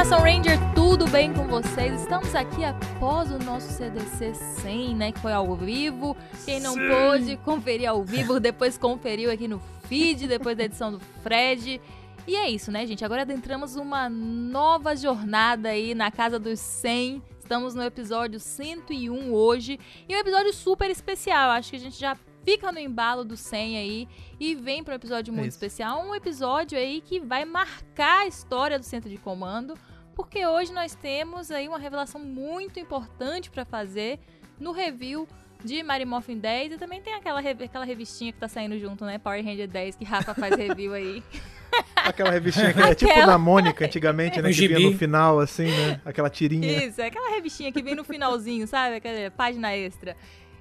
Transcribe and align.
Nação 0.00 0.20
Ranger, 0.20 0.58
tudo 0.74 1.06
bem 1.08 1.30
com 1.30 1.46
vocês? 1.46 2.00
Estamos 2.00 2.34
aqui 2.34 2.64
após 2.64 3.30
o 3.30 3.38
nosso 3.38 3.70
CDC 3.70 4.32
100, 4.32 4.96
né, 4.96 5.12
que 5.12 5.18
foi 5.18 5.30
ao 5.30 5.54
vivo. 5.54 6.16
Quem 6.46 6.58
não 6.58 6.72
Sim. 6.72 6.88
pôde 6.88 7.36
conferir 7.44 7.86
ao 7.86 8.02
vivo, 8.02 8.40
depois 8.40 8.78
conferiu 8.78 9.30
aqui 9.30 9.46
no 9.46 9.60
feed, 9.88 10.26
depois 10.26 10.56
da 10.56 10.64
edição 10.64 10.90
do 10.90 10.98
Fred. 11.22 11.78
E 12.26 12.34
é 12.34 12.48
isso, 12.48 12.72
né, 12.72 12.86
gente? 12.86 13.04
Agora 13.04 13.22
adentramos 13.22 13.76
uma 13.76 14.08
nova 14.08 14.96
jornada 14.96 15.68
aí 15.68 15.94
na 15.94 16.10
casa 16.10 16.38
dos 16.38 16.58
100. 16.60 17.22
Estamos 17.38 17.74
no 17.74 17.82
episódio 17.82 18.40
101 18.40 19.30
hoje. 19.34 19.78
E 20.08 20.16
um 20.16 20.18
episódio 20.18 20.54
super 20.54 20.88
especial. 20.88 21.50
Acho 21.50 21.72
que 21.72 21.76
a 21.76 21.80
gente 21.80 22.00
já 22.00 22.16
fica 22.42 22.72
no 22.72 22.78
embalo 22.78 23.24
do 23.24 23.36
100 23.36 23.76
aí 23.76 24.08
e 24.38 24.54
vem 24.54 24.82
para 24.82 24.92
um 24.92 24.96
episódio 24.96 25.32
muito 25.32 25.46
é 25.46 25.48
especial, 25.48 26.02
um 26.02 26.14
episódio 26.14 26.78
aí 26.78 27.00
que 27.00 27.20
vai 27.20 27.44
marcar 27.44 28.20
a 28.20 28.26
história 28.26 28.78
do 28.78 28.84
centro 28.84 29.10
de 29.10 29.18
comando, 29.18 29.74
porque 30.20 30.46
hoje 30.46 30.70
nós 30.70 30.94
temos 30.94 31.50
aí 31.50 31.66
uma 31.66 31.78
revelação 31.78 32.20
muito 32.20 32.78
importante 32.78 33.50
para 33.50 33.64
fazer 33.64 34.18
no 34.60 34.70
review 34.70 35.26
de 35.64 35.82
Mary 35.82 36.04
Morphin 36.04 36.36
10 36.36 36.72
e 36.72 36.76
também 36.76 37.00
tem 37.00 37.14
aquela, 37.14 37.40
aquela 37.40 37.86
revistinha 37.86 38.30
que 38.30 38.38
tá 38.38 38.46
saindo 38.46 38.78
junto, 38.78 39.02
né? 39.06 39.16
Power 39.16 39.42
Ranger 39.42 39.66
10 39.66 39.96
que 39.96 40.04
Rafa 40.04 40.34
faz 40.34 40.54
review 40.54 40.92
aí. 40.92 41.22
Aquela 41.96 42.30
revistinha 42.30 42.72
que 42.72 42.80
é 42.82 42.94
tipo 42.94 43.14
da 43.14 43.38
Mônica 43.38 43.84
antigamente, 43.84 44.42
né? 44.42 44.52
Que 44.52 44.68
vinha 44.68 44.80
no 44.80 44.98
final, 44.98 45.38
assim, 45.38 45.66
né? 45.66 46.00
Aquela 46.04 46.28
tirinha. 46.28 46.84
Isso, 46.84 47.00
é 47.00 47.06
aquela 47.06 47.30
revistinha 47.30 47.70
que 47.70 47.80
vem 47.80 47.94
no 47.94 48.02
finalzinho, 48.02 48.66
sabe? 48.66 48.96
Aquela 48.96 49.30
página 49.30 49.74
extra. 49.74 50.16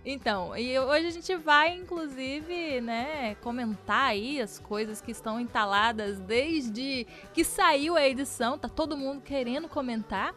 Então, 0.06 0.56
e 0.56 0.80
hoje 0.80 1.08
a 1.08 1.12
gente 1.12 1.36
vai, 1.36 1.76
inclusive, 1.76 2.80
né, 2.82 3.36
comentar 3.42 4.10
aí 4.10 4.42
as 4.42 4.58
coisas 4.58 5.02
que 5.02 5.12
estão 5.12 5.40
entaladas 5.40 6.20
desde 6.20 7.06
que 7.34 7.44
saiu 7.44 7.96
a 7.96 8.08
edição. 8.08 8.58
Tá 8.58 8.70
todo 8.70 8.96
mundo 8.96 9.22
querendo 9.22 9.68
comentar. 9.68 10.34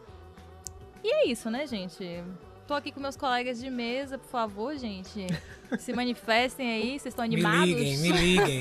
E 1.03 1.13
é 1.13 1.27
isso, 1.29 1.49
né, 1.49 1.67
gente? 1.67 2.23
Tô 2.67 2.75
aqui 2.75 2.93
com 2.93 3.01
meus 3.01 3.17
colegas 3.17 3.61
de 3.61 3.69
mesa, 3.71 4.19
por 4.19 4.29
favor, 4.29 4.77
gente. 4.77 5.27
Se 5.79 5.93
manifestem 5.95 6.73
aí, 6.73 6.99
vocês 6.99 7.07
estão 7.07 7.25
animados? 7.25 7.67
Me 7.69 7.75
liguem, 7.75 7.99
me 7.99 8.13
liguem. 8.13 8.61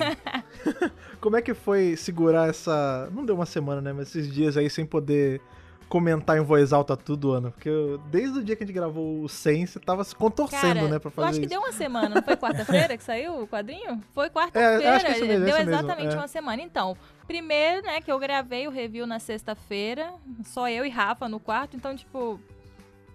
Como 1.19 1.35
é 1.35 1.41
que 1.41 1.53
foi 1.53 1.95
segurar 1.95 2.49
essa. 2.49 3.09
Não 3.11 3.25
deu 3.25 3.35
uma 3.35 3.45
semana, 3.45 3.81
né? 3.81 3.93
Mas 3.93 4.09
esses 4.09 4.31
dias 4.31 4.57
aí 4.57 4.69
sem 4.69 4.85
poder 4.85 5.41
comentar 5.91 6.37
em 6.37 6.41
voz 6.41 6.71
alta 6.71 6.95
tudo, 6.95 7.33
Ana. 7.33 7.51
Porque 7.51 7.67
eu, 7.67 7.97
desde 8.09 8.39
o 8.39 8.43
dia 8.43 8.55
que 8.55 8.63
a 8.63 8.65
gente 8.65 8.73
gravou 8.73 9.21
o 9.21 9.27
100, 9.27 9.65
você 9.65 9.79
tava 9.79 10.05
se 10.05 10.15
contorcendo, 10.15 10.75
Cara, 10.75 10.87
né, 10.87 10.99
pra 10.99 11.11
fazer 11.11 11.25
Eu 11.25 11.29
acho 11.29 11.39
isso. 11.39 11.41
que 11.41 11.47
deu 11.47 11.59
uma 11.59 11.73
semana, 11.73 12.15
não 12.15 12.23
foi 12.23 12.37
quarta-feira 12.37 12.95
que 12.95 13.03
saiu 13.03 13.41
o 13.41 13.47
quadrinho? 13.47 14.01
Foi 14.15 14.29
quarta-feira, 14.29 14.79
é, 14.79 15.39
deu 15.39 15.57
exatamente 15.57 16.03
mesmo, 16.03 16.19
é. 16.19 16.21
uma 16.21 16.27
semana. 16.29 16.61
Então, 16.61 16.95
primeiro, 17.27 17.81
né, 17.81 17.99
que 17.99 18.09
eu 18.09 18.17
gravei 18.17 18.67
o 18.67 18.71
review 18.71 19.05
na 19.05 19.19
sexta-feira, 19.19 20.13
só 20.45 20.69
eu 20.69 20.85
e 20.85 20.89
Rafa 20.89 21.27
no 21.27 21.41
quarto, 21.41 21.75
então, 21.75 21.93
tipo, 21.93 22.39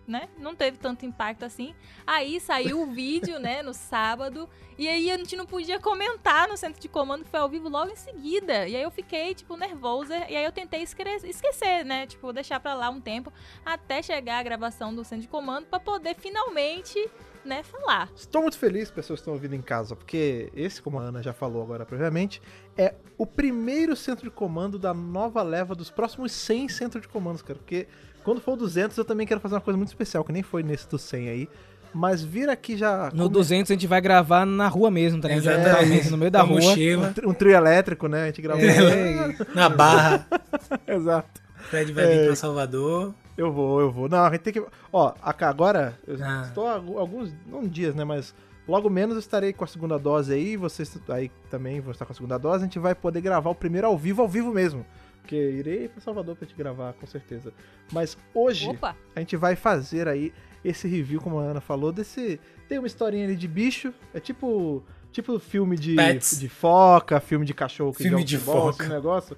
né? 0.06 0.28
Não 0.38 0.54
teve 0.54 0.78
tanto 0.78 1.04
impacto 1.04 1.44
assim. 1.44 1.74
Aí 2.06 2.40
saiu 2.40 2.82
o 2.82 2.86
vídeo, 2.92 3.38
né, 3.38 3.62
no 3.62 3.74
sábado. 3.74 4.48
E 4.78 4.86
aí 4.88 5.10
a 5.10 5.16
gente 5.16 5.34
não 5.36 5.46
podia 5.46 5.80
comentar 5.80 6.48
no 6.48 6.56
centro 6.56 6.80
de 6.80 6.88
comando, 6.88 7.24
que 7.24 7.30
foi 7.30 7.40
ao 7.40 7.48
vivo 7.48 7.68
logo 7.68 7.90
em 7.90 7.96
seguida. 7.96 8.68
E 8.68 8.76
aí 8.76 8.82
eu 8.82 8.90
fiquei, 8.90 9.34
tipo, 9.34 9.56
nervosa. 9.56 10.14
E 10.28 10.36
aí 10.36 10.44
eu 10.44 10.52
tentei 10.52 10.82
esquecer, 10.82 11.84
né? 11.84 12.06
Tipo, 12.06 12.32
deixar 12.32 12.60
pra 12.60 12.74
lá 12.74 12.90
um 12.90 13.00
tempo 13.00 13.32
até 13.64 14.02
chegar 14.02 14.38
a 14.38 14.42
gravação 14.42 14.94
do 14.94 15.02
centro 15.02 15.22
de 15.22 15.28
comando 15.28 15.66
para 15.66 15.80
poder 15.80 16.14
finalmente. 16.16 16.98
Né, 17.44 17.62
falar. 17.62 18.10
Estou 18.16 18.42
muito 18.42 18.58
feliz, 18.58 18.90
pessoas 18.90 19.20
que 19.20 19.22
estão 19.22 19.34
ouvindo 19.34 19.54
em 19.54 19.62
casa, 19.62 19.94
porque 19.94 20.50
esse, 20.52 20.82
como 20.82 20.98
a 20.98 21.02
Ana 21.02 21.22
já 21.22 21.32
falou 21.32 21.62
agora 21.62 21.86
previamente, 21.86 22.42
é 22.76 22.96
o 23.16 23.24
primeiro 23.24 23.94
centro 23.94 24.24
de 24.24 24.32
comando 24.32 24.80
da 24.80 24.92
nova 24.92 25.44
leva 25.44 25.72
dos 25.72 25.88
próximos 25.88 26.32
100 26.32 26.68
centros 26.70 27.02
de 27.02 27.08
comandos, 27.08 27.42
cara. 27.42 27.56
Porque 27.56 27.86
quando 28.26 28.40
for 28.40 28.54
o 28.54 28.56
200, 28.56 28.98
eu 28.98 29.04
também 29.04 29.24
quero 29.24 29.40
fazer 29.40 29.54
uma 29.54 29.60
coisa 29.60 29.76
muito 29.76 29.90
especial, 29.90 30.24
que 30.24 30.32
nem 30.32 30.42
foi 30.42 30.64
nesse 30.64 30.88
do 30.88 30.98
100 30.98 31.28
aí. 31.28 31.48
Mas 31.94 32.24
vir 32.24 32.48
aqui 32.48 32.76
já. 32.76 33.04
No 33.12 33.22
come... 33.22 33.34
200 33.34 33.70
a 33.70 33.74
gente 33.74 33.86
vai 33.86 34.00
gravar 34.00 34.44
na 34.44 34.66
rua 34.66 34.90
mesmo, 34.90 35.20
tá 35.20 35.28
ligado? 35.28 35.60
Exatamente. 35.60 36.10
No 36.10 36.18
meio 36.18 36.30
da 36.32 36.42
rua. 36.42 36.60
Mochila. 36.60 37.14
Um, 37.24 37.30
um 37.30 37.32
trio 37.32 37.52
elétrico, 37.52 38.08
né? 38.08 38.24
A 38.24 38.26
gente 38.26 38.42
gravou. 38.42 38.64
É. 38.64 39.36
na 39.54 39.68
barra. 39.68 40.26
Exato. 40.88 41.40
Fred 41.70 41.92
vai 41.92 42.04
é... 42.04 42.18
vir 42.18 42.26
pra 42.26 42.34
Salvador. 42.34 43.14
Eu 43.38 43.52
vou, 43.52 43.80
eu 43.80 43.92
vou. 43.92 44.08
Não, 44.08 44.24
a 44.24 44.30
gente 44.32 44.40
tem 44.40 44.52
que. 44.52 44.64
Ó, 44.92 45.14
agora, 45.22 45.96
eu 46.04 46.18
ah. 46.20 46.46
estou 46.48 46.66
alguns. 46.66 47.32
Não 47.46 47.62
dias, 47.62 47.94
né? 47.94 48.02
Mas 48.02 48.34
logo 48.66 48.90
menos 48.90 49.14
eu 49.14 49.20
estarei 49.20 49.52
com 49.52 49.62
a 49.62 49.68
segunda 49.68 49.96
dose 50.00 50.34
aí. 50.34 50.56
Vocês 50.56 50.98
aí 51.10 51.30
também 51.48 51.80
vão 51.80 51.92
estar 51.92 52.04
com 52.04 52.12
a 52.12 52.16
segunda 52.16 52.36
dose. 52.38 52.64
A 52.64 52.66
gente 52.66 52.80
vai 52.80 52.94
poder 52.94 53.20
gravar 53.20 53.50
o 53.50 53.54
primeiro 53.54 53.86
ao 53.86 53.96
vivo, 53.96 54.20
ao 54.20 54.28
vivo 54.28 54.52
mesmo. 54.52 54.84
Porque 55.26 55.34
irei 55.34 55.88
para 55.88 56.00
Salvador 56.00 56.36
para 56.36 56.46
te 56.46 56.54
gravar, 56.54 56.92
com 56.92 57.04
certeza. 57.04 57.52
Mas 57.92 58.16
hoje 58.32 58.68
Opa. 58.68 58.96
a 59.14 59.18
gente 59.18 59.36
vai 59.36 59.56
fazer 59.56 60.06
aí 60.06 60.32
esse 60.64 60.86
review, 60.86 61.20
como 61.20 61.40
a 61.40 61.42
Ana 61.42 61.60
falou, 61.60 61.90
desse. 61.90 62.38
Tem 62.68 62.78
uma 62.78 62.86
historinha 62.86 63.24
ali 63.24 63.34
de 63.34 63.48
bicho. 63.48 63.92
É 64.14 64.20
tipo. 64.20 64.84
Tipo 65.10 65.38
filme 65.38 65.76
de, 65.78 65.96
de 65.96 66.48
foca, 66.48 67.18
filme 67.20 67.46
de 67.46 67.54
cachorro 67.54 67.90
que 67.90 68.02
filme 68.02 68.22
de 68.22 68.36
futebol, 68.36 68.70
foca. 68.70 68.84
esse 68.84 68.92
negócio. 68.92 69.36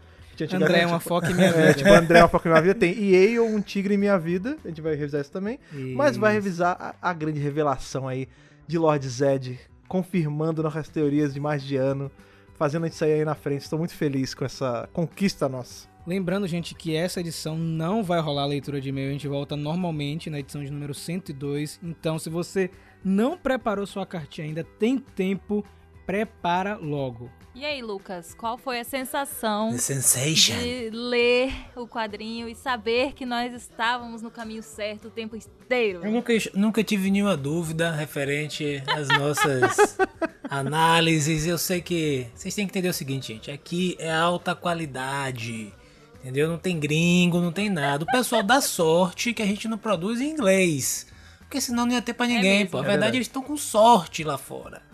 André 0.53 0.81
é 0.81 0.87
uma 0.87 0.99
tipo, 0.99 1.09
foca 1.09 1.31
em 1.31 1.34
minha 1.34 1.47
é, 1.49 1.53
vida. 1.53 1.71
É, 1.71 1.75
tipo, 1.75 1.91
André 1.91 2.19
é 2.19 2.22
uma 2.22 2.28
foca 2.28 2.49
em 2.49 2.53
minha 2.53 2.62
vida. 2.62 2.75
Tem 2.75 3.15
EA 3.15 3.41
ou 3.41 3.49
um 3.49 3.60
tigre 3.60 3.94
em 3.94 3.97
minha 3.97 4.19
vida. 4.19 4.59
A 4.65 4.69
gente 4.69 4.81
vai 4.81 4.94
revisar 4.94 5.20
isso 5.20 5.31
também. 5.31 5.59
Isso. 5.72 5.97
Mas 5.97 6.16
vai 6.16 6.32
revisar 6.34 6.76
a, 7.00 7.10
a, 7.10 7.12
grande 7.15 7.38
revelação 7.38 8.09
aí 8.09 8.28
de 8.66 8.76
Lord 8.76 9.09
Zed, 9.09 9.59
confirmando 9.87 10.62
nossas 10.62 10.88
teorias 10.88 11.32
de 11.32 11.41
mais 11.41 11.62
de 11.62 11.76
ano 11.76 12.10
fazendo 12.59 12.85
a 12.85 12.89
gente 12.89 12.97
sair 12.97 13.13
aí 13.13 13.25
na 13.25 13.35
frente. 13.35 13.63
Estou 13.63 13.79
muito 13.79 13.95
feliz 13.95 14.35
com 14.35 14.45
essa 14.45 14.89
conquista 14.93 15.49
nossa. 15.49 15.89
Lembrando, 16.07 16.49
gente, 16.49 16.75
que 16.75 16.97
essa 16.97 17.21
edição 17.21 17.57
não 17.57 18.03
vai 18.03 18.19
rolar 18.19 18.43
a 18.43 18.47
leitura 18.47 18.81
de 18.81 18.89
e-mail, 18.89 19.11
a 19.11 19.13
gente 19.13 19.29
volta 19.29 19.57
normalmente 19.57 20.31
na 20.31 20.41
edição 20.41 20.65
de 20.65 20.71
número 20.71 20.95
102. 20.95 21.79
Então, 21.83 22.19
se 22.19 22.31
você 22.31 22.71
não 23.05 23.37
preparou 23.37 23.87
sua 23.87 24.07
cartinha 24.07 24.47
ainda, 24.47 24.65
tem 24.65 24.99
tempo, 24.99 25.65
prepara 26.09 26.75
logo. 26.77 27.31
E 27.55 27.67
aí, 27.67 27.83
Lucas, 27.83 28.33
qual 28.33 28.57
foi 28.57 28.81
a 28.81 28.85
sensação 28.85 29.77
de 29.77 30.91
ler 30.91 31.53
o 31.77 31.87
quadrinho 31.87 32.49
e 32.49 32.55
saber 32.55 33.13
que 33.13 33.27
nós 33.27 33.53
estávamos 33.53 34.23
no 34.23 34.31
caminho 34.31 34.63
certo 34.63 35.09
o 35.09 35.11
tempo 35.11 35.37
inteiro? 35.37 36.01
Eu 36.03 36.11
nunca, 36.11 36.33
nunca 36.55 36.83
tive 36.83 37.11
nenhuma 37.11 37.37
dúvida 37.37 37.91
referente 37.91 38.83
às 38.87 39.09
nossas 39.09 39.99
análises. 40.49 41.47
Eu 41.47 41.59
sei 41.59 41.83
que 41.83 42.27
vocês 42.35 42.55
têm 42.55 42.65
que 42.65 42.71
entender 42.71 42.89
o 42.89 42.95
seguinte, 42.95 43.35
gente: 43.35 43.51
aqui 43.51 43.95
é 43.99 44.11
alta 44.11 44.55
qualidade. 44.55 45.75
Entendeu? 46.21 46.49
Não 46.49 46.59
tem 46.59 46.81
gringo, 46.81 47.39
não 47.39 47.53
tem 47.53 47.69
nada. 47.69 48.05
O 48.05 48.07
pessoal 48.07 48.43
dá 48.43 48.63
sorte 48.63 49.35
que 49.35 49.43
a 49.43 49.47
gente 49.47 49.69
não 49.69 49.77
produz 49.77 50.23
em 50.23 50.31
inglês. 50.31 51.07
Porque 51.41 51.61
senão 51.61 51.85
não 51.85 51.93
ia 51.93 52.03
ter 52.03 52.15
pra 52.15 52.27
é 52.27 52.31
ninguém, 52.31 52.63
é 52.63 52.67
pô. 52.67 52.79
A 52.79 52.81
verdade, 52.81 52.87
é 52.87 52.91
verdade, 52.93 53.17
eles 53.19 53.27
estão 53.27 53.43
com 53.43 53.57
sorte 53.59 54.25
lá 54.25 54.39
fora. 54.39 54.88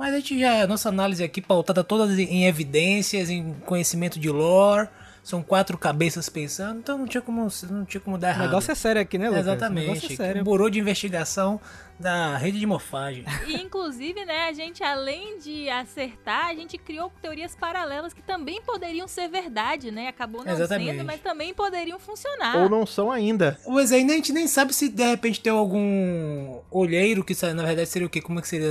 Mas 0.00 0.14
a 0.14 0.16
gente 0.16 0.40
já, 0.40 0.62
a 0.62 0.66
nossa 0.66 0.88
análise 0.88 1.22
aqui 1.22 1.42
pautada 1.42 1.84
toda 1.84 2.10
em 2.10 2.46
evidências, 2.46 3.28
em 3.28 3.52
conhecimento 3.66 4.18
de 4.18 4.30
lore. 4.30 4.88
São 5.22 5.42
quatro 5.42 5.76
cabeças 5.76 6.30
pensando, 6.30 6.78
então 6.78 6.96
não 6.96 7.06
tinha 7.06 7.20
como, 7.20 7.46
não 7.70 7.84
tinha 7.84 8.00
como 8.00 8.16
dar 8.16 8.30
errado. 8.30 8.44
O 8.44 8.46
negócio 8.46 8.72
é 8.72 8.74
sério 8.74 9.02
aqui, 9.02 9.18
né, 9.18 9.28
Lucas? 9.28 9.42
Exatamente. 9.46 10.14
É 10.14 10.16
sério. 10.16 10.40
Um 10.40 10.44
burô 10.44 10.70
de 10.70 10.80
investigação 10.80 11.60
da 12.00 12.36
rede 12.36 12.58
de 12.58 12.66
mofagem. 12.66 13.24
E, 13.50 13.54
inclusive, 13.54 14.24
né, 14.24 14.48
a 14.48 14.52
gente, 14.52 14.82
além 14.84 15.38
de 15.38 15.68
acertar, 15.68 16.46
a 16.46 16.54
gente 16.54 16.78
criou 16.78 17.10
teorias 17.20 17.56
paralelas 17.56 18.12
que 18.12 18.22
também 18.22 18.62
poderiam 18.62 19.08
ser 19.08 19.28
verdade, 19.28 19.90
né? 19.90 20.06
Acabou 20.08 20.44
não 20.44 20.52
Exatamente. 20.52 20.92
sendo, 20.92 21.04
mas 21.04 21.20
também 21.20 21.52
poderiam 21.52 21.98
funcionar. 21.98 22.56
Ou 22.62 22.68
não 22.68 22.86
são 22.86 23.10
ainda. 23.10 23.58
Pois 23.64 23.90
aí, 23.90 24.04
a 24.04 24.14
gente 24.14 24.32
nem 24.32 24.46
sabe 24.46 24.72
se 24.72 24.88
de 24.88 25.04
repente 25.04 25.40
tem 25.40 25.52
algum 25.52 26.60
olheiro 26.70 27.24
que 27.24 27.34
na 27.52 27.64
verdade 27.64 27.88
seria 27.88 28.06
o 28.06 28.10
quê? 28.10 28.20
Como 28.20 28.38
é 28.38 28.42
que 28.42 28.48
seria 28.48 28.70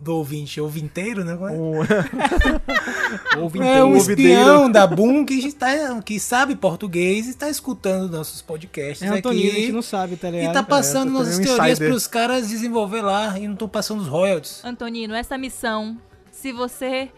do 0.00 0.16
ouvinte? 0.16 0.60
Ouvinteiro, 0.60 1.22
né? 1.22 1.34
Um... 1.34 1.80
ouvinteiro. 3.42 3.76
É 3.76 3.84
um 3.84 3.96
espião 3.96 4.70
da 4.70 4.86
Boom 4.86 5.24
que, 5.24 5.34
está, 5.34 6.00
que 6.02 6.18
sabe 6.18 6.56
português 6.56 7.26
e 7.26 7.30
está 7.30 7.48
escutando 7.48 8.10
nossos 8.10 8.40
podcasts 8.40 9.02
é, 9.02 9.08
Antonino, 9.08 9.48
aqui. 9.48 9.56
a 9.56 9.60
gente 9.60 9.72
não 9.72 9.82
sabe, 9.82 10.16
tá 10.16 10.30
ligado? 10.30 10.50
E 10.50 10.54
tá 10.54 10.62
passando 10.62 11.10
é, 11.10 11.12
nossas 11.12 11.38
um 11.38 11.42
teorias 11.42 11.78
pros 11.78 12.06
caras 12.06 12.47
desenvolver 12.48 13.02
lá 13.02 13.38
e 13.38 13.46
não 13.46 13.56
tô 13.56 13.68
passando 13.68 14.00
os 14.00 14.08
royalties. 14.08 14.64
Antonino, 14.64 15.14
essa 15.14 15.36
missão, 15.38 15.98
se 16.30 16.52
você 16.52 17.10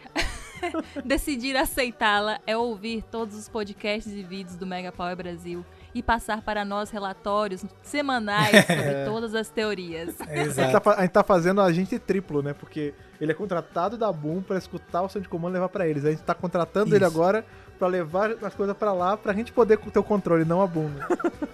decidir 1.04 1.56
aceitá-la, 1.56 2.40
é 2.46 2.56
ouvir 2.56 3.02
todos 3.10 3.36
os 3.36 3.48
podcasts 3.48 4.12
e 4.12 4.22
vídeos 4.22 4.56
do 4.56 4.66
Mega 4.66 4.92
Power 4.92 5.16
Brasil 5.16 5.64
e 5.94 6.02
passar 6.02 6.42
para 6.42 6.64
nós 6.64 6.90
relatórios 6.90 7.64
semanais 7.82 8.64
sobre 8.66 8.82
é. 8.82 9.04
todas 9.04 9.34
as 9.34 9.48
teorias. 9.48 10.14
É, 10.28 10.42
exato. 10.42 10.60
A 10.60 10.72
gente, 10.72 10.82
tá, 10.82 10.94
a 10.94 11.00
gente 11.02 11.12
tá 11.12 11.22
fazendo 11.22 11.60
a 11.60 11.72
gente 11.72 11.98
triplo, 11.98 12.42
né? 12.42 12.54
Porque 12.54 12.94
ele 13.20 13.32
é 13.32 13.34
contratado 13.34 13.96
da 13.96 14.12
Boom 14.12 14.42
para 14.42 14.58
escutar 14.58 15.02
o 15.02 15.08
seu 15.08 15.20
de 15.20 15.28
comando 15.28 15.52
e 15.52 15.54
levar 15.54 15.68
para 15.68 15.86
eles. 15.86 16.04
A 16.04 16.10
gente 16.10 16.22
tá 16.22 16.34
contratando 16.34 16.88
Isso. 16.88 16.96
ele 16.96 17.04
agora 17.04 17.44
para 17.78 17.88
levar 17.88 18.32
as 18.42 18.54
coisas 18.54 18.76
para 18.76 18.92
lá 18.92 19.16
pra 19.16 19.32
gente 19.32 19.52
poder 19.52 19.78
ter 19.78 19.98
o 19.98 20.04
controle, 20.04 20.44
não 20.44 20.62
a 20.62 20.66
Boom. 20.66 20.88
Né? 20.88 21.06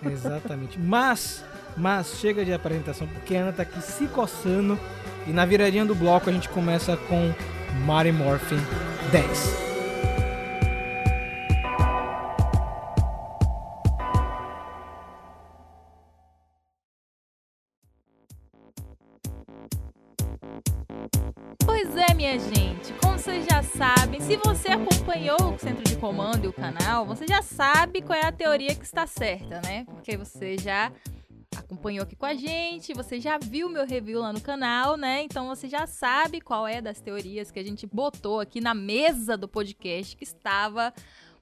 Exatamente. 0.12 0.79
Mas 0.79 1.44
mas 1.77 2.19
chega 2.19 2.44
de 2.44 2.53
apresentação 2.53 3.06
porque 3.06 3.37
a 3.37 3.43
Ana 3.43 3.53
tá 3.53 3.62
aqui 3.62 3.81
se 3.82 4.06
coçando. 4.06 4.79
E 5.27 5.31
na 5.31 5.44
viradinha 5.44 5.85
do 5.85 5.94
bloco 5.94 6.31
a 6.31 6.32
gente 6.32 6.49
começa 6.49 6.97
com 6.97 7.32
Mary 7.85 8.12
Morphin 8.12 8.59
10. 9.11 9.66
Minha 22.17 22.39
gente, 22.39 22.95
como 22.95 23.19
vocês 23.19 23.45
já 23.45 23.63
sabem, 23.63 24.23
se 24.23 24.39
você 24.39 24.69
acompanhou 24.69 25.37
o 25.55 25.59
centro 25.59 25.85
de 25.85 25.97
comando 25.97 26.47
e 26.47 26.49
o 26.49 26.53
canal, 26.53 27.05
você 27.05 27.27
já 27.27 27.43
sabe 27.43 28.01
qual 28.01 28.19
é 28.19 28.25
a 28.25 28.33
teoria 28.33 28.75
que 28.75 28.87
está 28.87 29.07
certa, 29.07 29.61
né? 29.61 29.85
Porque 29.85 30.17
você 30.17 30.57
já 30.57 30.91
acompanhou 31.55 32.05
aqui 32.05 32.17
com 32.17 32.25
a 32.25 32.33
gente, 32.33 32.95
você 32.95 33.21
já 33.21 33.37
viu 33.37 33.69
meu 33.69 33.87
review 33.87 34.21
lá 34.21 34.33
no 34.33 34.41
canal, 34.41 34.97
né? 34.97 35.25
Então 35.25 35.47
você 35.47 35.69
já 35.69 35.87
sabe 35.87 36.41
qual 36.41 36.67
é 36.67 36.81
das 36.81 37.03
teorias 37.03 37.51
que 37.51 37.59
a 37.59 37.63
gente 37.63 37.87
botou 37.87 38.41
aqui 38.41 38.63
na 38.63 38.73
mesa 38.73 39.37
do 39.37 39.47
podcast 39.47 40.17
que 40.17 40.25
estava 40.25 40.95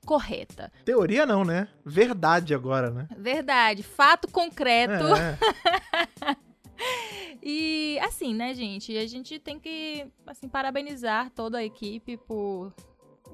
correta. 0.04 0.72
Teoria 0.84 1.24
não, 1.24 1.44
né? 1.44 1.68
Verdade 1.86 2.52
agora, 2.52 2.90
né? 2.90 3.06
Verdade, 3.16 3.84
fato 3.84 4.28
concreto. 4.28 5.04
É. 5.14 6.36
E 7.46 7.98
assim, 8.00 8.32
né, 8.32 8.54
gente? 8.54 8.96
A 8.96 9.06
gente 9.06 9.38
tem 9.38 9.60
que 9.60 10.06
assim 10.26 10.48
parabenizar 10.48 11.30
toda 11.30 11.58
a 11.58 11.64
equipe 11.64 12.16
por 12.16 12.72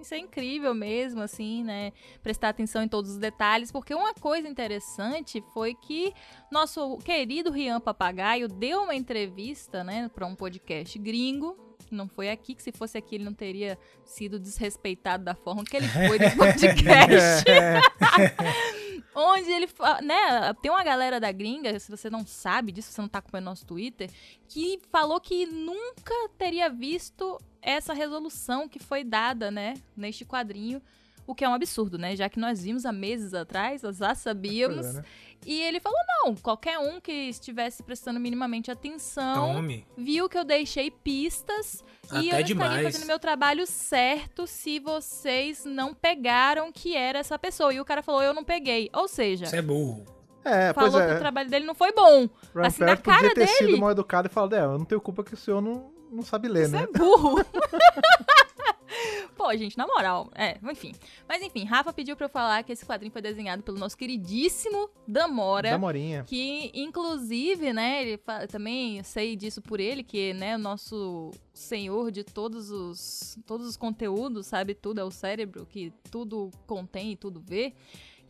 isso 0.00 0.14
é 0.14 0.18
incrível 0.18 0.74
mesmo, 0.74 1.20
assim, 1.20 1.62
né? 1.62 1.92
Prestar 2.22 2.48
atenção 2.48 2.82
em 2.82 2.88
todos 2.88 3.10
os 3.10 3.18
detalhes, 3.18 3.70
porque 3.70 3.94
uma 3.94 4.14
coisa 4.14 4.48
interessante 4.48 5.44
foi 5.52 5.74
que 5.74 6.12
nosso 6.50 6.96
querido 6.98 7.50
Rian 7.50 7.80
Papagaio 7.80 8.48
deu 8.48 8.82
uma 8.82 8.94
entrevista, 8.94 9.84
né, 9.84 10.10
para 10.14 10.26
um 10.26 10.34
podcast 10.34 10.98
gringo. 10.98 11.56
Não 11.90 12.08
foi 12.08 12.30
aqui, 12.30 12.54
que 12.54 12.62
se 12.62 12.72
fosse 12.72 12.96
aqui 12.96 13.16
ele 13.16 13.24
não 13.24 13.34
teria 13.34 13.76
sido 14.04 14.38
desrespeitado 14.38 15.24
da 15.24 15.34
forma 15.34 15.64
que 15.64 15.76
ele 15.76 15.88
foi 15.88 16.18
no 16.18 16.30
podcast. 16.38 17.44
Onde 19.14 19.50
ele, 19.50 19.68
né, 20.02 20.54
tem 20.62 20.70
uma 20.70 20.84
galera 20.84 21.18
da 21.18 21.32
gringa, 21.32 21.78
se 21.80 21.90
você 21.90 22.08
não 22.08 22.24
sabe 22.24 22.70
disso, 22.70 22.92
você 22.92 23.00
não 23.00 23.08
tá 23.08 23.18
acompanhando 23.18 23.46
nosso 23.46 23.66
Twitter, 23.66 24.08
que 24.48 24.80
falou 24.90 25.20
que 25.20 25.46
nunca 25.46 26.14
teria 26.38 26.68
visto 26.70 27.38
essa 27.60 27.92
resolução 27.92 28.68
que 28.68 28.78
foi 28.78 29.02
dada, 29.02 29.50
né, 29.50 29.74
neste 29.96 30.24
quadrinho, 30.24 30.80
o 31.30 31.34
que 31.34 31.44
é 31.44 31.48
um 31.48 31.54
absurdo, 31.54 31.96
né, 31.98 32.14
já 32.16 32.28
que 32.28 32.38
nós 32.38 32.62
vimos 32.62 32.84
há 32.84 32.92
meses 32.92 33.32
atrás, 33.34 33.82
nós 33.82 33.96
já 33.98 34.14
sabíamos, 34.14 34.78
Pois 34.78 34.94
é, 34.96 34.98
né? 34.98 35.04
e 35.46 35.62
ele 35.62 35.80
falou, 35.80 35.98
não, 36.24 36.34
qualquer 36.34 36.78
um 36.78 37.00
que 37.00 37.12
estivesse 37.12 37.82
prestando 37.82 38.18
minimamente 38.20 38.70
atenção, 38.70 39.54
Tome. 39.54 39.86
viu 39.96 40.28
que 40.28 40.36
eu 40.38 40.44
deixei 40.44 40.90
pistas 40.90 41.84
e 42.04 42.08
Até 42.08 42.18
eu 42.18 42.22
estaria 42.24 42.44
demais. 42.44 42.82
fazendo 42.82 43.06
meu 43.06 43.18
trabalho 43.18 43.66
certo 43.66 44.46
se 44.46 44.78
vocês 44.80 45.64
não 45.64 45.94
pegaram 45.94 46.72
que 46.72 46.96
era 46.96 47.18
essa 47.20 47.38
pessoa. 47.38 47.72
E 47.72 47.80
o 47.80 47.84
cara 47.84 48.02
falou, 48.02 48.22
eu 48.22 48.34
não 48.34 48.42
peguei. 48.42 48.90
Ou 48.92 49.06
seja, 49.06 49.46
Você 49.46 49.58
é 49.58 49.62
burro. 49.62 50.04
É, 50.44 50.72
pois 50.72 50.90
falou 50.92 51.06
que 51.06 51.12
é. 51.12 51.16
o 51.16 51.18
trabalho 51.20 51.48
dele 51.50 51.64
não 51.66 51.74
foi 51.74 51.92
bom. 51.92 52.28
Ryan 52.54 52.66
assim, 52.66 52.80
na 52.84 52.96
Ferrell 52.96 52.96
podia 52.96 53.14
cara 53.22 53.34
ter 53.34 53.46
sido 53.46 53.66
dele. 53.68 53.78
mal 53.80 53.90
educado 53.92 54.26
e 54.26 54.30
falado, 54.30 54.54
é, 54.56 54.64
eu 54.64 54.78
não 54.78 54.84
tenho 54.84 55.00
culpa 55.00 55.22
que 55.22 55.34
o 55.34 55.36
senhor 55.36 55.60
não, 55.60 55.92
não 56.10 56.22
sabe 56.24 56.48
ler, 56.48 56.66
Você 56.68 56.76
né? 56.76 56.82
é 56.92 56.98
burro. 56.98 57.44
Pô, 59.36 59.54
gente, 59.56 59.76
na 59.78 59.86
moral. 59.86 60.30
É, 60.34 60.58
enfim. 60.70 60.92
Mas 61.28 61.42
enfim, 61.42 61.64
Rafa 61.64 61.92
pediu 61.92 62.16
pra 62.16 62.26
eu 62.26 62.30
falar 62.30 62.62
que 62.62 62.72
esse 62.72 62.84
quadrinho 62.84 63.12
foi 63.12 63.22
desenhado 63.22 63.62
pelo 63.62 63.78
nosso 63.78 63.96
queridíssimo 63.96 64.90
Damora. 65.06 65.70
Da 65.70 65.78
Morinha. 65.78 66.24
Que, 66.24 66.70
inclusive, 66.74 67.72
né, 67.72 68.02
ele 68.02 68.20
também 68.50 69.02
sei 69.02 69.36
disso 69.36 69.62
por 69.62 69.80
ele, 69.80 70.02
que 70.02 70.32
né, 70.34 70.56
o 70.56 70.58
nosso 70.58 71.30
senhor 71.52 72.10
de 72.10 72.24
todos 72.24 72.70
os, 72.70 73.38
todos 73.46 73.66
os 73.66 73.76
conteúdos, 73.76 74.46
sabe 74.46 74.74
tudo, 74.74 75.00
é 75.00 75.04
o 75.04 75.10
cérebro 75.10 75.66
que 75.66 75.92
tudo 76.10 76.50
contém 76.66 77.12
e 77.12 77.16
tudo 77.16 77.40
vê. 77.40 77.74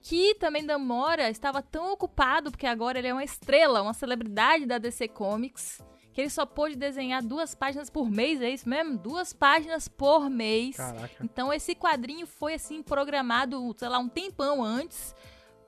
Que 0.03 0.35
também 0.37 0.65
Damora 0.65 1.29
estava 1.29 1.61
tão 1.61 1.93
ocupado, 1.93 2.51
porque 2.51 2.67
agora 2.67 2.99
ele 2.99 3.09
é 3.09 3.13
uma 3.13 3.25
estrela, 3.25 3.83
uma 3.83 3.93
celebridade 3.93 4.65
da 4.65 4.79
DC 4.79 5.09
Comics, 5.09 5.83
que 6.13 6.21
ele 6.21 6.31
só 6.31 6.45
pôde 6.45 6.77
desenhar 6.77 7.23
duas 7.23 7.55
páginas 7.55 7.89
por 7.89 8.11
mês, 8.11 8.41
é 8.41 8.51
isso 8.51 8.69
mesmo? 8.69 8.99
Duas 8.99 9.33
páginas 9.33 9.89
por 9.89 10.29
mês. 10.29 10.77
Caraca. 10.77 11.25
Então 11.25 11.53
esse 11.53 11.75
quadrinho 11.75 12.27
foi 12.27 12.55
assim 12.55 12.83
programado, 12.83 13.75
sei 13.79 13.89
lá, 13.89 13.99
um 13.99 14.09
tempão 14.09 14.63
antes 14.63 15.15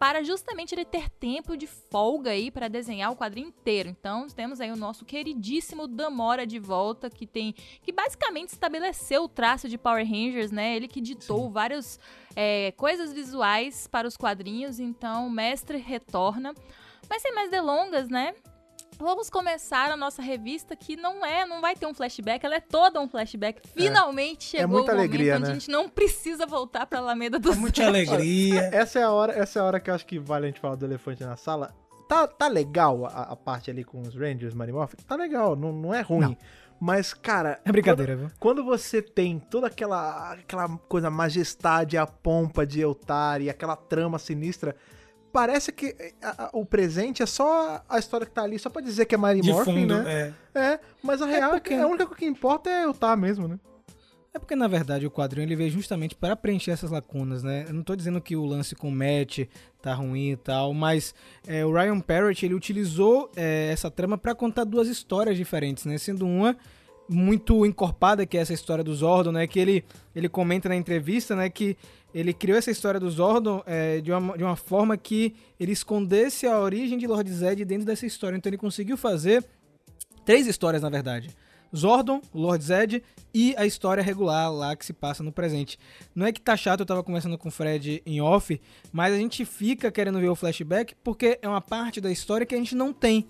para 0.02 0.24
justamente 0.24 0.74
ele 0.74 0.84
ter 0.84 1.08
tempo 1.08 1.56
de 1.56 1.68
folga 1.68 2.32
aí 2.32 2.50
para 2.50 2.66
desenhar 2.66 3.12
o 3.12 3.16
quadrinho 3.16 3.46
inteiro. 3.46 3.88
Então 3.88 4.26
temos 4.26 4.60
aí 4.60 4.68
o 4.72 4.76
nosso 4.76 5.04
queridíssimo 5.04 5.86
Damora 5.86 6.44
de 6.44 6.58
volta 6.58 7.08
que 7.08 7.24
tem 7.24 7.54
que 7.82 7.92
basicamente 7.92 8.48
estabeleceu 8.48 9.22
o 9.22 9.28
traço 9.28 9.68
de 9.68 9.78
Power 9.78 10.04
Rangers, 10.04 10.50
né? 10.50 10.74
Ele 10.74 10.88
que 10.88 11.00
ditou 11.00 11.48
várias 11.48 12.00
é, 12.34 12.72
coisas 12.72 13.12
visuais 13.12 13.86
para 13.86 14.08
os 14.08 14.16
quadrinhos. 14.16 14.80
Então 14.80 15.28
o 15.28 15.30
mestre 15.30 15.78
retorna. 15.78 16.52
Mas 17.08 17.22
sem 17.22 17.32
mais 17.32 17.48
delongas, 17.48 18.08
né? 18.08 18.34
Vamos 18.98 19.28
começar 19.28 19.90
a 19.90 19.96
nossa 19.96 20.22
revista 20.22 20.76
que 20.76 20.96
não 20.96 21.24
é, 21.24 21.44
não 21.46 21.60
vai 21.60 21.74
ter 21.74 21.86
um 21.86 21.94
flashback, 21.94 22.44
ela 22.44 22.56
é 22.56 22.60
toda 22.60 23.00
um 23.00 23.08
flashback. 23.08 23.60
Finalmente 23.68 24.44
chegou 24.44 24.68
muita 24.68 24.92
o 24.92 24.96
momento 24.96 25.12
alegria, 25.12 25.36
onde 25.36 25.44
né? 25.44 25.50
a 25.50 25.54
gente 25.54 25.70
não 25.70 25.88
precisa 25.88 26.46
voltar 26.46 26.86
pra 26.86 26.98
Alameda 26.98 27.38
dos 27.38 27.56
É 27.56 27.58
muita 27.58 27.86
alegria. 27.86 28.70
Essa 28.72 29.00
é 29.00 29.02
a 29.02 29.10
hora, 29.10 29.32
essa 29.32 29.58
é 29.58 29.62
a 29.62 29.64
hora 29.64 29.80
que 29.80 29.90
eu 29.90 29.94
acho 29.94 30.06
que 30.06 30.18
vale 30.18 30.46
a 30.46 30.48
gente 30.48 30.60
falar 30.60 30.76
do 30.76 30.84
elefante 30.84 31.24
na 31.24 31.36
sala. 31.36 31.74
Tá, 32.08 32.26
tá 32.26 32.48
legal 32.48 33.06
a, 33.06 33.22
a 33.22 33.36
parte 33.36 33.70
ali 33.70 33.84
com 33.84 34.00
os 34.00 34.14
Rangers, 34.14 34.54
Marimorph? 34.54 34.94
Tá 35.06 35.16
legal, 35.16 35.56
não, 35.56 35.72
não 35.72 35.94
é 35.94 36.00
ruim. 36.00 36.20
Não. 36.20 36.36
Mas, 36.84 37.14
cara. 37.14 37.60
É 37.64 37.70
brincadeira, 37.70 38.16
viu? 38.16 38.28
Quando, 38.40 38.56
quando 38.56 38.64
você 38.64 39.00
tem 39.00 39.38
toda 39.38 39.68
aquela, 39.68 40.32
aquela 40.32 40.68
coisa, 40.88 41.06
a 41.06 41.10
majestade, 41.12 41.96
a 41.96 42.04
pompa 42.06 42.66
de 42.66 42.80
Eltar 42.80 43.40
e 43.40 43.48
aquela 43.48 43.76
trama 43.76 44.18
sinistra, 44.18 44.74
parece 45.32 45.72
que 45.72 45.94
eh, 45.98 46.12
a- 46.22 46.44
a- 46.46 46.50
o 46.52 46.64
presente 46.66 47.22
é 47.22 47.26
só 47.26 47.82
a 47.88 47.98
história 47.98 48.26
que 48.26 48.32
tá 48.32 48.42
ali, 48.42 48.58
só 48.58 48.68
pra 48.70 48.82
dizer 48.82 49.06
que 49.06 49.14
é 49.14 49.18
Mary 49.18 49.42
Morphin, 49.42 49.80
fundo, 49.82 50.02
né? 50.02 50.32
é. 50.54 50.60
É, 50.74 50.80
mas 51.02 51.22
a 51.22 51.26
real 51.26 51.50
é 51.50 51.54
porque- 51.54 51.74
que 51.74 51.80
a 51.80 51.86
única 51.86 52.04
coisa 52.06 52.18
que 52.18 52.26
importa 52.26 52.68
é 52.70 52.82
Eltar 52.84 53.16
mesmo, 53.16 53.48
né? 53.48 53.58
É 54.34 54.38
porque, 54.38 54.56
na 54.56 54.66
verdade, 54.66 55.06
o 55.06 55.10
quadrinho 55.10 55.44
ele 55.44 55.54
veio 55.54 55.68
justamente 55.70 56.14
para 56.14 56.34
preencher 56.34 56.70
essas 56.70 56.90
lacunas, 56.90 57.42
né? 57.42 57.66
Eu 57.68 57.74
não 57.74 57.82
tô 57.82 57.94
dizendo 57.94 58.18
que 58.18 58.34
o 58.34 58.46
lance 58.46 58.74
com 58.74 58.88
o 58.88 58.90
Matt 58.90 59.40
tá 59.82 59.92
ruim 59.92 60.30
e 60.30 60.36
tal, 60.36 60.72
mas 60.72 61.14
é, 61.46 61.66
o 61.66 61.72
Ryan 61.72 62.00
Parrott, 62.00 62.44
ele 62.46 62.54
utilizou 62.54 63.30
é, 63.36 63.68
essa 63.70 63.90
trama 63.90 64.16
para 64.16 64.34
contar 64.34 64.64
duas 64.64 64.88
histórias 64.88 65.36
diferentes, 65.36 65.84
né? 65.84 65.98
Sendo 65.98 66.26
uma 66.26 66.56
muito 67.08 67.66
encorpada, 67.66 68.24
que 68.24 68.38
é 68.38 68.40
essa 68.40 68.54
história 68.54 68.82
do 68.82 68.94
Zordon, 68.94 69.32
né? 69.32 69.46
Que 69.46 69.58
ele, 69.60 69.84
ele 70.16 70.28
comenta 70.30 70.66
na 70.68 70.76
entrevista, 70.76 71.36
né? 71.36 71.50
Que 71.50 71.76
ele 72.14 72.32
criou 72.32 72.58
essa 72.58 72.70
história 72.70 73.00
do 73.00 73.10
Zordon 73.10 73.62
é, 73.66 74.00
de, 74.00 74.12
uma, 74.12 74.36
de 74.36 74.44
uma 74.44 74.56
forma 74.56 74.96
que 74.96 75.34
ele 75.58 75.72
escondesse 75.72 76.46
a 76.46 76.58
origem 76.58 76.98
de 76.98 77.06
Lord 77.06 77.30
Zed 77.32 77.64
dentro 77.64 77.86
dessa 77.86 78.06
história. 78.06 78.36
Então 78.36 78.50
ele 78.50 78.58
conseguiu 78.58 78.96
fazer 78.96 79.44
três 80.24 80.46
histórias, 80.46 80.82
na 80.82 80.90
verdade. 80.90 81.30
Zordon, 81.74 82.20
Lord 82.34 82.62
Zed 82.62 83.02
e 83.32 83.54
a 83.56 83.64
história 83.64 84.02
regular 84.02 84.52
lá 84.52 84.76
que 84.76 84.84
se 84.84 84.92
passa 84.92 85.22
no 85.22 85.32
presente. 85.32 85.78
Não 86.14 86.26
é 86.26 86.32
que 86.32 86.40
tá 86.40 86.56
chato, 86.56 86.80
eu 86.80 86.86
tava 86.86 87.02
conversando 87.02 87.38
com 87.38 87.48
o 87.48 87.52
Fred 87.52 88.02
em 88.04 88.20
off, 88.20 88.60
mas 88.92 89.14
a 89.14 89.16
gente 89.16 89.44
fica 89.44 89.90
querendo 89.90 90.20
ver 90.20 90.28
o 90.28 90.36
flashback 90.36 90.94
porque 91.02 91.38
é 91.40 91.48
uma 91.48 91.62
parte 91.62 92.00
da 92.00 92.10
história 92.10 92.46
que 92.46 92.54
a 92.54 92.58
gente 92.58 92.74
não 92.74 92.92
tem. 92.92 93.26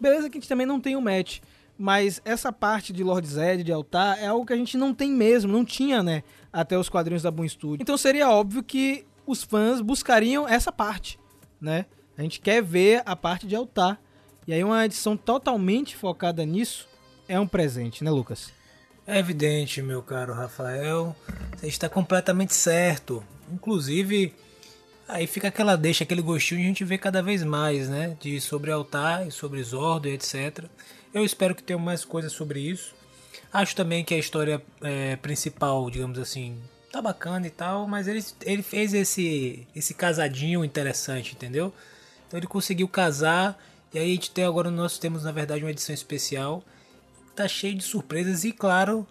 Beleza 0.00 0.28
que 0.28 0.38
a 0.38 0.40
gente 0.40 0.48
também 0.48 0.66
não 0.66 0.80
tem 0.80 0.96
o 0.96 1.00
match, 1.00 1.38
mas 1.78 2.20
essa 2.24 2.52
parte 2.52 2.92
de 2.92 3.02
Lord 3.02 3.26
Zed, 3.26 3.62
de 3.64 3.72
Altar, 3.72 4.18
é 4.18 4.26
algo 4.26 4.46
que 4.46 4.52
a 4.52 4.56
gente 4.56 4.76
não 4.76 4.94
tem 4.94 5.10
mesmo, 5.10 5.52
não 5.52 5.64
tinha, 5.64 6.02
né, 6.02 6.22
até 6.52 6.78
os 6.78 6.88
quadrinhos 6.88 7.22
da 7.22 7.30
Boom 7.30 7.48
Studio. 7.48 7.82
Então 7.82 7.96
seria 7.96 8.30
óbvio 8.30 8.62
que 8.62 9.04
os 9.26 9.42
fãs 9.42 9.80
buscariam 9.80 10.46
essa 10.48 10.70
parte, 10.70 11.18
né? 11.60 11.86
A 12.16 12.22
gente 12.22 12.40
quer 12.40 12.62
ver 12.62 13.02
a 13.04 13.16
parte 13.16 13.46
de 13.46 13.56
Altar. 13.56 14.00
E 14.46 14.52
aí 14.52 14.62
uma 14.62 14.84
edição 14.84 15.16
totalmente 15.16 15.96
focada 15.96 16.44
nisso 16.44 16.86
é 17.26 17.40
um 17.40 17.46
presente, 17.46 18.04
né, 18.04 18.10
Lucas? 18.10 18.52
É 19.06 19.18
evidente, 19.18 19.82
meu 19.82 20.02
caro 20.02 20.32
Rafael. 20.32 21.16
Você 21.56 21.66
está 21.66 21.88
completamente 21.88 22.54
certo. 22.54 23.24
Inclusive, 23.52 24.34
aí 25.08 25.26
fica 25.26 25.48
aquela 25.48 25.76
deixa, 25.76 26.04
aquele 26.04 26.22
gostinho 26.22 26.60
de 26.60 26.64
a 26.64 26.68
gente 26.68 26.84
ver 26.84 26.98
cada 26.98 27.22
vez 27.22 27.42
mais, 27.42 27.88
né? 27.88 28.16
De 28.20 28.40
sobre 28.40 28.70
altar 28.70 29.30
sobre 29.30 29.62
Zordo 29.62 30.08
etc. 30.08 30.64
Eu 31.12 31.24
espero 31.24 31.54
que 31.54 31.62
tenha 31.62 31.78
mais 31.78 32.04
coisas 32.04 32.32
sobre 32.32 32.60
isso. 32.60 32.94
Acho 33.52 33.76
também 33.76 34.04
que 34.04 34.14
a 34.14 34.18
história 34.18 34.60
é, 34.82 35.16
principal, 35.16 35.88
digamos 35.88 36.18
assim, 36.18 36.60
tá 36.90 37.00
bacana 37.00 37.46
e 37.46 37.50
tal, 37.50 37.86
mas 37.86 38.08
ele, 38.08 38.24
ele 38.42 38.62
fez 38.62 38.92
esse, 38.92 39.66
esse 39.74 39.94
casadinho 39.94 40.64
interessante, 40.64 41.34
entendeu? 41.34 41.72
Então 42.26 42.38
ele 42.38 42.46
conseguiu 42.46 42.88
casar, 42.88 43.56
e 43.92 43.98
aí 43.98 44.10
a 44.10 44.14
gente 44.14 44.30
tem 44.30 44.44
agora, 44.44 44.70
nós 44.70 44.98
temos 44.98 45.22
na 45.22 45.30
verdade 45.30 45.62
uma 45.62 45.70
edição 45.70 45.94
especial 45.94 46.64
tá 47.34 47.48
cheio 47.48 47.74
de 47.74 47.82
surpresas 47.82 48.44
e 48.44 48.52
claro 48.52 49.06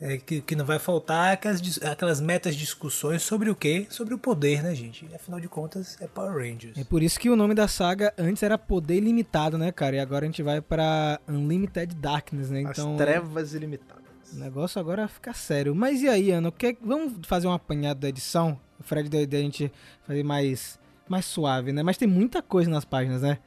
é, 0.00 0.16
que, 0.16 0.40
que 0.40 0.54
não 0.54 0.64
vai 0.64 0.78
faltar 0.78 1.32
aquelas, 1.32 1.60
aquelas 1.82 2.20
metas 2.20 2.54
discussões 2.54 3.22
sobre 3.22 3.50
o 3.50 3.54
que? 3.56 3.86
Sobre 3.90 4.14
o 4.14 4.18
poder, 4.18 4.62
né, 4.62 4.74
gente? 4.74 5.08
Afinal 5.14 5.40
de 5.40 5.48
contas, 5.48 5.96
é 6.00 6.06
Power 6.06 6.32
Rangers. 6.34 6.76
É 6.78 6.84
por 6.84 7.02
isso 7.02 7.18
que 7.18 7.28
o 7.28 7.34
nome 7.36 7.54
da 7.54 7.66
saga 7.66 8.14
antes 8.16 8.42
era 8.42 8.56
Poder 8.56 8.96
Ilimitado, 8.96 9.58
né, 9.58 9.72
cara? 9.72 9.96
E 9.96 9.98
agora 10.00 10.24
a 10.24 10.28
gente 10.28 10.42
vai 10.42 10.60
pra 10.60 11.18
Unlimited 11.28 11.94
Darkness, 11.96 12.50
né? 12.50 12.60
Então, 12.62 12.92
As 12.92 12.96
trevas 12.98 13.54
ilimitadas. 13.54 14.04
o 14.32 14.36
negócio 14.38 14.80
agora 14.80 15.08
fica 15.08 15.32
sério. 15.32 15.74
Mas 15.74 16.00
e 16.02 16.08
aí, 16.08 16.30
Ana? 16.30 16.48
o 16.50 16.52
que- 16.52 16.76
Vamos 16.80 17.14
fazer 17.26 17.48
um 17.48 17.52
apanhado 17.52 17.98
da 18.00 18.08
edição? 18.08 18.58
O 18.78 18.82
Fred 18.84 19.08
deu 19.08 19.18
a 19.20 19.22
ideia 19.24 19.42
de 19.42 19.46
a 19.48 19.50
gente 19.50 19.72
fazer 20.06 20.22
mais, 20.22 20.78
mais 21.08 21.24
suave, 21.24 21.72
né? 21.72 21.82
Mas 21.82 21.96
tem 21.96 22.06
muita 22.06 22.40
coisa 22.40 22.70
nas 22.70 22.84
páginas, 22.84 23.22
né? 23.22 23.38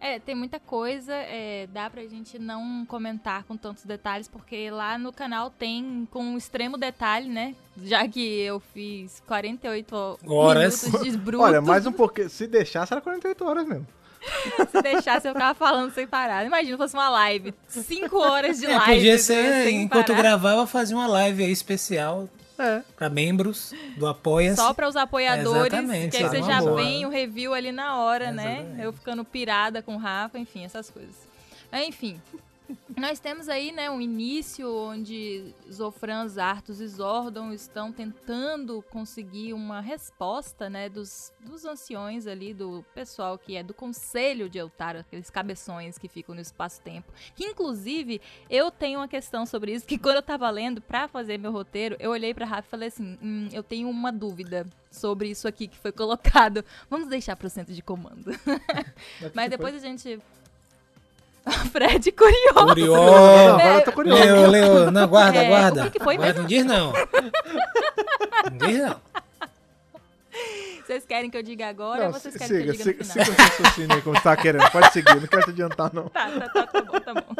É, 0.00 0.18
tem 0.18 0.34
muita 0.34 0.58
coisa, 0.58 1.12
é, 1.14 1.68
dá 1.70 1.90
pra 1.90 2.00
gente 2.06 2.38
não 2.38 2.86
comentar 2.86 3.44
com 3.44 3.54
tantos 3.54 3.84
detalhes, 3.84 4.26
porque 4.26 4.70
lá 4.70 4.96
no 4.96 5.12
canal 5.12 5.50
tem 5.50 6.08
com 6.10 6.38
extremo 6.38 6.78
detalhe, 6.78 7.28
né? 7.28 7.54
Já 7.82 8.08
que 8.08 8.40
eu 8.40 8.60
fiz 8.72 9.22
48 9.26 10.18
Horas. 10.26 10.84
minutos 10.84 11.04
de 11.12 11.16
bruto. 11.18 11.44
Olha, 11.44 11.60
mais 11.60 11.84
um 11.86 11.92
pouquinho. 11.92 12.30
Se 12.30 12.46
deixasse, 12.46 12.92
era 12.94 13.00
48 13.02 13.44
horas 13.44 13.66
mesmo. 13.66 13.86
Se 14.70 14.82
deixasse, 14.82 15.26
eu 15.28 15.32
ficava 15.32 15.54
falando 15.54 15.92
sem 15.92 16.06
parar. 16.06 16.44
Imagina, 16.44 16.76
fosse 16.76 16.94
uma 16.94 17.08
live. 17.08 17.54
Cinco 17.68 18.18
horas 18.18 18.58
de 18.58 18.66
É, 18.66 18.76
live. 18.76 18.94
podia 18.94 19.18
ser, 19.18 19.64
sem 19.64 19.82
enquanto 19.82 20.08
parar. 20.08 20.18
gravava, 20.22 20.66
fazia 20.66 20.96
uma 20.96 21.06
live 21.06 21.42
aí 21.44 21.50
especial 21.52 22.28
É. 22.60 22.82
pra 22.96 23.08
membros 23.08 23.72
do 23.96 24.06
Apoia-se. 24.06 24.56
Só 24.56 24.74
para 24.74 24.88
os 24.88 24.96
apoiadores, 24.96 25.72
Exatamente, 25.72 26.16
que 26.16 26.22
aí 26.22 26.28
você 26.28 26.42
já 26.42 26.60
boa. 26.60 26.76
vem 26.76 27.06
o 27.06 27.08
review 27.08 27.54
ali 27.54 27.72
na 27.72 27.96
hora, 27.96 28.30
né? 28.30 28.56
Exatamente. 28.60 28.82
Eu 28.82 28.92
ficando 28.92 29.24
pirada 29.24 29.82
com 29.82 29.94
o 29.94 29.98
Rafa, 29.98 30.38
enfim, 30.38 30.64
essas 30.64 30.90
coisas. 30.90 31.14
Enfim, 31.72 32.20
nós 32.96 33.20
temos 33.20 33.48
aí, 33.48 33.72
né, 33.72 33.90
um 33.90 34.00
início 34.00 34.72
onde 34.72 35.54
Zofran, 35.70 36.26
Zartos 36.28 36.80
e 36.80 36.86
Zordon 36.86 37.52
estão 37.52 37.92
tentando 37.92 38.82
conseguir 38.90 39.52
uma 39.52 39.80
resposta, 39.80 40.68
né, 40.68 40.88
dos, 40.88 41.32
dos 41.40 41.64
anciões 41.64 42.26
ali, 42.26 42.52
do 42.52 42.84
pessoal 42.94 43.38
que 43.38 43.56
é 43.56 43.62
do 43.62 43.72
Conselho 43.72 44.48
de 44.48 44.58
Eltar, 44.58 44.96
aqueles 44.96 45.30
cabeções 45.30 45.98
que 45.98 46.08
ficam 46.08 46.34
no 46.34 46.40
espaço-tempo. 46.40 47.12
Que, 47.34 47.44
inclusive, 47.44 48.20
eu 48.48 48.70
tenho 48.70 49.00
uma 49.00 49.08
questão 49.08 49.46
sobre 49.46 49.72
isso, 49.72 49.86
que 49.86 49.98
quando 49.98 50.16
eu 50.16 50.22
tava 50.22 50.48
lendo 50.50 50.80
pra 50.80 51.08
fazer 51.08 51.38
meu 51.38 51.52
roteiro, 51.52 51.96
eu 51.98 52.10
olhei 52.10 52.34
pra 52.34 52.46
Rafa 52.46 52.66
e 52.66 52.70
falei 52.70 52.88
assim, 52.88 53.18
hum, 53.22 53.48
eu 53.52 53.62
tenho 53.62 53.88
uma 53.88 54.12
dúvida 54.12 54.66
sobre 54.90 55.28
isso 55.30 55.46
aqui 55.46 55.68
que 55.68 55.78
foi 55.78 55.92
colocado. 55.92 56.64
Vamos 56.88 57.08
deixar 57.08 57.36
pro 57.36 57.48
centro 57.48 57.72
de 57.72 57.82
comando. 57.82 58.32
Mas 59.34 59.50
depois 59.50 59.74
a 59.74 59.78
gente... 59.78 60.20
Fred, 61.72 62.12
curioso. 62.12 62.66
Curioso. 62.66 63.00
Não, 63.02 63.48
agora 63.58 63.74
eu 63.74 63.84
tô 63.84 63.92
curioso. 63.92 64.22
Leo, 64.22 64.50
Leo, 64.50 64.90
não, 64.90 65.06
guarda, 65.08 65.38
É, 65.42 65.48
guarda. 65.48 65.80
o 65.82 65.84
que 65.90 65.98
que 65.98 66.04
foi 66.04 66.16
guarda, 66.16 66.40
Não 66.40 66.46
diz 66.46 66.64
não. 66.64 66.92
Não 66.92 68.58
diz 68.66 68.78
não. 68.82 69.00
Vocês 70.86 71.04
querem 71.06 71.30
que 71.30 71.36
eu 71.36 71.42
diga 71.42 71.68
agora 71.68 72.06
ou 72.06 72.06
Não, 72.06 72.12
vocês 72.18 72.32
si- 72.34 72.38
querem 72.38 72.56
siga, 72.60 72.72
que 72.74 72.80
eu 72.82 72.84
diga 72.92 73.04
siga, 73.04 73.20
no 73.20 73.24
final? 73.24 73.26
siga 73.26 73.42
o 73.42 73.46
raciocínio 73.46 73.96
aí 73.96 74.02
como 74.02 74.16
você 74.16 74.22
tá 74.22 74.36
querendo. 74.36 74.70
Pode 74.72 74.92
seguir, 74.92 75.14
não 75.20 75.26
quero 75.28 75.42
te 75.44 75.50
adiantar, 75.50 75.90
não. 75.94 76.08
Tá, 76.10 76.28
tá, 76.30 76.48
tá, 76.48 76.66
tá 76.66 76.82
bom, 76.82 77.00
tá 77.00 77.14
bom. 77.14 77.34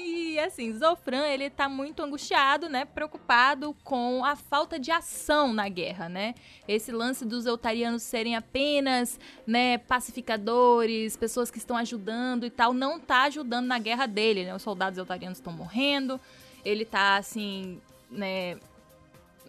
E 0.00 0.38
assim, 0.38 0.72
Zofran, 0.72 1.26
ele 1.26 1.50
tá 1.50 1.68
muito 1.68 2.00
angustiado, 2.00 2.68
né? 2.68 2.84
Preocupado 2.84 3.74
com 3.82 4.24
a 4.24 4.36
falta 4.36 4.78
de 4.78 4.92
ação 4.92 5.52
na 5.52 5.68
guerra, 5.68 6.08
né? 6.08 6.36
Esse 6.68 6.92
lance 6.92 7.24
dos 7.24 7.46
eutarianos 7.46 8.04
serem 8.04 8.36
apenas, 8.36 9.18
né, 9.44 9.76
pacificadores, 9.76 11.16
pessoas 11.16 11.50
que 11.50 11.58
estão 11.58 11.76
ajudando 11.76 12.46
e 12.46 12.50
tal, 12.50 12.72
não 12.72 13.00
tá 13.00 13.22
ajudando 13.22 13.66
na 13.66 13.80
guerra 13.80 14.06
dele, 14.06 14.44
né? 14.44 14.54
Os 14.54 14.62
soldados 14.62 14.96
eutarianos 14.96 15.38
estão 15.38 15.52
morrendo. 15.52 16.20
Ele 16.64 16.84
tá 16.84 17.16
assim, 17.16 17.80
né, 18.08 18.56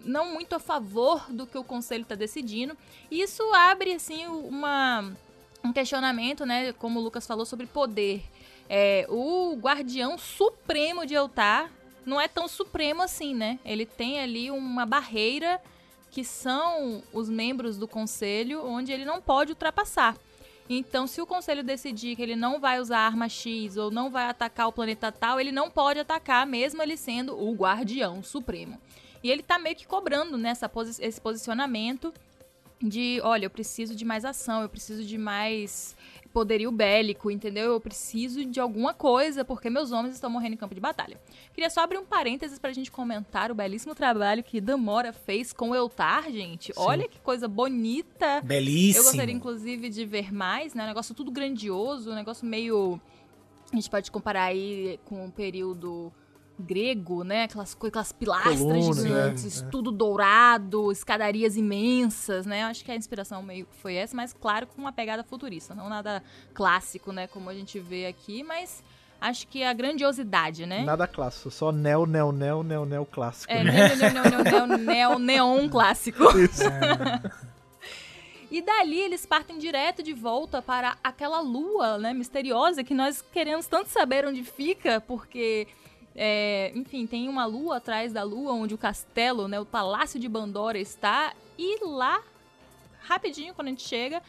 não 0.03 0.33
muito 0.33 0.55
a 0.55 0.59
favor 0.59 1.31
do 1.31 1.45
que 1.45 1.59
o 1.59 1.63
conselho 1.63 2.01
está 2.01 2.15
decidindo. 2.15 2.75
E 3.11 3.21
isso 3.21 3.43
abre 3.53 3.93
assim 3.93 4.25
uma 4.25 5.11
um 5.63 5.71
questionamento, 5.71 6.43
né, 6.43 6.73
como 6.73 6.99
o 6.99 7.03
Lucas 7.03 7.27
falou 7.27 7.45
sobre 7.45 7.67
poder. 7.67 8.23
É, 8.69 9.05
o 9.09 9.55
guardião 9.55 10.17
supremo 10.17 11.05
de 11.05 11.15
Eltar 11.15 11.71
não 12.05 12.21
é 12.21 12.27
tão 12.27 12.47
supremo 12.47 13.01
assim, 13.01 13.33
né? 13.33 13.59
Ele 13.65 13.85
tem 13.85 14.19
ali 14.19 14.51
uma 14.51 14.85
barreira 14.85 15.59
que 16.11 16.23
são 16.23 17.03
os 17.11 17.29
membros 17.29 17.77
do 17.77 17.87
conselho 17.87 18.63
onde 18.65 18.91
ele 18.91 19.05
não 19.05 19.21
pode 19.21 19.51
ultrapassar. 19.51 20.15
Então, 20.69 21.07
se 21.07 21.19
o 21.19 21.25
conselho 21.25 21.63
decidir 21.63 22.15
que 22.15 22.21
ele 22.21 22.35
não 22.35 22.59
vai 22.59 22.79
usar 22.79 22.99
arma 22.99 23.27
X 23.27 23.75
ou 23.75 23.89
não 23.89 24.11
vai 24.11 24.25
atacar 24.25 24.67
o 24.67 24.71
planeta 24.71 25.11
tal, 25.11 25.39
ele 25.39 25.51
não 25.51 25.69
pode 25.71 25.99
atacar, 25.99 26.45
mesmo 26.45 26.83
ele 26.83 26.95
sendo 26.95 27.35
o 27.35 27.53
guardião 27.55 28.21
supremo. 28.21 28.79
E 29.23 29.31
ele 29.31 29.41
tá 29.41 29.57
meio 29.57 29.75
que 29.75 29.87
cobrando 29.87 30.37
nessa 30.37 30.69
posi 30.69 31.03
esse 31.03 31.19
posicionamento 31.19 32.13
de, 32.81 33.19
olha, 33.23 33.45
eu 33.45 33.49
preciso 33.49 33.95
de 33.95 34.05
mais 34.05 34.23
ação, 34.23 34.61
eu 34.61 34.69
preciso 34.69 35.03
de 35.03 35.17
mais 35.17 35.97
poderio 36.33 36.71
bélico, 36.71 37.31
entendeu? 37.31 37.73
Eu 37.73 37.79
preciso 37.79 38.45
de 38.45 38.59
alguma 38.59 38.93
coisa 38.93 39.43
porque 39.43 39.69
meus 39.69 39.91
homens 39.91 40.13
estão 40.13 40.29
morrendo 40.29 40.53
em 40.53 40.57
campo 40.57 40.75
de 40.75 40.81
batalha. 40.81 41.19
Queria 41.53 41.69
só 41.69 41.81
abrir 41.81 41.97
um 41.97 42.05
parênteses 42.05 42.59
pra 42.59 42.71
gente 42.71 42.91
comentar 42.91 43.51
o 43.51 43.55
belíssimo 43.55 43.95
trabalho 43.95 44.43
que 44.43 44.61
Damora 44.61 45.11
fez 45.11 45.51
com 45.51 45.71
o 45.71 45.75
Eltar, 45.75 46.31
gente. 46.31 46.71
Olha 46.75 47.07
que 47.07 47.19
coisa 47.19 47.47
bonita. 47.47 48.41
Belíssimo. 48.41 49.03
Eu 49.05 49.07
gostaria, 49.09 49.33
inclusive, 49.33 49.89
de 49.89 50.05
ver 50.05 50.33
mais, 50.33 50.73
né? 50.73 50.83
Um 50.83 50.87
negócio 50.87 51.15
tudo 51.15 51.31
grandioso, 51.31 52.11
um 52.11 52.15
negócio 52.15 52.45
meio. 52.45 52.99
A 53.71 53.75
gente 53.75 53.89
pode 53.89 54.11
comparar 54.11 54.45
aí 54.45 54.99
com 55.05 55.25
o 55.25 55.31
período 55.31 56.11
grego, 56.59 57.23
né? 57.23 57.43
Aquelas, 57.43 57.75
aquelas 57.75 58.11
pilastras 58.11 58.59
Colunas, 58.59 58.97
gigantes? 58.97 59.61
É. 59.61 59.65
tudo 59.67 59.91
dourado, 59.91 60.91
escadarias 60.91 61.55
imensas, 61.55 62.45
né? 62.45 62.63
Acho 62.63 62.83
que 62.83 62.91
a 62.91 62.95
inspiração 62.95 63.41
meio 63.41 63.65
que 63.65 63.75
foi 63.75 63.95
essa, 63.95 64.15
mas 64.15 64.33
claro, 64.33 64.67
com 64.67 64.81
uma 64.81 64.91
pegada 64.91 65.23
futurista, 65.23 65.73
não 65.73 65.89
nada 65.89 66.23
clássico, 66.53 67.11
né? 67.11 67.27
Como 67.27 67.49
a 67.49 67.53
gente 67.53 67.79
vê 67.79 68.05
aqui, 68.05 68.43
mas 68.43 68.83
acho 69.19 69.47
que 69.47 69.63
a 69.63 69.73
grandiosidade, 69.73 70.65
né? 70.65 70.83
Nada 70.83 71.07
clássico, 71.07 71.51
só 71.51 71.71
neo, 71.71 72.05
neo, 72.05 72.31
neo, 72.31 72.63
neo, 72.63 72.85
neo 72.85 73.05
clássico. 73.05 73.51
É, 73.51 73.63
né? 73.63 73.71
neo, 73.71 73.97
neo, 73.97 74.11
neo, 74.11 74.23
neo, 74.23 74.67
neo, 74.67 74.77
neo, 74.77 75.19
neon 75.19 75.69
clássico. 75.69 76.23
Isso. 76.37 76.63
E 78.51 78.61
dali 78.61 78.99
eles 78.99 79.25
partem 79.25 79.59
direto 79.59 80.01
de 80.01 80.11
volta 80.11 80.61
para 80.61 80.97
aquela 81.03 81.39
lua, 81.39 81.99
né, 81.99 82.13
misteriosa 82.13 82.83
que 82.83 82.95
nós 82.95 83.21
queremos 83.21 83.67
tanto 83.67 83.89
saber 83.89 84.25
onde 84.25 84.43
fica, 84.43 84.99
porque, 85.01 85.67
é, 86.21 86.73
enfim, 86.75 87.07
tem 87.07 87.29
uma 87.29 87.45
lua 87.45 87.77
atrás 87.77 88.11
da 88.11 88.23
lua 88.23 88.51
onde 88.51 88.73
o 88.73 88.77
castelo, 88.77 89.47
né, 89.47 89.57
o 89.57 89.65
palácio 89.65 90.19
de 90.19 90.27
Bandora 90.27 90.77
está. 90.77 91.33
E 91.57 91.81
lá, 91.85 92.21
rapidinho, 92.99 93.53
quando 93.53 93.67
a 93.67 93.69
gente 93.69 93.87
chega, 93.87 94.21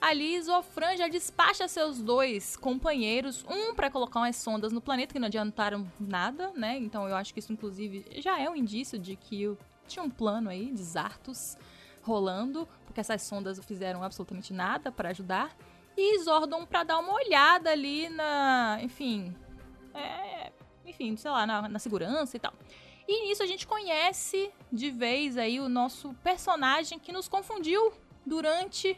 ali 0.00 0.40
Zofran 0.40 0.96
já 0.96 1.06
despacha 1.06 1.68
seus 1.68 2.00
dois 2.00 2.56
companheiros, 2.56 3.44
um 3.46 3.74
para 3.74 3.90
colocar 3.90 4.20
umas 4.20 4.36
sondas 4.36 4.72
no 4.72 4.80
planeta 4.80 5.12
que 5.12 5.18
não 5.18 5.26
adiantaram 5.26 5.86
nada, 6.00 6.50
né? 6.56 6.78
Então 6.78 7.06
eu 7.06 7.14
acho 7.14 7.34
que 7.34 7.40
isso, 7.40 7.52
inclusive, 7.52 8.06
já 8.22 8.40
é 8.40 8.48
um 8.48 8.56
indício 8.56 8.98
de 8.98 9.14
que 9.14 9.54
tinha 9.86 10.02
um 10.02 10.08
plano 10.08 10.48
aí 10.48 10.72
de 10.72 10.82
Zartos 10.82 11.58
rolando, 12.02 12.66
porque 12.86 13.00
essas 13.00 13.20
sondas 13.20 13.58
não 13.58 13.64
fizeram 13.64 14.02
absolutamente 14.02 14.50
nada 14.54 14.90
para 14.90 15.10
ajudar. 15.10 15.54
E 15.94 16.18
Zordon 16.20 16.64
para 16.64 16.84
dar 16.84 16.98
uma 17.00 17.12
olhada 17.12 17.70
ali 17.70 18.08
na, 18.08 18.78
enfim, 18.80 19.36
é, 19.92 20.53
enfim, 20.86 21.16
sei 21.16 21.30
lá, 21.30 21.46
na, 21.46 21.68
na 21.68 21.78
segurança 21.78 22.36
e 22.36 22.40
tal. 22.40 22.52
E 23.06 23.28
nisso 23.28 23.42
a 23.42 23.46
gente 23.46 23.66
conhece 23.66 24.50
de 24.72 24.90
vez 24.90 25.36
aí 25.36 25.60
o 25.60 25.68
nosso 25.68 26.14
personagem 26.22 26.98
que 26.98 27.12
nos 27.12 27.28
confundiu 27.28 27.92
durante 28.24 28.96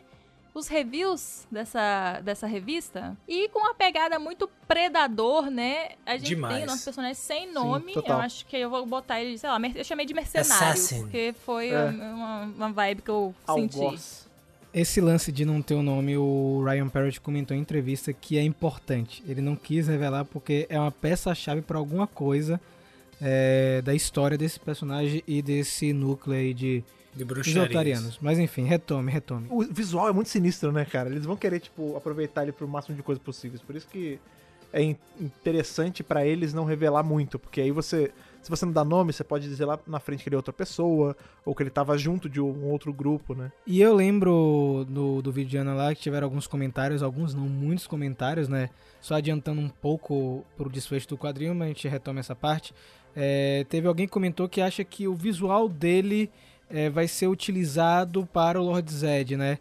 os 0.55 0.69
reviews 0.69 1.47
dessa, 1.51 2.21
dessa 2.23 2.47
revista. 2.47 3.15
E 3.29 3.49
com 3.51 3.59
uma 3.59 3.75
pegada 3.75 4.19
muito 4.19 4.49
predador, 4.67 5.51
né? 5.51 5.91
A 6.07 6.17
gente 6.17 6.29
Demais. 6.29 6.55
tem 6.55 6.65
o 6.65 6.67
nosso 6.67 6.85
personagem 6.85 7.15
sem 7.15 7.53
nome. 7.53 7.93
total. 7.93 8.19
eu 8.19 8.23
acho 8.25 8.47
que 8.47 8.57
eu 8.57 8.71
vou 8.71 8.87
botar 8.87 9.21
ele, 9.21 9.37
sei 9.37 9.51
lá, 9.51 9.59
eu 9.75 9.85
chamei 9.85 10.07
de 10.07 10.15
mercenário. 10.15 10.55
Assassin. 10.55 11.01
Porque 11.03 11.35
foi 11.45 11.69
É. 11.71 11.89
uma, 11.89 12.43
uma 12.45 12.73
vibe 12.73 13.03
que 13.03 13.11
eu 13.11 13.35
senti. 13.55 14.26
Esse 14.75 15.01
lance 15.01 15.33
de 15.33 15.45
não 15.45 15.63
ter 15.63 15.75
o 15.75 15.83
nome, 15.83 16.17
o 16.19 16.63
Ryan 16.65 16.89
Parrott 16.89 17.21
comentou 17.21 17.57
em 17.57 17.61
entrevista 17.61 18.13
que 18.13 18.37
é 18.37 18.43
importante. 18.43 19.23
Ele 19.27 19.41
não 19.41 19.57
quis 19.57 19.89
revelar 19.89 20.25
porque 20.27 20.67
é 20.69 20.79
uma 20.79 20.93
peça-chave 20.93 21.63
para 21.63 21.79
alguma 21.79 22.07
coisa 22.07 22.61
é, 23.21 23.81
da 23.83 23.95
história 23.95 24.37
desse 24.37 24.61
personagem 24.61 25.23
e 25.27 25.41
desse 25.41 25.93
núcleo 25.95 26.37
aí 26.37 26.53
de 26.53 26.85
De 27.15 27.25
dos 27.25 27.27
bruxaria. 27.27 27.63
Eltarianos. 27.63 28.19
Mas 28.21 28.39
enfim, 28.39 28.65
retome, 28.65 29.11
retome. 29.11 29.47
O 29.51 29.63
visual 29.63 30.09
é 30.11 30.13
muito 30.13 30.29
sinistro, 30.29 30.71
né, 30.71 30.85
cara? 30.85 31.09
Eles 31.09 31.25
vão 31.25 31.37
querer, 31.37 31.61
tipo, 31.61 31.97
aproveitar 31.97 32.43
ele 32.43 32.53
pro 32.53 32.69
máximo 32.69 32.95
de 32.95 33.03
coisas 33.03 33.23
possíveis. 33.25 33.63
Por 33.63 33.75
isso 33.77 33.89
que 33.89 34.19
é 34.75 34.83
in- 34.83 34.97
interessante 35.19 36.03
pra 36.03 36.27
eles 36.27 36.53
não 36.53 36.67
revelar 36.67 37.03
muito, 37.03 37.39
porque 37.39 37.63
aí 37.63 37.71
você, 37.71 38.11
se 38.47 38.51
você 38.51 38.65
não 38.65 38.73
dá 38.73 38.85
nome, 38.85 39.13
você 39.13 39.25
pode 39.25 39.49
dizer 39.49 39.65
lá 39.65 39.77
na 39.89 39.99
frente 39.99 40.23
que 40.23 40.29
ele 40.29 40.37
é 40.37 40.39
outra 40.39 40.53
pessoa, 40.53 41.17
ou 41.45 41.53
que 41.53 41.63
ele 41.65 41.71
tava 41.71 41.99
junto 41.99 42.29
de 42.29 42.41
um 42.41 42.65
outro 42.71 42.93
grupo, 42.93 43.35
né? 43.35 43.51
E 43.67 43.81
eu 43.83 43.93
lembro 43.93 44.87
do, 44.89 45.21
do 45.21 45.33
vídeo 45.33 45.51
de 45.51 45.57
Ana 45.57 45.75
lá 45.75 45.93
que 45.95 46.01
tiveram 46.01 46.27
alguns 46.27 46.47
comentários, 46.47 47.03
alguns 47.03 47.35
não, 47.35 47.49
muitos 47.49 47.89
comentários, 47.89 48.49
né? 48.49 48.71
Só 49.01 49.15
adiantando 49.17 49.61
um 49.61 49.69
pouco 49.69 50.45
pro 50.57 50.71
desfecho 50.71 51.09
do 51.09 51.19
quadrinho, 51.19 51.55
mas 51.57 51.67
a 51.67 51.69
gente 51.69 51.89
retoma 51.89 52.21
essa 52.21 52.37
parte. 52.37 52.73
É, 53.17 53.67
teve 53.69 53.89
alguém 53.89 54.07
que 54.07 54.13
comentou 54.13 54.49
que 54.49 54.61
acha 54.61 54.85
que 54.85 55.09
o 55.09 55.15
visual 55.15 55.69
dele 55.69 56.31
é, 56.71 56.89
vai 56.89 57.09
ser 57.09 57.27
utilizado 57.27 58.27
para 58.33 58.61
o 58.61 58.65
Lord 58.65 58.93
Zed, 58.93 59.37
né? 59.37 59.59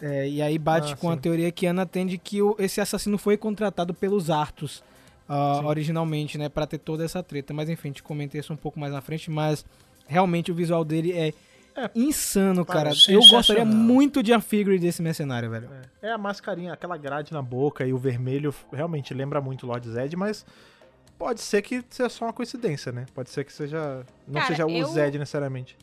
É, 0.00 0.28
e 0.28 0.42
aí 0.42 0.58
bate 0.58 0.92
Ah, 0.92 0.96
com 0.96 1.08
a 1.08 1.14
sim. 1.14 1.20
teoria 1.20 1.52
que 1.52 1.66
Ana 1.66 1.82
atende 1.82 2.18
que 2.18 2.42
o- 2.42 2.56
esse 2.58 2.80
assassino 2.80 3.16
foi 3.16 3.36
contratado 3.36 3.94
pelos 3.94 4.28
Artos 4.28 4.82
Sim. 5.28 5.64
originalmente, 5.66 6.36
né? 6.38 6.48
Pra 6.48 6.66
ter 6.66 6.78
toda 6.78 7.04
essa 7.04 7.22
treta. 7.22 7.52
Mas 7.54 7.68
enfim, 7.68 7.88
a 7.88 7.90
gente 7.90 8.02
comenta 8.02 8.36
isso 8.38 8.52
um 8.52 8.56
pouco 8.56 8.78
mais 8.78 8.92
na 8.92 9.00
frente, 9.00 9.30
mas 9.30 9.64
realmente 10.06 10.52
o 10.52 10.54
visual 10.54 10.84
dele 10.84 11.12
é 11.12 11.32
É. 11.76 11.90
insano, 11.94 12.64
cara. 12.64 12.90
Eu 13.08 13.20
gostaria 13.26 13.64
muito 13.64 14.22
de 14.22 14.32
a 14.32 14.40
figure 14.40 14.78
desse 14.78 15.02
mercenário, 15.02 15.50
velho. 15.50 15.68
É 16.00 16.12
a 16.12 16.18
mascarinha, 16.18 16.72
aquela 16.72 16.96
grade 16.96 17.32
na 17.32 17.42
boca 17.42 17.84
e 17.86 17.92
o 17.92 17.98
vermelho 17.98 18.54
realmente 18.72 19.12
lembra 19.14 19.40
muito 19.40 19.64
o 19.64 19.66
Lord 19.66 19.88
Zed, 19.88 20.14
mas 20.16 20.44
pode 21.18 21.40
ser 21.40 21.62
que 21.62 21.82
seja 21.90 22.08
só 22.08 22.26
uma 22.26 22.32
coincidência, 22.32 22.92
né? 22.92 23.06
Pode 23.14 23.30
ser 23.30 23.44
que 23.44 23.52
seja. 23.52 24.04
Não 24.26 24.34
Cara, 24.34 24.46
seja 24.46 24.66
o 24.66 24.70
eu- 24.70 24.86
Zed 24.86 25.18
necessariamente. 25.18 25.76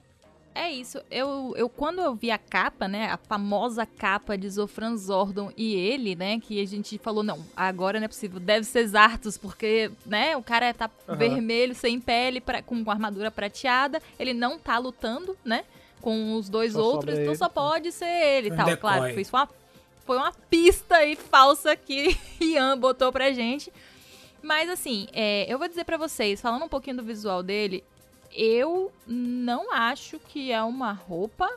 É 0.53 0.69
isso. 0.69 0.99
Eu, 1.09 1.53
eu 1.55 1.69
quando 1.69 2.01
eu 2.01 2.13
vi 2.13 2.29
a 2.29 2.37
capa, 2.37 2.87
né, 2.87 3.07
a 3.09 3.17
famosa 3.17 3.85
capa 3.85 4.37
de 4.37 4.49
Zofran 4.49 4.97
Zordon 4.97 5.51
e 5.55 5.73
ele, 5.75 6.13
né, 6.15 6.39
que 6.39 6.61
a 6.61 6.67
gente 6.67 6.97
falou, 6.97 7.23
não, 7.23 7.39
agora 7.55 7.99
não 7.99 8.05
é 8.05 8.07
possível, 8.09 8.39
deve 8.39 8.65
ser 8.65 8.85
Zartos, 8.87 9.37
porque, 9.37 9.89
né, 10.05 10.35
o 10.35 10.43
cara 10.43 10.73
tá 10.73 10.89
Aham. 11.07 11.17
vermelho, 11.17 11.73
sem 11.73 11.99
pele, 12.01 12.41
pra- 12.41 12.61
com 12.61 12.83
armadura 12.91 13.31
prateada, 13.31 14.01
ele 14.19 14.33
não 14.33 14.59
tá 14.59 14.77
lutando, 14.77 15.37
né, 15.45 15.63
com 16.01 16.35
os 16.35 16.49
dois 16.49 16.73
Só 16.73 16.81
outros, 16.83 17.13
então 17.13 17.27
ele. 17.31 17.35
só 17.37 17.47
pode 17.47 17.91
ser 17.93 18.05
ele 18.05 18.47
e 18.49 18.55
tal. 18.55 18.65
decoy. 18.65 18.77
Claro, 18.97 19.13
foi 19.13 19.23
uma, 19.39 19.49
foi 20.05 20.17
uma 20.17 20.31
pista 20.49 20.95
aí 20.97 21.15
falsa 21.15 21.75
que 21.77 22.17
Ian 22.41 22.77
botou 22.77 23.11
pra 23.11 23.31
gente. 23.31 23.71
Mas 24.43 24.69
assim, 24.69 25.07
é, 25.13 25.45
eu 25.47 25.59
vou 25.59 25.67
dizer 25.67 25.83
pra 25.85 25.97
vocês, 25.97 26.41
falando 26.41 26.65
um 26.65 26.67
pouquinho 26.67 26.97
do 26.97 27.03
visual 27.03 27.43
dele, 27.43 27.83
eu 28.33 28.91
não 29.05 29.71
acho 29.73 30.19
que 30.19 30.51
é 30.51 30.61
uma 30.63 30.91
roupa 30.91 31.49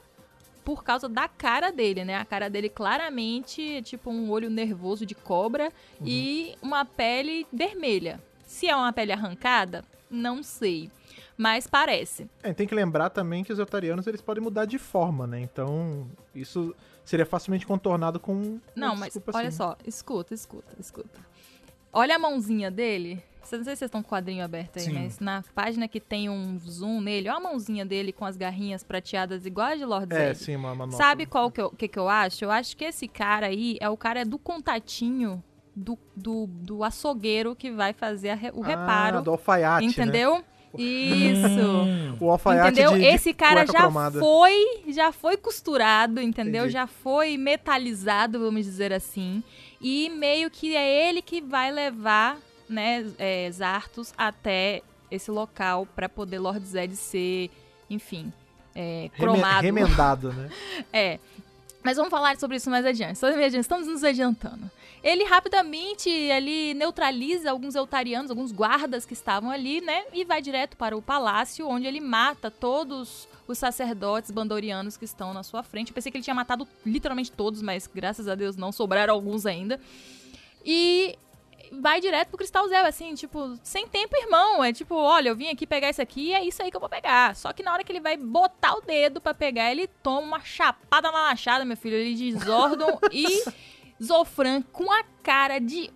por 0.65 0.83
causa 0.83 1.09
da 1.09 1.29
cara 1.29 1.71
dele, 1.71 2.05
né? 2.05 2.17
A 2.17 2.25
cara 2.25 2.49
dele 2.49 2.69
claramente 2.69 3.77
é 3.77 3.83
tipo 3.83 4.11
um 4.11 4.31
olho 4.31 4.49
nervoso 4.49 5.05
de 5.05 5.15
cobra 5.15 5.71
e 6.03 6.57
uma 6.63 6.85
pele 6.85 7.47
vermelha. 7.53 8.21
Se 8.47 8.69
é 8.69 8.75
uma 8.75 8.93
pele 8.93 9.13
arrancada, 9.13 9.85
não 10.11 10.43
sei. 10.43 10.91
Mas 11.37 11.67
parece. 11.67 12.29
É, 12.43 12.53
tem 12.53 12.67
que 12.67 12.75
lembrar 12.75 13.11
também 13.11 13.43
que 13.43 13.53
os 13.53 13.59
eutarianos 13.59 14.07
eles 14.07 14.23
podem 14.23 14.43
mudar 14.43 14.65
de 14.65 14.79
forma, 14.79 15.27
né? 15.27 15.41
Então, 15.41 16.07
isso 16.35 16.75
seria 17.05 17.27
facilmente 17.27 17.67
contornado 17.67 18.21
com. 18.21 18.59
Não, 18.75 18.95
mas 18.95 19.19
olha 19.33 19.49
assim. 19.49 19.57
só, 19.57 19.77
escuta, 19.85 20.33
escuta, 20.33 20.75
escuta. 20.79 21.21
Olha 21.93 22.17
a 22.17 22.19
mãozinha 22.19 22.71
dele. 22.71 23.23
Não 23.53 23.65
sei 23.65 23.75
se 23.75 23.79
vocês 23.79 23.83
estão 23.83 24.03
com 24.03 24.09
o 24.09 24.11
quadrinho 24.11 24.45
aberto 24.45 24.79
aí, 24.79 24.85
Sim. 24.85 24.93
mas 24.95 25.19
na 25.21 25.43
página 25.55 25.87
que 25.89 26.01
tem 26.01 26.29
um 26.29 26.59
zoom 26.59 27.01
nele, 27.01 27.29
olha 27.29 27.39
a 27.39 27.41
mãozinha 27.41 27.85
dele 27.85 28.13
com 28.13 28.25
as 28.25 28.37
garrinhas 28.37 28.83
prateadas 28.83 29.47
igual 29.47 29.69
a 29.69 29.75
de 29.77 29.85
Lord 29.85 30.13
É, 30.15 30.33
Zed. 30.35 30.39
sim, 30.39 30.57
uma. 30.57 30.91
Sabe 30.93 31.27
qual 31.27 31.51
que 31.51 31.61
eu, 31.61 31.71
que, 31.71 31.87
que 31.89 31.99
eu 31.99 32.09
acho? 32.09 32.45
Eu 32.45 32.51
acho 32.51 32.77
que 32.77 32.85
esse 32.85 33.07
cara 33.09 33.47
aí 33.47 33.77
é 33.81 33.89
o 33.89 33.97
cara 33.97 34.25
do 34.25 34.39
contatinho 34.39 35.43
do, 35.77 35.99
do, 36.17 36.47
do 36.49 36.85
açougueiro 36.85 37.55
que 37.57 37.71
vai 37.71 37.93
fazer 37.93 38.31
a 38.31 38.39
o 38.55 38.63
Ah, 38.63 38.67
reparo. 38.67 39.23
do 39.23 39.31
alfaiate. 39.33 39.85
Né? 39.87 39.91
entendeu? 39.93 40.45
Isso. 40.77 41.47
Hum. 41.49 42.17
O 42.21 42.31
alfaiate 42.31 42.73
Entendeu? 42.73 42.93
de, 42.93 42.99
de 43.01 43.05
Esse 43.07 43.33
cara 43.33 43.61
cueca 43.65 43.73
já 43.73 43.79
cromada. 43.81 44.19
foi, 44.19 44.83
já 44.89 45.13
foi 45.13 45.37
costurado, 45.37 46.21
entendeu? 46.21 46.63
Entendi. 46.63 46.73
Já 46.73 46.87
foi 46.87 47.37
metalizado, 47.37 48.39
vamos 48.41 48.65
dizer 48.65 48.93
assim. 48.93 49.43
E 49.81 50.09
meio 50.11 50.51
que 50.51 50.75
é 50.77 51.09
ele 51.09 51.23
que 51.23 51.41
vai 51.41 51.71
levar, 51.71 52.39
né, 52.69 53.05
é, 53.19 53.51
Zartos 53.51 54.13
até 54.17 54.83
esse 55.11 55.31
local 55.31 55.87
pra 55.95 56.09
poder 56.09 56.39
Lord 56.39 56.65
Zed 56.67 56.97
ser, 56.97 57.51
enfim, 57.89 58.33
é, 58.75 59.11
cromado. 59.17 59.63
Remendado, 59.63 60.33
né? 60.33 60.51
É. 60.93 61.19
Mas 61.83 61.99
vamos 61.99 62.11
falar 62.11 62.39
sobre 62.39 62.57
isso 62.57 62.71
mais 62.71 62.87
adiante, 62.87 63.19
Estamos 63.59 63.87
nos 63.87 64.03
adiantando. 64.03 64.71
Ele 65.03 65.23
rapidamente 65.25 66.09
ali 66.31 66.73
neutraliza 66.73 67.51
alguns 67.51 67.75
eutarianos, 67.75 68.31
alguns 68.31 68.53
guardas 68.53 69.05
que 69.05 69.13
estavam 69.13 69.51
ali, 69.51 69.83
né? 69.83 70.05
E 70.15 70.25
vai 70.25 70.41
direto 70.41 70.79
para 70.79 70.97
o 70.97 71.03
palácio, 71.03 71.69
onde 71.69 71.87
ele 71.87 72.01
mata 72.01 72.51
todos 72.51 73.29
os 73.47 73.59
sacerdotes 73.59 74.31
bandorianos 74.31 74.97
que 74.97 75.05
estão 75.05 75.35
na 75.35 75.43
sua 75.43 75.63
frente. 75.63 75.89
Eu 75.91 75.95
pensei 75.95 76.11
que 76.11 76.17
ele 76.17 76.25
tinha 76.25 76.35
matado 76.35 76.67
literalmente 76.87 77.31
todos, 77.31 77.61
mas 77.61 77.87
graças 77.87 78.29
a 78.29 78.35
Deus 78.35 78.57
não 78.57 78.73
sobraram 78.73 79.13
alguns 79.13 79.45
ainda. 79.45 79.79
E 80.65 81.19
vai 81.81 82.01
direto 82.01 82.29
pro 82.29 82.39
Cristal 82.39 82.69
Zé, 82.69 82.81
assim, 82.87 83.15
tipo, 83.15 83.59
sem 83.63 83.87
tempo, 83.87 84.17
irmão. 84.17 84.63
É 84.63 84.73
tipo, 84.73 84.95
olha, 84.95 85.29
eu 85.29 85.37
vim 85.37 85.49
aqui 85.49 85.67
pegar 85.67 85.91
isso 85.91 86.03
aqui 86.03 86.29
e 86.29 86.35
é 86.35 86.45
isso 86.45 86.63
aí 86.63 86.71
que 86.71 86.77
eu 86.77 86.81
vou 86.81 86.89
pegar. 86.89 87.35
Só 87.35 87.53
que 87.53 87.63
na 87.63 87.73
hora 87.73 87.85
que 87.85 87.93
ele 87.93 88.01
vai 88.01 88.17
botar 88.17 88.75
o 88.75 88.81
dedo 88.81 89.21
pra 89.21 89.35
pegar, 89.35 89.71
ele 89.71 89.87
toma 90.03 90.21
uma 90.21 90.41
chapada 90.41 91.11
na 91.11 91.23
lachada, 91.23 91.65
meu 91.65 91.77
filho. 91.77 91.97
Ele 91.97 92.15
de 92.15 92.33
Zordon 92.39 92.99
e 93.13 93.45
Zofran 94.03 94.63
com 94.63 94.91
a 94.91 95.05
cara 95.23 95.59
de 95.59 95.91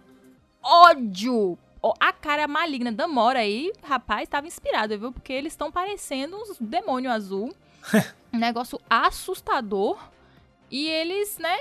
ódio. 0.62 1.58
A 2.00 2.12
cara 2.12 2.48
maligna 2.48 2.90
da 2.90 3.06
Mora 3.06 3.38
aí, 3.38 3.72
rapaz, 3.82 4.28
tava 4.28 4.46
inspirado, 4.46 4.98
viu? 4.98 5.12
Porque 5.12 5.32
eles 5.32 5.52
estão 5.52 5.70
parecendo 5.70 6.36
uns 6.36 6.58
demônio 6.60 7.10
azul. 7.10 7.54
um 8.32 8.38
negócio 8.38 8.80
assustador. 8.90 9.98
E 10.70 10.86
eles, 10.86 11.38
né, 11.38 11.56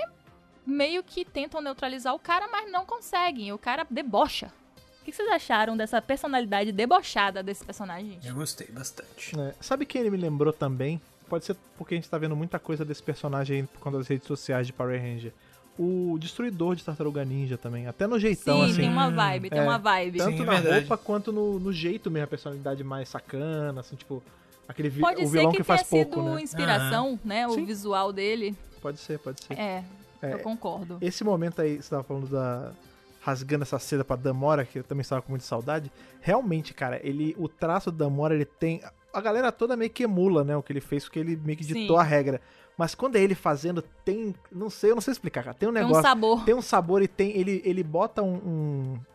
meio 0.68 1.02
que 1.02 1.24
tentam 1.24 1.60
neutralizar 1.60 2.14
o 2.14 2.18
cara, 2.18 2.46
mas 2.48 2.70
não 2.70 2.84
conseguem. 2.84 3.52
O 3.52 3.58
cara 3.58 3.86
debocha. 3.88 4.52
O 5.00 5.04
que 5.04 5.12
vocês 5.12 5.28
acharam 5.30 5.74
dessa 5.76 6.02
personalidade 6.02 6.70
debochada 6.70 7.42
desse 7.42 7.64
personagem, 7.64 8.10
gente? 8.12 8.28
Eu 8.28 8.34
gostei 8.34 8.66
bastante. 8.68 9.38
É, 9.40 9.54
Sabe 9.60 9.86
quem 9.86 10.02
ele 10.02 10.10
me 10.10 10.18
lembrou 10.18 10.52
também? 10.52 11.00
Pode 11.28 11.46
ser 11.46 11.56
porque 11.76 11.94
a 11.94 11.96
gente 11.96 12.08
tá 12.08 12.18
vendo 12.18 12.36
muita 12.36 12.58
coisa 12.58 12.84
desse 12.84 13.02
personagem 13.02 13.64
por 13.66 13.80
conta 13.80 13.98
das 13.98 14.06
redes 14.08 14.26
sociais 14.26 14.66
de 14.66 14.72
Power 14.72 15.00
Ranger. 15.00 15.32
O 15.78 16.16
Destruidor 16.18 16.74
de 16.74 16.84
Tartaruga 16.84 17.24
Ninja 17.24 17.56
também. 17.56 17.86
Até 17.86 18.06
no 18.06 18.18
jeitão, 18.18 18.58
Sim, 18.58 18.64
assim. 18.64 18.80
tem 18.80 18.88
uma 18.90 19.10
vibe, 19.10 19.48
tem 19.48 19.60
É, 19.60 19.62
uma 19.62 19.78
vibe. 19.78 20.18
Tanto 20.18 20.36
Sim, 20.36 20.42
é 20.42 20.46
na 20.46 20.52
verdade. 20.54 20.78
roupa 20.80 20.98
quanto 20.98 21.32
no, 21.32 21.58
no 21.60 21.72
jeito 21.72 22.10
mesmo, 22.10 22.24
a 22.24 22.28
personalidade 22.28 22.82
mais 22.84 23.08
sacana, 23.08 23.80
assim, 23.80 23.96
tipo. 23.96 24.22
Aquele 24.66 24.90
vi 24.90 25.00
Pode 25.00 25.22
o 25.22 25.26
ser 25.26 25.38
vilão 25.38 25.50
que, 25.50 25.58
que, 25.58 25.62
faz 25.62 25.82
tenha 25.84 26.04
pouco, 26.04 26.20
sido 26.20 26.34
né? 26.34 26.42
inspiração, 26.42 27.18
né? 27.24 27.46
O 27.46 27.52
Sim. 27.52 27.64
visual 27.64 28.12
dele. 28.12 28.54
Pode 28.82 28.98
ser, 28.98 29.18
pode 29.18 29.42
ser. 29.42 29.54
É, 29.58 29.82
É, 30.22 30.34
eu 30.34 30.38
concordo. 30.40 30.98
Esse 31.00 31.22
momento 31.24 31.60
aí, 31.60 31.80
você 31.80 31.90
tava 31.90 32.02
falando 32.02 32.28
da. 32.28 32.72
Rasgando 33.20 33.62
essa 33.62 33.78
seda 33.78 34.04
pra 34.04 34.16
Damora, 34.16 34.64
que 34.64 34.78
eu 34.78 34.84
também 34.84 35.02
estava 35.02 35.20
com 35.20 35.30
muita 35.30 35.44
saudade. 35.44 35.90
Realmente, 36.20 36.72
cara, 36.72 37.00
ele. 37.02 37.34
O 37.38 37.48
traço 37.48 37.90
do 37.90 37.98
Damora, 37.98 38.34
ele 38.34 38.44
tem. 38.44 38.80
A 39.12 39.20
galera 39.20 39.50
toda 39.50 39.76
meio 39.76 39.90
que 39.90 40.04
emula, 40.04 40.44
né? 40.44 40.56
O 40.56 40.62
que 40.62 40.72
ele 40.72 40.80
fez, 40.80 41.04
porque 41.04 41.18
ele 41.18 41.36
meio 41.36 41.58
que 41.58 41.64
ditou 41.64 41.96
Sim. 41.96 42.00
a 42.00 42.02
regra. 42.02 42.40
Mas 42.78 42.94
quando 42.94 43.16
é 43.16 43.20
ele 43.20 43.34
fazendo, 43.34 43.82
tem. 44.04 44.32
Não 44.52 44.70
sei, 44.70 44.92
eu 44.92 44.94
não 44.94 45.02
sei 45.02 45.10
explicar, 45.10 45.42
cara. 45.42 45.54
Tem 45.54 45.68
um 45.68 45.72
Tem 45.72 45.82
um 45.82 45.86
negócio. 45.88 46.02
sabor. 46.08 46.44
Tem 46.44 46.54
um 46.54 46.62
sabor 46.62 47.02
e 47.02 47.08
tem. 47.08 47.36
Ele, 47.36 47.60
ele 47.64 47.82
bota 47.82 48.22
um, 48.22 48.34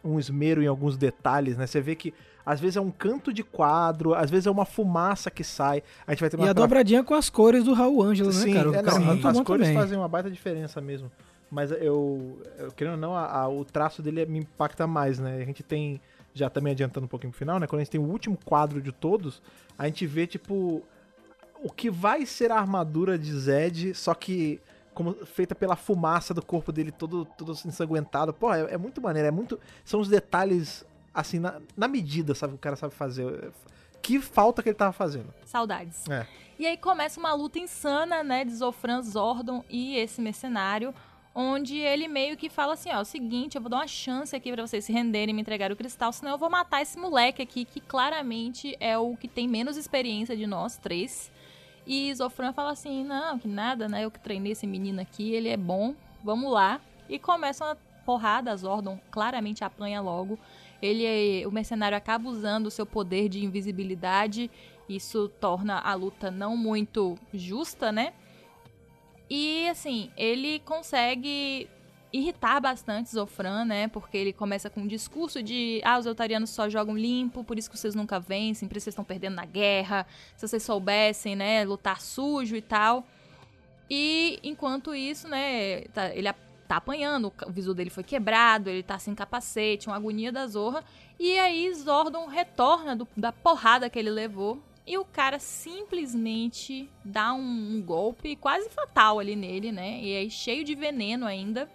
um, 0.03 0.11
um 0.11 0.19
esmero 0.19 0.61
em 0.61 0.67
alguns 0.67 0.97
detalhes, 0.97 1.55
né? 1.55 1.65
Você 1.65 1.79
vê 1.79 1.95
que 1.95 2.13
às 2.45 2.59
vezes 2.59 2.75
é 2.75 2.81
um 2.81 2.91
canto 2.91 3.31
de 3.31 3.41
quadro, 3.41 4.13
às 4.13 4.29
vezes 4.29 4.47
é 4.47 4.51
uma 4.51 4.65
fumaça 4.65 5.31
que 5.31 5.45
sai. 5.45 5.81
A 6.05 6.11
gente 6.11 6.19
vai 6.19 6.29
ter 6.29 6.35
E 6.37 6.41
uma 6.41 6.49
a 6.49 6.53
dobradinha 6.53 7.05
com 7.05 7.13
as 7.13 7.29
cores 7.29 7.63
do 7.63 7.73
Raul 7.73 8.03
Ângelo, 8.03 8.33
né, 8.33 8.35
Sim, 8.41 8.53
cara? 8.53 8.69
É, 8.77 8.83
cara 8.83 8.99
não, 8.99 9.13
é 9.13 9.27
as 9.31 9.39
cores 9.41 9.65
também. 9.67 9.73
fazem 9.73 9.97
uma 9.97 10.09
baita 10.09 10.29
diferença 10.29 10.81
mesmo. 10.81 11.09
Mas 11.49 11.71
eu, 11.71 12.41
eu 12.59 12.69
querendo 12.75 12.95
ou 12.95 12.99
não, 12.99 13.15
a- 13.15 13.31
a- 13.43 13.47
o 13.47 13.63
traço 13.63 14.01
dele 14.01 14.25
me 14.25 14.39
impacta 14.39 14.85
mais, 14.85 15.19
né? 15.19 15.37
A 15.41 15.45
gente 15.45 15.63
tem, 15.63 16.01
já 16.33 16.49
também 16.49 16.71
adiantando 16.73 17.05
um 17.05 17.07
pouquinho 17.07 17.31
pro 17.31 17.39
final, 17.39 17.59
né? 17.59 17.67
Quando 17.67 17.79
a 17.79 17.83
gente 17.85 17.91
tem 17.91 18.01
o 18.01 18.09
último 18.09 18.37
quadro 18.43 18.81
de 18.81 18.91
todos, 18.91 19.41
a 19.77 19.85
gente 19.85 20.05
vê, 20.05 20.27
tipo, 20.27 20.83
o 21.63 21.71
que 21.71 21.89
vai 21.89 22.25
ser 22.25 22.51
a 22.51 22.57
armadura 22.57 23.17
de 23.17 23.33
Zed, 23.33 23.95
só 23.95 24.13
que 24.13 24.61
como 24.93 25.13
feita 25.25 25.55
pela 25.55 25.75
fumaça 25.75 26.33
do 26.33 26.45
corpo 26.45 26.71
dele 26.71 26.91
todo, 26.91 27.25
todo 27.25 27.53
ensanguentado. 27.65 28.33
Pô, 28.33 28.53
é, 28.53 28.73
é 28.73 28.77
muito 28.77 29.01
maneiro, 29.01 29.27
é 29.27 29.31
muito... 29.31 29.59
São 29.83 29.99
os 29.99 30.07
detalhes, 30.07 30.85
assim, 31.13 31.39
na, 31.39 31.59
na 31.75 31.87
medida, 31.87 32.35
sabe? 32.35 32.53
que 32.53 32.57
O 32.57 32.59
cara 32.59 32.75
sabe 32.75 32.93
fazer. 32.93 33.51
Que 34.01 34.19
falta 34.19 34.61
que 34.61 34.69
ele 34.69 34.75
tava 34.75 34.91
fazendo. 34.91 35.33
Saudades. 35.45 36.07
É. 36.09 36.27
E 36.59 36.67
aí 36.67 36.77
começa 36.77 37.19
uma 37.19 37.33
luta 37.33 37.57
insana, 37.57 38.23
né, 38.23 38.45
de 38.45 38.53
Zofran 38.53 39.01
Zordon 39.01 39.63
e 39.67 39.95
esse 39.95 40.21
mercenário, 40.21 40.93
onde 41.33 41.77
ele 41.77 42.07
meio 42.07 42.37
que 42.37 42.49
fala 42.49 42.73
assim, 42.73 42.89
ó, 42.89 42.99
é 42.99 43.01
o 43.01 43.05
seguinte, 43.05 43.55
eu 43.55 43.61
vou 43.61 43.69
dar 43.69 43.77
uma 43.77 43.87
chance 43.87 44.35
aqui 44.35 44.51
pra 44.51 44.65
vocês 44.65 44.85
se 44.85 44.93
renderem 44.93 45.31
e 45.31 45.33
me 45.33 45.41
entregarem 45.41 45.73
o 45.73 45.77
cristal, 45.77 46.13
senão 46.13 46.33
eu 46.33 46.37
vou 46.37 46.49
matar 46.49 46.83
esse 46.83 46.97
moleque 46.99 47.41
aqui, 47.41 47.65
que 47.65 47.81
claramente 47.81 48.77
é 48.79 48.95
o 48.97 49.17
que 49.17 49.27
tem 49.27 49.47
menos 49.47 49.77
experiência 49.77 50.37
de 50.37 50.45
nós 50.45 50.77
três. 50.77 51.31
E 51.85 52.13
Zofran 52.13 52.53
fala 52.53 52.71
assim, 52.71 53.03
não, 53.03 53.37
que 53.37 53.47
nada, 53.47 53.89
né, 53.89 54.05
eu 54.05 54.11
que 54.11 54.19
treinei 54.19 54.53
esse 54.53 54.65
menino 54.65 55.01
aqui, 55.01 55.33
ele 55.33 55.49
é 55.49 55.57
bom, 55.57 55.93
vamos 56.23 56.51
lá. 56.51 56.79
E 57.09 57.19
começa 57.19 57.65
uma 57.65 57.77
porrada, 58.05 58.55
Zordon 58.55 58.99
claramente 59.11 59.63
apanha 59.63 60.01
logo. 60.01 60.39
Ele, 60.81 61.45
o 61.45 61.51
mercenário 61.51 61.97
acaba 61.97 62.29
usando 62.29 62.67
o 62.67 62.71
seu 62.71 62.85
poder 62.85 63.29
de 63.29 63.43
invisibilidade 63.43 64.49
isso 64.87 65.29
torna 65.39 65.79
a 65.79 65.93
luta 65.93 66.29
não 66.29 66.57
muito 66.57 67.17
justa, 67.33 67.91
né? 67.91 68.13
E 69.29 69.67
assim, 69.69 70.11
ele 70.17 70.59
consegue 70.59 71.69
irritar 72.13 72.61
bastante 72.61 73.09
Zofran, 73.09 73.65
né? 73.65 73.87
Porque 73.87 74.15
ele 74.15 74.31
começa 74.31 74.69
com 74.69 74.81
um 74.81 74.87
discurso 74.87 75.41
de 75.41 75.81
ah, 75.83 75.97
os 75.97 76.05
eutarianos 76.05 76.51
só 76.51 76.69
jogam 76.69 76.95
limpo, 76.95 77.43
por 77.43 77.57
isso 77.57 77.69
que 77.69 77.77
vocês 77.77 77.95
nunca 77.95 78.19
vencem, 78.19 78.67
por 78.69 78.77
isso 78.77 78.83
vocês 78.85 78.93
estão 78.93 79.03
perdendo 79.03 79.35
na 79.35 79.45
guerra, 79.45 80.05
se 80.37 80.47
vocês 80.47 80.61
soubessem, 80.63 81.35
né, 81.35 81.65
lutar 81.65 81.99
sujo 81.99 82.55
e 82.55 82.61
tal. 82.61 83.05
E 83.89 84.39
enquanto 84.43 84.93
isso, 84.95 85.27
né, 85.27 85.81
tá- 85.93 86.13
ele 86.15 86.31
tá 86.67 86.77
apanhando, 86.77 87.33
o 87.45 87.51
viso 87.51 87.73
dele 87.73 87.89
foi 87.89 88.03
quebrado, 88.03 88.69
ele 88.69 88.83
tá 88.83 88.97
sem 88.97 89.13
capacete, 89.13 89.87
uma 89.87 89.95
agonia 89.97 90.31
da 90.31 90.47
zorra. 90.47 90.83
E 91.19 91.37
aí 91.39 91.73
Zordon 91.73 92.27
retorna 92.27 92.95
do- 92.95 93.07
da 93.17 93.31
porrada 93.31 93.89
que 93.89 93.97
ele 93.99 94.09
levou 94.11 94.61
E 94.85 94.97
o 94.97 95.05
cara 95.05 95.39
simplesmente 95.39 96.89
dá 97.05 97.33
um, 97.33 97.39
um 97.77 97.81
golpe 97.81 98.35
quase 98.35 98.69
fatal 98.69 99.17
ali 99.17 99.33
nele, 99.33 99.71
né? 99.71 100.01
E 100.01 100.13
aí 100.13 100.29
cheio 100.29 100.65
de 100.65 100.75
veneno 100.75 101.25
ainda. 101.25 101.69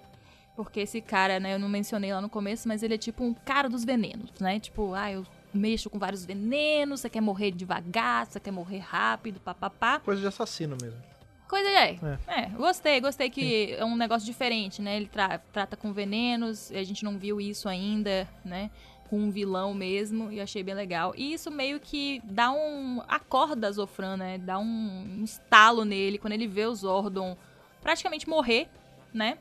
Porque 0.59 0.81
esse 0.81 1.01
cara, 1.01 1.39
né, 1.39 1.55
eu 1.55 1.59
não 1.61 1.69
mencionei 1.69 2.13
lá 2.13 2.21
no 2.21 2.29
começo, 2.29 2.67
mas 2.67 2.83
ele 2.83 2.95
é 2.95 2.99
tipo 2.99 3.23
um 3.23 3.33
cara 3.33 3.69
dos 3.69 3.85
venenos, 3.85 4.33
né? 4.41 4.59
Tipo, 4.59 4.93
ah, 4.93 5.13
eu 5.13 5.25
mexo 5.55 5.89
com 5.89 6.01
vários 6.01 6.25
venenos, 6.25 6.99
você 6.99 7.09
quer 7.09 7.21
morrer 7.21 7.53
devagar, 7.53 8.27
você 8.27 8.41
quer 8.41 8.51
morrer 8.51 8.79
rápido, 8.79 9.39
papapá. 9.39 10.01
Coisa 10.01 10.21
de 10.21 10.27
assassino 10.27 10.77
mesmo. 10.83 11.01
Coisa 11.47 11.69
de. 11.69 11.77
É, 11.77 11.99
é. 12.27 12.47
gostei, 12.57 13.01
gostei 13.01 13.31
que 13.31 13.69
Sim. 13.69 13.75
é 13.75 13.85
um 13.85 13.95
negócio 13.95 14.27
diferente, 14.27 14.83
né? 14.83 14.97
Ele 14.97 15.07
tra 15.07 15.39
trata 15.53 15.77
com 15.77 15.93
venenos, 15.93 16.73
a 16.73 16.83
gente 16.83 17.05
não 17.05 17.17
viu 17.17 17.41
isso 17.41 17.69
ainda, 17.69 18.27
né? 18.45 18.69
Com 19.09 19.21
um 19.21 19.31
vilão 19.31 19.73
mesmo, 19.73 20.33
e 20.33 20.41
achei 20.41 20.65
bem 20.65 20.75
legal. 20.75 21.15
E 21.17 21.35
isso 21.35 21.53
meio 21.53 21.79
que 21.79 22.21
dá 22.25 22.51
um. 22.51 23.01
acorda 23.07 23.71
Zofran, 23.71 24.17
né? 24.17 24.39
Dá 24.39 24.59
um, 24.59 25.21
um 25.21 25.23
estalo 25.23 25.85
nele 25.85 26.19
quando 26.19 26.33
ele 26.33 26.49
vê 26.49 26.67
o 26.67 26.75
Zordon 26.75 27.37
praticamente 27.81 28.29
morrer, 28.29 28.69
né? 29.15 29.39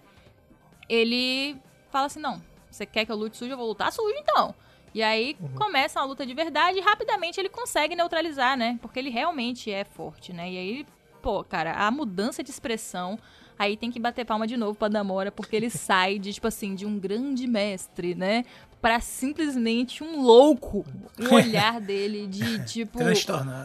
Ele 0.90 1.58
fala 1.90 2.06
assim: 2.08 2.20
não, 2.20 2.42
você 2.70 2.86
quer 2.86 3.06
que 3.06 3.12
eu 3.12 3.16
lute 3.16 3.38
sujo? 3.38 3.52
Eu 3.52 3.58
vou 3.58 3.68
lutar 3.68 3.92
sujo 3.92 4.16
então. 4.18 4.54
E 4.94 5.04
aí 5.04 5.38
uhum. 5.40 5.50
começa 5.50 6.00
uma 6.00 6.06
luta 6.06 6.26
de 6.26 6.34
verdade 6.34 6.80
e 6.80 6.82
rapidamente 6.82 7.40
ele 7.40 7.50
consegue 7.50 7.96
neutralizar, 7.96 8.58
né? 8.58 8.80
Porque 8.82 8.98
ele 8.98 9.10
realmente 9.10 9.72
é 9.72 9.84
forte, 9.84 10.34
né? 10.34 10.52
E 10.52 10.58
aí, 10.58 10.86
pô, 11.22 11.44
cara, 11.44 11.74
a 11.74 11.92
mudança 11.92 12.44
de 12.44 12.50
expressão. 12.50 13.20
Aí 13.60 13.76
tem 13.76 13.92
que 13.92 14.00
bater 14.00 14.24
palma 14.24 14.46
de 14.46 14.56
novo 14.56 14.78
pra 14.78 14.88
Damora, 14.88 15.32
porque 15.32 15.56
ele 15.56 15.70
sai 15.72 16.20
de, 16.20 16.34
tipo 16.34 16.48
assim, 16.48 16.76
de 16.76 16.86
um 16.86 16.98
grande 16.98 17.48
mestre, 17.48 18.16
né? 18.16 18.46
Pra 18.82 19.00
simplesmente 19.00 20.04
um 20.04 20.22
louco. 20.22 20.86
O 21.20 21.34
olhar 21.34 21.82
dele 21.82 22.28
de, 22.28 22.64
tipo. 22.66 23.00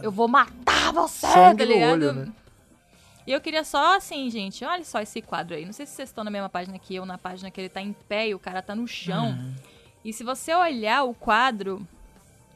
Eu 0.03 0.11
vou 0.11 0.27
matar 0.27 0.91
você, 0.91 1.27
Sangue 1.27 1.57
tá 1.57 1.65
ligado? 1.65 1.93
Olho, 1.93 2.13
né? 2.13 2.33
E 3.25 3.31
eu 3.31 3.39
queria 3.39 3.63
só, 3.63 3.97
assim, 3.97 4.29
gente, 4.29 4.65
olha 4.65 4.83
só 4.83 5.01
esse 5.01 5.21
quadro 5.21 5.55
aí. 5.55 5.65
Não 5.65 5.73
sei 5.73 5.85
se 5.85 5.93
vocês 5.93 6.09
estão 6.09 6.23
na 6.23 6.31
mesma 6.31 6.49
página 6.49 6.77
que 6.77 6.95
eu, 6.95 7.05
na 7.05 7.17
página 7.17 7.49
que 7.49 7.59
ele 7.61 7.69
tá 7.69 7.81
em 7.81 7.93
pé 7.93 8.29
e 8.29 8.35
o 8.35 8.39
cara 8.39 8.61
tá 8.61 8.75
no 8.75 8.87
chão. 8.87 9.29
Uhum. 9.29 9.53
E 10.03 10.11
se 10.11 10.23
você 10.23 10.53
olhar 10.53 11.03
o 11.03 11.13
quadro 11.13 11.87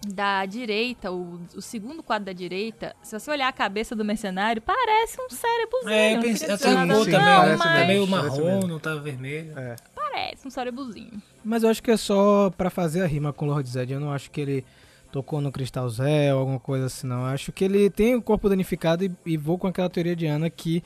da 0.06 0.46
direita, 0.46 1.12
o, 1.12 1.40
o, 1.56 1.62
segundo 1.62 2.04
quadro 2.04 2.26
da 2.26 2.34
direita, 2.34 2.96
se 3.02 3.18
você 3.18 3.32
olhar 3.32 3.48
a 3.48 3.54
cabeça 3.54 3.96
do 3.96 4.06
mercenário, 4.06 4.62
parece 4.62 5.20
um 5.22 5.30
cérebrozinho. 5.30 5.92
É, 5.92 6.16
eu 6.16 6.22
pensei, 6.22 6.52
eu 6.52 6.58
também, 6.58 6.86
não, 6.86 7.06
tá 7.06 7.86
meio 7.86 8.08
marrom, 8.08 8.68
não 8.68 8.80
tá 8.80 8.96
vermelho. 8.96 9.58
É. 9.58 9.76
Parece 9.96 10.48
um 10.48 10.52
cérebrozinho. 10.52 11.22
Mas 11.44 11.64
eu 11.64 11.70
acho 11.70 11.82
que 11.82 11.92
é 11.92 11.98
só 11.98 12.50
para 12.52 12.70
fazer 12.70 13.02
a 13.02 13.08
rima 13.08 13.32
com 13.32 13.46
o 13.46 13.50
Lord 13.50 13.68
Zed. 13.70 13.92
Eu 13.92 14.00
não 14.00 14.12
acho 14.12 14.30
que 14.30 14.42
ele 14.42 14.66
tocou 15.12 15.42
no 15.42 15.52
Cristal 15.52 15.90
Zé 15.90 16.34
ou 16.34 16.42
alguma 16.42 16.60
coisa 16.60 16.86
assim, 16.86 17.08
não. 17.08 17.26
Acho 17.26 17.52
que 17.52 17.64
ele 17.64 17.90
tem 17.90 18.16
o 18.16 18.22
corpo 18.22 18.50
danificado 18.50 19.04
e, 19.04 19.12
e 19.26 19.38
vou 19.38 19.58
com 19.58 19.68
aquela 19.68 19.90
teoria 19.90 20.16
de 20.16 20.26
Ana 20.26 20.50
que. 20.50 20.84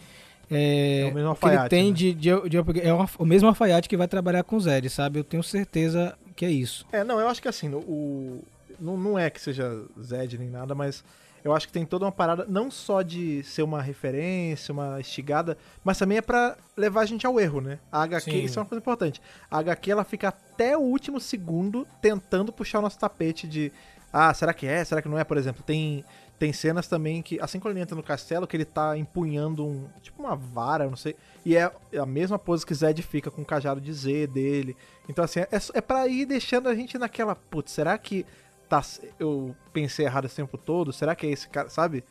É, 0.49 1.01
é 1.01 1.11
o 1.11 1.13
mesmo 1.13 1.29
alfaiate, 1.29 1.69
que 1.69 1.75
ele 1.75 1.81
tem 1.81 1.89
né? 1.91 1.97
de, 1.97 2.13
de, 2.13 2.49
de, 2.49 2.81
É 2.81 2.93
o 2.93 3.25
mesmo 3.25 3.47
alfaiate 3.47 3.87
que 3.87 3.95
vai 3.95 4.07
trabalhar 4.07 4.43
com 4.43 4.57
o 4.57 4.59
Zed, 4.59 4.89
sabe? 4.89 5.19
Eu 5.19 5.23
tenho 5.23 5.41
certeza 5.41 6.17
que 6.35 6.45
é 6.45 6.51
isso. 6.51 6.85
É, 6.91 7.03
não, 7.03 7.19
eu 7.19 7.27
acho 7.27 7.41
que 7.41 7.47
assim, 7.47 7.73
o, 7.73 8.43
não, 8.79 8.97
não 8.97 9.19
é 9.19 9.29
que 9.29 9.39
seja 9.39 9.81
Zed 10.01 10.37
nem 10.37 10.49
nada, 10.49 10.75
mas 10.75 11.03
eu 11.43 11.53
acho 11.53 11.67
que 11.67 11.73
tem 11.73 11.85
toda 11.85 12.05
uma 12.05 12.11
parada, 12.11 12.45
não 12.47 12.69
só 12.69 13.01
de 13.01 13.43
ser 13.43 13.63
uma 13.63 13.81
referência, 13.81 14.71
uma 14.71 14.99
estigada, 14.99 15.57
mas 15.83 15.97
também 15.97 16.17
é 16.17 16.21
para 16.21 16.55
levar 16.77 17.01
a 17.01 17.05
gente 17.05 17.25
ao 17.25 17.39
erro, 17.39 17.61
né? 17.61 17.79
A 17.91 18.03
HQ, 18.03 18.31
Sim. 18.31 18.43
isso 18.43 18.59
é 18.59 18.61
uma 18.61 18.67
coisa 18.67 18.81
importante. 18.81 19.21
A 19.49 19.59
HQ, 19.59 19.91
ela 19.91 20.03
fica 20.03 20.27
até 20.29 20.77
o 20.77 20.81
último 20.81 21.19
segundo 21.19 21.87
tentando 22.01 22.51
puxar 22.51 22.79
o 22.79 22.81
nosso 22.83 22.99
tapete 22.99 23.47
de 23.47 23.71
ah, 24.11 24.33
será 24.33 24.53
que 24.53 24.65
é? 24.65 24.83
Será 24.83 25.01
que 25.01 25.07
não 25.07 25.17
é? 25.17 25.23
Por 25.23 25.37
exemplo, 25.37 25.63
tem, 25.63 26.03
tem 26.37 26.51
cenas 26.51 26.87
também 26.87 27.21
que, 27.21 27.39
assim 27.39 27.59
quando 27.59 27.73
ele 27.73 27.81
entra 27.81 27.95
no 27.95 28.03
castelo, 28.03 28.47
que 28.47 28.57
ele 28.57 28.65
tá 28.65 28.97
empunhando 28.97 29.65
um. 29.65 29.87
Tipo 30.01 30.23
uma 30.23 30.35
vara, 30.35 30.89
não 30.89 30.97
sei. 30.97 31.15
E 31.45 31.55
é 31.55 31.71
a 31.97 32.05
mesma 32.05 32.37
pose 32.37 32.65
que 32.65 32.73
Zed 32.73 33.01
fica 33.01 33.31
com 33.31 33.41
o 33.41 33.45
cajado 33.45 33.79
de 33.79 33.93
Z 33.93 34.27
dele. 34.27 34.75
Então, 35.07 35.23
assim, 35.23 35.39
é, 35.39 35.47
é 35.73 35.81
pra 35.81 36.07
ir 36.07 36.25
deixando 36.25 36.67
a 36.67 36.75
gente 36.75 36.97
naquela. 36.97 37.35
Putz, 37.35 37.71
será 37.71 37.97
que 37.97 38.25
tá, 38.67 38.81
eu 39.19 39.55
pensei 39.71 40.05
errado 40.05 40.25
esse 40.25 40.35
tempo 40.35 40.57
todo? 40.57 40.91
Será 40.91 41.15
que 41.15 41.27
é 41.27 41.29
esse 41.31 41.47
cara, 41.47 41.69
sabe? 41.69 42.03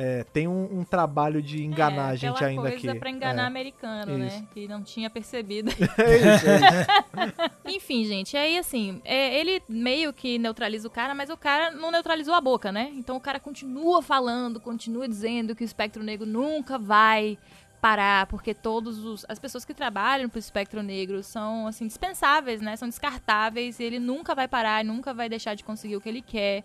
É, 0.00 0.22
tem 0.22 0.46
um, 0.46 0.78
um, 0.78 0.84
trabalho 0.84 1.42
de 1.42 1.64
enganar 1.64 2.10
é, 2.10 2.12
a 2.12 2.14
gente 2.14 2.44
ainda 2.44 2.68
aqui. 2.68 2.82
coisa 2.82 2.94
pra 3.00 3.10
enganar 3.10 3.42
é, 3.42 3.46
americano, 3.46 4.16
né? 4.16 4.28
isso. 4.28 4.36
né? 4.38 4.48
Que 4.54 4.68
não 4.68 4.80
tinha 4.80 5.10
percebido. 5.10 5.72
é 5.98 6.16
isso, 6.16 6.46
é 6.48 6.56
isso. 6.56 7.50
Enfim, 7.66 8.04
gente, 8.04 8.36
aí 8.36 8.56
assim, 8.56 9.02
é, 9.04 9.36
ele 9.36 9.60
meio 9.68 10.12
que 10.12 10.38
neutraliza 10.38 10.86
o 10.86 10.90
cara, 10.90 11.16
mas 11.16 11.30
o 11.30 11.36
cara 11.36 11.72
não 11.72 11.90
neutralizou 11.90 12.32
a 12.32 12.40
boca, 12.40 12.70
né? 12.70 12.92
Então 12.94 13.16
o 13.16 13.20
cara 13.20 13.40
continua 13.40 14.00
falando, 14.00 14.60
continua 14.60 15.08
dizendo 15.08 15.56
que 15.56 15.64
o 15.64 15.66
espectro 15.66 16.00
negro 16.00 16.24
nunca 16.24 16.78
vai 16.78 17.36
parar, 17.80 18.26
porque 18.26 18.54
todos 18.54 19.04
os, 19.04 19.26
as 19.28 19.40
pessoas 19.40 19.64
que 19.64 19.74
trabalham 19.74 20.28
pro 20.28 20.38
espectro 20.38 20.80
negro 20.80 21.24
são 21.24 21.66
assim 21.66 21.88
dispensáveis, 21.88 22.60
né? 22.60 22.76
São 22.76 22.88
descartáveis, 22.88 23.80
e 23.80 23.82
ele 23.82 23.98
nunca 23.98 24.32
vai 24.32 24.46
parar, 24.46 24.84
nunca 24.84 25.12
vai 25.12 25.28
deixar 25.28 25.56
de 25.56 25.64
conseguir 25.64 25.96
o 25.96 26.00
que 26.00 26.08
ele 26.08 26.22
quer. 26.22 26.62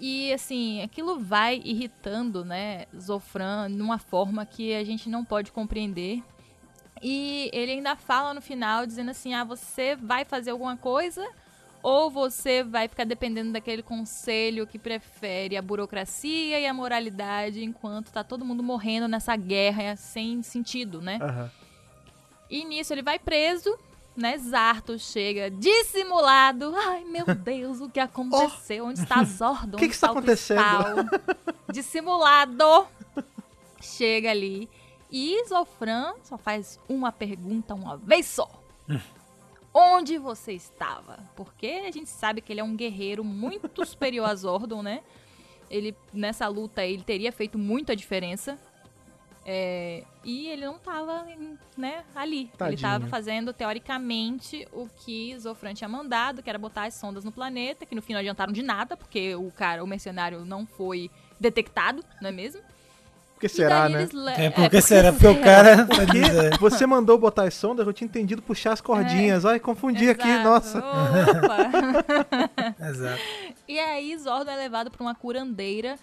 E 0.00 0.32
assim, 0.32 0.80
aquilo 0.82 1.20
vai 1.20 1.60
irritando, 1.62 2.42
né, 2.42 2.86
Zofran 2.98 3.68
numa 3.68 3.98
forma 3.98 4.46
que 4.46 4.74
a 4.74 4.82
gente 4.82 5.10
não 5.10 5.22
pode 5.22 5.52
compreender. 5.52 6.22
E 7.02 7.50
ele 7.52 7.72
ainda 7.72 7.94
fala 7.96 8.32
no 8.32 8.40
final 8.40 8.86
dizendo 8.86 9.10
assim: 9.10 9.34
"Ah, 9.34 9.44
você 9.44 9.94
vai 9.96 10.24
fazer 10.24 10.50
alguma 10.50 10.76
coisa 10.76 11.26
ou 11.82 12.10
você 12.10 12.62
vai 12.62 12.88
ficar 12.88 13.04
dependendo 13.04 13.52
daquele 13.52 13.82
conselho 13.82 14.66
que 14.66 14.78
prefere 14.78 15.56
a 15.56 15.62
burocracia 15.62 16.58
e 16.58 16.66
a 16.66 16.74
moralidade 16.74 17.62
enquanto 17.62 18.10
tá 18.10 18.22
todo 18.24 18.44
mundo 18.44 18.62
morrendo 18.62 19.06
nessa 19.06 19.36
guerra 19.36 19.96
sem 19.96 20.42
sentido, 20.42 21.02
né?" 21.02 21.18
Uhum. 21.22 21.50
E 22.50 22.64
nisso 22.64 22.92
ele 22.92 23.02
vai 23.02 23.18
preso 23.18 23.78
né, 24.16 24.36
Zarto 24.38 24.98
chega 24.98 25.50
dissimulado. 25.50 26.74
Ai, 26.76 27.04
meu 27.04 27.26
Deus, 27.34 27.80
o 27.80 27.88
que 27.88 28.00
aconteceu? 28.00 28.84
Oh. 28.84 28.88
Onde 28.88 29.00
está 29.00 29.22
Zordon? 29.24 29.76
O 29.76 29.80
que, 29.80 29.88
que 29.88 29.94
está 29.94 30.10
acontecendo? 30.10 31.08
dissimulado. 31.72 32.86
Chega 33.80 34.30
ali. 34.30 34.68
E 35.10 35.44
Zofran 35.48 36.14
só 36.22 36.38
faz 36.38 36.78
uma 36.88 37.10
pergunta 37.10 37.74
uma 37.74 37.96
vez 37.96 38.26
só. 38.26 38.48
Onde 39.72 40.18
você 40.18 40.52
estava? 40.52 41.18
Porque 41.34 41.84
a 41.86 41.90
gente 41.90 42.08
sabe 42.08 42.40
que 42.40 42.52
ele 42.52 42.60
é 42.60 42.64
um 42.64 42.76
guerreiro 42.76 43.24
muito 43.24 43.84
superior 43.86 44.28
a 44.28 44.34
Zordon, 44.34 44.82
né? 44.82 45.00
Ele, 45.68 45.96
nessa 46.12 46.48
luta, 46.48 46.84
ele 46.84 47.02
teria 47.02 47.30
feito 47.30 47.56
muita 47.56 47.94
diferença. 47.94 48.58
É, 49.52 50.04
e 50.22 50.46
ele 50.46 50.64
não 50.64 50.76
estava 50.76 51.26
né, 51.76 52.04
ali. 52.14 52.48
Tadinho. 52.56 52.68
Ele 52.68 52.74
estava 52.76 53.08
fazendo, 53.08 53.52
teoricamente, 53.52 54.64
o 54.72 54.88
que 55.04 55.36
Zofran 55.40 55.74
tinha 55.74 55.88
mandado, 55.88 56.40
que 56.40 56.48
era 56.48 56.56
botar 56.56 56.84
as 56.84 56.94
sondas 56.94 57.24
no 57.24 57.32
planeta, 57.32 57.84
que 57.84 57.96
no 57.96 58.00
fim 58.00 58.12
não 58.12 58.20
adiantaram 58.20 58.52
de 58.52 58.62
nada, 58.62 58.96
porque 58.96 59.34
o 59.34 59.50
cara, 59.50 59.82
o 59.82 59.88
mercenário, 59.88 60.44
não 60.44 60.64
foi 60.64 61.10
detectado, 61.40 62.04
não 62.22 62.28
é 62.28 62.32
mesmo? 62.32 62.60
Porque 63.34 63.48
será, 63.48 63.88
né? 63.88 64.06
Le... 64.12 64.30
É, 64.30 64.34
porque, 64.34 64.42
é, 64.42 64.50
porque 64.50 64.80
será? 64.80 65.12
Porque 65.12 65.26
o 65.26 65.40
cara. 65.42 65.84
Porque 65.90 66.58
você 66.60 66.86
mandou 66.86 67.18
botar 67.18 67.42
as 67.44 67.54
sondas, 67.54 67.84
eu 67.84 67.92
tinha 67.92 68.06
entendido 68.06 68.40
puxar 68.40 68.72
as 68.72 68.80
cordinhas. 68.80 69.44
É. 69.44 69.48
Ai, 69.48 69.58
confundi 69.58 70.04
Exato. 70.04 70.20
aqui, 70.20 70.44
nossa. 70.44 70.84
Exato. 72.88 73.22
E 73.66 73.80
aí, 73.80 74.16
Zordon 74.16 74.52
é 74.52 74.56
levado 74.56 74.92
para 74.92 75.02
uma 75.02 75.14
curandeira 75.14 75.98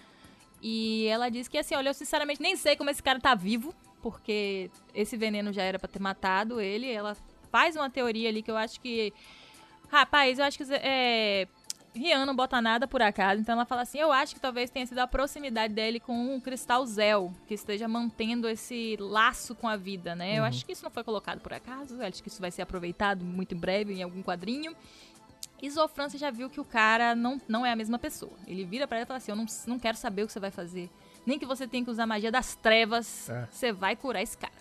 e 0.62 1.06
ela 1.06 1.28
diz 1.28 1.48
que 1.48 1.58
assim, 1.58 1.74
olha, 1.74 1.90
eu 1.90 1.94
sinceramente 1.94 2.42
nem 2.42 2.56
sei 2.56 2.76
como 2.76 2.90
esse 2.90 3.02
cara 3.02 3.20
tá 3.20 3.34
vivo, 3.34 3.74
porque 4.02 4.70
esse 4.94 5.16
veneno 5.16 5.52
já 5.52 5.62
era 5.62 5.78
para 5.78 5.88
ter 5.88 6.00
matado 6.00 6.60
ele. 6.60 6.90
Ela 6.90 7.16
faz 7.50 7.76
uma 7.76 7.90
teoria 7.90 8.28
ali 8.28 8.42
que 8.42 8.50
eu 8.50 8.56
acho 8.56 8.80
que. 8.80 9.12
Rapaz, 9.90 10.38
eu 10.38 10.44
acho 10.44 10.58
que 10.58 10.64
é, 10.74 11.48
Rian 11.94 12.24
não 12.24 12.34
bota 12.34 12.60
nada 12.60 12.86
por 12.86 13.02
acaso, 13.02 13.40
então 13.40 13.54
ela 13.54 13.64
fala 13.64 13.82
assim: 13.82 13.98
eu 13.98 14.12
acho 14.12 14.34
que 14.34 14.40
talvez 14.40 14.70
tenha 14.70 14.86
sido 14.86 14.98
a 14.98 15.06
proximidade 15.06 15.74
dele 15.74 15.98
com 15.98 16.36
o 16.36 16.40
Cristal 16.40 16.84
Zel, 16.86 17.32
que 17.46 17.54
esteja 17.54 17.88
mantendo 17.88 18.48
esse 18.48 18.96
laço 19.00 19.54
com 19.54 19.66
a 19.66 19.76
vida, 19.76 20.14
né? 20.14 20.32
Uhum. 20.32 20.36
Eu 20.38 20.44
acho 20.44 20.64
que 20.64 20.72
isso 20.72 20.84
não 20.84 20.90
foi 20.90 21.02
colocado 21.02 21.40
por 21.40 21.52
acaso, 21.52 21.96
eu 21.96 22.06
acho 22.06 22.22
que 22.22 22.28
isso 22.28 22.40
vai 22.40 22.50
ser 22.50 22.62
aproveitado 22.62 23.24
muito 23.24 23.54
em 23.54 23.58
breve 23.58 23.94
em 23.94 24.02
algum 24.02 24.22
quadrinho. 24.22 24.74
Zofran, 25.68 26.08
você 26.08 26.18
já 26.18 26.30
viu 26.30 26.48
que 26.48 26.60
o 26.60 26.64
cara 26.64 27.14
não, 27.14 27.40
não 27.48 27.66
é 27.66 27.72
a 27.72 27.76
mesma 27.76 27.98
pessoa. 27.98 28.32
Ele 28.46 28.64
vira 28.64 28.86
para 28.86 28.98
ela 28.98 29.04
e 29.04 29.06
fala 29.06 29.16
assim: 29.18 29.32
Eu 29.32 29.36
não, 29.36 29.46
não 29.66 29.78
quero 29.78 29.96
saber 29.96 30.22
o 30.22 30.26
que 30.26 30.32
você 30.32 30.40
vai 30.40 30.50
fazer. 30.50 30.90
Nem 31.26 31.38
que 31.38 31.46
você 31.46 31.66
tenha 31.66 31.84
que 31.84 31.90
usar 31.90 32.04
a 32.04 32.06
magia 32.06 32.30
das 32.30 32.54
trevas, 32.54 33.28
é. 33.28 33.48
você 33.50 33.72
vai 33.72 33.96
curar 33.96 34.22
esse 34.22 34.36
cara. 34.36 34.52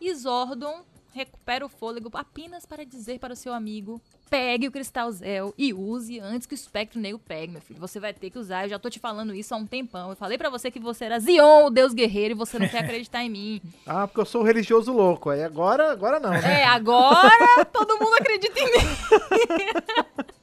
E 0.00 0.14
Zordon 0.14 0.82
recupera 1.12 1.64
o 1.64 1.68
fôlego 1.68 2.10
apenas 2.14 2.64
para 2.64 2.84
dizer 2.84 3.18
para 3.18 3.32
o 3.32 3.36
seu 3.36 3.52
amigo: 3.52 4.00
pegue 4.28 4.68
o 4.68 4.72
cristal 4.72 5.10
Zel 5.10 5.52
e 5.58 5.72
use 5.74 6.20
antes 6.20 6.46
que 6.46 6.54
o 6.54 6.56
espectro 6.56 7.00
negro 7.00 7.20
pegue, 7.26 7.52
meu 7.52 7.60
filho. 7.60 7.80
Você 7.80 7.98
vai 7.98 8.12
ter 8.12 8.30
que 8.30 8.38
usar. 8.38 8.64
Eu 8.64 8.70
já 8.70 8.78
tô 8.78 8.88
te 8.88 8.98
falando 8.98 9.34
isso 9.34 9.54
há 9.54 9.56
um 9.56 9.66
tempão. 9.66 10.10
Eu 10.10 10.16
falei 10.16 10.38
para 10.38 10.50
você 10.50 10.70
que 10.70 10.78
você 10.78 11.06
era 11.06 11.18
Zion, 11.18 11.66
o 11.66 11.70
deus 11.70 11.92
guerreiro, 11.92 12.32
e 12.32 12.36
você 12.36 12.58
não 12.58 12.68
quer 12.68 12.84
acreditar 12.84 13.24
em 13.24 13.30
mim. 13.30 13.60
Ah, 13.86 14.06
porque 14.06 14.20
eu 14.20 14.24
sou 14.24 14.42
o 14.42 14.44
religioso 14.44 14.92
louco. 14.92 15.30
Aí 15.30 15.42
agora, 15.42 15.90
agora 15.90 16.20
não. 16.20 16.30
Né? 16.30 16.60
É, 16.60 16.64
agora 16.64 17.64
todo 17.72 17.98
mundo 17.98 18.14
acredita 18.14 18.58
em 18.60 18.64
mim. 18.64 18.78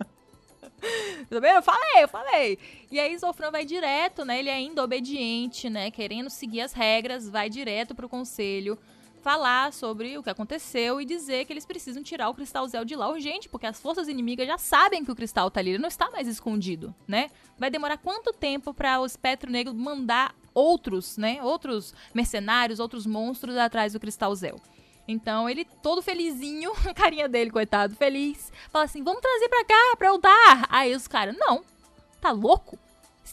Tá 1.29 1.39
vendo? 1.41 1.55
Eu 1.55 1.61
falei, 1.61 2.03
eu 2.03 2.07
falei. 2.07 2.59
E 2.89 2.99
aí 2.99 3.17
Zofran 3.17 3.51
vai 3.51 3.65
direto, 3.65 4.23
né? 4.23 4.39
Ele 4.39 4.49
é 4.49 4.53
ainda 4.53 4.83
obediente, 4.83 5.69
né? 5.69 5.91
Querendo 5.91 6.29
seguir 6.29 6.61
as 6.61 6.71
regras, 6.71 7.27
vai 7.27 7.49
direto 7.49 7.93
pro 7.93 8.07
conselho 8.07 8.77
falar 9.21 9.73
sobre 9.73 10.17
o 10.17 10.23
que 10.23 10.29
aconteceu 10.29 11.01
e 11.01 11.05
dizer 11.05 11.45
que 11.45 11.53
eles 11.53 11.65
precisam 11.65 12.03
tirar 12.03 12.29
o 12.29 12.33
Cristal 12.33 12.67
Zel 12.67 12.85
de 12.85 12.95
lá 12.95 13.09
urgente, 13.09 13.49
porque 13.49 13.65
as 13.65 13.79
forças 13.79 14.07
inimigas 14.07 14.47
já 14.47 14.57
sabem 14.57 15.03
que 15.03 15.11
o 15.11 15.15
Cristal 15.15 15.51
tá 15.51 15.59
ali, 15.59 15.71
ele 15.71 15.77
não 15.77 15.87
está 15.89 16.09
mais 16.11 16.27
escondido, 16.27 16.93
né? 17.07 17.29
Vai 17.57 17.69
demorar 17.69 17.97
quanto 17.97 18.31
tempo 18.31 18.73
para 18.73 18.99
o 18.99 19.05
Espectro 19.05 19.51
Negro 19.51 19.73
mandar 19.73 20.33
outros, 20.53 21.17
né? 21.17 21.39
Outros 21.43 21.93
mercenários, 22.13 22.79
outros 22.79 23.05
monstros 23.05 23.57
atrás 23.57 23.93
do 23.93 23.99
Cristal 23.99 24.33
Zel? 24.35 24.61
Então 25.07 25.49
ele 25.49 25.65
todo 25.81 26.01
felizinho, 26.01 26.71
a 26.85 26.93
carinha 26.93 27.29
dele, 27.29 27.49
coitado, 27.49 27.95
feliz, 27.95 28.51
fala 28.69 28.85
assim: 28.85 29.03
"Vamos 29.03 29.21
trazer 29.21 29.49
pra 29.49 29.65
cá, 29.65 29.95
pra 29.97 30.07
eu 30.07 30.17
dar". 30.17 30.67
Aí 30.69 30.95
os 30.95 31.07
caras: 31.07 31.35
"Não. 31.37 31.63
Tá 32.19 32.31
louco? 32.31 32.77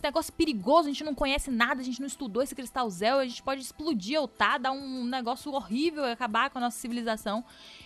Negócio 0.04 0.34
perigoso, 0.34 0.88
a 0.88 0.92
gente 0.92 1.02
não 1.02 1.14
conhece 1.14 1.50
nada, 1.50 1.80
a 1.80 1.84
gente 1.84 1.98
não 1.98 2.06
estudou 2.06 2.42
esse 2.42 2.54
cristal 2.54 2.90
Zel, 2.90 3.20
a 3.20 3.26
gente 3.26 3.42
pode 3.42 3.62
explodir 3.62 4.20
ou 4.20 4.28
tá, 4.28 4.58
dar 4.58 4.70
um 4.70 5.02
negócio 5.04 5.50
horrível, 5.50 6.04
acabar 6.04 6.50
com 6.50 6.58
a 6.58 6.60
nossa 6.60 6.78
civilização". 6.78 7.42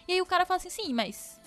E 0.08 0.14
aí 0.14 0.20
o 0.20 0.26
cara 0.26 0.44
fala 0.44 0.56
assim: 0.56 0.68
"Sim, 0.68 0.92
mas 0.92 1.40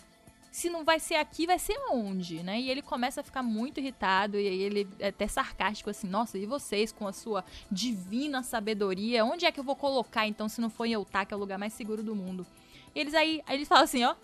se 0.50 0.70
não 0.70 0.86
vai 0.86 0.98
ser 0.98 1.16
aqui, 1.16 1.46
vai 1.46 1.60
ser 1.60 1.78
onde, 1.92 2.42
né? 2.42 2.60
E 2.60 2.70
ele 2.70 2.82
começa 2.82 3.20
a 3.20 3.24
ficar 3.24 3.44
muito 3.44 3.82
irritado 3.82 4.40
e 4.40 4.48
aí 4.48 4.62
ele 4.62 4.88
é 4.98 5.10
até 5.10 5.28
sarcástico 5.28 5.90
assim: 5.90 6.08
"Nossa, 6.08 6.38
e 6.38 6.46
vocês 6.46 6.94
com 6.94 7.06
a 7.06 7.12
sua 7.12 7.44
divina 7.70 8.42
sabedoria, 8.42 9.26
onde 9.26 9.46
é 9.46 9.52
que 9.52 9.60
eu 9.60 9.66
vou 9.66 9.76
colocar 9.76 10.26
então 10.26 10.48
se 10.48 10.62
não 10.62 10.70
for 10.70 10.86
em 10.86 10.94
Eutá, 10.94 11.26
que 11.26 11.34
é 11.34 11.38
o 11.38 11.40
lugar 11.40 11.60
mais 11.60 11.74
seguro 11.74 12.02
do 12.02 12.16
mundo?" 12.16 12.48
E 12.96 13.00
eles 13.02 13.14
aí, 13.14 13.42
aí 13.46 13.58
eles 13.58 13.68
falam 13.68 13.84
assim, 13.84 14.06
ó: 14.06 14.16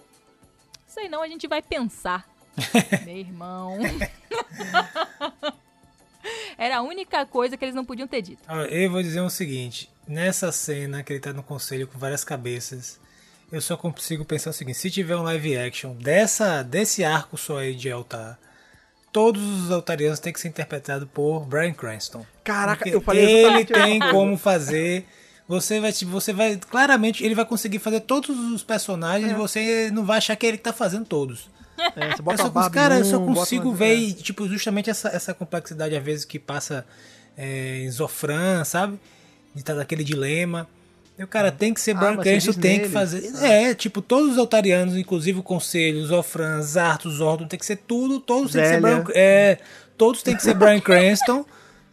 "Sei 0.86 1.10
não, 1.10 1.22
a 1.22 1.28
gente 1.28 1.46
vai 1.46 1.62
pensar." 1.62 2.26
Meu 3.06 3.18
irmão. 3.18 3.78
Era 6.58 6.78
a 6.78 6.82
única 6.82 7.26
coisa 7.26 7.56
que 7.58 7.66
eles 7.66 7.76
não 7.76 7.86
podiam 7.86 8.08
ter 8.08 8.22
dito. 8.22 8.40
Ah, 8.48 8.64
Eu 8.64 8.92
vou 8.92 9.02
dizer 9.02 9.22
o 9.22 9.30
seguinte: 9.30 9.90
nessa 10.08 10.52
cena 10.52 11.04
que 11.04 11.14
ele 11.14 11.20
tá 11.20 11.34
no 11.34 11.44
conselho 11.44 11.88
com 11.88 11.98
várias 12.00 12.24
cabeças, 12.24 13.00
eu 13.52 13.62
só 13.62 13.78
consigo 13.78 14.26
pensar 14.26 14.50
o 14.50 14.54
seguinte: 14.54 14.78
se 14.78 14.90
tiver 14.92 15.16
um 15.16 15.24
live 15.24 15.58
action 15.58 15.94
dessa, 15.96 16.64
desse 16.64 17.04
arco 17.04 17.38
só 17.38 17.60
aí 17.60 17.76
de 17.76 17.92
altar, 17.92 18.40
todos 19.12 19.42
os 19.42 19.72
altarianos 19.72 20.20
têm 20.20 20.34
que 20.34 20.40
ser 20.40 20.50
interpretados 20.50 21.08
por 21.14 21.46
Brian 21.46 21.74
Cranston. 21.74 22.26
Caraca, 22.44 22.88
eu 22.88 23.02
falei 23.02 23.46
ele 23.46 23.66
tem 23.66 24.00
como 24.12 24.38
fazer. 24.38 25.06
Você 25.48 25.80
vai, 25.80 25.94
tipo, 25.94 26.12
você 26.12 26.34
vai 26.34 26.58
claramente, 26.58 27.24
ele 27.24 27.34
vai 27.34 27.46
conseguir 27.46 27.80
fazer 27.80 28.02
todos 28.02 28.30
os 28.30 28.64
personagens 28.64 29.32
e 29.32 29.34
você 29.34 29.90
não 29.92 30.06
vai 30.06 30.18
achar 30.18 30.36
que 30.36 30.46
é 30.46 30.50
ele 30.50 30.58
que 30.58 30.64
tá 30.64 30.74
fazendo 30.74 31.06
todos. 31.06 31.50
É, 31.96 32.10
você 32.16 32.20
Eu 32.20 32.24
bota 32.24 32.38
só, 32.38 32.44
a 32.44 32.46
cons- 32.46 32.54
Barbie 32.54 32.74
cara, 32.76 32.98
eu 33.00 33.06
só 33.06 33.20
consigo 33.20 33.70
uma- 33.70 33.76
ver, 33.76 34.10
é. 34.10 34.14
tipo, 34.14 34.48
justamente 34.48 34.90
essa, 34.90 35.10
essa 35.10 35.34
complexidade, 35.34 35.96
às 35.96 36.04
vezes, 36.04 36.26
que 36.26 36.40
passa 36.40 36.86
é, 37.38 37.84
em 37.84 37.92
Zofran, 37.92 38.64
sabe? 38.64 39.00
De 39.54 39.62
estar 39.62 39.76
daquele 39.76 40.04
dilema. 40.04 40.68
E 41.20 41.24
o 41.24 41.28
cara 41.28 41.52
tem 41.52 41.74
que 41.74 41.82
ser 41.82 41.96
Ah, 41.98 42.16
diz 42.22 42.46
tem 42.56 42.76
que 42.76 42.78
neles. 42.80 42.92
fazer. 42.94 43.32
Ah. 43.36 43.48
É, 43.48 43.74
tipo, 43.74 44.02
todos 44.02 44.34
os 44.34 44.38
altarianos, 44.38 44.96
inclusive 44.96 45.40
o 45.40 45.44
Conselho, 45.44 46.06
Zofran, 46.06 46.62
Zartos, 46.62 47.16
Zordon, 47.16 47.48
tem 47.48 47.58
que 47.60 47.66
ser 47.66 47.78
tudo, 47.78 48.20
todos 48.20 48.52
tem 48.52 48.62
que 48.62 48.68
ser 48.68 48.82
Zélia. 48.82 49.02
Brian, 49.02 49.14
é, 49.16 49.58
todos 49.98 50.22
tem 50.22 50.36
que 50.36 50.44
ser 50.44 50.54
Brian 50.54 50.80
Cranston, 50.82 51.44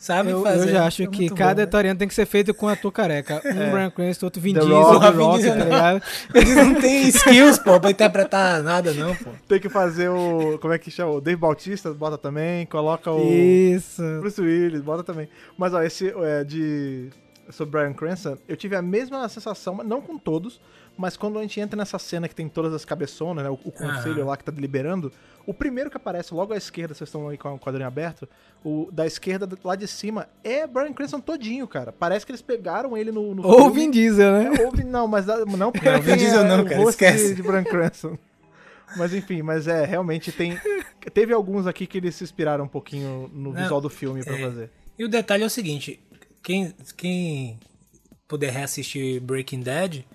sabe? 0.05 0.31
Eu, 0.31 0.43
fazer. 0.43 0.69
eu 0.69 0.73
já 0.73 0.87
acho 0.87 1.03
É 1.03 1.07
que 1.07 1.31
cada 1.31 1.55
bom, 1.55 1.57
né? 1.57 1.63
Etoriano 1.63 1.99
tem 1.99 2.07
que 2.07 2.15
ser 2.15 2.27
feito 2.27 2.53
com 2.53 2.69
ator 2.69 2.93
careca. 2.93 3.41
Um 3.55 3.71
Brian 3.71 3.91
Cranston, 3.91 4.27
outro 4.27 4.43
Vin 4.43 4.53
The 4.53 4.61
Diesel, 4.61 5.01
Vin 5.01 5.19
Rock, 5.19 5.37
Diesel, 5.39 5.53
tá 5.53 5.59
né? 5.59 5.65
ligado? 5.65 6.03
Eles 6.35 6.57
não 6.57 6.75
têm 6.81 7.09
skills, 7.09 7.59
pô, 7.59 7.81
pra 7.81 7.91
interpretar 7.91 8.63
nada, 8.63 8.93
não, 8.93 9.15
pô. 9.15 9.31
Tem 9.49 9.59
que 9.59 9.69
fazer 9.69 10.09
o. 10.09 10.59
Como 10.59 10.73
é 10.75 10.79
que 10.79 10.91
chama? 10.91 11.13
O 11.13 11.21
Dave 11.21 11.37
Bautista, 11.37 11.93
bota 11.95 12.19
também. 12.19 12.67
Coloca 12.67 13.11
o. 13.11 13.33
Isso. 13.33 14.03
Bruce 14.21 14.41
Willis, 14.41 14.83
bota 14.83 15.03
também. 15.03 15.29
Mas 15.57 15.73
ó, 15.73 15.83
esse 15.83 16.09
é, 16.09 16.45
de. 16.45 17.11
Sobre 17.51 17.79
Brian 17.79 17.93
Cranston, 17.93 18.39
eu 18.49 18.57
tive 18.57 18.75
a 18.75 18.81
mesma 18.81 19.29
sensação, 19.29 19.75
mas 19.75 19.87
não 19.87 20.01
com 20.01 20.17
todos, 20.17 20.59
mas 20.97 21.17
quando 21.17 21.39
a 21.39 21.43
gente 21.43 21.59
entra 21.61 21.77
nessa 21.77 21.99
cena 21.99 22.29
que 22.29 22.35
tem 22.35 22.49
todas 22.49 22.73
as 22.73 22.85
cabeçonas, 22.85 23.45
né? 23.45 23.51
O, 23.51 23.55
o 23.65 23.73
conselho 23.73 24.25
lá 24.27 24.37
que 24.37 24.45
tá 24.45 24.53
deliberando, 24.53 25.13
o 25.47 25.53
primeiro 25.53 25.91
que 25.91 25.97
aparece 25.97 26.33
logo 26.33 26.53
à 26.53 26.57
esquerda, 26.57 26.95
vocês 26.95 27.09
estão 27.09 27.29
aí 27.29 27.37
com 27.37 27.55
o 27.55 27.59
quadrinho 27.59 27.87
aberto, 27.87 28.29
o 28.65 28.89
da 28.93 29.07
esquerda, 29.07 29.49
lá 29.65 29.75
de 29.77 29.87
cima, 29.89 30.29
é 30.43 30.67
Brian 30.67 30.93
Cranston 30.93 31.21
todinho, 31.21 31.67
cara. 31.69 31.93
Parece 31.93 32.25
que 32.25 32.33
eles 32.33 32.41
pegaram 32.43 32.97
ele 32.97 33.11
no, 33.13 33.35
no 33.35 33.47
Ou. 33.47 33.71
Vin 33.71 33.91
Diesel, 33.91 34.33
né? 34.33 34.53
É, 34.59 34.65
ou 34.67 34.73
Vin- 34.73 34.85
não, 34.85 35.07
mas 35.07 35.27
dá- 35.27 35.45
não 35.45 35.71
porque 35.73 35.89
Não, 35.91 36.01
Vin 36.01 36.17
Diesel 36.17 36.41
é, 36.45 36.49
não, 36.49 36.65
cara, 36.65 36.83
esquece. 36.85 37.29
De, 37.31 37.35
de 37.37 37.43
Brian 37.43 37.65
Cranston. 37.65 38.17
Mas 38.97 39.13
enfim, 39.13 39.43
mas 39.43 39.67
é, 39.67 39.85
realmente 39.85 40.31
tem. 40.31 40.57
Teve 41.13 41.33
alguns 41.35 41.67
aqui 41.67 41.87
que 41.87 41.99
eles 41.99 42.15
se 42.15 42.23
inspiraram 42.23 42.65
um 42.65 42.69
pouquinho 42.69 43.29
no 43.33 43.53
Não, 43.53 43.61
visual 43.63 43.81
do 43.81 43.91
filme 43.91 44.23
pra 44.23 44.39
é. 44.39 44.41
fazer. 44.41 44.71
E 44.99 45.05
o 45.05 45.09
detalhe 45.09 45.43
é 45.43 45.47
o 45.47 45.51
seguinte: 45.51 45.99
quem, 46.43 46.73
quem 46.97 47.59
puder 48.29 48.53
reassistir 48.53 49.21
Breaking 49.21 49.63
Bad. 49.63 50.07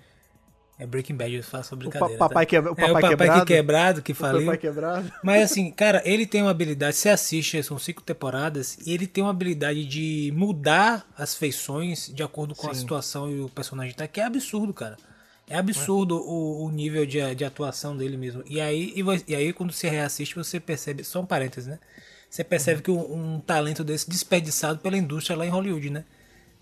É 0.80 0.86
Breaking 0.86 1.14
Bad, 1.14 1.34
eu 1.34 1.42
faço 1.44 1.74
O 1.74 1.78
brincadeira. 1.78 2.16
pa- 2.18 2.28
papai, 2.28 2.46
tá? 2.46 2.50
quebra, 2.50 2.70
o 2.70 2.72
é, 2.72 2.76
papai, 2.76 2.88
o 2.88 2.92
papai 2.92 3.08
quebrado. 3.10 3.40
que 3.46 3.54
quebrado, 3.54 4.02
que 4.02 4.12
o 4.12 4.16
papai 4.16 4.56
quebrado. 4.56 5.12
Mas 5.22 5.42
assim, 5.50 5.70
cara, 5.76 6.00
ele 6.06 6.26
tem 6.26 6.40
uma 6.40 6.50
habilidade. 6.50 6.96
Você 6.96 7.10
assiste, 7.10 7.62
são 7.62 7.78
cinco 7.78 8.00
temporadas, 8.02 8.78
e 8.86 8.92
ele 8.94 9.06
tem 9.06 9.22
uma 9.22 9.30
habilidade 9.30 9.84
de 9.84 10.32
mudar 10.34 11.06
as 11.18 11.34
feições 11.34 12.10
de 12.14 12.22
acordo 12.22 12.54
com 12.54 12.68
a 12.70 12.74
Sim. 12.74 12.80
situação 12.80 13.30
e 13.30 13.40
o 13.40 13.48
personagem 13.50 13.94
tá, 13.94 14.08
que 14.08 14.20
é 14.20 14.24
absurdo, 14.24 14.72
cara. 14.72 14.96
É 15.46 15.56
absurdo 15.58 16.16
o, 16.16 16.64
o 16.64 16.70
nível 16.70 17.04
de, 17.04 17.34
de 17.34 17.44
atuação 17.44 17.96
dele 17.96 18.16
mesmo. 18.16 18.42
E 18.48 18.60
aí, 18.60 18.94
e, 18.96 19.04
e 19.32 19.34
aí, 19.34 19.52
quando 19.52 19.72
você 19.72 19.88
reassiste, 19.88 20.34
você 20.36 20.58
percebe. 20.60 21.04
Só 21.04 21.20
um 21.20 21.26
parênteses, 21.26 21.68
né? 21.68 21.78
Você 22.30 22.42
percebe 22.44 22.76
Uhum. 22.78 22.82
que 22.84 22.90
um, 22.92 23.34
um 23.34 23.40
talento 23.40 23.82
desse 23.84 24.08
desperdiçado 24.08 24.78
pela 24.78 24.96
indústria 24.96 25.36
lá 25.36 25.44
em 25.44 25.50
Hollywood, 25.50 25.90
né? 25.90 26.04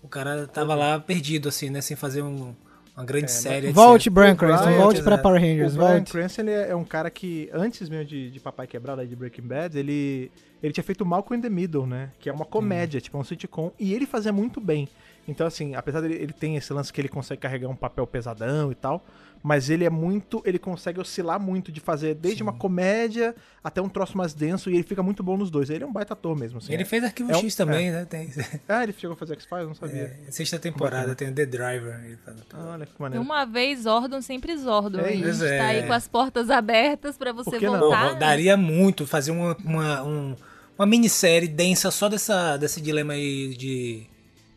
O 0.01 0.07
cara 0.07 0.47
tava 0.47 0.73
lá 0.75 0.99
perdido, 0.99 1.47
assim, 1.47 1.69
né? 1.69 1.79
Sem 1.81 1.95
fazer 1.95 2.23
um- 2.23 2.55
uma 2.99 3.05
grande 3.05 3.31
série. 3.31 3.67
etc. 3.67 3.73
Volte, 3.75 4.09
Brian 4.09 4.33
O 4.33 4.35
Cranston, 4.35 4.65
Brian, 4.65 4.77
volte 4.77 5.01
pra 5.01 5.13
exato. 5.13 5.23
Power 5.23 5.41
O 5.41 5.45
Rangers, 5.45 5.75
Brian 5.75 5.87
volte. 5.95 6.11
Cranston 6.11 6.41
ele 6.41 6.51
é 6.51 6.69
é 6.69 6.75
um 6.75 6.83
cara 6.83 7.09
que, 7.09 7.49
antes 7.53 7.89
mesmo 7.89 8.05
de, 8.05 8.29
de 8.29 8.39
Papai 8.39 8.67
Quebrado, 8.67 9.05
de 9.05 9.15
Breaking 9.15 9.41
Bad, 9.47 9.77
ele, 9.77 10.31
ele 10.61 10.73
tinha 10.73 10.83
feito 10.83 11.05
Malcolm 11.05 11.39
in 11.39 11.41
the 11.41 11.49
Middle, 11.49 11.87
né? 11.87 12.11
Que 12.19 12.29
é 12.29 12.33
uma 12.33 12.45
comédia, 12.45 12.99
tipo, 13.01 13.17
é 13.17 13.19
um 13.19 13.23
sitcom. 13.23 13.71
E 13.79 13.93
ele 13.93 14.05
fazia 14.05 14.31
muito 14.31 14.59
bem. 14.59 14.87
Então, 15.27 15.45
assim, 15.45 15.75
apesar 15.75 16.01
dele 16.01 16.15
ele 16.15 16.33
tem 16.33 16.55
esse 16.55 16.73
lance 16.73 16.91
que 16.91 16.99
ele 16.99 17.07
consegue 17.07 17.41
carregar 17.41 17.69
um 17.69 17.75
papel 17.75 18.05
pesadão 18.07 18.71
e 18.71 18.75
tal, 18.75 19.03
mas 19.41 19.69
ele 19.69 19.85
é 19.85 19.89
muito. 19.89 20.41
Ele 20.45 20.59
consegue 20.59 20.99
oscilar 20.99 21.39
muito 21.39 21.71
de 21.71 21.79
fazer 21.79 22.13
desde 22.15 22.43
uma 22.43 22.53
comédia 22.53 23.35
até 23.63 23.81
um 23.81 23.87
troço 23.89 24.17
mais 24.17 24.33
denso 24.33 24.69
e 24.69 24.73
ele 24.75 24.83
fica 24.83 25.01
muito 25.01 25.23
bom 25.23 25.37
nos 25.37 25.49
dois. 25.49 25.69
Ele 25.69 25.83
é 25.83 25.87
um 25.87 25.91
baita 25.93 26.13
ator 26.13 26.35
mesmo, 26.37 26.57
assim. 26.57 26.73
Ele 26.73 26.83
fez 26.85 27.03
Arquivo 27.03 27.31
É 27.31 27.37
um- 27.37 27.39
X 27.39 27.55
também, 27.55 27.91
né? 27.91 28.05
Tem, 28.05 28.29
Ah, 28.67 28.83
ele 28.83 28.93
chegou 28.97 29.13
a 29.13 29.17
fazer 29.17 29.33
X-Files? 29.33 29.67
Não 29.67 29.75
sabia. 29.75 30.17
é, 30.27 30.31
sexta 30.31 30.59
temporada, 30.59 31.15
tem 31.15 31.29
o 31.29 31.33
The 31.33 31.45
Driver. 31.45 32.01
Ele 32.05 32.17
faz 32.17 32.37
Ah, 32.53 32.71
Olha 32.73 32.85
que 32.85 33.01
maneiro. 33.01 33.23
uma 33.23 33.45
vez 33.45 33.81
Zordon, 33.83 34.21
sempre 34.21 34.55
Zordon. 34.57 34.99
É 34.99 35.13
isso. 35.13 35.39
tá 35.39 35.65
aí 35.67 35.79
É. 35.79 35.87
com 35.87 35.93
as 35.93 36.07
portas 36.07 36.49
abertas 36.49 37.17
pra 37.17 37.31
você 37.31 37.51
Por 37.51 37.59
que 37.59 37.65
não? 37.65 37.79
voltar. 37.79 38.07
Porra, 38.09 38.15
daria 38.19 38.55
muito 38.57 39.07
fazer 39.07 39.31
uma, 39.31 39.55
uma, 39.63 40.03
um- 40.03 40.35
uma 40.77 40.85
minissérie 40.85 41.47
densa 41.47 41.91
só 41.91 42.07
dessa, 42.07 42.55
desse 42.57 42.79
dilema 42.81 43.13
aí 43.13 43.53
de, 43.57 44.03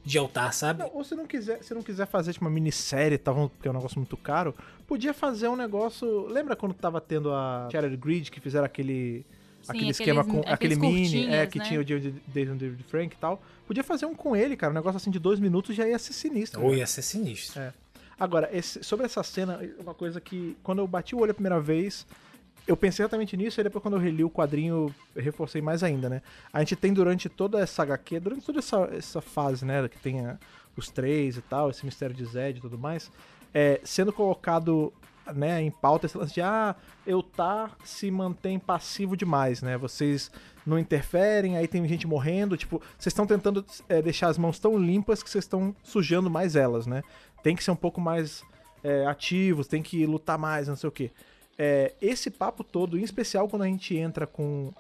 de 0.05 0.19
altar, 0.19 0.53
sabe? 0.53 0.81
Não, 0.83 0.91
ou 0.95 1.05
se 1.05 1.15
não 1.15 1.27
quiser, 1.27 1.63
se 1.63 1.73
não 1.75 1.83
quiser 1.83 2.07
fazer 2.07 2.33
tipo, 2.33 2.45
uma 2.45 2.51
minissérie, 2.51 3.17
tá, 3.19 3.33
porque 3.33 3.69
é 3.69 3.71
um 3.71 3.75
negócio 3.75 3.99
muito 3.99 4.17
caro, 4.17 4.55
podia 4.87 5.15
fazer 5.15 5.49
um 5.49 5.57
negócio. 5.57 6.27
Lembra 6.27 6.57
quando 6.57 6.75
tava 6.75 7.01
tendo 7.01 7.33
a 7.33 7.69
Shattered 7.71 7.97
Grid 7.97 8.31
que 8.31 8.41
fizeram 8.41 8.65
aquele 8.67 9.25
Sim, 9.63 9.71
aquele 9.73 9.91
esquema 9.91 10.25
com 10.25 10.41
aquele 10.45 10.75
mini, 10.75 11.27
é 11.27 11.47
que 11.47 11.59
né? 11.61 11.65
tinha 11.65 11.81
o 11.81 11.85
David 11.85 12.21
David 12.27 12.57
David 12.59 12.83
Frank 12.85 13.15
e 13.15 13.19
tal. 13.19 13.41
Podia 13.67 13.85
fazer 13.85 14.07
um 14.07 14.15
com 14.15 14.35
ele, 14.35 14.57
cara, 14.57 14.73
um 14.73 14.75
negócio 14.75 14.97
assim 14.97 15.11
de 15.11 15.21
dois 15.21 15.39
minutos 15.39 15.77
já 15.77 15.87
ia 15.87 15.99
ser 16.01 16.13
sinistro. 16.13 16.63
Ou 16.65 16.75
ia 16.75 16.87
ser 16.87 17.03
sinistro. 17.03 17.61
É. 17.61 17.73
Agora, 18.19 18.51
esse- 18.53 18.83
sobre 18.83 19.07
essa 19.07 19.23
cena, 19.23 19.61
uma 19.79 19.95
coisa 19.95 20.21
que 20.21 20.57
quando 20.65 20.81
eu 20.81 20.87
bati 20.89 21.15
o 21.15 21.21
olho 21.21 21.31
a 21.31 21.35
primeira 21.35 21.61
vez, 21.61 22.05
eu 22.67 22.77
pensei 22.77 23.03
exatamente 23.05 23.37
nisso, 23.37 23.61
e 23.61 23.65
depois 23.65 23.83
quando 23.83 23.95
eu 23.95 24.01
reli 24.01 24.23
o 24.25 24.31
quadrinho, 24.31 24.95
eu 25.15 25.23
reforcei 25.23 25.61
mais 25.61 25.83
ainda, 25.83 26.09
né? 26.09 26.23
A 26.53 26.61
gente 26.61 26.77
tem 26.77 26.93
durante 26.93 27.29
toda 27.29 27.59
essa 27.61 27.83
HQ, 27.83 28.21
durante 28.21 28.45
toda 28.47 28.59
essa, 28.61 28.89
essa 28.93 29.21
fase, 29.21 29.65
né, 29.65 29.89
que 29.89 29.99
tem 29.99 30.25
a- 30.25 30.39
os 30.77 30.89
três 30.89 31.37
e 31.37 31.43
tal, 31.43 31.71
esse 31.71 31.85
mistério 31.85 32.15
de 32.15 32.25
Zed 32.25 32.59
e 32.59 32.63
tudo 32.63 32.79
mais, 32.79 33.11
é, 33.53 33.81
sendo 33.85 34.13
colocado 34.13 34.93
né, 35.35 35.63
em 35.63 35.71
pauta 35.71 36.07
esse 36.07 36.19
lance 36.19 36.35
de 36.35 36.41
ah, 36.41 36.75
Eutar 37.07 37.77
se 37.85 38.11
mantém 38.11 38.59
passivo 38.59 39.17
demais, 39.17 39.63
né? 39.63 39.77
Vocês 39.79 40.33
não 40.67 40.79
interferem, 40.79 41.57
aí 41.57 41.69
tem 41.69 41.87
gente 41.87 42.09
morrendo, 42.09 42.57
tipo, 42.57 42.81
vocês 42.99 43.13
estão 43.13 43.25
tentando 43.27 43.65
é, 43.89 44.03
deixar 44.03 44.29
as 44.29 44.37
mãos 44.39 44.59
tão 44.59 44.77
limpas 44.77 45.23
que 45.23 45.31
vocês 45.31 45.45
estão 45.45 45.75
sujando 45.83 46.29
mais 46.29 46.57
elas, 46.57 46.87
né? 46.89 47.03
Tem 47.43 47.55
que 47.55 47.63
ser 47.63 47.71
um 47.71 47.77
pouco 47.77 48.01
mais 48.01 48.43
é, 48.83 49.07
ativos, 49.07 49.69
tem 49.69 49.81
que 49.81 50.05
lutar 50.07 50.37
mais, 50.39 50.67
não 50.67 50.75
sei 50.77 50.89
o 50.89 50.93
quê. 50.93 51.11
É, 51.65 51.93
esse 52.03 52.29
papo 52.29 52.65
todo, 52.65 52.99
em 52.99 53.05
especial 53.05 53.49
quando 53.49 53.63
a 53.63 53.67
gente 53.67 53.97
entra 53.97 54.27
com 54.27 54.73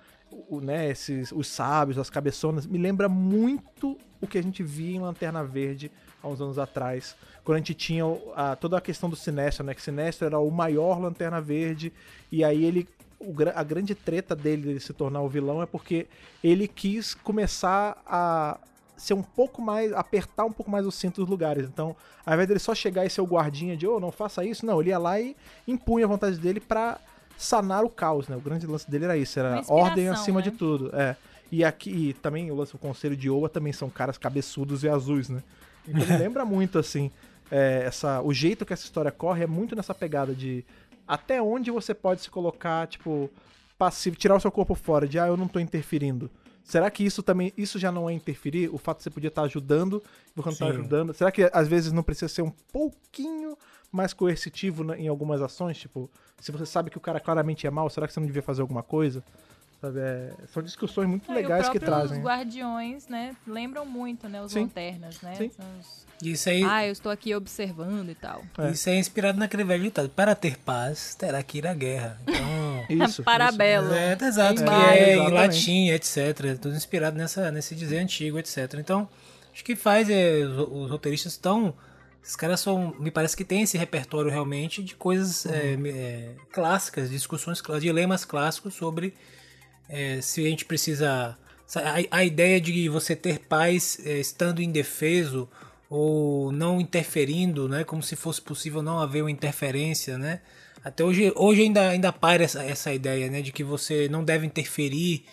o, 0.50 0.60
né, 0.60 0.90
esses, 0.90 1.30
os 1.30 1.46
sábios, 1.46 1.96
as 1.96 2.10
cabeçonas, 2.10 2.66
me 2.66 2.76
lembra 2.76 3.08
muito 3.08 3.96
o 4.20 4.26
que 4.26 4.36
a 4.36 4.42
gente 4.42 4.64
via 4.64 4.96
em 4.96 4.98
Lanterna 4.98 5.44
Verde 5.44 5.92
há 6.20 6.26
uns 6.26 6.40
anos 6.40 6.58
atrás, 6.58 7.14
quando 7.44 7.54
a 7.54 7.58
gente 7.58 7.72
tinha 7.74 8.02
a- 8.34 8.56
toda 8.56 8.76
a 8.76 8.80
questão 8.80 9.08
do 9.08 9.14
Sinestro, 9.14 9.64
né? 9.64 9.74
Que 9.74 9.82
Sinestro 9.82 10.26
era 10.26 10.40
o 10.40 10.50
maior 10.50 11.00
Lanterna 11.00 11.40
Verde, 11.40 11.92
e 12.32 12.42
aí 12.42 12.64
ele 12.64 12.88
o 13.20 13.32
a 13.54 13.62
grande 13.62 13.94
treta 13.94 14.34
dele, 14.34 14.62
dele 14.62 14.80
se 14.80 14.92
tornar 14.92 15.20
o 15.20 15.28
vilão 15.28 15.62
é 15.62 15.66
porque 15.66 16.08
ele 16.42 16.66
quis 16.66 17.14
começar 17.14 18.02
a 18.04 18.58
ser 19.02 19.14
um 19.14 19.22
pouco 19.22 19.60
mais, 19.60 19.92
apertar 19.92 20.44
um 20.44 20.52
pouco 20.52 20.70
mais 20.70 20.86
o 20.86 20.92
cinto 20.92 21.20
dos 21.20 21.28
lugares. 21.28 21.66
Então, 21.66 21.96
ao 22.24 22.34
invés 22.34 22.46
dele 22.46 22.60
só 22.60 22.72
chegar 22.72 23.04
e 23.04 23.10
ser 23.10 23.20
o 23.20 23.26
guardinha 23.26 23.76
de, 23.76 23.84
oh, 23.84 23.98
não 23.98 24.12
faça 24.12 24.44
isso, 24.44 24.64
não, 24.64 24.80
ele 24.80 24.90
ia 24.90 24.98
lá 24.98 25.20
e 25.20 25.36
impunha 25.66 26.04
a 26.04 26.08
vontade 26.08 26.38
dele 26.38 26.60
pra 26.60 26.98
sanar 27.36 27.84
o 27.84 27.90
caos, 27.90 28.28
né? 28.28 28.36
O 28.36 28.40
grande 28.40 28.64
lance 28.64 28.88
dele 28.88 29.06
era 29.06 29.16
isso, 29.16 29.40
era 29.40 29.60
ordem 29.66 30.08
acima 30.08 30.38
né? 30.38 30.44
de 30.44 30.52
tudo. 30.52 30.94
É. 30.94 31.16
E 31.50 31.64
aqui 31.64 31.90
e 31.90 32.12
também 32.14 32.48
o 32.50 32.54
lance 32.54 32.72
do 32.72 32.78
conselho 32.78 33.16
de 33.16 33.28
Oa 33.28 33.48
também 33.48 33.72
são 33.72 33.90
caras 33.90 34.16
cabeçudos 34.16 34.84
e 34.84 34.88
azuis, 34.88 35.28
né? 35.28 35.42
Então 35.86 36.00
ele 36.00 36.16
lembra 36.22 36.44
muito 36.44 36.78
assim, 36.78 37.10
é, 37.50 37.82
essa 37.84 38.22
o 38.22 38.32
jeito 38.32 38.64
que 38.64 38.72
essa 38.72 38.84
história 38.84 39.10
corre 39.10 39.42
é 39.42 39.46
muito 39.48 39.74
nessa 39.74 39.92
pegada 39.92 40.32
de 40.32 40.64
até 41.08 41.42
onde 41.42 41.72
você 41.72 41.92
pode 41.92 42.22
se 42.22 42.30
colocar, 42.30 42.86
tipo, 42.86 43.28
passivo, 43.76 44.14
tirar 44.14 44.36
o 44.36 44.40
seu 44.40 44.52
corpo 44.52 44.76
fora 44.76 45.08
de 45.08 45.18
ah, 45.18 45.26
eu 45.26 45.36
não 45.36 45.48
tô 45.48 45.58
interferindo. 45.58 46.30
Será 46.64 46.90
que 46.90 47.04
isso 47.04 47.22
também, 47.22 47.52
isso 47.56 47.78
já 47.78 47.90
não 47.92 48.08
é 48.08 48.12
interferir? 48.12 48.68
O 48.72 48.78
fato 48.78 48.98
de 48.98 49.04
você 49.04 49.10
podia 49.10 49.28
estar 49.28 49.42
ajudando, 49.42 50.02
você 50.34 50.48
não 50.50 50.56
tá 50.56 50.66
Sim. 50.66 50.70
ajudando. 50.72 51.12
Será 51.14 51.30
que 51.32 51.50
às 51.52 51.68
vezes 51.68 51.92
não 51.92 52.02
precisa 52.02 52.28
ser 52.28 52.42
um 52.42 52.52
pouquinho 52.72 53.56
mais 53.90 54.12
coercitivo 54.12 54.84
na- 54.84 54.96
em 54.96 55.08
algumas 55.08 55.42
ações? 55.42 55.76
Tipo, 55.78 56.10
se 56.40 56.50
você 56.52 56.64
sabe 56.64 56.90
que 56.90 56.96
o 56.96 57.00
cara 57.00 57.20
claramente 57.20 57.66
é 57.66 57.70
mal, 57.70 57.88
será 57.90 58.06
que 58.06 58.12
você 58.12 58.20
não 58.20 58.26
devia 58.26 58.42
fazer 58.42 58.62
alguma 58.62 58.82
coisa? 58.82 59.22
Sabe, 59.82 59.98
é- 59.98 60.30
são 60.54 60.62
discussões 60.62 61.08
muito 61.08 61.30
É, 61.30 61.34
legais 61.34 61.68
que 61.68 61.80
trazem. 61.80 62.18
Os 62.18 62.24
guardiões, 62.24 63.08
né, 63.08 63.34
lembram 63.46 63.84
muito, 63.84 64.28
né, 64.28 64.40
os 64.40 64.52
Sim. 64.52 64.60
lanternas, 64.60 65.20
né? 65.20 65.34
Sim. 65.34 65.50
São 65.54 65.66
os- 65.80 66.06
Isso 66.22 66.48
aí, 66.48 66.62
Ah, 66.62 66.86
eu 66.86 66.92
estou 66.92 67.10
aqui 67.10 67.34
observando 67.34 68.08
e 68.08 68.14
tal. 68.14 68.44
É. 68.56 68.70
isso 68.70 68.88
aí 68.88 68.94
é 68.94 68.98
inspirado 69.00 69.40
naquele 69.40 69.64
velho 69.64 69.82
ditado. 69.82 70.08
Para 70.08 70.36
ter 70.36 70.56
paz, 70.56 71.16
terá 71.16 71.42
que 71.42 71.58
ir 71.58 71.66
à 71.66 71.74
guerra. 71.74 72.16
Então, 72.28 72.84
Isso. 73.18 73.24
Parabelo. 73.24 73.92
É, 73.92 74.16
exato, 74.22 74.52
Em 74.62 74.64
que 74.64 74.70
maio. 74.70 75.00
é 75.02 75.16
em 75.16 75.30
latim, 75.32 75.88
etc. 75.88 76.56
Tudo 76.60 76.76
inspirado 76.76 77.18
nessa, 77.18 77.50
nesse 77.50 77.74
dizer 77.74 77.98
antigo, 77.98 78.38
etc. 78.38 78.74
Então, 78.78 79.08
acho 79.52 79.64
que 79.64 79.74
faz, 79.74 80.08
é, 80.08 80.44
os, 80.44 80.58
os 80.84 80.90
roteiristas 80.92 81.32
estão. 81.32 81.74
Os 82.24 82.36
caras 82.36 82.60
são. 82.60 82.94
Me 83.00 83.10
parece 83.10 83.36
que 83.36 83.44
tem 83.44 83.62
esse 83.62 83.76
repertório 83.76 84.30
realmente 84.30 84.80
de 84.80 84.94
coisas 84.94 85.44
é, 85.44 85.76
me- 85.76 85.90
é, 85.90 86.36
clássicas, 86.52 87.10
discussões, 87.10 87.60
dilemas 87.80 88.24
clássicos 88.24 88.74
sobre 88.74 89.12
é, 89.88 90.20
se 90.20 90.44
a 90.44 90.48
gente 90.48 90.64
precisa. 90.64 91.36
A, 91.74 92.18
a 92.18 92.24
ideia 92.24 92.60
de 92.60 92.88
você 92.88 93.16
ter 93.16 93.38
paz 93.40 93.98
é, 94.04 94.18
estando 94.18 94.60
indefeso 94.60 95.48
ou 95.88 96.52
não 96.52 96.80
interferindo, 96.80 97.68
né? 97.68 97.84
Como 97.84 98.02
se 98.02 98.16
fosse 98.16 98.40
possível 98.40 98.82
não 98.82 98.98
haver 98.98 99.22
uma 99.22 99.30
interferência, 99.30 100.18
né? 100.18 100.40
Até 100.84 101.04
hoje, 101.04 101.32
hoje 101.36 101.62
ainda, 101.62 101.88
ainda 101.88 102.12
paira 102.12 102.44
essa, 102.44 102.62
essa 102.62 102.92
ideia, 102.92 103.30
né? 103.30 103.42
De 103.42 103.52
que 103.52 103.62
você 103.62 104.08
não 104.08 104.24
deve 104.24 104.46
interferir. 104.46 105.24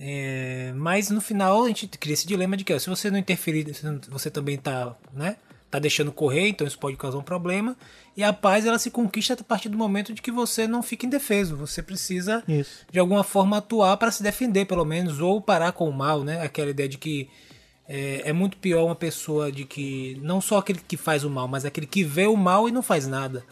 é, 0.00 0.72
mas 0.76 1.10
no 1.10 1.20
final 1.20 1.64
a 1.64 1.68
gente 1.68 1.86
cria 1.88 2.14
esse 2.14 2.26
dilema 2.26 2.56
de 2.56 2.64
que 2.64 2.72
ó, 2.74 2.78
se 2.78 2.88
você 2.90 3.10
não 3.10 3.18
interferir, 3.18 3.66
você, 4.10 4.30
também 4.30 4.58
tá, 4.58 4.96
né? 5.12 5.36
Tá 5.74 5.80
deixando 5.80 6.12
correr, 6.12 6.50
então 6.50 6.64
isso 6.64 6.78
pode 6.78 6.96
causar 6.96 7.18
um 7.18 7.22
problema. 7.22 7.76
E 8.16 8.22
a 8.22 8.32
paz 8.32 8.64
ela 8.64 8.78
se 8.78 8.92
conquista 8.92 9.34
a 9.34 9.42
partir 9.42 9.68
do 9.68 9.76
momento 9.76 10.14
de 10.14 10.22
que 10.22 10.30
você 10.30 10.68
não 10.68 10.84
fica 10.84 11.04
indefeso. 11.04 11.56
Você 11.56 11.82
precisa 11.82 12.44
Isso. 12.46 12.86
de 12.92 13.00
alguma 13.00 13.24
forma 13.24 13.56
atuar 13.56 13.96
para 13.96 14.12
se 14.12 14.22
defender, 14.22 14.66
pelo 14.66 14.84
menos, 14.84 15.18
ou 15.18 15.40
parar 15.40 15.72
com 15.72 15.88
o 15.88 15.92
mal, 15.92 16.22
né? 16.22 16.40
Aquela 16.42 16.70
ideia 16.70 16.88
de 16.88 16.96
que 16.96 17.28
é, 17.88 18.22
é 18.26 18.32
muito 18.32 18.56
pior 18.58 18.84
uma 18.84 18.94
pessoa 18.94 19.50
de 19.50 19.64
que 19.64 20.16
não 20.22 20.40
só 20.40 20.58
aquele 20.58 20.78
que 20.78 20.96
faz 20.96 21.24
o 21.24 21.28
mal, 21.28 21.48
mas 21.48 21.64
aquele 21.64 21.88
que 21.88 22.04
vê 22.04 22.28
o 22.28 22.36
mal 22.36 22.68
e 22.68 22.70
não 22.70 22.80
faz 22.80 23.08
nada. 23.08 23.44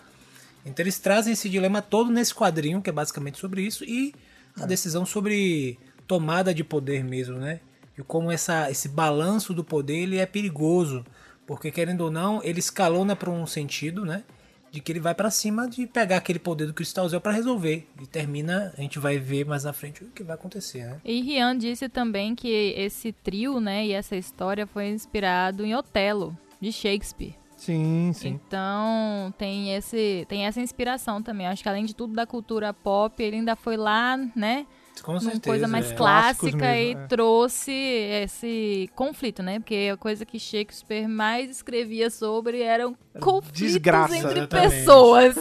Então 0.64 0.85
eles 0.85 1.00
trazem 1.00 1.32
esse 1.32 1.48
dilema 1.48 1.82
todo 1.82 2.08
nesse 2.08 2.32
quadrinho, 2.32 2.80
que 2.80 2.88
é 2.88 2.92
basicamente 2.92 3.40
sobre 3.40 3.62
isso, 3.62 3.82
e 3.82 4.14
a 4.61 4.64
decisão 4.64 5.04
sobre 5.04 5.76
tomada 6.06 6.54
de 6.54 6.62
poder 6.62 7.02
mesmo, 7.02 7.37
né? 7.37 7.58
E 7.98 8.02
como 8.02 8.30
essa, 8.30 8.70
esse 8.70 8.88
balanço 8.88 9.52
do 9.52 9.64
poder 9.64 9.96
ele 9.96 10.18
é 10.18 10.24
perigoso, 10.24 11.04
porque 11.53 11.71
querendo 11.71 12.01
ou 12.01 12.11
não, 12.11 12.43
ele 12.43 12.61
escalona 12.61 13.15
para 13.15 13.29
um 13.29 13.47
sentido, 13.47 14.07
né? 14.07 14.25
De 14.71 14.81
que 14.81 14.91
ele 14.91 15.01
vai 15.01 15.15
para 15.15 15.31
cima 15.31 15.69
de 15.69 15.87
pegar 15.87 16.17
aquele 16.17 16.38
poder 16.38 16.65
do 16.65 16.73
Cristal 16.73 17.07
Zel 17.07 17.21
para 17.21 17.31
resolver. 17.31 17.87
E 18.01 18.07
termina, 18.07 18.73
a 18.75 18.81
gente 18.81 18.99
vai 18.99 19.19
ver 19.19 19.45
mais 19.45 19.65
na 19.65 19.73
frente 19.75 20.03
o 20.03 20.07
que 20.09 20.23
vai 20.23 20.35
acontecer, 20.35 20.87
né? 20.87 20.99
E 21.05 21.21
Rian 21.21 21.59
disse 21.59 21.91
também 21.91 22.35
que 22.35 22.49
esse 22.75 23.12
trio, 23.12 23.61
né, 23.61 23.85
e 23.85 23.93
essa 23.93 24.17
história 24.17 24.67
foi 24.67 24.88
inspirado 24.88 25.62
em 25.62 25.75
Otelo, 25.75 26.35
de 26.59 26.73
Shakespeare. 26.73 27.35
Sim, 27.55 28.12
sim. 28.15 28.29
Então, 28.29 29.35
tem 29.37 29.75
esse 29.75 30.25
tem 30.31 30.47
essa 30.47 30.59
inspiração 30.59 31.23
também. 31.23 31.47
Acho 31.47 31.62
que 31.62 31.69
além 31.69 31.85
de 31.85 31.95
tudo 31.95 32.15
da 32.15 32.27
cultura 32.27 32.73
pop, 32.73 33.23
ele 33.23 33.37
ainda 33.37 33.55
foi 33.55 33.77
lá, 33.77 34.17
né, 34.35 34.67
Com 35.00 35.12
numa 35.12 35.20
certeza. 35.20 35.40
coisa 35.42 35.68
mais 35.68 35.90
é. 35.90 35.94
Clássica 35.94 36.57
mesmo, 36.57 37.00
e 37.00 37.05
é. 37.05 37.07
trouxe 37.07 37.72
esse 37.72 38.90
conflito, 38.94 39.42
né? 39.42 39.59
Porque 39.59 39.90
a 39.92 39.96
coisa 39.96 40.24
que 40.24 40.38
Shakespeare 40.38 41.09
mais 41.09 41.50
escrevia 41.50 42.11
sobre 42.11 42.62
eram 42.62 42.96
conflitos 43.20 43.61
desgraça. 43.61 44.16
entre 44.16 44.40
Exatamente. 44.40 44.70
pessoas. 44.70 45.35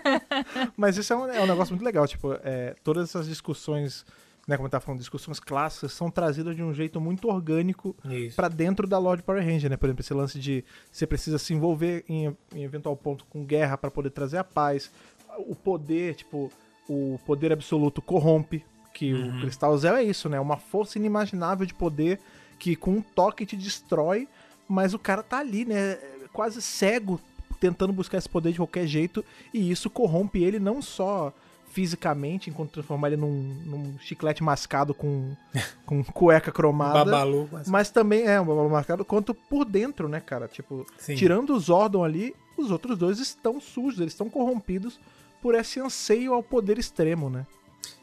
Mas 0.76 0.96
isso 0.96 1.12
é 1.12 1.16
um, 1.16 1.26
é 1.26 1.40
um 1.40 1.46
negócio 1.46 1.74
muito 1.74 1.84
legal, 1.84 2.06
tipo, 2.06 2.32
é, 2.44 2.74
todas 2.84 3.08
essas 3.08 3.26
discussões, 3.26 4.04
né, 4.46 4.56
como 4.56 4.66
eu 4.66 4.70
tava 4.70 4.84
falando, 4.84 5.00
discussões 5.00 5.40
clássicas, 5.40 5.92
são 5.92 6.10
trazidas 6.10 6.54
de 6.54 6.62
um 6.62 6.72
jeito 6.72 7.00
muito 7.00 7.28
orgânico 7.28 7.96
pra 8.36 8.48
dentro 8.48 8.86
da 8.86 8.98
Lord 8.98 9.22
Power 9.22 9.44
Ranger, 9.44 9.70
né? 9.70 9.76
Por 9.76 9.86
exemplo, 9.86 10.02
esse 10.02 10.14
lance 10.14 10.38
de 10.38 10.64
você 10.90 11.06
precisa 11.06 11.38
se 11.38 11.54
envolver 11.54 12.04
em, 12.08 12.36
em 12.54 12.62
eventual 12.62 12.96
ponto 12.96 13.24
com 13.26 13.44
guerra 13.44 13.76
pra 13.76 13.90
poder 13.90 14.10
trazer 14.10 14.38
a 14.38 14.44
paz. 14.44 14.90
O 15.38 15.56
poder, 15.56 16.14
tipo, 16.14 16.52
o 16.88 17.18
poder 17.24 17.52
absoluto 17.52 18.02
corrompe, 18.02 18.64
que 18.92 19.14
o 19.14 19.40
Cristal 19.40 19.76
Zell 19.78 19.96
é 19.96 20.04
isso, 20.04 20.28
né? 20.28 20.38
Uma 20.38 20.56
força 20.56 20.98
inimaginável 20.98 21.66
de 21.66 21.74
poder 21.74 22.20
que 22.58 22.76
com 22.76 22.92
um 22.92 23.02
toque 23.02 23.44
te 23.44 23.56
destrói, 23.56 24.28
mas 24.68 24.94
o 24.94 24.98
cara 24.98 25.22
tá 25.22 25.38
ali, 25.38 25.64
né? 25.64 25.98
Quase 26.32 26.62
cego, 26.62 27.20
tentando 27.58 27.92
buscar 27.92 28.18
esse 28.18 28.28
poder 28.28 28.52
de 28.52 28.58
qualquer 28.58 28.86
jeito, 28.86 29.24
e 29.52 29.70
isso 29.70 29.90
corrompe 29.90 30.42
ele 30.42 30.58
não 30.58 30.80
só 30.80 31.32
fisicamente, 31.72 32.50
enquanto 32.50 32.72
transformar 32.72 33.08
ele 33.08 33.16
num, 33.16 33.32
num 33.64 33.98
chiclete 33.98 34.42
mascado 34.42 34.92
com, 34.92 35.34
com 35.86 36.04
cueca 36.04 36.52
cromada. 36.52 37.04
Babalu. 37.04 37.48
Mas... 37.50 37.68
Mas 37.68 37.90
também 37.90 38.26
é 38.26 38.40
um 38.40 38.44
babalu 38.44 38.68
marcado 38.68 39.04
quanto 39.04 39.34
por 39.34 39.64
dentro, 39.64 40.06
né, 40.08 40.20
cara? 40.20 40.46
Tipo, 40.46 40.86
Sim. 40.98 41.14
tirando 41.14 41.50
o 41.50 41.58
Zordon 41.58 42.04
ali, 42.04 42.34
os 42.58 42.70
outros 42.70 42.98
dois 42.98 43.18
estão 43.18 43.60
sujos, 43.60 44.00
eles 44.00 44.12
estão 44.12 44.28
corrompidos 44.28 45.00
por 45.40 45.54
esse 45.54 45.80
anseio 45.80 46.34
ao 46.34 46.42
poder 46.42 46.78
extremo, 46.78 47.30
né? 47.30 47.46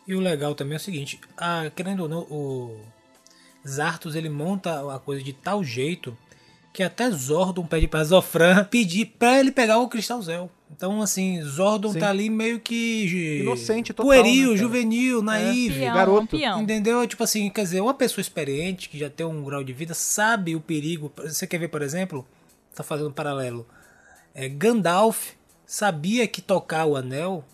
E 0.09 0.15
o 0.15 0.19
legal 0.19 0.55
também 0.55 0.73
é 0.73 0.77
o 0.77 0.79
seguinte, 0.79 1.19
a, 1.37 1.69
querendo 1.75 1.99
ou 2.01 2.09
não, 2.09 2.21
o 2.31 2.79
Zartos 3.67 4.15
ele 4.15 4.27
monta 4.27 4.91
a 4.91 4.97
coisa 4.97 5.21
de 5.21 5.33
tal 5.33 5.63
jeito 5.63 6.17
que 6.73 6.81
até 6.81 7.11
Zordon 7.11 7.63
pede 7.63 7.87
pra 7.87 8.03
Zofran 8.03 8.63
pedir 8.71 9.05
pra 9.05 9.39
ele 9.39 9.51
pegar 9.51 9.77
o 9.77 9.87
Cristal 9.87 10.19
Zel. 10.23 10.49
Então, 10.75 10.99
assim, 10.99 11.39
Zordon 11.43 11.93
Sim. 11.93 11.99
tá 11.99 12.09
ali 12.09 12.27
meio 12.27 12.59
que... 12.59 13.39
Inocente 13.41 13.93
total, 13.93 14.07
Pueril, 14.07 14.51
né, 14.51 14.57
juvenil, 14.57 15.21
naive. 15.21 15.79
Peão, 15.79 15.93
garoto. 15.93 16.35
um 16.35 16.39
peão. 16.39 16.61
Entendeu? 16.63 17.05
Tipo 17.05 17.23
assim, 17.23 17.47
quer 17.51 17.61
dizer, 17.61 17.79
uma 17.79 17.93
pessoa 17.93 18.19
experiente 18.19 18.89
que 18.89 18.97
já 18.97 19.11
tem 19.11 19.27
um 19.27 19.43
grau 19.43 19.63
de 19.63 19.73
vida 19.73 19.93
sabe 19.93 20.55
o 20.55 20.59
perigo. 20.59 21.11
Você 21.17 21.45
quer 21.45 21.59
ver, 21.59 21.67
por 21.67 21.83
exemplo, 21.83 22.27
tá 22.73 22.81
fazendo 22.81 23.09
um 23.09 23.13
paralelo. 23.13 23.63
É, 24.33 24.49
Gandalf 24.49 25.33
sabia 25.67 26.27
que 26.27 26.41
tocar 26.41 26.85
o 26.85 26.95
anel 26.95 27.45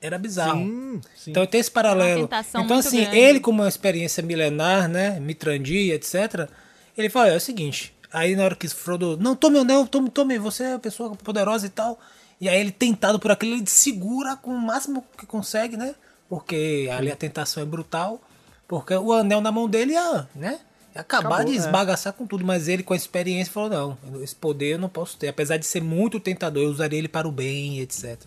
era 0.00 0.18
bizarro. 0.18 0.60
Sim, 0.60 1.00
sim. 1.16 1.30
Então 1.30 1.46
tem 1.46 1.60
esse 1.60 1.70
paralelo. 1.70 2.28
Então, 2.54 2.78
assim, 2.78 3.02
grande. 3.02 3.18
ele, 3.18 3.40
como 3.40 3.62
uma 3.62 3.68
experiência 3.68 4.22
milenar, 4.22 4.88
né? 4.88 5.18
Mitrandi, 5.20 5.90
etc., 5.90 6.48
ele 6.96 7.08
fala: 7.08 7.28
é 7.28 7.36
o 7.36 7.40
seguinte. 7.40 7.94
Aí 8.12 8.34
na 8.34 8.44
hora 8.44 8.56
que 8.56 8.68
Frodo, 8.68 9.16
não, 9.18 9.36
tome 9.36 9.58
o 9.58 9.60
anel, 9.60 9.86
tome, 9.86 10.08
tome, 10.08 10.38
você 10.38 10.64
é 10.64 10.68
uma 10.70 10.78
pessoa 10.78 11.14
poderosa 11.16 11.66
e 11.66 11.70
tal. 11.70 11.98
E 12.40 12.48
aí 12.48 12.60
ele, 12.60 12.70
tentado 12.70 13.18
por 13.18 13.30
aquilo, 13.30 13.54
ele 13.54 13.66
segura 13.66 14.36
com 14.36 14.52
o 14.52 14.58
máximo 14.58 15.04
que 15.18 15.26
consegue, 15.26 15.76
né? 15.76 15.94
Porque 16.28 16.88
ali 16.92 17.10
a 17.10 17.16
tentação 17.16 17.62
é 17.62 17.66
brutal. 17.66 18.20
Porque 18.66 18.94
o 18.94 19.12
anel 19.12 19.40
na 19.40 19.50
mão 19.50 19.68
dele 19.68 19.92
ia, 19.92 20.28
né? 20.34 20.60
Ia 20.94 21.00
acabar 21.00 21.28
Acabou, 21.28 21.46
de 21.46 21.52
é. 21.52 21.56
esbagaçar 21.56 22.12
com 22.12 22.26
tudo. 22.26 22.44
Mas 22.44 22.68
ele, 22.68 22.82
com 22.82 22.92
a 22.92 22.96
experiência, 22.96 23.52
falou: 23.52 23.70
não, 23.70 24.22
esse 24.22 24.34
poder 24.34 24.74
eu 24.74 24.78
não 24.78 24.88
posso 24.88 25.16
ter. 25.16 25.28
Apesar 25.28 25.56
de 25.56 25.66
ser 25.66 25.82
muito 25.82 26.20
tentador, 26.20 26.62
eu 26.62 26.70
usaria 26.70 26.98
ele 26.98 27.08
para 27.08 27.26
o 27.26 27.32
bem, 27.32 27.80
etc. 27.80 28.18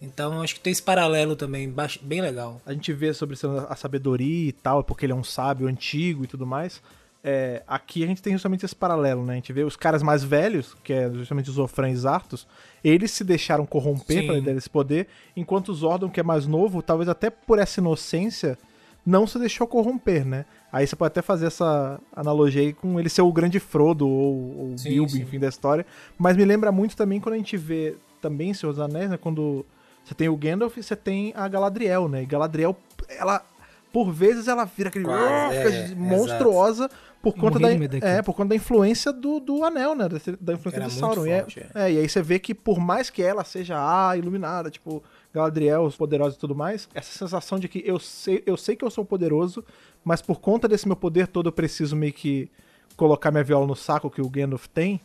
Então 0.00 0.34
eu 0.34 0.42
acho 0.42 0.54
que 0.54 0.60
tem 0.60 0.70
esse 0.70 0.82
paralelo 0.82 1.34
também, 1.34 1.72
bem 2.02 2.20
legal. 2.20 2.60
a 2.64 2.72
gente 2.72 2.92
vê 2.92 3.12
sobre 3.12 3.36
a 3.68 3.74
sabedoria 3.74 4.48
e 4.48 4.52
tal, 4.52 4.84
porque 4.84 5.04
ele 5.04 5.12
é 5.12 5.16
um 5.16 5.24
sábio 5.24 5.66
antigo 5.66 6.24
e 6.24 6.26
tudo 6.26 6.46
mais. 6.46 6.80
É, 7.22 7.64
aqui 7.66 8.04
a 8.04 8.06
gente 8.06 8.22
tem 8.22 8.32
justamente 8.32 8.64
esse 8.64 8.76
paralelo, 8.76 9.24
né? 9.24 9.32
A 9.32 9.36
gente 9.36 9.52
vê 9.52 9.64
os 9.64 9.76
caras 9.76 10.02
mais 10.04 10.22
velhos, 10.22 10.76
que 10.84 10.92
é 10.92 11.10
justamente 11.10 11.50
os 11.50 11.56
Zofran 11.56 11.90
e 11.90 11.96
Zartos, 11.96 12.46
eles 12.82 13.10
se 13.10 13.24
deixaram 13.24 13.66
corromper 13.66 14.24
para 14.24 14.40
dar 14.40 14.52
esse 14.52 14.70
poder, 14.70 15.08
enquanto 15.36 15.70
o 15.70 15.74
Zordon, 15.74 16.08
que 16.08 16.20
é 16.20 16.22
mais 16.22 16.46
novo, 16.46 16.80
talvez 16.80 17.08
até 17.08 17.28
por 17.28 17.58
essa 17.58 17.80
inocência, 17.80 18.56
não 19.04 19.26
se 19.26 19.38
deixou 19.38 19.66
corromper, 19.66 20.24
né? 20.24 20.44
Aí 20.70 20.86
você 20.86 20.94
pode 20.94 21.08
até 21.08 21.20
fazer 21.20 21.46
essa 21.46 21.98
analogia 22.14 22.62
aí 22.62 22.72
com 22.72 23.00
ele 23.00 23.08
ser 23.08 23.22
o 23.22 23.32
grande 23.32 23.58
Frodo 23.58 24.06
ou, 24.08 24.58
ou 24.58 24.78
Sim, 24.78 24.90
Bilbo, 24.90 25.10
sim. 25.10 25.22
enfim, 25.22 25.40
da 25.40 25.48
história. 25.48 25.84
Mas 26.16 26.36
me 26.36 26.44
lembra 26.44 26.70
muito 26.70 26.96
também 26.96 27.18
quando 27.18 27.34
a 27.34 27.38
gente 27.38 27.56
vê 27.56 27.96
também 28.20 28.54
Senhor 28.54 28.72
dos 28.72 28.80
Anéis, 28.80 29.10
né? 29.10 29.16
Quando 29.16 29.66
Você 30.08 30.14
tem 30.14 30.28
o 30.28 30.36
Gandalf 30.36 30.74
e 30.78 30.82
você 30.82 30.96
tem 30.96 31.34
a 31.36 31.46
Galadriel, 31.46 32.08
né? 32.08 32.22
E 32.22 32.26
Galadriel, 32.26 32.74
ela 33.10 33.44
por 33.92 34.10
vezes 34.10 34.48
ela 34.48 34.64
vira 34.64 34.88
aquele 34.88 35.04
Quase, 35.04 35.56
fica 35.56 35.68
é, 35.70 35.94
monstruosa 35.94 36.90
por 37.20 37.34
conta 37.34 37.58
da 37.58 37.70
é, 37.70 38.22
por 38.22 38.34
conta 38.34 38.50
da 38.50 38.54
influência 38.54 39.12
do, 39.12 39.38
do 39.38 39.64
anel, 39.64 39.94
né? 39.94 40.08
Da, 40.08 40.18
da 40.40 40.52
influência 40.54 40.78
Era 40.78 40.86
de 40.86 40.92
Sauron. 40.94 41.26
E 41.26 41.30
é- 41.30 41.40
forte, 41.40 41.60
é. 41.60 41.70
é, 41.74 41.92
e 41.92 41.98
aí 41.98 42.08
você 42.08 42.22
vê 42.22 42.38
que 42.38 42.54
por 42.54 42.78
mais 42.78 43.10
que 43.10 43.22
ela 43.22 43.44
seja 43.44 43.76
a 43.76 44.16
iluminada, 44.16 44.70
tipo 44.70 45.02
Galadriel, 45.34 45.82
os 45.82 45.94
poderosos 45.94 46.36
e 46.36 46.38
tudo 46.38 46.54
mais, 46.54 46.88
essa 46.94 47.18
sensação 47.18 47.58
de 47.58 47.68
que 47.68 47.82
eu 47.84 47.98
sei, 47.98 48.42
eu 48.46 48.56
sei 48.56 48.76
que 48.76 48.84
eu 48.84 48.90
sou 48.90 49.04
poderoso, 49.04 49.62
mas 50.02 50.22
por 50.22 50.40
conta 50.40 50.66
desse 50.66 50.86
meu 50.86 50.96
poder 50.96 51.26
todo 51.26 51.48
eu 51.48 51.52
preciso 51.52 51.94
meio 51.94 52.14
que 52.14 52.50
colocar 52.96 53.30
minha 53.30 53.44
viola 53.44 53.66
no 53.66 53.76
saco 53.76 54.10
que 54.10 54.22
o 54.22 54.28
Gandalf 54.30 54.66
tem, 54.68 55.02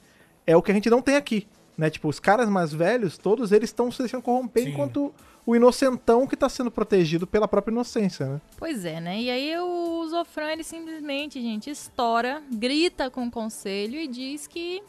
é 0.47 0.55
o 0.55 0.61
que 0.61 0.71
a 0.71 0.73
gente 0.73 0.89
não 0.89 1.01
tem 1.01 1.17
aqui, 1.17 1.45
né? 1.77 1.89
Tipo, 1.89 2.07
os 2.07 2.19
caras 2.19 2.49
mais 2.49 2.73
velhos, 2.73 3.17
todos 3.17 3.51
eles 3.51 3.69
estão 3.69 3.91
se 3.91 3.99
deixando 3.99 4.21
corromper 4.21 4.63
Sim. 4.63 4.69
enquanto 4.69 5.13
o 5.45 5.55
inocentão 5.55 6.25
que 6.25 6.37
tá 6.37 6.47
sendo 6.47 6.71
protegido 6.71 7.27
pela 7.27 7.47
própria 7.47 7.71
inocência, 7.71 8.25
né? 8.25 8.41
Pois 8.57 8.85
é, 8.85 9.01
né? 9.01 9.21
E 9.21 9.29
aí 9.29 9.57
o 9.57 10.05
Zofran, 10.07 10.51
ele 10.51 10.63
simplesmente, 10.63 11.41
gente, 11.41 11.69
estoura, 11.69 12.41
grita 12.51 13.09
com 13.09 13.27
o 13.27 13.31
conselho 13.31 13.99
e 13.99 14.07
diz 14.07 14.47
que 14.47 14.81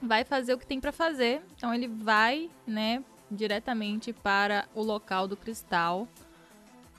vai 0.00 0.24
fazer 0.24 0.54
o 0.54 0.58
que 0.58 0.66
tem 0.66 0.80
pra 0.80 0.92
fazer. 0.92 1.42
Então 1.56 1.74
ele 1.74 1.88
vai, 1.88 2.50
né, 2.66 3.02
diretamente 3.30 4.12
para 4.12 4.66
o 4.74 4.82
local 4.82 5.26
do 5.26 5.36
cristal. 5.36 6.06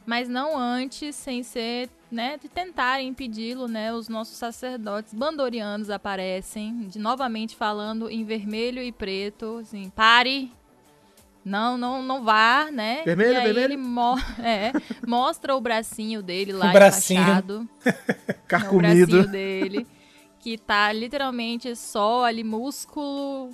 Mas 0.05 0.27
não 0.27 0.57
antes, 0.57 1.15
sem 1.15 1.41
ser, 1.43 1.89
né, 2.15 2.37
de 2.41 2.47
tentarem 2.47 3.09
impedi-lo, 3.09 3.67
né? 3.67 3.93
Os 3.93 4.07
nossos 4.09 4.37
sacerdotes 4.37 5.13
bandorianos 5.13 5.89
aparecem, 5.89 6.87
de, 6.87 6.97
novamente 6.97 7.55
falando 7.55 8.09
em 8.09 8.23
vermelho 8.23 8.81
e 8.81 8.91
preto, 8.91 9.59
assim, 9.61 9.89
pare, 9.89 10.51
não, 11.43 11.77
não, 11.77 12.01
não 12.01 12.23
vá, 12.23 12.69
né? 12.71 13.03
Vermelho, 13.05 13.33
e 13.33 13.35
aí 13.35 13.43
vermelho. 13.45 13.65
ele 13.73 13.77
mo 13.77 14.15
é, 14.41 14.71
mostra 15.05 15.55
o 15.55 15.61
bracinho 15.61 16.23
dele 16.23 16.53
lá 16.53 16.69
O 16.71 16.73
bracinho. 16.73 17.21
enfaixado. 17.21 17.69
É 17.85 18.31
o 18.31 18.35
Carcomido. 18.47 19.11
bracinho 19.11 19.31
dele. 19.31 19.87
Que 20.39 20.57
tá 20.57 20.91
literalmente 20.93 21.75
só 21.75 22.23
ali 22.23 22.43
músculo 22.43 23.49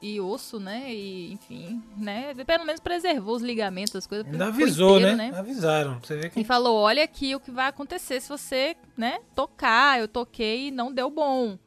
e 0.00 0.20
osso, 0.20 0.60
né? 0.60 0.92
E, 0.92 1.32
enfim, 1.32 1.82
né? 1.96 2.34
Pelo 2.44 2.64
menos 2.64 2.80
preservou 2.80 3.36
os 3.36 3.42
ligamentos, 3.42 3.96
as 3.96 4.06
coisas. 4.06 4.26
Ainda 4.26 4.46
avisou, 4.46 4.98
inteiro, 4.98 5.16
né? 5.16 5.32
Avisaram. 5.34 5.98
Você 6.00 6.16
vê 6.16 6.30
que 6.30 6.40
E 6.40 6.44
falou: 6.44 6.76
olha 6.76 7.02
aqui 7.02 7.34
o 7.34 7.40
que 7.40 7.50
vai 7.50 7.66
acontecer 7.66 8.20
se 8.20 8.28
você, 8.28 8.76
né, 8.96 9.20
tocar. 9.34 9.98
Eu 9.98 10.06
toquei 10.08 10.68
e 10.68 10.70
não 10.70 10.92
deu 10.92 11.10
bom. 11.10 11.58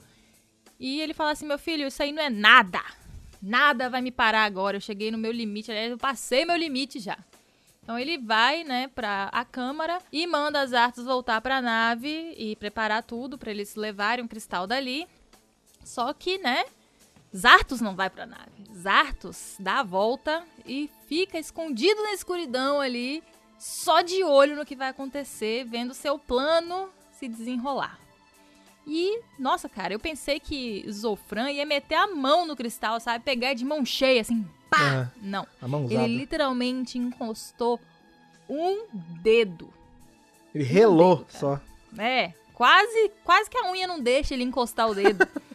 E 0.79 1.01
ele 1.01 1.13
fala 1.13 1.32
assim: 1.32 1.45
meu 1.45 1.59
filho, 1.59 1.88
isso 1.88 2.01
aí 2.01 2.11
não 2.11 2.23
é 2.23 2.29
nada. 2.29 2.82
Nada 3.41 3.89
vai 3.89 4.01
me 4.01 4.11
parar 4.11 4.43
agora. 4.43 4.77
Eu 4.77 4.82
cheguei 4.82 5.11
no 5.11 5.17
meu 5.17 5.32
limite. 5.32 5.71
Aliás, 5.71 5.91
eu 5.91 5.97
passei 5.97 6.45
meu 6.45 6.55
limite 6.55 6.99
já. 6.99 7.17
Então 7.84 7.97
ele 7.97 8.17
vai, 8.17 8.63
né, 8.63 8.88
pra 8.93 9.29
a 9.34 9.43
câmara 9.43 9.97
e 10.11 10.25
manda 10.27 10.61
as 10.61 10.71
artes 10.71 11.03
voltar 11.03 11.41
pra 11.41 11.61
nave 11.61 12.34
e 12.38 12.55
preparar 12.55 13.03
tudo 13.03 13.38
pra 13.38 13.49
eles 13.51 13.75
levarem 13.75 14.23
um 14.23 14.27
cristal 14.27 14.67
dali. 14.67 15.07
Só 15.84 16.13
que, 16.13 16.38
né, 16.38 16.63
Zartos 17.36 17.79
não 17.79 17.95
vai 17.95 18.09
pra 18.09 18.25
nave. 18.25 18.51
Zartos 18.75 19.55
dá 19.59 19.79
a 19.79 19.84
volta 19.84 20.43
e 20.65 20.89
fica 21.07 21.39
escondido 21.39 22.01
na 22.03 22.13
escuridão 22.13 22.82
ali, 22.82 23.23
só 23.57 24.01
de 24.01 24.23
olho 24.23 24.55
no 24.55 24.65
que 24.65 24.75
vai 24.75 24.89
acontecer, 24.89 25.65
vendo 25.65 25.93
seu 25.93 26.19
plano 26.19 26.89
se 27.11 27.27
desenrolar. 27.27 27.99
E, 28.86 29.21
nossa, 29.38 29.69
cara, 29.69 29.93
eu 29.93 29.99
pensei 29.99 30.39
que 30.39 30.86
Zofran 30.91 31.51
ia 31.51 31.65
meter 31.65 31.95
a 31.95 32.07
mão 32.07 32.45
no 32.45 32.55
cristal, 32.55 32.99
sabe? 32.99 33.23
Pegar 33.23 33.53
de 33.53 33.63
mão 33.63 33.86
cheia, 33.86 34.21
assim, 34.21 34.45
pá! 34.69 35.11
Não. 35.21 35.47
A 35.61 35.67
mãozada. 35.67 36.03
Ele 36.03 36.17
literalmente 36.17 36.97
encostou 36.97 37.79
um 38.49 38.86
dedo. 39.21 39.71
Ele 40.53 40.63
relou 40.63 41.17
dedo, 41.17 41.32
só. 41.32 41.61
É, 41.97 42.34
quase, 42.53 43.11
quase 43.23 43.49
que 43.49 43.57
a 43.57 43.71
unha 43.71 43.88
não 43.88 43.99
deixa 43.99 44.34
ele 44.34 44.43
encostar 44.43 44.89
o 44.89 44.95
dedo. 44.95 45.25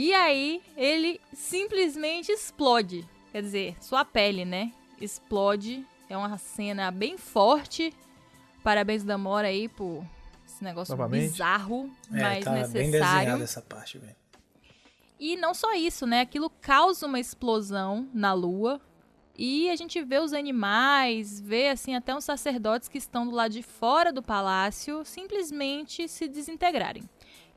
e 0.00 0.14
aí 0.14 0.62
ele 0.76 1.20
simplesmente 1.32 2.30
explode. 2.30 3.04
Quer 3.32 3.42
dizer, 3.42 3.76
sua 3.80 4.04
pele, 4.04 4.44
né? 4.44 4.72
Explode. 5.00 5.84
É 6.08 6.16
uma 6.16 6.38
cena 6.38 6.88
bem 6.92 7.18
forte. 7.18 7.92
Parabéns 8.62 9.02
da 9.02 9.18
Mora 9.18 9.48
aí 9.48 9.68
por 9.68 10.06
esse 10.46 10.62
negócio 10.62 10.92
Novamente. 10.92 11.32
bizarro, 11.32 11.90
é, 12.12 12.22
mas 12.22 12.44
tá 12.44 12.52
bem 12.52 12.60
necessário. 12.60 12.90
desenhada 12.90 13.42
essa 13.42 13.60
parte, 13.60 13.98
velho. 13.98 14.14
E 15.18 15.36
não 15.36 15.52
só 15.52 15.74
isso, 15.74 16.06
né? 16.06 16.20
Aquilo 16.20 16.48
causa 16.48 17.04
uma 17.04 17.18
explosão 17.18 18.08
na 18.14 18.32
lua. 18.32 18.80
E 19.36 19.68
a 19.68 19.74
gente 19.74 20.00
vê 20.00 20.20
os 20.20 20.32
animais, 20.32 21.40
vê 21.40 21.70
assim 21.70 21.96
até 21.96 22.14
uns 22.14 22.22
sacerdotes 22.22 22.88
que 22.88 22.98
estão 22.98 23.26
do 23.26 23.34
lado 23.34 23.50
de 23.50 23.64
fora 23.64 24.12
do 24.12 24.22
palácio 24.22 25.04
simplesmente 25.04 26.06
se 26.06 26.28
desintegrarem. 26.28 27.02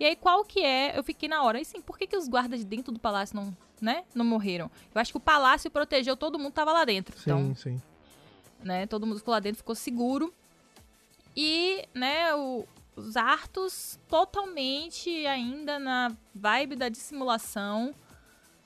E 0.01 0.03
aí 0.03 0.15
qual 0.15 0.43
que 0.43 0.61
é? 0.61 0.97
Eu 0.97 1.03
fiquei 1.03 1.29
na 1.29 1.43
hora, 1.43 1.61
e 1.61 1.63
sim, 1.63 1.79
por 1.79 1.95
que, 1.95 2.07
que 2.07 2.17
os 2.17 2.27
guardas 2.27 2.59
de 2.61 2.65
dentro 2.65 2.91
do 2.91 2.99
palácio 2.99 3.35
não, 3.35 3.55
né, 3.79 4.03
não 4.15 4.25
morreram? 4.25 4.71
Eu 4.95 4.99
acho 4.99 5.11
que 5.11 5.17
o 5.17 5.21
palácio 5.21 5.69
protegeu 5.69 6.17
todo 6.17 6.39
mundo 6.39 6.47
que 6.49 6.55
tava 6.55 6.73
lá 6.73 6.83
dentro. 6.83 7.15
Sim, 7.15 7.21
Então, 7.29 7.55
sim. 7.55 7.81
né? 8.63 8.87
Todo 8.87 9.05
mundo 9.05 9.19
ficou 9.19 9.31
lá 9.31 9.39
dentro, 9.39 9.59
ficou 9.59 9.75
seguro. 9.75 10.33
E, 11.37 11.87
né, 11.93 12.33
o- 12.33 12.65
os 12.95 13.15
Artos 13.15 13.99
totalmente 14.07 15.09
ainda 15.27 15.77
na 15.77 16.11
vibe 16.33 16.75
da 16.75 16.89
dissimulação, 16.89 17.93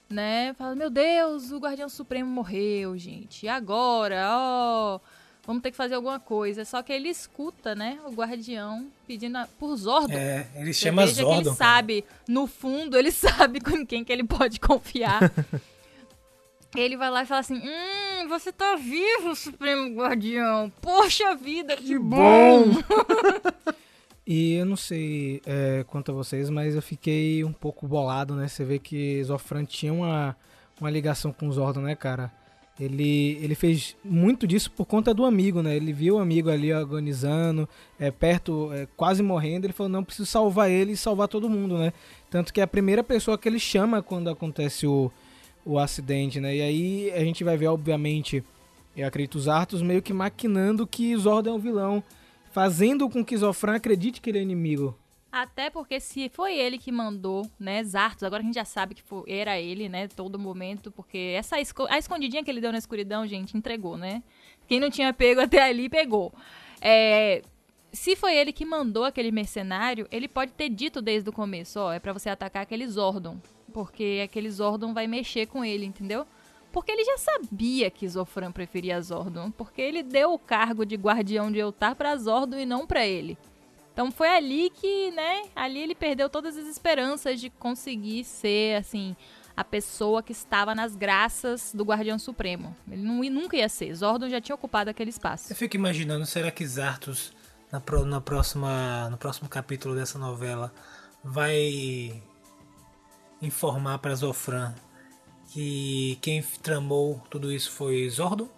né? 0.10 0.54
Fala, 0.54 0.74
meu 0.74 0.90
Deus, 0.90 1.52
o 1.52 1.58
Guardião 1.60 1.90
Supremo 1.90 2.30
morreu, 2.32 2.98
gente. 2.98 3.46
E 3.46 3.50
agora? 3.50 4.26
Ó, 4.32 5.00
vamos 5.46 5.62
ter 5.62 5.72
que 5.72 5.78
fazer 5.78 5.96
alguma 5.96 6.20
coisa. 6.20 6.66
Só 6.66 6.82
que 6.82 6.91
ele 6.93 7.10
escuta, 7.10 7.76
né, 7.76 8.00
o 8.06 8.12
Guardião 8.12 8.88
pedindo 9.08 9.38
a- 9.38 9.48
por 9.60 9.76
Zordon. 9.76 10.14
É, 10.14 10.48
ele 10.56 10.74
Você 10.74 10.86
chama 10.88 11.04
veja 11.06 11.16
que 11.16 11.22
Zordon. 11.22 11.50
ele 11.50 11.56
sabe, 11.56 12.06
no 12.28 12.48
fundo, 12.48 12.98
ele 12.98 13.12
sabe 13.14 13.60
com 13.62 13.86
quem 13.86 14.04
que 14.04 14.12
ele 14.12 14.24
pode 14.24 14.60
confiar. 14.60 15.20
ele 16.76 16.98
vai 16.98 17.10
lá 17.10 17.24
e 17.24 17.26
fala 17.26 17.39
assim: 17.41 17.58
Hum, 17.58 18.28
você 18.28 18.52
tá 18.52 18.76
vivo, 18.76 19.34
Supremo 19.36 19.96
Guardião. 19.96 20.72
Poxa 20.82 21.36
vida, 21.36 21.76
que, 21.78 21.98
bom. 21.98 22.66
E 24.28 24.56
eu 24.56 24.66
não 24.66 24.76
sei 24.76 25.39
é, 25.46 25.84
quanto 25.88 26.12
a 26.12 26.16
vocês, 26.16 26.50
mas 26.50 26.74
eu 26.74 26.82
fiquei 26.82 27.43
um 27.43 27.54
pouco 27.54 27.88
bolado, 27.88 28.34
né? 28.36 28.48
Você 28.48 28.66
vê 28.66 28.80
que 28.80 29.24
Zofran 29.24 29.64
tinha 29.66 29.93
uma, 29.93 30.36
uma 30.82 30.89
ligação 30.89 31.32
com 31.32 31.52
Zordon, 31.52 31.82
né, 31.82 31.96
cara? 31.96 32.32
Ele, 32.78 33.39
ele 33.41 33.55
fez 33.55 33.95
muito 34.03 34.45
disso 34.45 34.69
por 34.69 34.86
conta 34.86 35.13
do 35.13 35.23
amigo, 35.23 35.61
né? 35.61 35.76
Ele 35.76 35.93
viu 35.93 36.15
o 36.15 36.19
amigo 36.19 36.49
ali 36.49 36.73
agonizando, 36.73 37.69
é, 37.97 38.11
perto, 38.11 38.69
é, 38.73 38.86
quase 38.97 39.23
morrendo. 39.23 39.65
Ele 39.65 39.73
falou: 39.73 39.89
não, 39.89 40.03
preciso 40.03 40.26
salvar 40.26 40.69
ele 40.69 40.91
e 40.91 40.97
salvar 40.97 41.30
todo 41.30 41.49
mundo, 41.49 41.78
né? 41.78 41.93
Tanto 42.30 42.53
que 42.53 42.59
é 42.59 42.63
a 42.63 42.67
primeira 42.67 43.01
pessoa 43.01 43.38
que 43.38 43.47
ele 43.47 43.59
chama 43.59 44.01
quando 44.01 44.30
acontece 44.30 44.86
o, 44.86 45.09
o 45.65 45.80
acidente, 45.80 46.41
né? 46.41 46.53
E 46.53 46.61
aí 46.61 47.11
a 47.11 47.23
gente 47.23 47.45
vai 47.45 47.55
ver, 47.55 47.67
obviamente, 47.67 48.43
eu 48.95 49.07
acredito, 49.07 49.36
os 49.36 49.47
Arthos 49.47 49.82
meio 49.82 50.01
que 50.01 50.11
maquinando 50.11 50.86
que 50.86 51.15
Zordon 51.15 51.51
é 51.51 51.53
o 51.53 51.59
vilão, 51.59 52.03
fazendo 52.51 53.09
com 53.09 53.23
que 53.23 53.38
Zofran 53.38 53.76
acredite 53.76 54.19
que 54.19 54.30
ele 54.30 54.39
é 54.39 54.41
inimigo. 54.41 54.97
Até 55.38 55.70
porque 55.70 56.00
se 56.00 56.30
foi 56.30 56.58
ele 56.58 56.78
que 56.78 56.94
mandou, 56.94 57.46
né, 57.60 57.84
Zartos, 57.84 58.24
agora 58.24 58.42
a 58.42 58.46
gente 58.46 58.56
já 58.56 58.64
sabe 58.64 58.96
que 58.96 59.04
foi- 59.04 59.26
era 59.28 59.60
ele, 59.60 59.90
né, 59.90 60.08
todo 60.08 60.40
momento, 60.40 60.90
porque 60.92 61.34
essa 61.38 61.60
esco- 61.60 61.88
a 61.90 61.98
escondidinha 61.98 62.42
que 62.42 62.50
ele 62.50 62.62
deu 62.62 62.72
na 62.72 62.78
escuridão, 62.78 63.28
gente, 63.28 63.58
entregou, 63.58 63.98
né? 63.98 64.24
Quem 64.66 64.80
não 64.80 64.90
tinha 64.90 65.12
pego 65.14 65.42
até 65.42 65.62
ali, 65.62 65.90
pegou. 65.90 66.34
É, 66.80 67.42
se 67.92 68.16
foi 68.16 68.34
ele 68.34 68.54
que 68.54 68.64
mandou 68.64 69.04
aquele 69.04 69.30
mercenário, 69.30 70.08
ele 70.10 70.30
pode 70.30 70.54
ter 70.54 70.70
dito 70.70 71.02
desde 71.02 71.30
o 71.30 71.34
começo, 71.34 71.82
ó, 71.82 71.92
é 71.92 72.00
pra 72.00 72.14
você 72.14 72.30
atacar 72.30 72.64
aquele 72.64 72.88
Zordon, 72.88 73.38
porque 73.74 74.22
aquele 74.24 74.50
Zordon 74.50 74.94
vai 74.94 75.06
mexer 75.06 75.48
com 75.48 75.66
ele, 75.66 75.86
entendeu? 75.86 76.26
Porque 76.72 76.94
ele 76.94 77.04
já 77.04 77.18
sabia 77.18 77.92
que 77.92 78.08
Zofran 78.08 78.54
preferia 78.54 79.02
Zordon, 79.02 79.52
porque 79.52 79.82
ele 79.82 80.02
deu 80.02 80.32
o 80.32 80.40
cargo 80.40 80.86
de 80.86 80.96
guardião 80.96 81.52
de 81.52 81.60
Eltar 81.60 81.94
pra 81.94 82.16
Zordon 82.16 82.58
e 82.58 82.66
não 82.66 82.88
pra 82.88 83.06
ele. 83.06 83.38
Então 83.96 84.12
foi 84.12 84.28
ali 84.28 84.70
que, 84.72 85.10
né, 85.12 85.43
ali 85.56 85.80
ele 85.80 85.96
perdeu 85.96 86.30
todas 86.30 86.58
as 86.58 86.68
esperanças 86.68 87.39
de 87.39 87.50
conseguir 87.50 88.26
ser, 88.26 88.76
assim, 88.76 89.16
a 89.56 89.64
pessoa 89.64 90.22
que 90.22 90.34
estava 90.34 90.76
nas 90.76 90.98
graças 90.98 91.72
do 91.74 91.86
Guardião 91.86 92.20
Supremo. 92.20 92.76
Ele 92.91 93.02
não, 93.02 93.24
nunca 93.24 93.56
ia 93.56 93.70
ser. 93.70 93.96
Zordon 93.96 94.28
já 94.28 94.41
tinha 94.41 94.54
ocupado 94.54 94.89
aquele 94.89 95.12
espaço. 95.12 95.50
Eu 95.50 95.56
fico 95.56 95.78
imaginando, 95.78 96.26
será 96.26 96.52
que 96.52 96.68
Zartos, 96.68 97.32
na, 97.72 97.80
pro- 97.80 98.04
na 98.04 98.20
próxima, 98.20 99.10
no 99.10 99.18
próximo 99.18 99.48
capítulo 99.48 99.96
dessa 99.96 100.20
novela, 100.20 100.74
vai 101.24 102.22
informar 103.41 104.00
para 104.00 104.14
Zofran 104.14 104.76
que 105.54 106.18
quem 106.22 106.41
tramou 106.62 107.24
tudo 107.30 107.50
isso 107.50 107.72
foi 107.72 108.10
Zordon? 108.10 108.50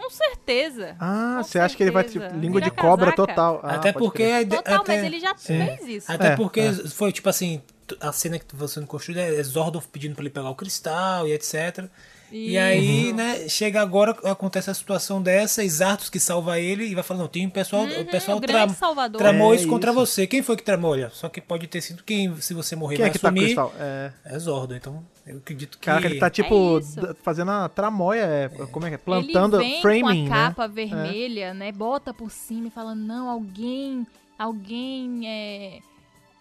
Com 0.00 0.10
certeza. 0.10 0.94
Ah, 1.00 1.36
Com 1.38 1.42
você 1.44 1.58
acha 1.58 1.76
que 1.76 1.82
ele 1.82 1.90
vai 1.90 2.04
tipo, 2.04 2.24
língua 2.36 2.60
de 2.60 2.70
Vira 2.70 2.82
cobra 2.82 3.06
casaca. 3.12 3.26
total. 3.26 3.60
Ah, 3.62 3.74
até 3.76 3.92
porque 3.92 4.44
Total, 4.46 4.80
até, 4.82 4.96
mas 4.96 5.04
ele 5.04 5.18
já 5.20 5.30
É. 5.30 5.34
fez 5.36 5.88
isso. 5.88 6.12
Até 6.12 6.28
É, 6.28 6.36
porque 6.36 6.60
é. 6.60 6.72
foi 6.72 7.12
tipo 7.12 7.28
assim, 7.28 7.62
a 8.00 8.12
cena 8.12 8.38
que 8.38 8.54
você 8.54 8.78
não 8.78 8.86
construiu 8.86 9.20
é 9.20 9.42
Zordon 9.42 9.80
pedindo 9.90 10.14
pra 10.14 10.22
ele 10.22 10.30
pegar 10.30 10.50
o 10.50 10.54
cristal 10.54 11.26
e 11.26 11.32
etc. 11.32 11.88
E 12.32 12.58
aí, 12.58 13.12
né, 13.12 13.48
chega 13.48 13.80
agora, 13.80 14.10
acontece 14.24 14.68
a 14.68 14.74
situação 14.74 15.22
dessa, 15.22 15.62
e 15.62 15.68
Zartos 15.70 16.10
que 16.10 16.18
salva 16.18 16.58
ele 16.58 16.84
e 16.84 16.94
vai 16.94 17.04
falar, 17.04 17.20
não, 17.20 17.28
tem 17.28 17.46
um 17.46 17.50
pessoal, 17.50 17.84
o 17.84 18.04
pessoal 18.06 18.38
o 18.38 18.40
tra- 18.40 18.68
salvador. 18.70 19.18
tramou 19.18 19.52
É 19.52 19.56
isso 19.56 19.68
contra 19.68 19.90
isso. 19.92 20.00
você. 20.00 20.26
Quem 20.26 20.42
foi 20.42 20.56
que 20.56 20.62
tramou? 20.64 20.90
Olha, 20.90 21.08
só 21.10 21.28
que 21.28 21.40
pode 21.40 21.66
ter 21.68 21.80
sido 21.80 22.02
quem, 22.02 22.34
se 22.40 22.52
você 22.52 22.74
morrer, 22.74 22.96
Quem 22.96 23.02
vai 23.04 23.10
é 23.10 23.12
que 23.12 23.18
tá 23.18 23.28
assumir. 23.28 23.44
cristal? 23.44 23.72
É. 23.78 24.10
É 24.24 24.38
Zordo, 24.38 24.74
então 24.74 25.04
eu 25.26 25.38
acredito 25.38 25.78
que... 25.78 25.86
Caraca, 25.86 26.06
ele 26.06 26.18
tá 26.18 26.28
tipo 26.28 26.80
d- 26.80 27.14
fazendo 27.22 27.50
a 27.52 27.68
tramóia, 27.68 28.22
é, 28.22 28.48
como 28.72 28.86
é 28.86 28.88
que 28.90 28.94
é? 28.96 28.98
Plantando 28.98 29.60
ele 29.60 29.70
vem 29.70 29.80
framing, 29.82 30.02
com 30.02 30.08
a 30.08 30.14
né? 30.14 30.28
capa 30.48 30.66
vermelha, 30.66 31.54
né? 31.54 31.70
Bota 31.70 32.12
por 32.12 32.30
cima 32.30 32.66
e 32.66 32.70
fala: 32.70 32.94
não, 32.94 33.30
alguém, 33.30 34.06
alguém 34.38 35.22
é, 35.28 35.78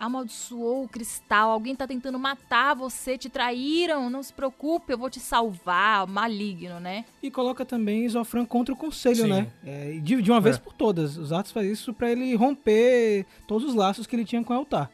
amaldiçoou 0.05 0.83
o 0.83 0.87
cristal, 0.87 1.51
alguém 1.51 1.75
tá 1.75 1.85
tentando 1.87 2.17
matar 2.17 2.73
você, 2.75 3.17
te 3.17 3.29
traíram, 3.29 4.09
não 4.09 4.23
se 4.23 4.33
preocupe, 4.33 4.93
eu 4.93 4.97
vou 4.97 5.09
te 5.09 5.19
salvar, 5.19 6.07
maligno, 6.07 6.79
né? 6.79 7.05
E 7.21 7.29
coloca 7.29 7.65
também 7.65 8.07
Zofran 8.07 8.45
contra 8.45 8.73
o 8.73 8.77
conselho, 8.77 9.23
Sim. 9.23 9.27
né? 9.29 9.47
É, 9.65 9.93
e 9.93 9.99
de, 9.99 10.21
de 10.21 10.31
uma 10.31 10.39
vez 10.41 10.55
É. 10.55 10.59
por 10.59 10.73
todas. 10.73 11.17
Os 11.17 11.31
Atos 11.33 11.51
faz 11.51 11.67
isso 11.69 11.93
pra 11.93 12.11
ele 12.11 12.33
romper 12.35 13.25
todos 13.47 13.67
os 13.67 13.75
laços 13.75 14.07
que 14.07 14.15
ele 14.15 14.25
tinha 14.25 14.43
com 14.43 14.53
o 14.53 14.57
altar. 14.57 14.89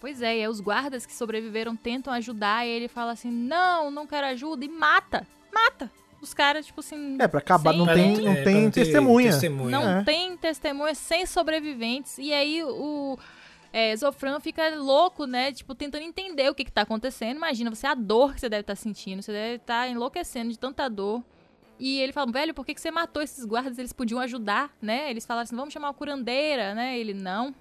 Pois 0.00 0.20
é, 0.20 0.36
e 0.36 0.40
aí 0.42 0.48
os 0.48 0.60
guardas 0.60 1.06
que 1.06 1.14
sobreviveram 1.14 1.74
tentam 1.74 2.12
ajudar 2.12 2.66
e 2.66 2.70
ele 2.70 2.88
fala 2.88 3.12
assim: 3.12 3.30
não, 3.30 3.90
não 3.90 4.06
quero 4.06 4.26
ajuda, 4.26 4.64
e 4.64 4.68
mata, 4.68 5.26
mata. 5.52 5.90
Os 6.20 6.32
caras, 6.34 6.64
tipo 6.66 6.80
assim. 6.80 7.16
É, 7.20 7.28
pra 7.28 7.38
acabar, 7.38 7.70
sem- 7.72 7.78
não 7.78 7.86
tem, 7.86 8.16
é, 8.16 8.20
não 8.22 8.34
tem 8.44 8.70
ter 8.70 8.84
testemunha. 8.84 9.30
testemunha. 9.30 9.70
Não 9.70 9.88
É. 9.98 10.04
tem 10.04 10.36
testemunhas 10.38 10.96
sem 10.98 11.26
sobreviventes. 11.26 12.16
E 12.18 12.32
aí 12.32 12.62
o 12.64 13.18
é, 13.76 13.96
Zofran 13.96 14.38
fica 14.38 14.72
louco, 14.76 15.26
né? 15.26 15.50
Tipo, 15.50 15.74
tentando 15.74 16.04
entender 16.04 16.48
o 16.48 16.54
que, 16.54 16.64
que 16.64 16.70
tá 16.70 16.82
acontecendo. 16.82 17.38
Imagina, 17.38 17.74
você 17.74 17.88
a 17.88 17.94
dor 17.94 18.32
que 18.32 18.40
você 18.40 18.48
deve 18.48 18.60
estar 18.60 18.76
sentindo. 18.76 19.20
Você 19.20 19.32
deve 19.32 19.56
estar 19.56 19.88
enlouquecendo 19.88 20.52
de 20.52 20.56
tanta 20.56 20.88
dor. 20.88 21.24
E 21.76 21.98
ele 21.98 22.12
fala, 22.12 22.30
velho, 22.30 22.54
por 22.54 22.64
que, 22.64 22.72
que 22.72 22.80
você 22.80 22.92
matou 22.92 23.20
esses 23.20 23.44
guardas? 23.44 23.76
Eles 23.76 23.92
podiam 23.92 24.20
ajudar, 24.20 24.70
né? 24.80 25.10
Eles 25.10 25.26
falaram 25.26 25.42
assim, 25.42 25.56
vamos 25.56 25.74
chamar 25.74 25.88
uma 25.88 25.94
curandeira, 25.94 26.72
né? 26.72 26.96
Ele, 26.96 27.12
não. 27.12 27.52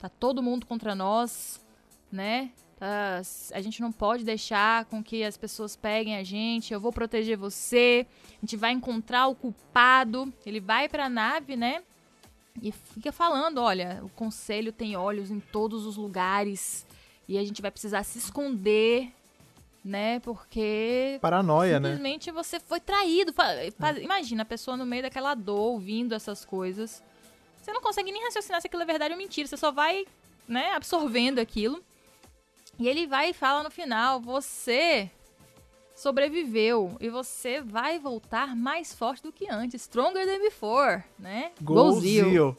Tá 0.00 0.08
todo 0.08 0.42
mundo 0.42 0.64
contra 0.64 0.94
nós, 0.94 1.62
né? 2.10 2.50
Tá- 2.78 3.20
a 3.52 3.60
gente 3.60 3.82
não 3.82 3.92
pode 3.92 4.24
deixar 4.24 4.86
com 4.86 5.04
que 5.04 5.22
as 5.22 5.36
pessoas 5.36 5.76
peguem 5.76 6.16
a 6.16 6.24
gente. 6.24 6.72
Eu 6.72 6.80
vou 6.80 6.94
proteger 6.94 7.36
você. 7.36 8.06
A 8.38 8.40
gente 8.40 8.56
vai 8.56 8.72
encontrar 8.72 9.26
o 9.26 9.34
culpado. 9.34 10.32
Ele 10.46 10.60
vai 10.60 10.88
pra 10.88 11.10
nave, 11.10 11.56
né? 11.56 11.82
E 12.62 12.72
fica 12.72 13.12
falando, 13.12 13.58
olha, 13.58 14.00
o 14.02 14.08
conselho 14.10 14.72
tem 14.72 14.96
olhos 14.96 15.30
em 15.30 15.40
todos 15.40 15.86
os 15.86 15.96
lugares 15.96 16.86
e 17.28 17.38
a 17.38 17.44
gente 17.44 17.60
vai 17.60 17.70
precisar 17.70 18.02
se 18.04 18.18
esconder, 18.18 19.12
né? 19.84 20.20
Porque 20.20 21.18
Paranoia, 21.20 21.78
né? 21.78 21.90
simplesmente 21.90 22.30
você 22.30 22.58
foi 22.58 22.80
traído. 22.80 23.34
Imagina 24.02 24.42
a 24.42 24.46
pessoa 24.46 24.76
no 24.76 24.86
meio 24.86 25.02
daquela 25.02 25.34
dor, 25.34 25.72
ouvindo 25.72 26.14
essas 26.14 26.44
coisas. 26.44 27.02
Você 27.60 27.72
não 27.72 27.80
consegue 27.80 28.10
nem 28.10 28.22
raciocinar 28.24 28.60
se 28.60 28.66
aquilo 28.66 28.82
é 28.82 28.86
verdade 28.86 29.12
ou 29.12 29.18
mentira. 29.18 29.46
Você 29.46 29.56
só 29.56 29.70
vai, 29.70 30.06
né, 30.46 30.72
absorvendo 30.72 31.38
aquilo. 31.38 31.82
E 32.78 32.88
ele 32.88 33.06
vai 33.06 33.30
e 33.30 33.34
fala 33.34 33.62
no 33.62 33.70
final: 33.70 34.20
Você 34.20 35.10
sobreviveu 35.98 36.96
e 37.00 37.08
você 37.08 37.60
vai 37.60 37.98
voltar 37.98 38.54
mais 38.54 38.94
forte 38.94 39.22
do 39.22 39.32
que 39.32 39.50
antes. 39.50 39.82
Stronger 39.82 40.24
than 40.26 40.40
before, 40.40 41.02
né? 41.18 41.50
Golzinho. 41.60 42.56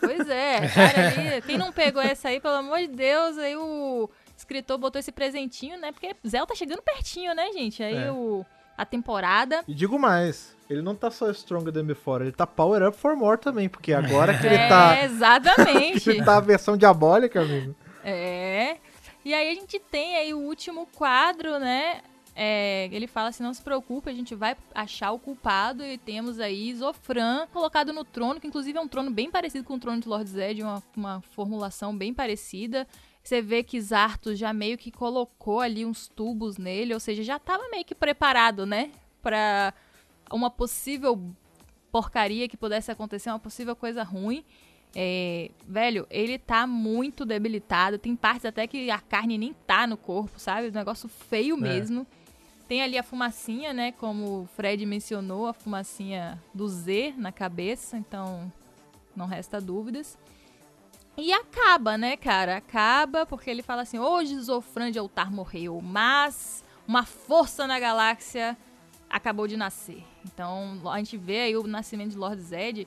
Pois 0.00 0.28
é, 0.28 0.68
cara 0.68 1.08
ali, 1.08 1.42
quem 1.42 1.56
não 1.56 1.72
pegou 1.72 2.02
essa 2.02 2.28
aí, 2.28 2.40
pelo 2.40 2.56
amor 2.56 2.78
de 2.78 2.88
Deus, 2.88 3.38
aí 3.38 3.56
o 3.56 4.10
escritor 4.36 4.76
botou 4.76 4.98
esse 5.00 5.10
presentinho, 5.10 5.78
né? 5.78 5.92
Porque 5.92 6.14
Zell 6.26 6.46
tá 6.46 6.54
chegando 6.54 6.82
pertinho, 6.82 7.34
né, 7.34 7.50
gente? 7.52 7.82
Aí 7.82 7.96
É. 7.96 8.12
o, 8.12 8.44
a 8.76 8.84
temporada. 8.84 9.64
E 9.66 9.74
digo 9.74 9.98
mais, 9.98 10.54
ele 10.68 10.82
não 10.82 10.94
tá 10.94 11.10
só 11.10 11.32
Stronger 11.32 11.72
Than 11.72 11.86
Before, 11.86 12.22
ele 12.22 12.32
tá 12.32 12.46
Power 12.46 12.86
Up 12.86 12.98
for 12.98 13.16
More 13.16 13.38
também, 13.40 13.68
porque 13.68 13.94
agora 13.94 14.38
que 14.38 14.46
ele 14.46 14.56
é, 14.56 14.68
tá... 14.68 15.02
exatamente. 15.04 16.08
Ele 16.10 16.22
tá 16.22 16.36
a 16.36 16.40
versão 16.40 16.76
diabólica, 16.76 17.40
amigo. 17.40 17.74
É. 18.04 18.76
E 19.24 19.34
aí 19.34 19.50
a 19.50 19.54
gente 19.54 19.78
tem 19.78 20.16
aí 20.16 20.32
o 20.32 20.38
último 20.38 20.86
quadro, 20.94 21.58
né? 21.58 22.02
É, 22.40 22.88
ele 22.92 23.08
fala 23.08 23.30
assim, 23.30 23.42
não 23.42 23.52
se 23.52 23.60
preocupe, 23.60 24.08
a 24.08 24.14
gente 24.14 24.32
vai 24.32 24.56
achar 24.72 25.10
o 25.10 25.18
culpado 25.18 25.84
e 25.84 25.98
temos 25.98 26.38
aí 26.38 26.72
Zofran 26.72 27.48
colocado 27.52 27.92
no 27.92 28.04
trono, 28.04 28.38
que 28.38 28.46
inclusive 28.46 28.78
é 28.78 28.80
um 28.80 28.86
trono 28.86 29.10
bem 29.10 29.28
parecido 29.28 29.64
com 29.64 29.74
o 29.74 29.78
trono 29.80 30.00
de 30.00 30.08
Lord 30.08 30.30
Zed, 30.30 30.62
uma, 30.62 30.80
uma 30.96 31.20
formulação 31.32 31.98
bem 31.98 32.14
parecida. 32.14 32.86
Você 33.24 33.42
vê 33.42 33.64
que 33.64 33.80
Zartos 33.80 34.38
já 34.38 34.52
meio 34.52 34.78
que 34.78 34.92
colocou 34.92 35.60
ali 35.60 35.84
uns 35.84 36.06
tubos 36.06 36.58
nele, 36.58 36.94
ou 36.94 37.00
seja, 37.00 37.24
já 37.24 37.40
tava 37.40 37.68
meio 37.70 37.84
que 37.84 37.92
preparado, 37.92 38.64
né? 38.64 38.92
Pra 39.20 39.74
uma 40.30 40.48
possível 40.48 41.20
porcaria 41.90 42.48
que 42.48 42.56
pudesse 42.56 42.88
acontecer, 42.92 43.30
uma 43.30 43.40
possível 43.40 43.74
coisa 43.74 44.04
ruim. 44.04 44.44
É, 44.94 45.50
velho, 45.66 46.06
ele 46.08 46.38
tá 46.38 46.68
muito 46.68 47.26
debilitado. 47.26 47.98
Tem 47.98 48.14
partes 48.14 48.44
até 48.44 48.64
que 48.68 48.92
a 48.92 49.00
carne 49.00 49.36
nem 49.36 49.52
tá 49.66 49.88
no 49.88 49.96
corpo, 49.96 50.38
sabe? 50.38 50.68
Um 50.68 50.72
negócio 50.72 51.08
feio 51.08 51.56
mesmo. 51.56 52.06
Tem 52.68 52.82
ali 52.82 52.98
a 52.98 53.02
fumacinha, 53.02 53.72
né? 53.72 53.92
Como 53.92 54.42
o 54.42 54.46
Fred 54.46 54.84
mencionou, 54.84 55.46
a 55.46 55.54
fumacinha 55.54 56.38
do 56.54 56.68
Z 56.68 57.14
na 57.16 57.32
cabeça. 57.32 57.96
Então, 57.96 58.52
não 59.16 59.26
resta 59.26 59.58
dúvidas. 59.58 60.18
E 61.16 61.32
acaba, 61.32 61.98
né, 61.98 62.16
cara? 62.16 62.58
Acaba 62.58 63.26
porque 63.26 63.50
ele 63.50 63.62
fala 63.62 63.82
assim: 63.82 63.98
hoje 63.98 64.38
Zofran 64.38 64.90
de 64.90 64.98
Altar 64.98 65.32
morreu, 65.32 65.80
mas 65.82 66.62
uma 66.86 67.04
força 67.04 67.66
na 67.66 67.80
galáxia 67.80 68.56
acabou 69.10 69.48
de 69.48 69.56
nascer. 69.56 70.04
Então, 70.24 70.80
a 70.84 70.98
gente 70.98 71.16
vê 71.16 71.40
aí 71.40 71.56
o 71.56 71.66
nascimento 71.66 72.10
de 72.10 72.18
Lord 72.18 72.40
Zed. 72.40 72.86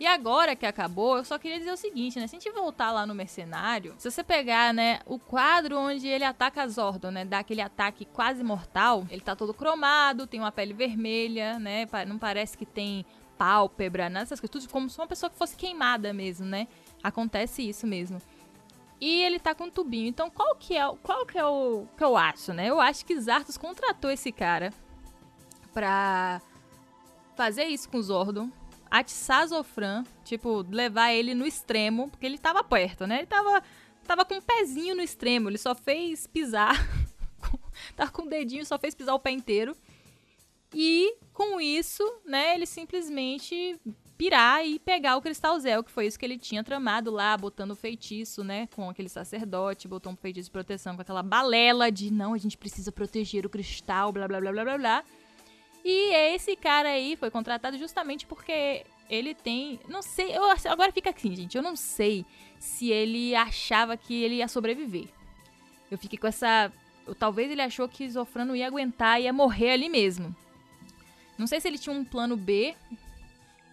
E 0.00 0.06
agora 0.06 0.54
que 0.54 0.64
acabou, 0.64 1.16
eu 1.16 1.24
só 1.24 1.38
queria 1.38 1.58
dizer 1.58 1.72
o 1.72 1.76
seguinte, 1.76 2.20
né? 2.20 2.26
Se 2.28 2.36
a 2.36 2.38
gente 2.38 2.52
voltar 2.52 2.92
lá 2.92 3.04
no 3.04 3.14
Mercenário, 3.14 3.94
se 3.98 4.08
você 4.08 4.22
pegar, 4.22 4.72
né, 4.72 5.00
o 5.06 5.18
quadro 5.18 5.76
onde 5.76 6.06
ele 6.06 6.22
ataca 6.22 6.68
Zordon, 6.68 7.10
né, 7.10 7.24
dá 7.24 7.40
aquele 7.40 7.60
ataque 7.60 8.04
quase 8.04 8.44
mortal, 8.44 9.04
ele 9.10 9.20
tá 9.22 9.34
todo 9.34 9.52
cromado, 9.52 10.24
tem 10.26 10.38
uma 10.38 10.52
pele 10.52 10.72
vermelha, 10.72 11.58
né, 11.58 11.84
não 12.06 12.16
parece 12.16 12.56
que 12.56 12.64
tem 12.64 13.04
pálpebra, 13.36 14.08
nada 14.08 14.24
dessas 14.24 14.38
coisas, 14.38 14.52
tudo 14.52 14.70
como 14.72 14.88
se 14.88 14.98
uma 15.00 15.06
pessoa 15.06 15.30
que 15.30 15.36
fosse 15.36 15.56
queimada 15.56 16.12
mesmo, 16.12 16.44
né? 16.46 16.66
Acontece 17.02 17.68
isso 17.68 17.86
mesmo. 17.86 18.20
E 19.00 19.22
ele 19.22 19.38
tá 19.38 19.54
com 19.54 19.64
um 19.64 19.70
tubinho. 19.70 20.08
Então, 20.08 20.28
qual 20.28 20.56
que 20.56 20.76
é, 20.76 20.84
o- 20.88 20.96
qual 20.96 21.24
que 21.24 21.38
é 21.38 21.44
o 21.46 21.86
que 21.96 22.02
eu 22.02 22.16
acho, 22.16 22.52
né? 22.52 22.66
Eu 22.68 22.80
acho 22.80 23.04
que 23.06 23.18
Zartos 23.20 23.56
contratou 23.56 24.10
esse 24.10 24.32
cara 24.32 24.72
pra 25.72 26.40
fazer 27.36 27.64
isso 27.66 27.88
com 27.88 27.98
o 27.98 28.02
Zordon, 28.02 28.50
atiçar 28.90 29.46
Zofran, 29.46 30.04
tipo, 30.24 30.64
levar 30.70 31.12
ele 31.12 31.34
no 31.34 31.46
extremo, 31.46 32.08
porque 32.08 32.26
ele 32.26 32.38
tava 32.38 32.62
perto, 32.64 33.06
né? 33.06 33.18
Ele 33.18 33.26
tava, 33.26 33.62
tava 34.06 34.24
com 34.24 34.34
um 34.34 34.40
pezinho 34.40 34.94
no 34.94 35.02
extremo, 35.02 35.48
ele 35.48 35.58
só 35.58 35.74
fez 35.74 36.26
pisar, 36.26 36.74
tava 37.96 38.10
com 38.10 38.22
o 38.22 38.28
dedinho, 38.28 38.64
só 38.64 38.78
fez 38.78 38.94
pisar 38.94 39.14
o 39.14 39.20
pé 39.20 39.30
inteiro. 39.30 39.76
E 40.74 41.16
com 41.32 41.60
isso, 41.60 42.02
né, 42.26 42.54
ele 42.54 42.66
simplesmente 42.66 43.80
pirar 44.18 44.66
e 44.66 44.80
pegar 44.80 45.16
o 45.16 45.22
Cristal 45.22 45.58
Zel, 45.60 45.84
que 45.84 45.92
foi 45.92 46.06
isso 46.06 46.18
que 46.18 46.26
ele 46.26 46.36
tinha 46.36 46.64
tramado 46.64 47.10
lá, 47.10 47.36
botando 47.36 47.70
o 47.70 47.76
feitiço, 47.76 48.42
né, 48.42 48.66
com 48.74 48.90
aquele 48.90 49.08
sacerdote, 49.08 49.86
botou 49.86 50.12
um 50.12 50.16
feitiço 50.16 50.48
de 50.48 50.52
proteção 50.52 50.96
com 50.96 51.02
aquela 51.02 51.22
balela 51.22 51.90
de 51.90 52.12
não, 52.12 52.34
a 52.34 52.38
gente 52.38 52.58
precisa 52.58 52.90
proteger 52.90 53.46
o 53.46 53.48
cristal, 53.48 54.12
blá 54.12 54.26
blá 54.26 54.40
blá 54.40 54.50
blá 54.50 54.64
blá 54.64 54.78
blá. 54.78 55.04
E 55.90 56.12
esse 56.34 56.54
cara 56.54 56.90
aí 56.90 57.16
foi 57.16 57.30
contratado 57.30 57.78
justamente 57.78 58.26
porque 58.26 58.84
ele 59.08 59.34
tem, 59.34 59.80
não 59.88 60.02
sei, 60.02 60.36
eu 60.36 60.42
agora 60.70 60.92
fica 60.92 61.08
assim, 61.08 61.34
gente, 61.34 61.56
eu 61.56 61.62
não 61.62 61.74
sei 61.74 62.26
se 62.58 62.90
ele 62.90 63.34
achava 63.34 63.96
que 63.96 64.22
ele 64.22 64.34
ia 64.34 64.48
sobreviver. 64.48 65.08
Eu 65.90 65.96
fiquei 65.96 66.18
com 66.18 66.26
essa, 66.26 66.70
eu- 67.06 67.14
talvez 67.14 67.50
ele 67.50 67.62
achou 67.62 67.88
que 67.88 68.06
Zofran 68.10 68.44
não 68.44 68.54
ia 68.54 68.66
aguentar, 68.66 69.18
ia 69.18 69.32
morrer 69.32 69.70
ali 69.70 69.88
mesmo. 69.88 70.36
Não 71.38 71.46
sei 71.46 71.58
se 71.58 71.66
ele 71.68 71.78
tinha 71.78 71.94
um 71.96 72.04
plano 72.04 72.36
B 72.36 72.74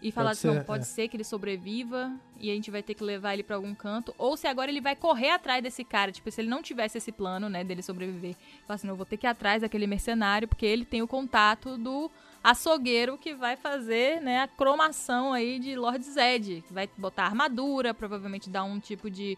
e 0.01 0.11
falar 0.11 0.31
assim, 0.31 0.49
ser, 0.49 0.53
não, 0.53 0.63
pode 0.63 0.83
é. 0.83 0.85
ser 0.85 1.07
que 1.07 1.17
ele 1.17 1.23
sobreviva 1.23 2.11
e 2.39 2.51
a 2.51 2.53
gente 2.53 2.69
vai 2.69 2.83
ter 2.83 2.93
que 2.93 3.03
levar 3.03 3.33
ele 3.33 3.43
pra 3.43 3.55
algum 3.55 3.73
canto, 3.73 4.13
ou 4.17 4.35
se 4.37 4.47
agora 4.47 4.69
ele 4.69 4.81
vai 4.81 4.95
correr 4.95 5.31
atrás 5.31 5.63
desse 5.63 5.83
cara, 5.83 6.11
tipo, 6.11 6.29
se 6.29 6.41
ele 6.41 6.49
não 6.49 6.61
tivesse 6.61 6.97
esse 6.97 7.11
plano, 7.11 7.49
né, 7.49 7.63
dele 7.63 7.81
sobreviver, 7.81 8.35
falar 8.67 8.75
assim, 8.75 8.87
não, 8.87 8.93
eu 8.93 8.97
vou 8.97 9.05
ter 9.05 9.17
que 9.17 9.25
ir 9.25 9.29
atrás 9.29 9.61
daquele 9.61 9.87
mercenário, 9.87 10.47
porque 10.47 10.65
ele 10.65 10.85
tem 10.85 11.01
o 11.01 11.07
contato 11.07 11.77
do 11.77 12.11
açougueiro 12.43 13.17
que 13.17 13.33
vai 13.33 13.55
fazer, 13.55 14.21
né, 14.21 14.41
a 14.41 14.47
cromação 14.47 15.33
aí 15.33 15.57
de 15.59 15.75
Lord 15.75 16.03
Zed, 16.03 16.63
vai 16.69 16.89
botar 16.97 17.25
armadura, 17.25 17.93
provavelmente 17.93 18.49
dar 18.49 18.63
um 18.63 18.79
tipo 18.79 19.09
de 19.09 19.37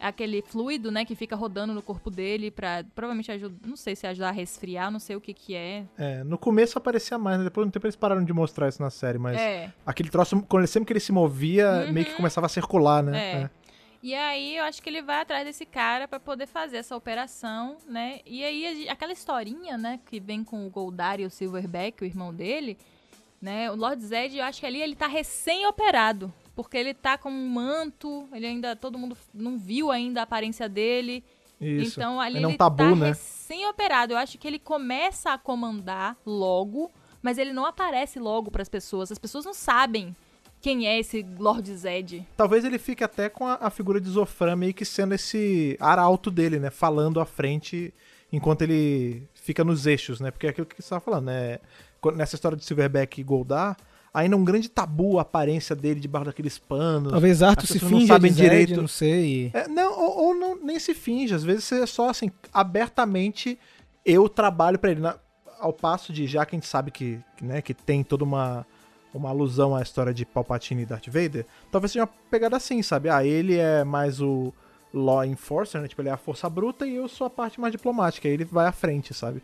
aquele 0.00 0.42
fluido, 0.42 0.90
né, 0.90 1.04
que 1.04 1.14
fica 1.14 1.34
rodando 1.34 1.74
no 1.74 1.82
corpo 1.82 2.10
dele 2.10 2.50
pra 2.50 2.84
provavelmente 2.94 3.30
ajudar, 3.32 3.68
não 3.68 3.76
sei 3.76 3.96
se 3.96 4.06
ajudar 4.06 4.28
a 4.28 4.32
resfriar, 4.32 4.90
não 4.90 4.98
sei 4.98 5.16
o 5.16 5.20
que 5.20 5.34
que 5.34 5.54
é. 5.54 5.84
É, 5.96 6.22
no 6.24 6.38
começo 6.38 6.78
aparecia 6.78 7.18
mais, 7.18 7.38
né? 7.38 7.44
depois 7.44 7.64
de 7.64 7.68
um 7.68 7.70
tempo 7.72 7.86
eles 7.86 7.96
pararam 7.96 8.24
de 8.24 8.32
mostrar 8.32 8.68
isso 8.68 8.80
na 8.82 8.90
série, 8.90 9.18
mas 9.18 9.36
É. 9.40 9.72
aquele 9.84 10.08
troço, 10.10 10.36
sempre 10.66 10.86
que 10.86 10.92
ele 10.92 11.00
se 11.00 11.12
movia, 11.12 11.90
meio 11.92 12.06
que 12.06 12.14
começava 12.14 12.46
a 12.46 12.48
circular, 12.48 13.02
né? 13.02 13.18
É. 13.18 13.50
E 14.00 14.14
aí 14.14 14.56
eu 14.56 14.64
acho 14.64 14.80
que 14.80 14.88
ele 14.88 15.02
vai 15.02 15.20
atrás 15.22 15.44
desse 15.44 15.66
cara 15.66 16.06
pra 16.06 16.20
poder 16.20 16.46
fazer 16.46 16.76
essa 16.76 16.94
operação, 16.96 17.78
né? 17.88 18.20
E 18.24 18.44
aí 18.44 18.88
aquela 18.88 19.12
historinha, 19.12 19.76
né, 19.76 19.98
que 20.08 20.20
vem 20.20 20.44
com 20.44 20.64
o 20.64 20.70
Goldar 20.70 21.18
e 21.18 21.24
o 21.26 21.30
Silverback, 21.30 22.02
o 22.02 22.06
irmão 22.06 22.32
dele, 22.32 22.78
né? 23.42 23.68
O 23.70 23.74
Lord 23.74 24.00
Zed, 24.04 24.36
eu 24.36 24.44
acho 24.44 24.60
que 24.60 24.66
ali 24.66 24.80
ele 24.80 24.94
tá 24.94 25.08
recém-operado, 25.08 26.32
porque 26.58 26.76
ele 26.76 26.92
tá 26.92 27.16
com 27.16 27.30
um 27.30 27.48
manto, 27.48 28.28
ele 28.32 28.44
ainda 28.44 28.74
todo 28.74 28.98
mundo 28.98 29.16
não 29.32 29.56
viu 29.56 29.92
ainda 29.92 30.18
a 30.18 30.22
aparência 30.24 30.68
dele. 30.68 31.22
Isso. 31.60 32.00
Então 32.00 32.20
ali 32.20 32.38
Ainda 32.38 32.46
é 32.46 32.48
um 32.48 32.50
ele 32.50 32.58
tabu, 32.58 32.76
tá 32.78 32.96
né? 32.96 33.08
recém-operado. 33.10 34.12
Eu 34.12 34.16
acho 34.16 34.36
que 34.38 34.48
ele 34.48 34.58
começa 34.58 35.32
a 35.32 35.38
comandar 35.38 36.16
logo, 36.26 36.90
mas 37.22 37.38
ele 37.38 37.52
não 37.52 37.64
aparece 37.64 38.18
logo 38.18 38.50
pras 38.50 38.68
pessoas. 38.68 39.12
As 39.12 39.20
pessoas 39.20 39.44
não 39.44 39.54
sabem 39.54 40.16
quem 40.60 40.88
é 40.88 40.98
esse 40.98 41.24
Lord 41.38 41.72
Zed. 41.76 42.26
Talvez 42.36 42.64
ele 42.64 42.76
fique 42.80 43.04
até 43.04 43.28
com 43.28 43.46
a, 43.46 43.54
a 43.60 43.70
figura 43.70 44.00
de 44.00 44.10
Zofran 44.10 44.56
meio 44.56 44.74
que 44.74 44.84
sendo 44.84 45.14
esse 45.14 45.76
arauto 45.78 46.28
dele, 46.28 46.58
né? 46.58 46.70
Falando 46.70 47.20
à 47.20 47.24
frente 47.24 47.94
enquanto 48.32 48.62
ele 48.62 49.28
fica 49.32 49.62
nos 49.62 49.86
eixos, 49.86 50.18
né? 50.18 50.32
Porque 50.32 50.48
é 50.48 50.50
aquilo 50.50 50.66
que 50.66 50.82
você 50.82 50.88
tava 50.88 51.02
falando, 51.02 51.26
né? 51.26 51.60
Nessa 52.16 52.34
história 52.34 52.58
de 52.58 52.64
Silverback 52.64 53.20
e 53.20 53.22
Goldar, 53.22 53.76
ainda 54.18 54.36
é 54.36 54.38
um 54.38 54.44
grande 54.44 54.68
tabu 54.68 55.18
a 55.18 55.22
aparência 55.22 55.74
dele 55.76 56.00
debaixo 56.00 56.26
daqueles 56.26 56.58
panos. 56.58 57.10
Talvez 57.12 57.42
Arthur 57.42 57.66
se 57.66 57.72
pessoas 57.74 57.92
não 57.92 58.06
sabem 58.06 58.32
direito. 58.32 58.76
não 58.80 58.88
sei. 58.88 59.50
É, 59.54 59.66
não, 59.68 59.92
ou, 59.98 60.18
ou 60.28 60.34
não, 60.34 60.56
nem 60.56 60.78
se 60.78 60.94
finge. 60.94 61.34
Às 61.34 61.44
vezes 61.44 61.64
você 61.64 61.82
é 61.82 61.86
só 61.86 62.08
assim, 62.10 62.30
abertamente 62.52 63.58
eu 64.04 64.28
trabalho 64.28 64.78
pra 64.78 64.90
ele. 64.90 65.00
Na- 65.00 65.16
ao 65.60 65.72
passo 65.72 66.12
de, 66.12 66.24
já 66.26 66.46
que 66.46 66.54
a 66.54 66.56
gente 66.58 66.68
sabe 66.68 66.92
que, 66.92 67.18
né, 67.42 67.60
que 67.60 67.74
tem 67.74 68.04
toda 68.04 68.22
uma, 68.22 68.64
uma 69.12 69.28
alusão 69.30 69.74
à 69.74 69.82
história 69.82 70.14
de 70.14 70.24
Palpatine 70.24 70.82
e 70.82 70.86
Darth 70.86 71.08
Vader, 71.08 71.44
talvez 71.72 71.90
seja 71.90 72.04
uma 72.04 72.10
pegada 72.30 72.56
assim, 72.56 72.80
sabe? 72.80 73.08
Ah, 73.08 73.24
ele 73.24 73.56
é 73.56 73.82
mais 73.82 74.20
o 74.20 74.52
Law 74.94 75.24
Enforcer, 75.24 75.80
né? 75.80 75.88
Tipo, 75.88 76.02
ele 76.02 76.10
é 76.10 76.12
a 76.12 76.16
força 76.16 76.48
bruta 76.48 76.86
e 76.86 76.94
eu 76.94 77.08
sou 77.08 77.26
a 77.26 77.30
parte 77.30 77.60
mais 77.60 77.72
diplomática. 77.72 78.28
Aí 78.28 78.34
ele 78.34 78.44
vai 78.44 78.66
à 78.66 78.72
frente, 78.72 79.12
sabe? 79.12 79.42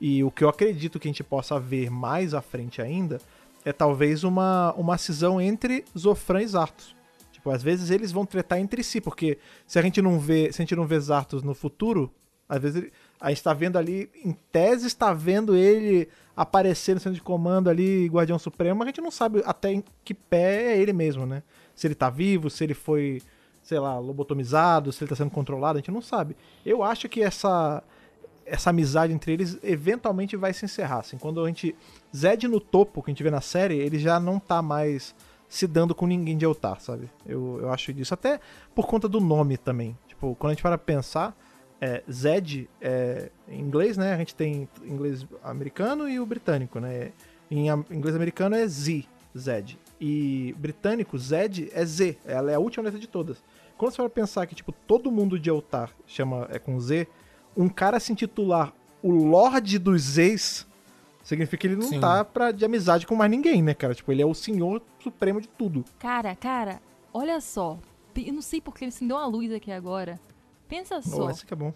E 0.00 0.22
o 0.22 0.30
que 0.30 0.44
eu 0.44 0.48
acredito 0.48 1.00
que 1.00 1.08
a 1.08 1.10
gente 1.10 1.24
possa 1.24 1.58
ver 1.58 1.90
mais 1.90 2.32
à 2.32 2.40
frente 2.40 2.80
ainda 2.80 3.20
é 3.66 3.72
talvez 3.72 4.22
uma, 4.22 4.72
uma 4.74 4.96
cisão 4.96 5.40
entre 5.40 5.84
Zofran 5.98 6.40
e 6.40 6.46
Zartos. 6.46 6.94
Tipo, 7.32 7.50
às 7.50 7.64
vezes 7.64 7.90
eles 7.90 8.12
vão 8.12 8.24
tretar 8.24 8.60
entre 8.60 8.80
si, 8.84 9.00
porque 9.00 9.38
se 9.66 9.76
a 9.76 9.82
gente 9.82 10.00
não 10.00 10.20
vê, 10.20 10.52
se 10.52 10.62
a 10.62 10.64
gente 10.64 10.76
não 10.76 10.86
vê 10.86 10.98
Zartos 11.00 11.42
no 11.42 11.52
futuro, 11.52 12.08
às 12.48 12.60
vezes 12.62 12.76
ele- 12.76 12.92
a 13.20 13.28
gente 13.30 13.42
tá 13.42 13.52
vendo 13.52 13.76
ali, 13.76 14.08
em 14.24 14.32
tese 14.52 14.86
está 14.86 15.12
vendo 15.12 15.56
ele 15.56 16.08
aparecer 16.36 16.94
no 16.94 17.00
centro 17.00 17.16
de 17.16 17.22
comando 17.22 17.68
ali, 17.68 18.06
Guardião 18.06 18.38
Supremo, 18.38 18.78
mas 18.78 18.86
a 18.86 18.90
gente 18.90 19.00
não 19.00 19.10
sabe 19.10 19.42
até 19.44 19.72
em 19.72 19.82
que 20.04 20.14
pé 20.14 20.74
é 20.74 20.78
ele 20.78 20.92
mesmo, 20.92 21.26
né? 21.26 21.42
Se 21.74 21.88
ele 21.88 21.96
tá 21.96 22.08
vivo, 22.08 22.48
se 22.48 22.62
ele 22.62 22.74
foi, 22.74 23.20
sei 23.64 23.80
lá, 23.80 23.98
lobotomizado, 23.98 24.92
se 24.92 25.02
ele 25.02 25.08
tá 25.08 25.16
sendo 25.16 25.30
controlado, 25.32 25.76
a 25.76 25.80
gente 25.80 25.90
não 25.90 26.02
sabe. 26.02 26.36
Eu 26.64 26.84
acho 26.84 27.08
que 27.08 27.20
essa 27.20 27.82
essa 28.46 28.70
amizade 28.70 29.12
entre 29.12 29.32
eles 29.32 29.58
eventualmente 29.62 30.36
vai 30.36 30.52
se 30.52 30.64
encerrar. 30.64 31.00
Assim, 31.00 31.18
quando 31.18 31.44
a 31.44 31.48
gente. 31.48 31.74
Zed 32.14 32.46
no 32.48 32.60
topo, 32.60 33.02
que 33.02 33.10
a 33.10 33.12
gente 33.12 33.22
vê 33.22 33.30
na 33.30 33.40
série, 33.40 33.76
ele 33.76 33.98
já 33.98 34.18
não 34.18 34.38
tá 34.38 34.62
mais 34.62 35.14
se 35.48 35.66
dando 35.66 35.94
com 35.94 36.06
ninguém 36.06 36.36
de 36.36 36.44
Eltar, 36.44 36.80
sabe? 36.80 37.10
Eu, 37.26 37.58
eu 37.60 37.72
acho 37.72 37.92
disso. 37.92 38.14
Até 38.14 38.40
por 38.74 38.86
conta 38.86 39.08
do 39.08 39.20
nome 39.20 39.56
também. 39.56 39.96
Tipo, 40.06 40.34
quando 40.36 40.50
a 40.50 40.54
gente 40.54 40.62
para 40.62 40.78
pensar, 40.78 41.36
é, 41.80 42.02
Zed, 42.10 42.68
é, 42.80 43.30
em 43.48 43.60
inglês, 43.60 43.96
né? 43.96 44.14
A 44.14 44.18
gente 44.18 44.34
tem 44.34 44.68
inglês 44.84 45.26
americano 45.42 46.08
e 46.08 46.18
o 46.18 46.26
britânico, 46.26 46.80
né? 46.80 47.12
Em 47.50 47.68
inglês 47.90 48.16
americano 48.16 48.56
é 48.56 48.66
Z, 48.66 49.04
Zed. 49.36 49.78
E 50.00 50.54
britânico, 50.58 51.18
Zed 51.18 51.70
é 51.72 51.84
Z. 51.84 52.18
Ela 52.24 52.50
é 52.50 52.54
a 52.54 52.58
última 52.58 52.84
letra 52.84 52.98
de 52.98 53.06
todas. 53.06 53.42
Quando 53.76 53.92
você 53.92 54.00
vai 54.00 54.10
pensar 54.10 54.46
que, 54.46 54.54
tipo, 54.54 54.72
todo 54.72 55.12
mundo 55.12 55.38
de 55.38 55.50
Eltar 55.50 55.90
chama, 56.06 56.48
é 56.50 56.58
com 56.58 56.80
Z, 56.80 57.06
um 57.56 57.68
cara 57.68 57.98
se 57.98 58.12
intitular 58.12 58.72
o 59.06 59.10
Lorde 59.10 59.78
dos 59.78 60.02
Z's 60.02 60.66
significa 61.22 61.56
que 61.56 61.66
ele 61.68 61.76
não 61.76 61.88
Sim. 61.88 62.00
tá 62.00 62.24
pra, 62.24 62.50
de 62.50 62.64
amizade 62.64 63.06
com 63.06 63.14
mais 63.14 63.30
ninguém, 63.30 63.62
né, 63.62 63.72
cara? 63.72 63.94
Tipo, 63.94 64.10
ele 64.10 64.22
é 64.22 64.26
o 64.26 64.34
senhor 64.34 64.82
supremo 64.98 65.40
de 65.40 65.48
tudo. 65.48 65.84
Cara, 65.98 66.34
cara, 66.34 66.82
olha 67.12 67.40
só. 67.40 67.78
Eu 68.16 68.32
não 68.32 68.42
sei 68.42 68.60
porque 68.60 68.84
ele 68.84 68.88
acendeu 68.88 69.16
uma 69.16 69.26
luz 69.26 69.52
aqui 69.52 69.70
agora. 69.70 70.18
Pensa 70.66 71.00
só. 71.00 71.26
Oh, 71.26 71.30
esse 71.30 71.46
que 71.46 71.52
é 71.52 71.56
bom. 71.56 71.72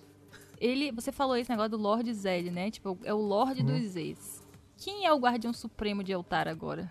Ele, 0.58 0.90
você 0.90 1.12
falou 1.12 1.36
esse 1.36 1.50
negócio 1.50 1.70
do 1.70 1.76
Lord 1.76 2.12
Zed, 2.12 2.50
né? 2.50 2.70
Tipo, 2.70 2.98
é 3.04 3.14
o 3.14 3.18
Lorde 3.18 3.62
dos 3.62 3.92
Z's. 3.92 4.42
Quem 4.76 5.06
é 5.06 5.12
o 5.12 5.18
Guardião 5.18 5.52
Supremo 5.52 6.02
de 6.02 6.12
Eltar 6.12 6.48
agora? 6.48 6.90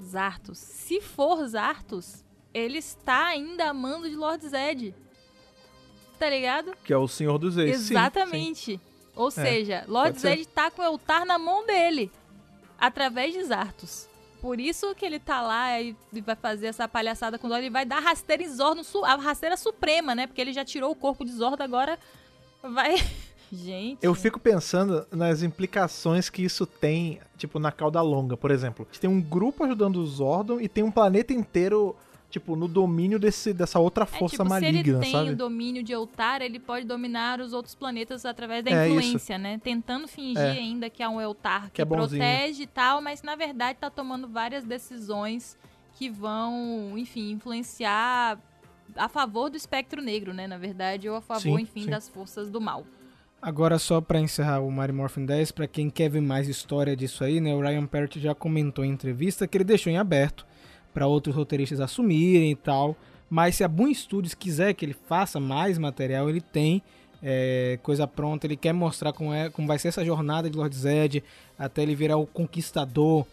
Zartos. 0.00 0.58
Se 0.58 1.00
for 1.00 1.44
Zartos, 1.46 2.24
ele 2.54 2.78
está 2.78 3.26
ainda 3.26 3.70
amando 3.70 4.08
de 4.08 4.14
Lord 4.14 4.46
Zed. 4.46 4.94
Tá 6.20 6.28
ligado? 6.30 6.74
Que 6.84 6.92
é 6.92 6.96
o 6.98 7.08
senhor 7.08 7.38
dos 7.38 7.54
Z's. 7.54 7.62
Sim, 7.78 7.82
sim. 7.84 7.94
Exatamente. 7.94 8.80
Ou 9.16 9.30
seja, 9.30 9.84
Lord. 9.88 10.18
Zed 10.20 10.46
tá 10.46 10.70
com 10.70 10.82
o 10.82 10.84
Eltar 10.84 11.24
na 11.24 11.38
mão 11.38 11.66
dele. 11.66 12.12
Através 12.78 13.32
de 13.34 13.42
Zartos. 13.42 14.06
Por 14.40 14.60
isso 14.60 14.94
que 14.94 15.04
ele 15.04 15.18
tá 15.18 15.40
lá 15.42 15.80
e 15.80 15.94
vai 16.24 16.36
fazer 16.36 16.66
essa 16.68 16.86
palhaçada 16.86 17.38
com 17.38 17.46
o 17.46 17.50
Zordon. 17.50 17.62
Ele 17.64 17.70
vai 17.70 17.84
dar 17.84 18.00
rasteira 18.00 18.42
em 18.42 18.48
Zordon, 18.48 18.82
su- 18.84 19.04
a 19.04 19.16
rasteira 19.16 19.56
suprema, 19.56 20.14
né? 20.14 20.26
Porque 20.26 20.40
ele 20.40 20.52
já 20.52 20.64
tirou 20.64 20.90
o 20.90 20.94
corpo 20.94 21.24
de 21.24 21.32
Zordon, 21.32 21.62
agora 21.64 21.98
vai... 22.62 22.94
Gente... 23.52 23.98
Eu 24.00 24.14
fico 24.14 24.38
pensando 24.38 25.04
nas 25.10 25.42
implicações 25.42 26.30
que 26.30 26.42
isso 26.44 26.64
tem, 26.66 27.18
tipo, 27.36 27.58
na 27.58 27.72
cauda 27.72 28.00
longa, 28.00 28.36
por 28.36 28.50
exemplo. 28.52 28.86
A 28.88 28.92
gente 28.92 29.00
tem 29.00 29.10
um 29.10 29.20
grupo 29.20 29.64
ajudando 29.64 29.96
o 29.96 30.06
Zordon 30.06 30.60
e 30.60 30.68
tem 30.68 30.84
um 30.84 30.90
planeta 30.90 31.32
inteiro, 31.32 31.96
tipo, 32.30 32.54
no 32.56 32.68
domínio 32.68 33.18
desse, 33.18 33.52
dessa 33.52 33.78
outra 33.80 34.04
É, 34.04 34.06
força 34.06 34.36
tipo, 34.44 34.48
se 34.48 34.64
ele 34.64 34.72
maligna, 34.78 35.00
tem 35.00 35.12
sabe? 35.12 35.30
o 35.30 35.36
domínio 35.36 35.82
de 35.82 35.92
Eltar, 35.92 36.40
ele 36.42 36.58
pode 36.60 36.86
dominar 36.86 37.40
os 37.40 37.52
outros 37.52 37.74
planetas 37.74 38.24
através 38.24 38.64
da 38.64 38.70
É, 38.70 38.88
isso. 38.88 38.98
influência, 38.98 39.36
né? 39.36 39.60
Tentando 39.62 40.06
fingir 40.06 40.38
É. 40.38 40.50
ainda 40.52 40.88
que 40.88 41.02
é 41.02 41.08
um 41.08 41.20
Eltar 41.20 41.64
que, 41.66 41.70
Que 41.72 41.82
é 41.82 41.84
bonzinho. 41.84 42.22
protege 42.22 42.62
e 42.62 42.66
tal, 42.66 43.02
mas 43.02 43.22
na 43.22 43.34
verdade 43.34 43.78
tá 43.80 43.90
tomando 43.90 44.28
várias 44.28 44.64
decisões 44.64 45.58
que 45.94 46.08
vão, 46.08 46.92
enfim, 46.96 47.32
influenciar 47.32 48.38
a 48.96 49.08
favor 49.08 49.50
do 49.50 49.56
espectro 49.56 50.00
negro, 50.00 50.32
né? 50.32 50.46
Na 50.46 50.56
verdade, 50.58 51.08
ou 51.08 51.16
a 51.16 51.20
favor, 51.20 51.42
Sim, 51.58 51.62
enfim, 51.62 51.82
sim. 51.84 51.90
das 51.90 52.08
forças 52.08 52.50
do 52.50 52.60
mal. 52.60 52.84
Agora, 53.42 53.78
só 53.78 54.00
pra 54.00 54.20
encerrar 54.20 54.60
o 54.60 54.70
Mario 54.70 54.94
Morphin 54.94 55.24
10, 55.24 55.50
pra 55.52 55.66
quem 55.66 55.88
quer 55.88 56.10
ver 56.10 56.20
mais 56.20 56.46
história 56.48 56.94
disso 56.94 57.24
aí, 57.24 57.40
né? 57.40 57.54
O 57.54 57.60
Ryan 57.60 57.86
Parrott 57.86 58.20
já 58.20 58.34
comentou 58.34 58.84
em 58.84 58.90
entrevista 58.90 59.46
que 59.48 59.56
ele 59.56 59.64
deixou 59.64 59.90
em 59.92 59.96
aberto 59.96 60.46
pra 60.92 61.06
outros 61.06 61.34
roteiristas 61.34 61.80
assumirem 61.80 62.52
e 62.52 62.56
tal. 62.56 62.96
Mas 63.28 63.56
se 63.56 63.64
a 63.64 63.68
Boom 63.68 63.94
Studios 63.94 64.34
quiser 64.34 64.74
que 64.74 64.84
ele 64.84 64.96
faça 65.08 65.38
mais 65.38 65.78
material, 65.78 66.28
ele 66.28 66.40
tem 66.40 66.82
é, 67.22 67.78
coisa 67.82 68.06
pronta. 68.06 68.46
Ele 68.46 68.56
quer 68.56 68.72
mostrar 68.72 69.12
como, 69.12 69.32
é, 69.32 69.48
como 69.50 69.68
vai 69.68 69.78
ser 69.78 69.88
essa 69.88 70.04
jornada 70.04 70.50
de 70.50 70.56
Lord 70.56 70.74
Zed 70.74 71.22
até 71.58 71.82
ele 71.82 71.94
virar 71.94 72.16
o 72.16 72.26
conquistador 72.26 73.24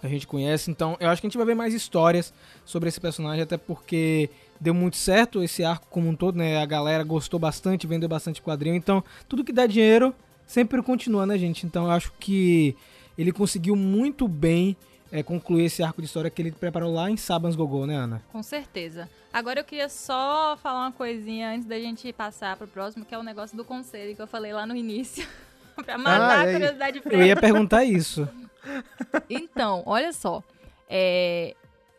que 0.00 0.06
a 0.06 0.08
gente 0.08 0.26
conhece. 0.26 0.70
Então, 0.70 0.96
eu 0.98 1.08
acho 1.08 1.20
que 1.20 1.26
a 1.26 1.30
gente 1.30 1.36
vai 1.36 1.46
ver 1.46 1.54
mais 1.54 1.72
histórias 1.72 2.34
sobre 2.64 2.88
esse 2.88 3.00
personagem, 3.00 3.42
até 3.42 3.56
porque 3.56 4.28
deu 4.60 4.74
muito 4.74 4.96
certo 4.96 5.42
esse 5.42 5.62
arco 5.62 5.86
como 5.88 6.08
um 6.08 6.16
todo, 6.16 6.36
né? 6.36 6.58
A 6.60 6.66
galera 6.66 7.04
gostou 7.04 7.38
bastante, 7.38 7.86
vendeu 7.86 8.08
bastante 8.08 8.42
quadrinho. 8.42 8.74
Então, 8.74 9.04
tudo 9.28 9.44
que 9.44 9.52
dá 9.52 9.66
dinheiro 9.66 10.12
sempre 10.46 10.82
continua, 10.82 11.24
né, 11.24 11.38
gente? 11.38 11.64
Então, 11.64 11.84
eu 11.84 11.92
acho 11.92 12.12
que 12.18 12.76
ele 13.16 13.30
conseguiu 13.30 13.76
muito 13.76 14.26
bem 14.26 14.76
é, 15.12 15.22
concluir 15.22 15.66
esse 15.66 15.82
arco 15.82 16.00
de 16.00 16.06
história 16.06 16.30
que 16.30 16.40
ele 16.42 16.50
preparou 16.50 16.92
lá 16.92 17.08
em 17.10 17.16
Sabans 17.16 17.54
Gogol, 17.54 17.86
né, 17.86 17.94
Ana? 17.94 18.22
Com 18.32 18.42
certeza. 18.42 19.08
Agora 19.32 19.60
eu 19.60 19.64
queria 19.64 19.88
só 19.88 20.56
falar 20.62 20.80
uma 20.86 20.92
coisinha 20.92 21.50
antes 21.50 21.66
da 21.66 21.78
gente 21.78 22.12
passar 22.12 22.56
pro 22.56 22.66
próximo, 22.66 23.04
que 23.04 23.14
é 23.14 23.18
o 23.18 23.22
negócio 23.22 23.56
do 23.56 23.64
conselho 23.64 24.16
que 24.16 24.22
eu 24.22 24.26
falei 24.26 24.52
lá 24.52 24.66
no 24.66 24.74
início. 24.74 25.26
pra 25.84 25.96
matar 25.98 26.20
Ah, 26.20 26.34
a 26.34 26.40
aí? 26.42 26.52
curiosidade 26.52 26.96
Eu 26.98 27.02
preta. 27.02 27.24
ia 27.26 27.36
perguntar 27.36 27.84
isso. 27.84 28.28
Então, 29.28 29.82
olha 29.86 30.12
só. 30.12 30.42
É, 30.88 31.54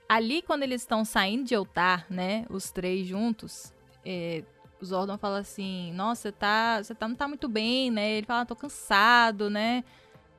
ali, 0.07 0.41
quando 0.41 0.64
eles 0.64 0.82
estão 0.82 1.03
saindo 1.03 1.43
de 1.43 1.53
Eltar, 1.53 2.05
né? 2.09 2.45
Os 2.49 2.72
três 2.72 3.05
juntos, 3.05 3.74
é, 4.05 4.43
o 4.82 4.86
Zordon 4.86 5.18
fala 5.18 5.39
assim: 5.39 5.91
Nossa, 5.93 6.22
você 6.24 6.32
tá, 6.32 6.82
você 6.82 6.95
tá, 6.95 7.07
não 7.07 7.16
tá 7.16 7.28
muito 7.28 7.47
bem, 7.49 7.91
né? 7.91 8.11
Ele 8.14 8.26
fala: 8.26 8.41
"Ah, 8.41 8.45
Tô 8.45 8.55
cansado, 8.55 9.49
né? 9.49 9.84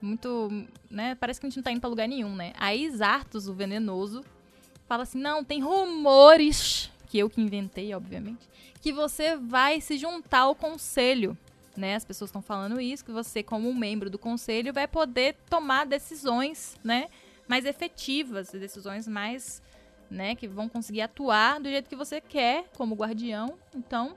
Muito. 0.04 0.50
né? 0.90 1.14
Parece 1.14 1.40
que 1.40 1.46
a 1.46 1.48
gente 1.48 1.56
não 1.56 1.62
tá 1.64 1.72
indo 1.72 1.80
pra 1.80 1.88
lugar 1.88 2.06
nenhum, 2.06 2.36
né? 2.36 2.52
Aí 2.58 2.88
Zartos, 2.90 3.48
o 3.48 3.54
venenoso, 3.54 4.22
fala 4.86 5.04
assim: 5.04 5.18
Não, 5.18 5.42
tem 5.42 5.62
rumores, 5.62 6.90
que 7.08 7.18
eu 7.18 7.30
que 7.30 7.40
inventei, 7.40 7.94
obviamente, 7.94 8.46
que 8.82 8.92
você 8.92 9.36
vai 9.36 9.80
se 9.80 9.96
juntar 9.96 10.40
ao 10.40 10.54
conselho. 10.54 11.36
Né, 11.76 11.96
as 11.96 12.04
pessoas 12.04 12.28
estão 12.28 12.40
falando 12.40 12.80
isso, 12.80 13.04
que 13.04 13.10
você, 13.10 13.42
como 13.42 13.68
um 13.68 13.74
membro 13.74 14.08
do 14.08 14.16
conselho, 14.16 14.72
vai 14.72 14.86
poder 14.86 15.34
tomar 15.50 15.84
decisões, 15.84 16.76
né? 16.84 17.08
Mais 17.48 17.64
efetivas, 17.64 18.52
decisões 18.52 19.08
mais, 19.08 19.60
né? 20.08 20.36
Que 20.36 20.46
vão 20.46 20.68
conseguir 20.68 21.00
atuar 21.00 21.58
do 21.58 21.68
jeito 21.68 21.88
que 21.88 21.96
você 21.96 22.20
quer, 22.20 22.66
como 22.76 22.94
guardião. 22.94 23.58
Então, 23.74 24.14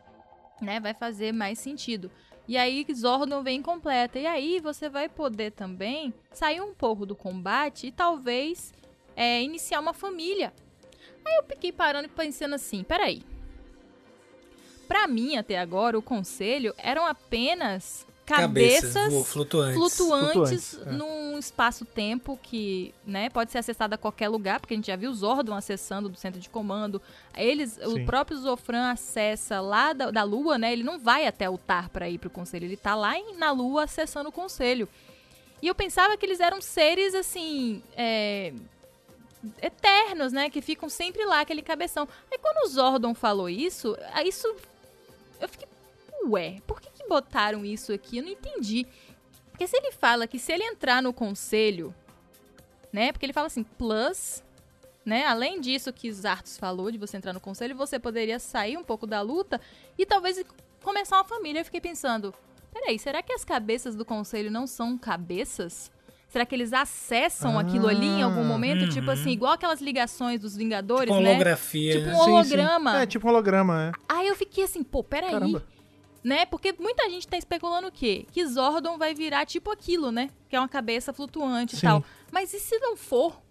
né? 0.62 0.80
Vai 0.80 0.94
fazer 0.94 1.32
mais 1.32 1.58
sentido. 1.58 2.12
E 2.48 2.58
aí 2.58 2.86
Zordon 2.94 3.44
vem 3.44 3.62
completa. 3.62 4.18
E 4.18 4.26
aí 4.26 4.60
você 4.60 4.88
vai 4.88 5.10
poder 5.10 5.52
também 5.52 6.14
sair 6.32 6.62
um 6.62 6.74
pouco 6.74 7.06
do 7.06 7.16
combate 7.16 7.88
e 7.88 7.92
talvez 7.92 8.74
é, 9.16 9.42
iniciar 9.44 9.80
uma 9.80 9.94
família. 9.94 10.54
Aí 11.26 11.36
eu 11.36 11.44
fiquei 11.44 11.74
parando 11.74 12.08
e 12.08 12.12
pensando 12.12 12.56
assim, 12.56 12.84
peraí. 12.84 13.22
Pra 14.88 15.06
mim, 15.06 15.36
até 15.36 15.60
agora, 15.60 16.00
o 16.00 16.02
conselho 16.02 16.74
eram 16.78 17.06
apenas 17.06 18.07
cabeças, 18.28 18.94
Cabeças 18.94 19.28
flutuantes. 19.30 19.76
flutuantes, 19.78 20.34
Flutuantes, 20.34 20.80
é. 20.86 20.92
num 20.92 21.40
espaço-tempo 21.40 22.38
que 22.44 22.94
né, 23.06 23.30
pode 23.30 23.52
ser 23.52 23.58
acessado 23.60 23.96
a 23.96 23.98
qualquer 23.98 24.28
lugar, 24.28 24.60
porque 24.60 24.74
a 24.74 24.78
gente 24.78 24.88
já 24.88 24.96
viu 24.96 25.10
o 25.10 25.16
Zordon 25.16 25.56
acessando 25.56 26.10
do 26.10 26.18
centro 26.18 26.40
de 26.40 26.50
comando. 26.50 27.02
Eles, 27.36 27.80
o 27.84 28.06
próprio 28.06 28.38
Zofran 28.38 28.92
acessa 28.92 29.62
lá 29.62 29.94
da, 29.94 30.12
da 30.12 30.24
Lua, 30.24 30.58
né? 30.58 30.74
Ele 30.74 30.84
não 30.84 31.00
vai 31.00 31.26
até 31.26 31.50
o 31.50 31.58
Tar 31.58 31.90
para 31.90 32.10
ir 32.10 32.18
pro 32.18 32.30
conselho, 32.30 32.66
ele 32.66 32.78
tá 32.78 32.94
lá 32.96 33.18
em- 33.18 33.38
na 33.38 33.52
Lua 33.52 33.86
acessando 33.86 34.30
o 34.30 34.32
conselho. 34.32 34.88
E 35.62 35.68
eu 35.68 35.74
pensava 35.74 36.16
que 36.18 36.26
eles 36.26 36.40
eram 36.40 36.62
seres 36.62 37.16
assim. 37.16 37.82
é, 37.96 38.54
eternos, 39.62 40.34
né? 40.34 40.50
Que 40.50 40.62
ficam 40.62 40.90
sempre 40.90 41.24
lá, 41.26 41.42
aquele 41.42 41.62
cabeção. 41.62 42.08
Aí 42.32 42.38
quando 42.38 42.66
o 42.66 42.68
Zordon 42.70 43.14
falou 43.14 43.50
isso, 43.50 43.98
isso. 44.26 44.48
Eu 45.40 45.48
fiquei. 45.48 45.68
Ué, 46.28 46.58
por 46.66 46.82
que, 46.82 46.90
que 46.90 46.97
botaram 47.08 47.66
isso 47.66 47.94
aqui? 47.94 48.18
Eu 48.18 48.24
não 48.24 48.32
entendi. 48.32 48.86
Porque 49.52 49.68
se 49.68 49.76
ele 49.76 49.92
fala 49.92 50.28
que 50.28 50.38
se 50.38 50.52
ele 50.52 50.64
entrar 50.64 51.02
no 51.02 51.12
conselho, 51.12 51.94
né? 52.92 53.12
Porque 53.12 53.26
ele 53.26 53.34
fala 53.34 53.48
assim, 53.48 53.64
plus, 53.64 54.44
né? 55.06 55.26
Além 55.26 55.60
disso 55.60 55.92
que 55.92 56.12
Zartos 56.12 56.58
falou, 56.58 56.92
de 56.92 56.98
você 56.98 57.18
entrar 57.18 57.34
no 57.34 57.40
conselho, 57.40 57.76
você 57.76 57.98
poderia 57.98 58.40
sair 58.40 58.78
um 58.78 58.84
pouco 58.84 59.08
da 59.08 59.22
luta 59.22 59.60
e 59.98 60.06
talvez 60.06 60.44
começar 60.84 61.18
uma 61.18 61.24
família. 61.24 61.62
Eu 61.62 61.66
fiquei 61.66 61.82
pensando, 61.82 62.34
peraí, 62.74 63.00
será 63.00 63.24
que 63.24 63.34
as 63.34 63.44
cabeças 63.44 63.96
do 63.96 64.06
conselho 64.06 64.52
não 64.52 64.68
são 64.68 64.98
cabeças? 64.98 65.92
Será 66.30 66.46
que 66.46 66.54
eles 66.54 66.74
acessam 66.74 67.58
aquilo 67.58 67.88
ali 67.88 68.06
em 68.06 68.22
algum 68.22 68.44
momento? 68.44 68.84
uhum. 68.84 68.90
Tipo 68.90 69.10
assim, 69.12 69.32
igual 69.32 69.54
aquelas 69.54 69.80
ligações 69.80 70.42
dos 70.42 70.58
Vingadores, 70.58 71.10
Com 71.10 71.22
né? 71.22 71.30
holografia. 71.30 71.94
Tipo 71.94 72.10
um 72.10 72.12
né? 72.12 72.18
Sim, 72.18 72.24
sim. 72.24 72.32
holograma. 72.32 73.02
É, 73.02 73.06
tipo 73.06 73.28
um 73.28 73.30
holograma, 73.32 73.88
é. 73.88 73.92
Aí 74.10 74.28
eu 74.28 74.36
fiquei 74.36 74.66
assim, 74.66 74.84
pô, 74.84 75.04
peraí. 75.04 75.32
Caramba. 75.32 75.64
Né? 76.28 76.46
Porque 76.46 76.76
muita 76.78 77.10
gente 77.10 77.26
tá 77.26 77.38
especulando 77.38 77.88
o 77.88 77.92
quê? 77.92 78.26
Que 78.34 78.46
Zordon 78.46 78.98
vai 78.98 79.14
virar 79.14 79.46
tipo 79.46 79.72
aquilo, 79.72 80.12
né? 80.12 80.30
Que 80.50 80.58
é 80.58 80.60
uma 80.60 80.68
cabeça 80.68 81.14
flutuante 81.14 81.76
e 81.76 81.80
Sim. 81.80 81.88
tal. 81.88 82.04
Mas 82.30 82.54
e 82.54 82.60
se 82.60 82.78
não 82.80 82.98
for? 82.98 83.42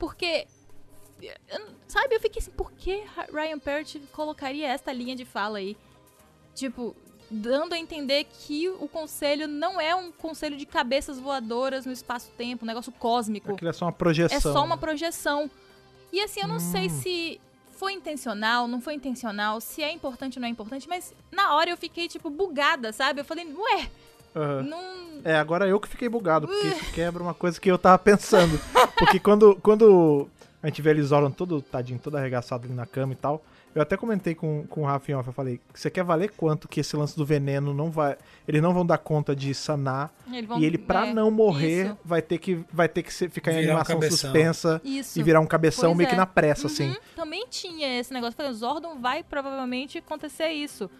Porque. 0.00 0.44
Sabe, 1.86 2.16
eu 2.16 2.20
fiquei 2.20 2.42
assim, 2.42 2.50
por 2.50 2.72
que 2.72 3.04
Ryan 3.32 3.60
Perry 3.60 4.00
colocaria 4.12 4.66
esta 4.66 4.92
linha 4.92 5.14
de 5.14 5.24
fala 5.24 5.58
aí? 5.58 5.76
Tipo, 6.56 6.96
dando 7.30 7.74
a 7.74 7.78
entender 7.78 8.24
que 8.24 8.68
o 8.68 8.88
conselho 8.88 9.46
não 9.46 9.80
é 9.80 9.94
um 9.94 10.10
conselho 10.10 10.56
de 10.56 10.66
cabeças 10.66 11.20
voadoras 11.20 11.86
no 11.86 11.92
espaço-tempo, 11.92 12.64
um 12.64 12.66
negócio 12.66 12.90
cósmico. 12.90 13.52
Aquilo 13.52 13.70
é 13.70 13.72
só 13.72 13.84
uma 13.84 13.92
projeção. 13.92 14.36
É 14.36 14.40
só 14.40 14.64
uma 14.64 14.76
projeção. 14.76 15.48
E 16.12 16.20
assim, 16.20 16.40
eu 16.40 16.48
não 16.48 16.56
Hum. 16.56 16.60
sei 16.72 16.88
se 16.88 17.40
foi 17.78 17.92
intencional, 17.92 18.66
não 18.66 18.80
foi 18.80 18.94
intencional, 18.94 19.60
se 19.60 19.82
é 19.82 19.92
importante 19.92 20.36
ou 20.36 20.40
não 20.40 20.48
é 20.48 20.50
importante, 20.50 20.88
mas 20.88 21.14
na 21.30 21.54
hora 21.54 21.70
eu 21.70 21.76
fiquei, 21.76 22.08
tipo, 22.08 22.28
bugada, 22.28 22.92
sabe? 22.92 23.20
Eu 23.20 23.24
falei, 23.24 23.46
ué, 23.46 23.88
Aham. 24.34 24.62
não. 24.62 25.20
É, 25.24 25.36
agora 25.36 25.66
eu 25.66 25.78
que 25.78 25.88
fiquei 25.88 26.08
bugado, 26.08 26.48
porque 26.48 26.66
isso 26.66 26.92
quebra 26.92 27.22
uma 27.22 27.34
coisa 27.34 27.60
que 27.60 27.70
eu 27.70 27.78
tava 27.78 27.98
pensando. 27.98 28.60
Porque 28.98 29.20
quando, 29.20 29.54
quando 29.62 30.28
a 30.60 30.66
gente 30.66 30.82
vê 30.82 30.90
eles 30.90 31.06
Zoran 31.06 31.30
todo 31.30 31.62
tadinho, 31.62 32.00
todo 32.00 32.16
arregaçado 32.16 32.66
ali 32.66 32.74
na 32.74 32.84
cama 32.84 33.12
e 33.12 33.16
tal, 33.16 33.44
eu 33.78 33.82
até 33.82 33.96
comentei 33.96 34.34
com, 34.34 34.66
com 34.68 34.82
o 34.82 34.84
Rafa 34.84 35.10
em 35.10 35.14
off, 35.14 35.26
eu 35.28 35.32
falei, 35.32 35.60
você 35.72 35.88
quer 35.90 36.02
valer 36.02 36.30
quanto 36.36 36.66
que 36.68 36.80
esse 36.80 36.96
lance 36.96 37.16
do 37.16 37.24
veneno 37.24 37.72
não 37.72 37.90
vai... 37.90 38.16
Eles 38.46 38.60
não 38.60 38.74
vão 38.74 38.84
dar 38.84 38.98
conta 38.98 39.36
de 39.36 39.54
sanar, 39.54 40.10
vão- 40.46 40.58
e 40.58 40.64
ele, 40.64 40.76
pra 40.78 41.06
é, 41.06 41.12
não 41.14 41.30
morrer, 41.30 41.86
Isso. 41.86 41.98
vai 42.04 42.20
ter 42.22 42.38
que, 42.38 42.64
vai 42.72 42.88
ter 42.88 43.02
que 43.02 43.12
ser- 43.14 43.30
ficar 43.30 43.52
em 43.52 43.56
Virar 43.60 43.66
um 43.66 43.70
animação 43.76 43.96
cabeção. 43.96 44.18
suspensa 44.30 44.80
isso. 44.84 45.18
e 45.18 45.22
virar 45.22 45.40
um 45.40 45.46
cabeção 45.46 45.90
Pois 45.90 45.98
meio 45.98 46.08
que 46.08 46.14
é. 46.14 46.18
na 46.18 46.26
pressa, 46.26 46.66
Uhum, 46.66 46.72
assim. 46.72 46.96
Também 47.14 47.46
tinha 47.48 47.98
esse 48.00 48.12
negócio. 48.12 48.36
Falei, 48.36 48.50
o 48.52 48.54
Zordon 48.54 48.98
vai 49.00 49.22
provavelmente 49.22 49.98
acontecer 49.98 50.48
isso. 50.48 50.90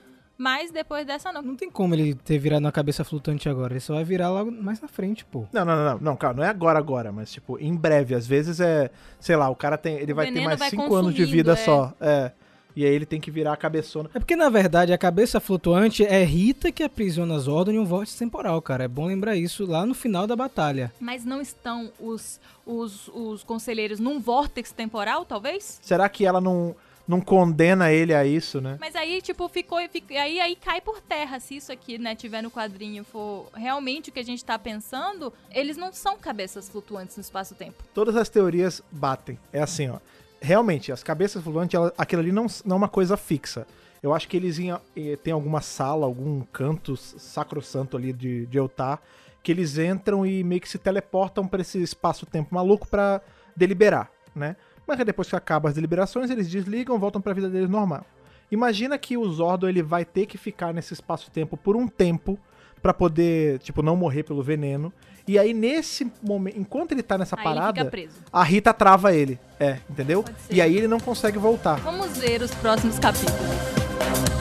Mas 0.41 0.71
depois 0.71 1.05
dessa 1.05 1.33
não. 1.33 1.43
Não 1.43 1.57
tem 1.57 1.69
como 1.69 1.97
ele 1.97 2.15
ter 2.15 2.39
virado 2.39 2.61
uma 2.65 2.71
cabeça 2.71 3.03
flutuante 3.03 3.49
agora. 3.49 3.73
Ele 3.73 3.81
só 3.81 3.95
vai 3.95 4.05
virar 4.05 4.31
logo 4.31 4.53
mais 4.53 4.81
na 4.81 4.87
frente, 4.87 5.25
pô. 5.25 5.45
Não, 5.53 5.65
não, 5.65 5.75
não, 5.77 5.85
não, 5.95 5.99
não, 6.01 6.17
cara, 6.17 6.33
não 6.35 6.45
é 6.45 6.49
agora, 6.49 6.79
agora, 6.79 7.11
mas 7.11 7.33
tipo, 7.33 7.59
em 7.59 7.75
breve. 7.75 8.15
Às 8.15 8.25
vezes 8.25 8.61
é, 8.61 8.89
sei 9.19 9.35
lá, 9.35 9.49
o 9.51 9.57
cara 9.57 9.77
tem, 9.77 9.97
ele 9.97 10.13
O 10.13 10.15
vai 10.15 10.31
ter 10.31 10.41
mais 10.45 10.57
vai 10.57 10.71
5 10.71 10.95
anos 10.95 11.13
de 11.13 11.25
vida 11.25 11.55
é. 11.55 11.57
só. 11.57 11.93
É. 12.01 12.31
E 12.79 12.85
aí 12.85 12.95
ele 12.95 13.05
tem 13.05 13.21
que 13.21 13.29
virar 13.29 13.55
a 13.55 13.57
cabeçona. 13.57 14.09
É 14.15 14.21
porque, 14.21 14.37
na 14.37 14.49
verdade, 14.49 14.93
a 14.93 14.99
cabeça 14.99 15.41
flutuante 15.41 16.05
é 16.05 16.23
Rita 16.23 16.71
que 16.71 16.85
aprisiona 16.85 17.37
Zordon 17.41 17.73
em 17.73 17.79
um 17.81 17.85
vórtice 17.85 18.17
temporal, 18.17 18.63
cara. 18.63 18.85
É 18.85 18.89
bom 18.89 19.07
lembrar 19.07 19.35
isso 19.35 19.67
lá 19.67 19.85
no 19.85 19.95
final 19.95 20.29
da 20.29 20.37
batalha. 20.37 20.93
Mas 21.01 21.25
não 21.25 21.41
estão 21.41 21.91
os, 21.99 22.39
os, 22.65 23.09
os 23.09 23.43
conselheiros 23.43 23.99
num 23.99 24.21
vórtex 24.21 24.71
temporal, 24.71 25.25
talvez? 25.25 25.81
Será 25.83 26.09
que 26.09 26.25
ela 26.25 26.41
não, 26.41 26.73
não 27.09 27.21
condena 27.21 27.91
ele 27.91 28.15
a 28.15 28.25
isso, 28.25 28.61
né? 28.61 28.77
Mas 28.79 28.95
aí, 28.95 29.21
tipo, 29.21 29.49
ficou. 29.49 29.81
fic- 29.89 30.17
aí, 30.17 30.39
aí 30.39 30.55
cai 30.55 30.81
por 30.81 31.01
terra. 31.01 31.41
Se 31.41 31.57
isso 31.57 31.73
aqui, 31.73 31.99
né, 31.99 32.15
tiver 32.15 32.43
no 32.43 32.51
quadrinho 32.51 33.03
for 33.03 33.49
realmente 33.57 34.11
o 34.11 34.13
que 34.13 34.21
a 34.21 34.25
gente 34.25 34.45
tá 34.45 34.57
pensando, 34.57 35.33
eles 35.51 35.77
não 35.77 35.93
são 35.93 36.17
cabeças 36.17 36.69
flutuantes 36.69 37.17
no 37.17 37.23
espaço-tempo. 37.23 37.83
Todas 37.93 38.15
as 38.15 38.29
teorias 38.29 38.81
batem. 38.93 39.37
É 39.53 39.61
assim, 39.61 39.89
ó. 39.89 39.99
Realmente, 40.41 40.93
as 40.93 41.03
cabeças 41.03 41.43
flutuantes, 41.43 41.75
ela- 41.75 41.93
aquilo 41.99 42.23
ali 42.23 42.33
não, 42.33 42.47
não 42.65 42.77
é 42.77 42.79
uma 42.79 42.89
coisa 42.89 43.17
fixa. 43.17 43.67
Eu 44.03 44.15
acho 44.15 44.29
que 44.29 44.37
eles 44.37 44.59
iam, 44.59 44.81
eh, 44.97 45.17
tem 45.17 45.33
alguma 45.33 45.61
sala, 45.61 46.07
algum 46.07 46.41
canto 46.53 46.97
sacrossanto 46.97 47.97
ali 47.97 48.13
de, 48.13 48.47
de 48.47 48.57
Eltar, 48.59 49.01
que 49.43 49.51
eles 49.51 49.77
entram 49.79 50.25
e 50.25 50.45
meio 50.45 50.61
que 50.61 50.69
se 50.69 50.79
teleportam 50.79 51.47
pra 51.49 51.61
esse 51.61 51.83
espaço-tempo 51.83 52.55
maluco 52.55 52.87
pra 52.87 53.21
deliberar, 53.57 54.09
né? 54.35 54.55
Mas 54.87 54.99
depois 55.05 55.29
que 55.29 55.35
acabam 55.37 55.69
as 55.69 55.75
deliberações, 55.75 56.31
eles 56.31 56.49
desligam, 56.49 56.99
voltam 56.99 57.21
pra 57.21 57.33
vida 57.33 57.49
deles 57.51 57.69
normal. 57.69 58.05
Imagina 58.51 58.97
que 58.97 59.17
o 59.17 59.29
Zordon 59.29 59.69
ele 59.69 59.83
vai 59.83 60.05
ter 60.05 60.27
que 60.27 60.39
ficar 60.39 60.73
nesse 60.73 60.95
espaço-tempo 60.95 61.57
por 61.57 61.77
um 61.77 61.87
tempo 61.89 62.39
pra 62.83 62.95
poder, 62.95 63.59
tipo, 63.61 63.83
não 63.83 63.97
morrer 63.97 64.23
pelo 64.23 64.43
veneno. 64.43 64.93
E 65.27 65.39
aí 65.39 65.53
nesse 65.53 66.11
momento, 66.23 66.59
enquanto 66.59 66.93
ele 66.93 67.03
tá 67.03 67.19
nessa 67.19 67.37
aí 67.37 67.45
parada, 67.45 67.91
a 68.33 68.43
Rita 68.43 68.73
trava 68.73 69.15
ele. 69.15 69.39
É, 69.61 69.79
entendeu? 69.91 70.25
E 70.51 70.63
aí 70.63 70.77
ele 70.77 70.89
não 70.89 70.99
consegue 70.99 71.39
voltar. 71.39 71.75
Vamos 71.81 72.17
ver 72.17 72.41
os 72.41 72.55
próximos 72.55 72.99
capítulos. 72.99 74.38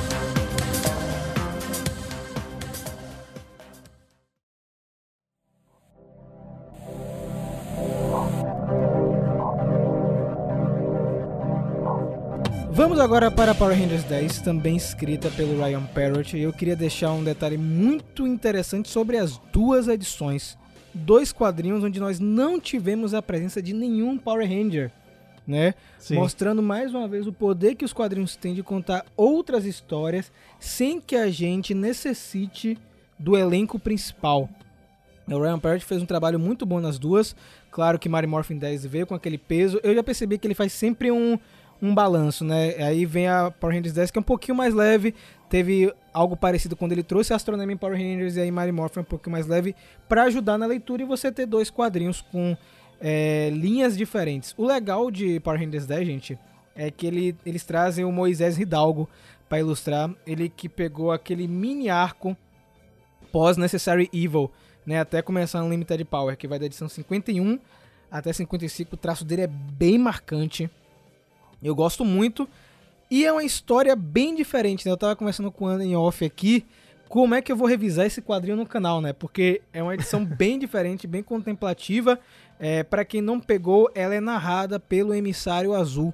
Vamos 12.77 12.99
agora 12.99 13.31
para 13.31 13.55
Power 13.55 13.75
Rangers 13.75 14.03
10, 14.03 14.41
também 14.41 14.75
escrita 14.75 15.31
pelo 15.31 15.59
Ryan 15.59 15.83
Parrott. 15.95 16.37
E 16.37 16.43
eu 16.43 16.53
queria 16.53 16.75
deixar 16.75 17.11
um 17.11 17.23
detalhe 17.23 17.57
muito 17.57 18.27
interessante 18.27 18.87
sobre 18.87 19.17
as 19.17 19.39
duas 19.51 19.87
edições. 19.87 20.55
Dois 20.93 21.33
quadrinhos 21.33 21.83
onde 21.83 21.99
nós 21.99 22.19
não 22.19 22.59
tivemos 22.59 23.15
a 23.15 23.21
presença 23.21 23.63
de 23.63 23.73
nenhum 23.73 24.15
Power 24.15 24.47
Ranger, 24.47 24.91
né? 25.47 25.73
Mostrando 26.11 26.61
mais 26.61 26.93
uma 26.93 27.07
vez 27.07 27.25
o 27.25 27.33
poder 27.33 27.73
que 27.73 27.83
os 27.83 27.93
quadrinhos 27.93 28.35
têm 28.35 28.53
de 28.53 28.61
contar 28.61 29.03
outras 29.17 29.65
histórias 29.65 30.31
sem 30.59 31.01
que 31.01 31.15
a 31.15 31.31
gente 31.31 31.73
necessite 31.73 32.77
do 33.17 33.35
elenco 33.35 33.79
principal. 33.79 34.47
O 35.27 35.41
Ryan 35.41 35.59
Parrott 35.59 35.83
fez 35.83 35.99
um 35.99 36.05
trabalho 36.05 36.39
muito 36.39 36.63
bom 36.63 36.79
nas 36.79 36.99
duas. 36.99 37.35
Claro 37.71 37.97
que 37.97 38.07
Mary 38.07 38.27
Morphin 38.27 38.59
10 38.59 38.85
veio 38.85 39.07
com 39.07 39.15
aquele 39.15 39.39
peso. 39.39 39.79
Eu 39.83 39.95
já 39.95 40.03
percebi 40.03 40.37
que 40.37 40.45
ele 40.45 40.53
faz 40.53 40.71
sempre 40.71 41.11
um, 41.11 41.37
um 41.81 41.93
balanço, 41.93 42.43
né? 42.43 42.75
Aí 42.83 43.05
vem 43.05 43.27
a 43.27 43.51
Power 43.51 43.75
Rangers 43.75 43.93
10 43.93 44.11
que 44.11 44.17
é 44.17 44.21
um 44.21 44.23
pouquinho 44.23 44.55
mais 44.55 44.73
leve. 44.73 45.13
Teve 45.49 45.93
algo 46.13 46.35
parecido 46.35 46.75
quando 46.75 46.91
ele 46.91 47.03
trouxe 47.03 47.31
a 47.31 47.35
Astronomy 47.35 47.73
em 47.73 47.77
Power 47.77 47.97
Rangers 47.97 48.35
e 48.35 48.41
aí 48.41 48.51
Mary 48.51 48.71
Morphin 48.71 49.01
um 49.01 49.03
pouquinho 49.03 49.31
mais 49.31 49.47
leve 49.47 49.75
para 50.09 50.23
ajudar 50.23 50.57
na 50.57 50.65
leitura 50.65 51.03
e 51.03 51.05
você 51.05 51.31
ter 51.31 51.45
dois 51.45 51.69
quadrinhos 51.69 52.21
com 52.21 52.57
é, 52.99 53.49
linhas 53.53 53.95
diferentes. 53.95 54.53
O 54.57 54.65
legal 54.65 55.09
de 55.11 55.39
Power 55.39 55.59
Rangers 55.59 55.85
10, 55.85 56.07
gente, 56.07 56.39
é 56.75 56.91
que 56.91 57.07
ele, 57.07 57.35
eles 57.45 57.63
trazem 57.63 58.03
o 58.03 58.11
Moisés 58.11 58.57
Hidalgo 58.57 59.09
para 59.47 59.59
ilustrar. 59.59 60.09
Ele 60.25 60.49
que 60.49 60.67
pegou 60.67 61.11
aquele 61.11 61.47
mini 61.47 61.89
arco 61.89 62.35
pós-Necessary 63.31 64.09
Evil, 64.13 64.51
né? 64.85 64.99
Até 64.99 65.21
começar 65.21 65.61
no 65.61 65.69
Limited 65.69 66.03
Power, 66.05 66.35
que 66.35 66.47
vai 66.47 66.59
da 66.59 66.65
edição 66.65 66.89
51 66.89 67.59
até 68.09 68.31
55. 68.31 68.95
O 68.95 68.97
traço 68.97 69.25
dele 69.25 69.43
é 69.43 69.47
bem 69.47 69.97
marcante. 69.97 70.69
Eu 71.61 71.75
gosto 71.75 72.03
muito. 72.03 72.47
E 73.09 73.25
é 73.25 73.31
uma 73.31 73.43
história 73.43 73.95
bem 73.95 74.35
diferente, 74.35 74.85
né? 74.85 74.91
Eu 74.91 74.97
tava 74.97 75.15
conversando 75.15 75.51
com 75.51 75.65
o 75.65 75.67
Ana 75.67 75.83
em 75.83 75.95
off 75.95 76.23
aqui. 76.25 76.65
Como 77.07 77.33
é 77.33 77.41
que 77.41 77.51
eu 77.51 77.55
vou 77.55 77.67
revisar 77.67 78.05
esse 78.05 78.21
quadrinho 78.21 78.57
no 78.57 78.65
canal, 78.65 78.99
né? 78.99 79.13
Porque 79.13 79.61
é 79.71 79.81
uma 79.81 79.93
edição 79.93 80.23
bem 80.25 80.59
diferente, 80.59 81.07
bem 81.07 81.23
contemplativa. 81.23 82.19
É, 82.59 82.83
para 82.83 83.05
quem 83.05 83.21
não 83.21 83.39
pegou, 83.39 83.89
ela 83.95 84.13
é 84.13 84.19
narrada 84.19 84.79
pelo 84.79 85.13
Emissário 85.13 85.73
Azul, 85.73 86.13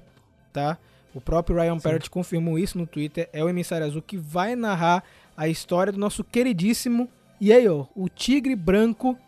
tá? 0.52 0.78
O 1.14 1.20
próprio 1.20 1.56
Ryan 1.56 1.78
Parrott 1.78 2.10
confirmou 2.10 2.58
isso 2.58 2.78
no 2.78 2.86
Twitter. 2.86 3.28
É 3.32 3.42
o 3.42 3.48
Emissário 3.48 3.86
Azul 3.86 4.02
que 4.02 4.16
vai 4.16 4.54
narrar 4.54 5.02
a 5.36 5.48
história 5.48 5.92
do 5.92 5.98
nosso 5.98 6.22
queridíssimo 6.22 7.08
e 7.40 7.52
aí, 7.52 7.68
ó, 7.68 7.86
o 7.94 8.08
Tigre 8.08 8.54
Branco, 8.54 9.18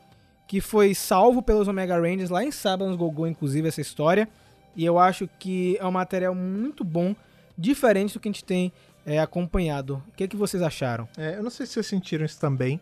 que 0.46 0.60
foi 0.60 0.94
salvo 0.94 1.42
pelos 1.42 1.68
Omega 1.68 2.00
Rangers 2.00 2.30
lá 2.30 2.44
em 2.44 2.50
Saban's 2.50 2.96
Gogô, 2.96 3.26
inclusive, 3.26 3.68
essa 3.68 3.80
história. 3.80 4.28
E 4.76 4.84
eu 4.84 4.98
acho 4.98 5.28
que 5.38 5.76
é 5.80 5.86
um 5.86 5.90
material 5.90 6.34
muito 6.34 6.84
bom, 6.84 7.14
diferente 7.56 8.14
do 8.14 8.20
que 8.20 8.28
a 8.28 8.32
gente 8.32 8.44
tem 8.44 8.72
é, 9.04 9.18
acompanhado. 9.18 10.02
O 10.08 10.12
que, 10.12 10.28
que 10.28 10.36
vocês 10.36 10.62
acharam? 10.62 11.08
É, 11.16 11.36
eu 11.36 11.42
não 11.42 11.50
sei 11.50 11.64
se 11.64 11.72
vocês 11.72 11.86
sentiram 11.86 12.24
isso 12.24 12.38
também, 12.38 12.80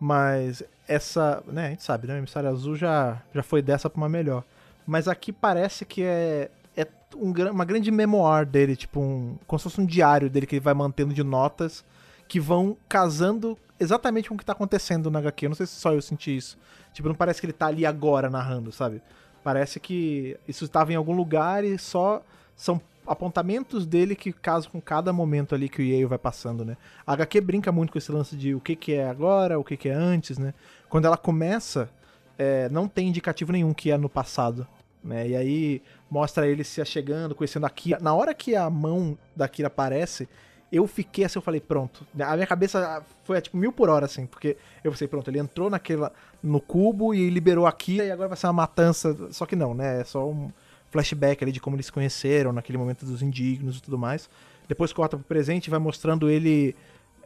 mas 0.00 0.62
essa, 0.88 1.42
né, 1.46 1.66
a 1.66 1.70
gente 1.70 1.82
sabe, 1.82 2.06
né, 2.06 2.14
o 2.14 2.18
Emissário 2.18 2.48
Azul 2.48 2.76
já, 2.76 3.22
já 3.34 3.42
foi 3.42 3.60
dessa 3.60 3.90
pra 3.90 3.98
uma 3.98 4.08
melhor. 4.08 4.42
Mas 4.86 5.06
aqui 5.06 5.32
parece 5.32 5.84
que 5.84 6.02
é, 6.02 6.50
é 6.76 6.86
um, 7.16 7.32
uma 7.50 7.64
grande 7.64 7.90
memoir 7.90 8.46
dele, 8.46 8.74
tipo 8.74 9.00
um, 9.00 9.36
como 9.46 9.58
se 9.58 9.64
fosse 9.64 9.80
um 9.80 9.86
diário 9.86 10.30
dele 10.30 10.46
que 10.46 10.56
ele 10.56 10.64
vai 10.64 10.74
mantendo 10.74 11.12
de 11.12 11.22
notas 11.22 11.84
que 12.26 12.40
vão 12.40 12.76
casando 12.88 13.58
exatamente 13.78 14.28
com 14.28 14.34
o 14.34 14.38
que 14.38 14.44
tá 14.44 14.52
acontecendo 14.52 15.10
na 15.10 15.18
HQ. 15.18 15.46
Eu 15.46 15.50
não 15.50 15.56
sei 15.56 15.66
se 15.66 15.74
só 15.74 15.92
eu 15.92 16.02
senti 16.02 16.36
isso. 16.36 16.56
Tipo, 16.92 17.08
não 17.08 17.14
parece 17.14 17.40
que 17.40 17.46
ele 17.46 17.52
tá 17.52 17.66
ali 17.66 17.84
agora 17.84 18.30
narrando, 18.30 18.72
sabe? 18.72 19.02
Parece 19.44 19.78
que 19.78 20.38
isso 20.48 20.64
estava 20.64 20.90
em 20.90 20.96
algum 20.96 21.14
lugar 21.14 21.62
e 21.64 21.78
só 21.78 22.22
são 22.56 22.80
apontamentos 23.06 23.84
dele 23.84 24.16
que 24.16 24.32
casam 24.32 24.70
com 24.70 24.80
cada 24.80 25.12
momento 25.12 25.54
ali 25.54 25.68
que 25.68 25.82
o 25.82 25.84
Yale 25.84 26.06
vai 26.06 26.18
passando, 26.18 26.64
né? 26.64 26.78
A 27.06 27.12
HQ 27.12 27.42
brinca 27.42 27.70
muito 27.70 27.92
com 27.92 27.98
esse 27.98 28.10
lance 28.10 28.34
de 28.34 28.54
o 28.54 28.60
que, 28.60 28.74
que 28.74 28.94
é 28.94 29.06
agora, 29.06 29.58
o 29.58 29.62
que, 29.62 29.76
que 29.76 29.90
é 29.90 29.92
antes, 29.92 30.38
né? 30.38 30.54
Quando 30.88 31.04
ela 31.04 31.18
começa, 31.18 31.90
é, 32.38 32.70
não 32.70 32.88
tem 32.88 33.08
indicativo 33.08 33.52
nenhum 33.52 33.74
que 33.74 33.90
é 33.90 33.98
no 33.98 34.08
passado, 34.08 34.66
né? 35.02 35.28
E 35.28 35.36
aí 35.36 35.82
mostra 36.10 36.48
ele 36.48 36.64
se 36.64 36.80
achegando, 36.80 37.34
conhecendo 37.34 37.66
a 37.66 37.70
Kira. 37.70 37.98
Na 38.00 38.14
hora 38.14 38.32
que 38.32 38.56
a 38.56 38.70
mão 38.70 39.18
da 39.36 39.46
Kira 39.46 39.68
aparece, 39.68 40.26
eu 40.74 40.88
fiquei 40.88 41.24
assim, 41.24 41.38
eu 41.38 41.42
falei, 41.42 41.60
pronto. 41.60 42.04
A 42.18 42.34
minha 42.34 42.46
cabeça 42.46 43.00
foi 43.22 43.40
tipo 43.40 43.56
mil 43.56 43.72
por 43.72 43.88
hora, 43.88 44.06
assim, 44.06 44.26
porque 44.26 44.56
eu 44.82 44.90
pensei, 44.90 45.06
pronto, 45.06 45.30
ele 45.30 45.38
entrou 45.38 45.70
naquela, 45.70 46.12
no 46.42 46.60
cubo 46.60 47.14
e 47.14 47.30
liberou 47.30 47.64
aqui, 47.64 47.98
e 47.98 48.10
agora 48.10 48.28
vai 48.28 48.36
ser 48.36 48.48
uma 48.48 48.54
matança. 48.54 49.16
Só 49.30 49.46
que 49.46 49.54
não, 49.54 49.72
né? 49.72 50.00
É 50.00 50.04
só 50.04 50.28
um 50.28 50.50
flashback 50.90 51.44
ali 51.44 51.52
de 51.52 51.60
como 51.60 51.76
eles 51.76 51.86
se 51.86 51.92
conheceram, 51.92 52.52
naquele 52.52 52.76
momento 52.76 53.06
dos 53.06 53.22
indignos 53.22 53.78
e 53.78 53.82
tudo 53.82 53.96
mais. 53.96 54.28
Depois 54.66 54.92
corta 54.92 55.16
pro 55.16 55.24
presente 55.24 55.68
e 55.68 55.70
vai 55.70 55.78
mostrando 55.78 56.28
ele 56.28 56.74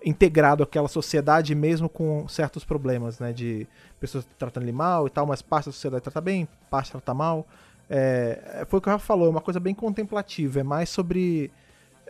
integrado 0.05 0.63
àquela 0.63 0.87
sociedade 0.87 1.55
mesmo 1.55 1.89
com 1.89 2.29
certos 2.29 2.65
problemas, 2.65 3.19
né? 3.19 3.33
De 3.33 3.67
pessoas 3.99 4.29
tratando 4.39 4.65
ele 4.65 4.73
mal 4.73 5.07
e 5.07 5.11
tal, 5.11 5.27
mas 5.27 5.41
parte 5.41 5.67
da 5.67 5.73
sociedade 5.73 6.03
trata 6.03 6.21
bem, 6.21 6.47
parte 6.69 6.91
trata 6.91 7.15
mal. 7.15 7.47
É, 7.89 8.67
foi 8.69 8.79
o 8.79 8.83
que 8.83 8.89
o 8.89 8.93
Rafa 8.93 9.07
falou, 9.07 9.27
é 9.27 9.31
uma 9.31 9.41
coisa 9.41 9.59
bem 9.59 9.75
contemplativa, 9.75 10.61
é 10.61 10.63
mais 10.63 10.91
sobre 10.91 11.51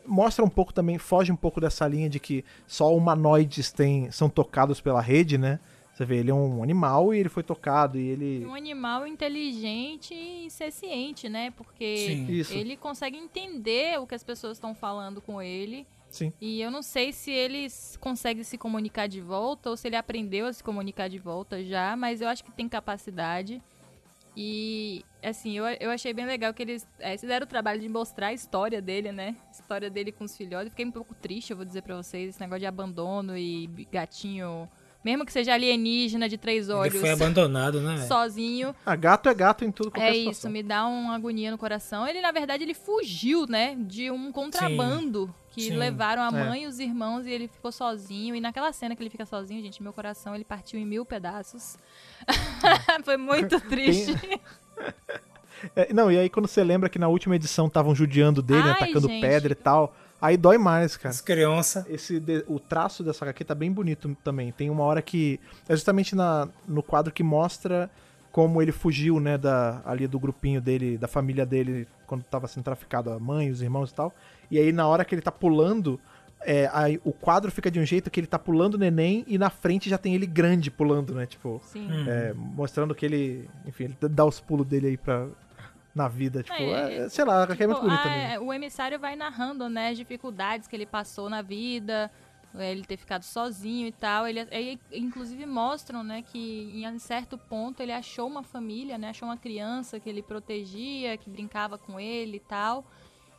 mostra 0.09 0.45
um 0.45 0.49
pouco 0.49 0.73
também, 0.73 0.99
foge 0.99 1.31
um 1.31 1.37
pouco 1.37 1.61
dessa 1.61 1.87
linha 1.87 2.09
de 2.09 2.19
que 2.19 2.45
só 2.67 2.95
humanoides 2.95 3.71
têm, 3.71 4.11
são 4.11 4.29
tocados 4.29 4.81
pela 4.81 5.01
rede, 5.01 5.39
né? 5.39 5.61
Você 5.93 6.05
vê, 6.05 6.19
ele 6.19 6.31
é 6.31 6.35
um 6.35 6.63
animal 6.63 7.13
e 7.13 7.19
ele 7.19 7.29
foi 7.29 7.43
tocado 7.43 7.99
e 7.99 8.09
ele... 8.09 8.47
Um 8.47 8.55
animal 8.55 9.05
inteligente 9.05 10.15
e 10.15 10.49
ciente, 10.71 11.29
né? 11.29 11.51
Porque 11.51 12.45
Sim. 12.45 12.57
ele 12.57 12.77
consegue 12.77 13.17
entender 13.17 13.99
o 13.99 14.07
que 14.07 14.15
as 14.15 14.23
pessoas 14.23 14.59
estão 14.59 14.77
falando 14.77 15.21
com 15.21 15.43
ele. 15.43 15.85
Sim. 16.09 16.33
E 16.41 16.61
eu 16.61 16.71
não 16.71 16.83
sei 16.83 17.13
se 17.13 17.33
ele 17.33 17.67
consegue 18.01 18.45
se 18.45 18.57
comunicar 18.57 19.09
de 19.09 19.21
volta 19.21 19.71
ou 19.71 19.77
se 19.77 19.89
ele 19.89 19.97
aprendeu 19.97 20.47
a 20.47 20.53
se 20.53 20.63
comunicar 20.63 21.09
de 21.09 21.19
volta 21.19 21.65
já, 21.65 21.97
mas 21.97 22.21
eu 22.21 22.29
acho 22.29 22.45
que 22.45 22.53
tem 22.53 22.69
capacidade. 22.69 23.61
E, 24.41 25.05
assim, 25.21 25.59
eu, 25.59 25.65
eu 25.81 25.91
achei 25.91 26.15
bem 26.15 26.25
legal 26.25 26.55
que 26.55 26.63
eles 26.63 26.87
é, 27.01 27.19
fizeram 27.19 27.45
o 27.45 27.49
trabalho 27.49 27.81
de 27.81 27.89
mostrar 27.89 28.29
a 28.29 28.33
história 28.33 28.81
dele, 28.81 29.11
né? 29.11 29.35
A 29.49 29.51
história 29.51 29.91
dele 29.91 30.13
com 30.13 30.23
os 30.23 30.37
filhotes. 30.37 30.71
Fiquei 30.71 30.87
um 30.87 30.93
pouco 30.93 31.13
triste, 31.13 31.51
eu 31.51 31.57
vou 31.57 31.67
dizer 31.67 31.83
pra 31.83 31.97
vocês, 31.97 32.29
esse 32.29 32.41
negócio 32.41 32.61
de 32.61 32.67
abandono 32.67 33.37
e 33.37 33.67
gatinho 33.91 34.69
mesmo 35.05 35.25
que 35.25 35.33
seja 35.33 35.55
alienígena 35.55 36.29
de 36.29 36.37
três 36.37 36.69
olhos. 36.69 36.95
Ele 36.95 37.01
foi 37.01 37.11
abandonado, 37.11 37.81
né? 37.81 37.99
Sozinho. 38.07 38.75
Ah, 38.85 38.97
gato 38.97 39.29
é 39.29 39.35
gato 39.35 39.65
em 39.65 39.71
tudo 39.71 39.91
É 39.95 40.13
situação. 40.13 40.31
isso, 40.31 40.51
me 40.51 40.63
dá 40.63 40.87
uma 40.87 41.15
agonia 41.15 41.51
no 41.51 41.59
coração. 41.59 42.07
Ele, 42.07 42.21
na 42.21 42.33
verdade, 42.33 42.65
ele 42.65 42.75
fugiu, 42.75 43.47
né? 43.47 43.77
De 43.79 44.11
um 44.11 44.33
contrabando 44.33 45.27
Sim. 45.27 45.33
que 45.51 45.63
Sim. 45.63 45.77
levaram 45.77 46.23
a 46.23 46.29
é. 46.29 46.45
mãe 46.45 46.61
é. 46.61 46.65
e 46.65 46.67
os 46.67 46.79
irmãos 46.79 47.27
e 47.27 47.31
ele 47.31 47.49
ficou 47.49 47.71
sozinho. 47.71 48.35
E 48.35 48.41
naquela 48.41 48.73
cena 48.73 48.97
que 48.97 49.03
ele 49.03 49.11
fica 49.11 49.25
sozinho, 49.25 49.63
gente, 49.63 49.83
meu 49.83 49.93
coração 49.93 50.35
ele 50.35 50.45
partiu 50.45 50.79
em 50.81 50.85
mil 50.85 51.05
pedaços. 51.05 51.77
foi 53.05 53.17
muito 53.17 53.61
triste. 53.61 54.15
É, 55.75 55.93
não, 55.93 56.11
e 56.13 56.17
aí 56.17 56.31
quando 56.31 56.47
você 56.47 56.63
lembra 56.63 56.89
que 56.89 57.01
na 57.01 57.09
última 57.09 57.35
edição 57.35 57.67
estavam 57.67 57.93
judiando 57.93 58.41
dele, 58.41 58.63
Ai, 58.63 58.71
atacando 58.71 59.09
gente. 59.09 59.21
pedra 59.21 59.53
e 59.53 59.57
tal. 59.57 59.93
Aí 60.21 60.37
dói 60.37 60.59
mais, 60.59 60.97
cara. 60.97 61.15
As 61.15 61.21
crianças. 61.21 61.85
Esse 61.89 62.23
o 62.47 62.59
traço 62.59 63.05
dessa 63.05 63.25
HQ 63.25 63.45
tá 63.45 63.55
bem 63.55 63.71
bonito 63.71 64.17
também. 64.25 64.51
Tem 64.53 64.69
uma 64.69 64.83
hora 64.85 65.01
que 65.01 65.39
é 65.69 65.75
justamente 65.75 66.15
na, 66.15 66.49
no 66.67 66.83
quadro 66.83 67.13
que 67.13 67.23
mostra 67.23 67.91
como 68.33 68.61
ele 68.61 68.73
fugiu, 68.73 69.19
né, 69.19 69.39
da 69.39 69.81
ali 69.85 70.07
do 70.07 70.19
grupinho 70.19 70.61
dele, 70.61 70.99
da 70.99 71.09
família 71.09 71.47
dele 71.47 71.89
quando 72.07 72.23
tava 72.25 72.47
sendo 72.47 72.65
traficado, 72.65 73.11
a 73.11 73.19
mãe, 73.19 73.51
os 73.51 73.63
irmãos 73.63 73.91
e 73.91 73.95
tal. 73.95 74.13
E 74.51 74.59
aí 74.59 74.73
na 74.73 74.87
hora 74.87 75.05
que 75.05 75.15
ele 75.15 75.23
tá 75.23 75.33
pulando, 75.33 75.99
é, 76.41 76.71
aí, 76.73 77.01
o 77.05 77.13
quadro 77.13 77.51
fica 77.51 77.71
de 77.71 77.81
um 77.81 77.85
jeito 77.85 78.11
que 78.11 78.21
ele 78.21 78.27
tá 78.27 78.39
pulando 78.39 78.75
o 78.75 78.79
neném 78.79 79.25
e 79.27 79.37
na 79.37 79.51
frente 79.51 79.91
já 79.91 79.99
tem 79.99 80.15
ele 80.15 80.27
grande 80.27 80.71
pulando, 80.71 81.15
né? 81.15 81.27
Tipo, 81.27 81.61
é, 82.07 82.33
mostrando 82.35 82.95
que 82.95 83.05
ele, 83.05 83.49
enfim, 83.67 83.85
ele 83.85 83.97
dá 84.09 84.25
os 84.25 84.39
pulos 84.39 84.67
dele 84.67 84.89
aí 84.89 84.97
pra, 84.97 85.27
na 85.99 86.09
vida. 86.09 86.43
Tipo, 86.43 86.63
é, 86.63 86.97
é, 86.97 87.09
sei 87.09 87.25
lá, 87.25 87.47
tipo, 87.47 87.63
é 87.63 87.67
muito 87.67 87.83
bonito 87.83 88.01
a, 88.01 88.41
O 88.41 88.55
emissário 88.55 88.99
vai 88.99 89.17
narrando, 89.17 89.69
né, 89.69 89.91
as 89.91 89.99
dificuldades 89.99 90.69
que 90.69 90.77
ele 90.77 90.87
passou 90.87 91.29
na 91.29 91.43
vida, 91.43 92.11
é, 92.55 92.71
ele 92.71 92.85
ter 92.85 92.97
ficado 92.97 93.25
sozinho 93.25 93.87
e 93.87 93.93
tal. 93.93 94.27
Ele, 94.27 94.47
ele, 94.51 94.81
inclusive 94.93 95.45
mostram, 95.45 96.03
né, 96.05 96.23
que 96.23 96.73
em 96.73 96.99
certo 96.99 97.37
ponto 97.37 97.83
ele 97.83 97.93
achou 97.93 98.27
uma 98.29 98.43
família, 98.43 98.97
né, 98.97 99.11
achou 99.11 99.29
uma 99.29 99.37
criança 99.37 99.99
que 99.99 100.09
ele 100.09 100.23
protegia, 100.23 101.17
que 101.17 101.29
brincava 101.29 101.77
com 101.77 101.99
ele 101.99 102.37
e 102.37 102.41
tal. 102.41 102.87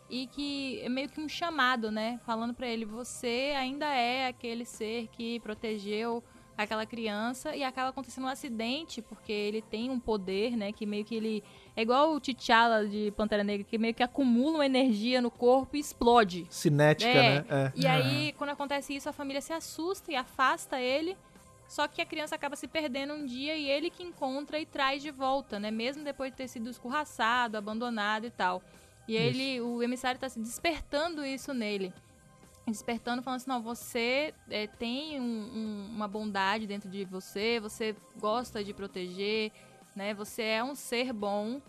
E 0.09 0.27
que 0.27 0.81
é 0.81 0.89
meio 0.89 1.07
que 1.07 1.21
um 1.21 1.29
chamado, 1.29 1.91
né, 1.91 2.19
falando 2.25 2.53
para 2.53 2.67
ele, 2.67 2.83
você 2.83 3.53
ainda 3.55 3.85
é 3.85 4.27
aquele 4.27 4.65
ser 4.65 5.07
que 5.07 5.39
protegeu 5.39 6.23
aquela 6.57 6.85
criança 6.85 7.55
e 7.55 7.63
acaba 7.63 7.89
acontecendo 7.89 8.25
um 8.25 8.27
acidente 8.27 9.01
porque 9.01 9.31
ele 9.31 9.61
tem 9.61 9.89
um 9.89 9.99
poder, 9.99 10.57
né, 10.57 10.73
que 10.73 10.85
meio 10.85 11.05
que 11.05 11.15
ele 11.15 11.43
é 11.75 11.81
igual 11.81 12.13
o 12.13 12.19
T'Challa 12.19 12.87
de 12.87 13.11
Pantera 13.15 13.43
Negra, 13.43 13.63
que 13.63 13.77
meio 13.77 13.93
que 13.93 14.03
acumula 14.03 14.57
uma 14.57 14.65
energia 14.65 15.21
no 15.21 15.31
corpo 15.31 15.77
e 15.77 15.79
explode. 15.79 16.45
Cinética, 16.49 17.09
é. 17.09 17.39
né? 17.39 17.45
É. 17.49 17.71
E 17.75 17.87
aí, 17.87 18.33
quando 18.37 18.49
acontece 18.49 18.95
isso, 18.95 19.07
a 19.07 19.13
família 19.13 19.41
se 19.41 19.53
assusta 19.53 20.11
e 20.11 20.15
afasta 20.15 20.79
ele. 20.79 21.17
Só 21.67 21.87
que 21.87 22.01
a 22.01 22.05
criança 22.05 22.33
acaba 22.33 22.55
se 22.55 22.67
perdendo 22.67 23.13
um 23.13 23.25
dia 23.25 23.55
e 23.55 23.69
ele 23.69 23.91
que 23.91 24.01
encontra 24.01 24.59
e 24.59 24.65
traz 24.65 25.03
de 25.03 25.11
volta, 25.11 25.59
né? 25.59 25.69
Mesmo 25.69 26.03
depois 26.03 26.31
de 26.31 26.37
ter 26.37 26.47
sido 26.47 26.67
escorraçado, 26.67 27.57
abandonado 27.57 28.25
e 28.25 28.31
tal. 28.31 28.63
E 29.07 29.15
isso. 29.15 29.23
ele, 29.23 29.61
o 29.61 29.83
emissário 29.83 30.17
está 30.17 30.27
se 30.27 30.39
despertando 30.39 31.23
isso 31.23 31.53
nele. 31.53 31.93
Despertando, 32.67 33.21
falando 33.21 33.37
assim, 33.37 33.49
não, 33.49 33.61
você 33.61 34.33
é, 34.49 34.67
tem 34.67 35.19
um, 35.19 35.23
um, 35.23 35.95
uma 35.95 36.07
bondade 36.07 36.67
dentro 36.67 36.89
de 36.89 37.05
você, 37.05 37.59
você 37.59 37.95
gosta 38.19 38.63
de 38.63 38.73
proteger, 38.73 39.51
né? 39.95 40.13
Você 40.13 40.43
é 40.43 40.63
um 40.63 40.75
ser 40.75 41.13
bom. 41.13 41.61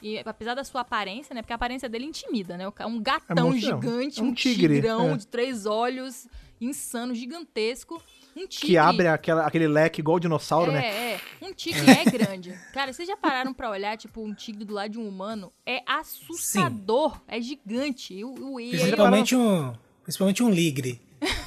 E 0.00 0.18
apesar 0.18 0.54
da 0.54 0.64
sua 0.64 0.80
aparência, 0.80 1.34
né? 1.34 1.42
Porque 1.42 1.52
a 1.52 1.56
aparência 1.56 1.88
dele 1.88 2.06
intimida, 2.06 2.56
né? 2.56 2.66
Um 2.86 3.00
gatão 3.00 3.52
é 3.52 3.58
gigante, 3.58 4.20
é 4.20 4.22
um, 4.22 4.28
um 4.28 4.34
tigre, 4.34 4.74
tigrão 4.76 5.12
é. 5.12 5.16
de 5.16 5.26
três 5.26 5.64
olhos, 5.64 6.26
insano, 6.60 7.14
gigantesco. 7.14 8.02
Um 8.34 8.46
tigre. 8.46 8.66
Que 8.66 8.76
abre 8.78 9.06
aquela, 9.08 9.46
aquele 9.46 9.68
leque 9.68 10.00
igual 10.00 10.16
o 10.16 10.20
dinossauro, 10.20 10.70
é, 10.72 10.74
né? 10.74 10.86
É, 10.86 11.12
é. 11.12 11.20
Um 11.42 11.52
tigre 11.52 11.90
é 11.90 12.04
grande. 12.04 12.58
Cara, 12.72 12.92
vocês 12.92 13.06
já 13.06 13.16
pararam 13.16 13.52
pra 13.52 13.70
olhar, 13.70 13.96
tipo, 13.96 14.22
um 14.22 14.34
tigre 14.34 14.64
do 14.64 14.74
lado 14.74 14.90
de 14.90 14.98
um 14.98 15.06
humano? 15.06 15.52
É 15.66 15.82
assustador. 15.86 17.14
Sim. 17.14 17.20
É 17.28 17.40
gigante. 17.40 18.24
O, 18.24 18.30
o, 18.30 18.56
principalmente, 18.56 19.36
um, 19.36 19.72
principalmente 20.02 20.42
um 20.42 20.50
ligre. 20.50 21.00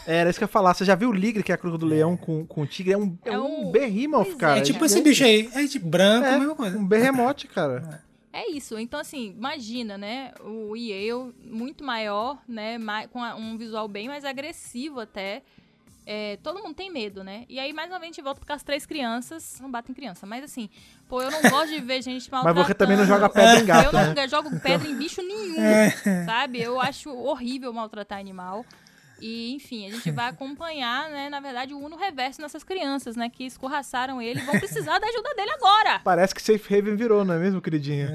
É, 0.08 0.18
era 0.18 0.30
isso 0.30 0.40
que 0.40 0.44
eu 0.44 0.48
ia 0.48 0.52
falar. 0.52 0.74
Você 0.74 0.86
já 0.86 0.96
viu 0.96 1.10
o 1.10 1.14
Ligre, 1.14 1.44
que 1.44 1.52
é 1.52 1.56
a 1.56 1.58
cruz 1.58 1.78
do 1.78 1.86
leão 1.86 2.16
com, 2.16 2.46
com 2.46 2.62
o 2.62 2.68
tigre? 2.68 2.94
É 2.94 2.98
um, 2.98 3.18
é, 3.26 3.34
é 3.34 3.40
um, 3.40 3.68
um 3.68 3.72
behemoth, 3.72 4.36
cara. 4.38 4.60
É 4.60 4.62
tipo 4.62 4.86
esse 4.86 5.02
bicho 5.02 5.24
aí. 5.24 5.50
É 5.54 5.68
tipo 5.68 5.88
branco, 5.88 6.28
é, 6.28 6.40
mesma 6.40 6.56
coisa. 6.56 6.78
Um 6.78 6.86
behemoth, 6.86 7.46
cara. 7.54 8.04
É 8.32 8.50
isso. 8.52 8.78
Então, 8.78 9.00
assim, 9.00 9.34
imagina, 9.38 9.98
né? 9.98 10.32
O 10.44 10.76
Yale 10.76 11.34
muito 11.44 11.84
maior, 11.84 12.38
né? 12.48 12.78
Com 13.12 13.22
um 13.22 13.58
visual 13.58 13.88
bem 13.88 14.08
mais 14.08 14.24
agressivo 14.26 15.00
até. 15.00 15.42
É, 16.06 16.38
todo 16.44 16.62
mundo 16.62 16.76
tem 16.76 16.92
medo, 16.92 17.24
né? 17.24 17.46
E 17.50 17.60
aí, 17.60 17.74
mais 17.74 17.90
uma 17.90 17.98
vez, 17.98 18.12
a 18.12 18.14
gente 18.14 18.22
volta 18.22 18.40
porque 18.40 18.54
as 18.54 18.62
três 18.62 18.86
crianças 18.86 19.60
não 19.60 19.72
batem 19.72 19.96
criança. 19.96 20.26
Mas 20.26 20.44
assim, 20.44 20.70
pô, 21.08 21.22
eu 21.22 21.32
não 21.32 21.42
gosto 21.50 21.70
de 21.70 21.80
ver 21.80 22.02
gente 22.04 22.30
maltratando. 22.30 22.60
Mas 22.60 22.68
você 22.68 22.74
também 22.76 22.98
não 22.98 23.06
joga 23.06 23.28
pedra 23.28 23.60
em 23.60 23.66
gato, 23.66 23.86
Eu 23.86 23.92
não 23.92 24.14
né? 24.14 24.28
jogo 24.28 24.60
pedra 24.60 24.88
em 24.88 24.96
bicho 24.96 25.22
nenhum, 25.22 25.60
é. 25.60 25.90
sabe? 26.26 26.62
Eu 26.62 26.80
acho 26.80 27.10
horrível 27.10 27.74
maltratar 27.74 28.20
animal. 28.20 28.64
E, 29.20 29.54
enfim, 29.54 29.88
a 29.88 29.92
gente 29.92 30.12
vai 30.12 30.28
acompanhar, 30.28 31.10
né, 31.10 31.30
na 31.30 31.40
verdade, 31.40 31.74
o 31.74 31.80
Uno 31.80 31.96
reverso 31.96 32.42
nessas 32.42 32.64
crianças, 32.64 33.16
né, 33.16 33.30
que 33.30 33.46
escorraçaram 33.46 34.22
ele 34.22 34.42
vão 34.42 34.60
precisar 34.60 35.00
da 35.00 35.08
ajuda 35.08 35.34
dele 35.36 35.52
agora. 35.52 36.00
Parece 36.04 36.36
que 36.36 36.42
Safe 36.42 36.78
Haven 36.78 36.96
virou, 36.96 37.24
não 37.24 37.34
é 37.34 37.40
mesmo, 37.40 37.62
queridinha? 37.62 38.10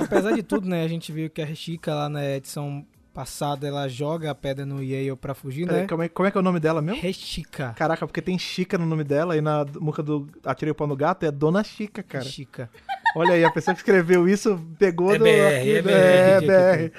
Apesar 0.00 0.32
de 0.32 0.42
tudo, 0.42 0.68
né, 0.68 0.84
a 0.84 0.88
gente 0.88 1.12
viu 1.12 1.30
que 1.30 1.40
a 1.40 1.54
Chica 1.54 1.94
lá 1.94 2.08
na 2.08 2.24
edição 2.24 2.84
passada, 3.12 3.66
ela 3.66 3.88
joga 3.88 4.30
a 4.30 4.34
pedra 4.34 4.64
no 4.64 4.82
Yale 4.82 5.16
pra 5.16 5.34
fugir, 5.34 5.66
né? 5.66 5.86
Como 5.86 6.02
é, 6.02 6.08
como 6.08 6.26
é 6.28 6.30
que 6.30 6.36
é 6.36 6.40
o 6.40 6.44
nome 6.44 6.60
dela 6.60 6.80
mesmo? 6.80 7.00
Rechica. 7.00 7.74
Caraca, 7.76 8.06
porque 8.06 8.22
tem 8.22 8.38
Chica 8.38 8.78
no 8.78 8.86
nome 8.86 9.04
dela 9.04 9.36
e 9.36 9.40
na 9.40 9.64
música 9.80 10.02
do 10.02 10.28
Atirei 10.44 10.72
o 10.72 10.74
Pau 10.74 10.86
no 10.86 10.96
Gato 10.96 11.24
é 11.24 11.30
Dona 11.30 11.62
Chica, 11.64 12.02
cara. 12.02 12.24
Chica. 12.24 12.70
Olha 13.16 13.34
aí, 13.34 13.44
a 13.44 13.50
pessoa 13.50 13.74
que 13.74 13.80
escreveu 13.80 14.28
isso 14.28 14.60
pegou 14.78 15.12
É 15.14 15.18
do. 15.18 15.24
BR, 15.24 15.30
aqui, 15.30 15.76
é 15.76 15.82
BR, 15.82 15.90
é, 15.90 16.40
BR. 16.40 16.92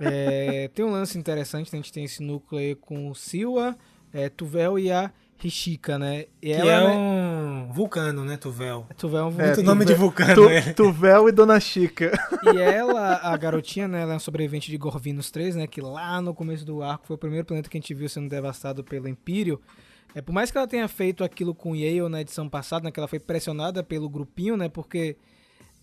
É, 0.00 0.68
tem 0.74 0.84
um 0.84 0.90
lance 0.90 1.18
interessante, 1.18 1.68
a 1.72 1.76
gente 1.76 1.92
tem 1.92 2.04
esse 2.04 2.22
núcleo 2.22 2.60
aí 2.60 2.74
com 2.74 3.10
o 3.10 3.14
Silva, 3.14 3.76
é, 4.12 4.28
Tuvel 4.28 4.78
e 4.78 4.90
a 4.90 5.10
Rishika, 5.38 5.98
né? 5.98 6.26
E 6.42 6.46
Que 6.46 6.52
ela, 6.52 6.72
é 6.72 6.86
né, 6.88 6.94
um 6.94 7.72
vulcano, 7.72 8.24
né, 8.24 8.36
Tuvel? 8.36 8.86
Tuvel 8.96 9.18
é 9.20 9.24
um 9.24 9.40
É, 9.40 9.46
Muito 9.48 9.62
nome 9.62 9.84
de 9.84 9.94
vulcano, 9.94 10.34
Tu- 10.34 10.48
ele. 10.50 10.72
Tuvel 10.74 11.28
e 11.28 11.32
Dona 11.32 11.60
Chica. 11.60 12.12
E 12.42 12.56
ela, 12.58 13.20
a 13.22 13.36
garotinha, 13.36 13.86
né, 13.86 14.00
ela 14.02 14.12
é 14.12 14.14
uma 14.14 14.18
sobrevivente 14.20 14.70
de 14.70 14.76
Gorvinos 14.78 15.30
3, 15.30 15.56
né, 15.56 15.66
que 15.66 15.80
lá 15.80 16.20
no 16.22 16.32
começo 16.34 16.64
do 16.64 16.82
arco 16.82 17.06
foi 17.06 17.16
o 17.16 17.18
primeiro 17.18 17.44
planeta 17.46 17.68
que 17.68 17.76
a 17.76 17.80
gente 17.80 17.92
viu 17.94 18.08
sendo 18.08 18.28
devastado 18.28 18.82
pelo 18.82 19.06
Império. 19.08 19.60
É, 20.14 20.22
por 20.22 20.32
mais 20.32 20.50
que 20.50 20.56
ela 20.56 20.66
tenha 20.66 20.88
feito 20.88 21.22
aquilo 21.22 21.54
com 21.54 21.76
Yale 21.76 22.08
na 22.08 22.22
edição 22.22 22.48
passada, 22.48 22.84
né, 22.84 22.90
que 22.90 22.98
ela 22.98 23.08
foi 23.08 23.18
pressionada 23.20 23.82
pelo 23.82 24.08
grupinho, 24.08 24.56
né, 24.56 24.68
porque, 24.70 25.16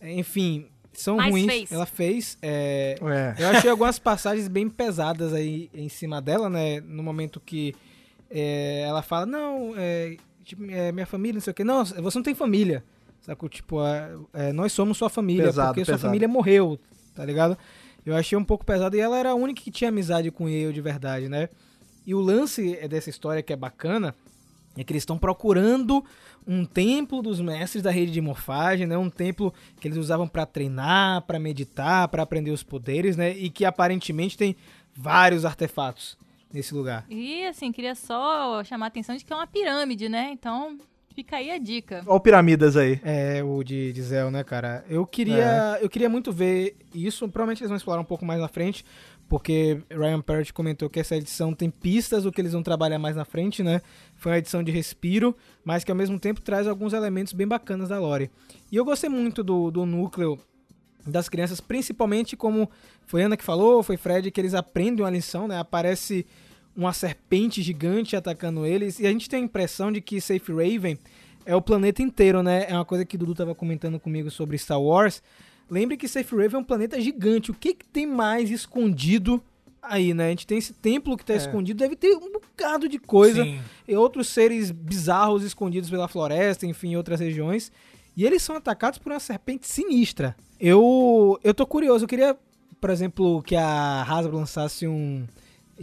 enfim, 0.01 0.67
são 0.91 1.17
Mas 1.17 1.29
ruins. 1.31 1.45
fez. 1.45 1.71
Ela 1.71 1.85
fez. 1.85 2.37
é, 2.41 2.95
É. 3.01 3.35
eu 3.43 3.47
achei 3.49 3.69
algumas 3.69 3.99
passagens 3.99 4.47
bem 4.47 4.67
pesadas 4.69 5.31
aí 5.33 5.69
em 5.73 5.89
cima 5.89 6.19
dela, 6.21 6.49
né, 6.49 6.81
no 6.81 7.03
momento 7.03 7.39
que 7.39 7.75
é, 8.35 8.81
ela 8.81 9.03
fala, 9.03 9.27
não, 9.27 9.73
é, 9.77 10.17
tipo, 10.43 10.65
é, 10.65 10.91
minha 10.91 11.05
família, 11.05 11.35
não 11.35 11.41
sei 11.41 11.51
o 11.51 11.53
que, 11.53 11.63
não, 11.63 11.85
você 11.85 12.17
não 12.17 12.23
tem 12.23 12.33
família. 12.33 12.83
Sacou? 13.21 13.47
Tipo, 13.47 13.85
é, 13.85 14.11
é, 14.33 14.51
nós 14.51 14.73
somos 14.73 14.97
sua 14.97 15.07
família, 15.07 15.45
Pesado, 15.45 15.67
porque 15.67 15.85
sua 15.85 15.93
pesado. 15.93 16.07
família 16.09 16.27
morreu, 16.27 16.79
tá 17.13 17.23
ligado? 17.23 17.55
Eu 18.03 18.15
achei 18.15 18.35
um 18.37 18.43
pouco 18.43 18.65
pesado 18.65 18.97
e 18.97 18.99
ela 18.99 19.17
era 19.17 19.29
a 19.29 19.35
única 19.35 19.61
que 19.61 19.69
tinha 19.69 19.89
amizade 19.89 20.31
com 20.31 20.49
Yale 20.49 20.73
de 20.73 20.81
verdade, 20.81 21.29
né? 21.29 21.47
E 22.05 22.13
o 22.15 22.19
lance 22.19 22.75
dessa 22.87 23.09
história 23.09 23.41
que 23.43 23.53
é 23.53 23.55
bacana 23.55 24.15
é 24.75 24.83
que 24.83 24.91
eles 24.91 25.03
estão 25.03 25.17
procurando 25.17 26.03
um 26.45 26.65
templo 26.65 27.21
dos 27.21 27.39
mestres 27.39 27.83
da 27.83 27.91
rede 27.91 28.11
de 28.11 28.19
morfagem, 28.19 28.87
né? 28.87 28.97
Um 28.97 29.09
templo 29.11 29.53
que 29.79 29.87
eles 29.87 29.97
usavam 29.97 30.27
pra 30.27 30.45
treinar, 30.45 31.21
pra 31.21 31.39
meditar, 31.39 32.09
pra 32.09 32.23
aprender 32.23 32.51
os 32.51 32.63
poderes, 32.63 33.15
né? 33.15 33.31
E 33.31 33.49
que 33.49 33.63
aparentemente 33.63 34.37
tem 34.37 34.55
vários 34.93 35.45
artefatos 35.45 36.17
nesse 36.53 36.73
lugar. 36.73 37.05
E 37.09 37.45
assim, 37.47 37.71
queria 37.71 37.95
só 37.95 38.63
chamar 38.63 38.85
a 38.85 38.87
atenção 38.87 39.17
de 39.17 39.25
que 39.25 39.33
é 39.33 39.35
uma 39.35 39.47
pirâmide, 39.47 40.07
né? 40.07 40.29
Então, 40.31 40.77
fica 41.13 41.37
aí 41.37 41.49
a 41.49 41.57
dica. 41.57 42.03
Olha 42.05 42.15
o 42.15 42.19
Piramidas 42.19 42.77
aí. 42.77 42.99
É, 43.03 43.43
o 43.43 43.63
de, 43.63 43.91
de 43.91 44.01
Zel, 44.01 44.29
né, 44.29 44.43
cara? 44.43 44.85
Eu 44.87 45.05
queria, 45.05 45.79
eu 45.81 45.89
queria 45.89 46.09
muito 46.09 46.31
ver 46.31 46.75
isso. 46.93 47.27
Provavelmente 47.27 47.61
eles 47.61 47.69
vão 47.69 47.77
explorar 47.77 48.01
um 48.01 48.05
pouco 48.05 48.25
mais 48.25 48.39
na 48.39 48.47
frente, 48.47 48.85
porque 49.27 49.81
Ryan 49.89 50.21
Parrott 50.21 50.53
comentou 50.53 50.89
que 50.89 50.99
essa 50.99 51.15
edição 51.15 51.53
tem 51.53 51.69
pistas 51.69 52.23
do 52.23 52.31
que 52.31 52.39
eles 52.39 52.53
vão 52.53 52.61
trabalhar 52.61 52.99
mais 52.99 53.15
na 53.15 53.25
frente, 53.25 53.63
né? 53.63 53.81
Foi 54.15 54.31
uma 54.31 54.37
edição 54.37 54.63
de 54.63 54.71
respiro, 54.71 55.35
mas 55.63 55.83
que 55.83 55.91
ao 55.91 55.97
mesmo 55.97 56.19
tempo 56.19 56.41
traz 56.41 56.67
alguns 56.67 56.93
elementos 56.93 57.33
bem 57.33 57.47
bacanas 57.47 57.89
da 57.89 57.99
lore. 57.99 58.29
E 58.71 58.75
eu 58.75 58.85
gostei 58.85 59.09
muito 59.09 59.43
do, 59.43 59.71
do 59.71 59.85
núcleo 59.85 60.39
das 61.05 61.27
crianças, 61.29 61.59
principalmente 61.59 62.35
como 62.35 62.69
foi 63.05 63.23
Ana 63.23 63.35
que 63.37 63.43
falou, 63.43 63.83
foi 63.83 63.97
Fred, 63.97 64.31
que 64.31 64.39
eles 64.39 64.53
aprendem 64.53 65.03
uma 65.03 65.09
lição, 65.11 65.47
né? 65.47 65.59
Aparece 65.59 66.25
uma 66.75 66.93
serpente 66.93 67.61
gigante 67.61 68.15
atacando 68.15 68.65
eles, 68.65 68.99
e 68.99 69.05
a 69.05 69.11
gente 69.11 69.29
tem 69.29 69.41
a 69.41 69.45
impressão 69.45 69.91
de 69.91 70.01
que 70.01 70.19
Safe 70.19 70.51
Raven 70.51 70.97
é 71.45 71.55
o 71.55 71.61
planeta 71.61 72.01
inteiro, 72.01 72.41
né? 72.41 72.65
É 72.69 72.73
uma 72.73 72.85
coisa 72.85 73.05
que 73.05 73.15
o 73.15 73.19
Dudu 73.19 73.35
tava 73.35 73.53
comentando 73.53 73.99
comigo 73.99 74.31
sobre 74.31 74.57
Star 74.57 74.81
Wars. 74.81 75.21
Lembre 75.69 75.97
que 75.97 76.07
Safe 76.07 76.35
Raven 76.35 76.55
é 76.55 76.57
um 76.59 76.63
planeta 76.63 76.99
gigante. 76.99 77.51
O 77.51 77.53
que, 77.53 77.73
que 77.73 77.85
tem 77.85 78.07
mais 78.07 78.49
escondido 78.49 79.41
aí, 79.81 80.13
né? 80.13 80.27
A 80.27 80.29
gente 80.29 80.47
tem 80.47 80.57
esse 80.57 80.73
templo 80.73 81.17
que 81.17 81.25
tá 81.25 81.33
É. 81.33 81.37
escondido, 81.37 81.77
deve 81.77 81.95
ter 81.95 82.15
um 82.15 82.31
bocado 82.31 82.87
de 82.87 82.97
coisa 82.97 83.43
Sim. 83.43 83.59
e 83.87 83.95
outros 83.95 84.29
seres 84.29 84.71
bizarros 84.71 85.43
escondidos 85.43 85.89
pela 85.89 86.07
floresta, 86.07 86.65
enfim, 86.65 86.91
em 86.91 86.95
outras 86.95 87.19
regiões. 87.19 87.71
E 88.15 88.25
eles 88.25 88.41
são 88.43 88.55
atacados 88.55 88.99
por 88.99 89.11
uma 89.11 89.19
serpente 89.19 89.67
sinistra. 89.67 90.35
Eu, 90.59 91.39
eu 91.43 91.53
tô 91.53 91.65
curioso, 91.65 92.05
eu 92.05 92.07
queria, 92.07 92.35
por 92.79 92.89
exemplo, 92.89 93.41
que 93.43 93.55
a 93.55 94.03
Hasbro 94.03 94.37
lançasse 94.37 94.87
um 94.87 95.25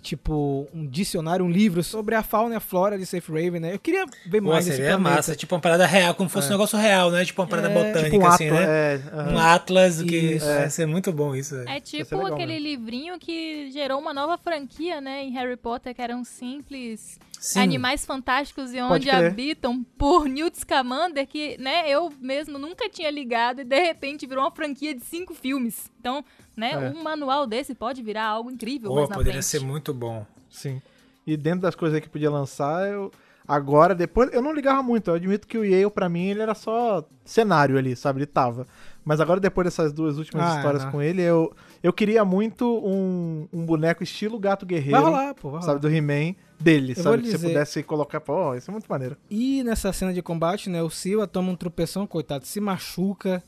tipo 0.00 0.68
um 0.72 0.86
dicionário, 0.86 1.44
um 1.44 1.50
livro 1.50 1.82
sobre 1.82 2.14
a 2.14 2.22
fauna 2.22 2.54
e 2.54 2.56
a 2.56 2.60
flora 2.60 2.96
de 2.96 3.04
Safe 3.04 3.30
Raven, 3.30 3.58
né? 3.60 3.74
Eu 3.74 3.78
queria 3.80 4.06
ver 4.24 4.40
Pô, 4.40 4.48
mais 4.50 4.64
esse 4.66 4.76
seria 4.76 4.92
planeta. 4.92 5.16
massa, 5.16 5.34
tipo 5.34 5.52
uma 5.54 5.60
parada 5.60 5.84
real, 5.84 6.14
como 6.14 6.28
fosse 6.30 6.46
um 6.46 6.52
negócio 6.52 6.78
real, 6.78 7.10
né? 7.10 7.24
Tipo 7.24 7.42
uma 7.42 7.48
parada 7.48 7.68
É, 7.68 7.74
botânica, 7.74 8.10
Tipo 8.10 8.22
um 8.24 8.26
assim, 8.28 8.46
ato, 8.48 8.54
né? 8.54 8.64
é, 8.64 9.02
aham. 9.12 9.32
Um 9.34 9.38
atlas, 9.38 10.00
que 10.02 10.16
Isso. 10.16 10.46
vai 10.46 10.70
ser 10.70 10.86
muito 10.86 11.12
bom 11.12 11.34
isso. 11.34 11.56
É 11.66 11.80
tipo 11.80 12.14
legal 12.16 12.34
aquele 12.34 12.52
mesmo. 12.54 12.66
livrinho 12.68 13.18
que 13.18 13.68
gerou 13.72 13.98
uma 13.98 14.14
nova 14.14 14.38
franquia, 14.38 15.00
né, 15.00 15.24
em 15.24 15.32
Harry 15.32 15.56
Potter, 15.56 15.92
que 15.92 16.00
eram 16.00 16.22
simples 16.24 17.18
Sim. 17.40 17.60
animais 17.60 18.04
fantásticos 18.04 18.72
e 18.74 18.80
onde 18.80 19.08
habitam 19.10 19.82
por 19.96 20.28
Newt 20.28 20.58
Scamander, 20.58 21.26
que, 21.26 21.56
né, 21.58 21.88
eu 21.88 22.12
mesmo 22.20 22.58
nunca 22.58 22.88
tinha 22.90 23.10
ligado 23.10 23.62
e 23.62 23.64
de 23.64 23.80
repente 23.80 24.26
virou 24.26 24.44
uma 24.44 24.50
franquia 24.50 24.94
de 24.94 25.02
cinco 25.04 25.32
filmes. 25.34 25.90
Então, 25.98 26.22
né, 26.56 26.72
É. 26.72 26.78
um 26.90 27.02
manual 27.02 27.46
desse 27.46 27.74
pode 27.74 28.02
virar 28.02 28.24
algo 28.26 28.50
incrível 28.50 28.90
Pô, 28.90 28.96
mais 28.96 29.08
na 29.08 29.16
poderia 29.16 29.40
frente. 29.42 29.46
ser 29.46 29.60
muito 29.60 29.94
bom. 29.94 30.26
Sim. 30.50 30.82
E 31.26 31.36
dentro 31.36 31.60
das 31.62 31.74
coisas 31.74 31.98
que 32.00 32.08
podia 32.08 32.30
lançar, 32.30 32.86
eu. 32.88 33.10
Agora, 33.48 33.94
depois, 33.96 34.32
eu 34.32 34.40
não 34.42 34.52
ligava 34.52 34.82
muito. 34.82 35.10
Eu 35.10 35.14
admito 35.14 35.46
que 35.48 35.58
o 35.58 35.64
Yale, 35.64 35.90
pra 35.90 36.08
mim, 36.08 36.26
ele 36.26 36.40
era 36.42 36.54
só 36.54 37.04
cenário 37.24 37.76
ali, 37.78 37.96
sabe? 37.96 38.18
Ele 38.20 38.26
tava. 38.26 38.66
Mas 39.04 39.20
agora, 39.20 39.40
depois 39.40 39.64
dessas 39.64 39.92
duas 39.92 40.18
últimas 40.18 40.52
Ah, 40.52 40.56
histórias 40.56 40.84
não. 40.84 40.92
com 40.92 41.02
ele, 41.02 41.20
eu, 41.22 41.52
eu 41.82 41.92
queria 41.92 42.24
muito 42.24 42.64
um, 42.84 43.48
um 43.52 43.64
boneco 43.64 44.02
estilo 44.04 44.38
Gato 44.38 44.64
Guerreiro. 44.66 44.92
Vai 45.00 45.10
rolar, 45.10 45.34
pô, 45.34 45.50
vai 45.50 45.60
rolar. 45.60 45.62
Sabe, 45.72 45.80
do 45.80 45.88
He-Man 45.88 46.34
dele, 46.60 46.94
Eu 46.96 47.02
sabe? 47.02 47.22
Que 47.22 47.30
você 47.30 47.38
pudesse 47.38 47.82
colocar, 47.82 48.20
pô, 48.20 48.54
isso 48.54 48.70
é 48.70 48.72
muito 48.72 48.86
maneiro. 48.86 49.16
E 49.30 49.64
nessa 49.64 49.92
cena 49.92 50.12
de 50.12 50.22
combate, 50.22 50.68
né, 50.68 50.82
o 50.82 50.90
Silva 50.90 51.26
toma 51.26 51.50
um 51.50 51.56
tropeção, 51.56 52.06
coitado, 52.06 52.46
se 52.46 52.60
machuca, 52.60 53.42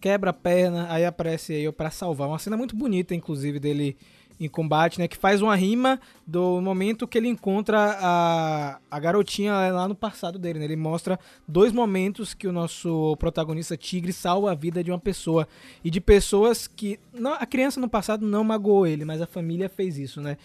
quebra 0.00 0.30
a 0.30 0.34
perna, 0.34 0.86
aí 0.90 1.04
aparece 1.04 1.52
aí 1.52 1.72
pra 1.72 1.90
salvar. 1.90 2.28
Uma 2.28 2.38
cena 2.38 2.56
muito 2.56 2.76
bonita, 2.76 3.14
inclusive, 3.14 3.58
dele 3.58 3.96
em 4.40 4.48
combate, 4.48 4.98
né, 4.98 5.08
que 5.08 5.16
faz 5.16 5.42
uma 5.42 5.56
rima 5.56 6.00
do 6.26 6.60
momento 6.60 7.08
que 7.08 7.18
ele 7.18 7.28
encontra 7.28 7.98
a, 8.00 8.78
a 8.90 9.00
garotinha 9.00 9.52
lá 9.72 9.88
no 9.88 9.94
passado 9.94 10.38
dele, 10.38 10.58
né? 10.58 10.64
Ele 10.64 10.76
mostra 10.76 11.18
dois 11.46 11.72
momentos 11.72 12.34
que 12.34 12.46
o 12.46 12.52
nosso 12.52 13.16
protagonista 13.18 13.76
Tigre 13.76 14.12
salva 14.12 14.52
a 14.52 14.54
vida 14.54 14.84
de 14.84 14.90
uma 14.90 14.98
pessoa 14.98 15.48
e 15.82 15.90
de 15.90 16.00
pessoas 16.00 16.68
que 16.68 17.00
não, 17.12 17.32
a 17.32 17.46
criança 17.46 17.80
no 17.80 17.88
passado 17.88 18.24
não 18.26 18.44
magoou 18.44 18.86
ele, 18.86 19.04
mas 19.04 19.20
a 19.20 19.26
família 19.26 19.68
fez 19.68 19.98
isso, 19.98 20.20
né? 20.20 20.36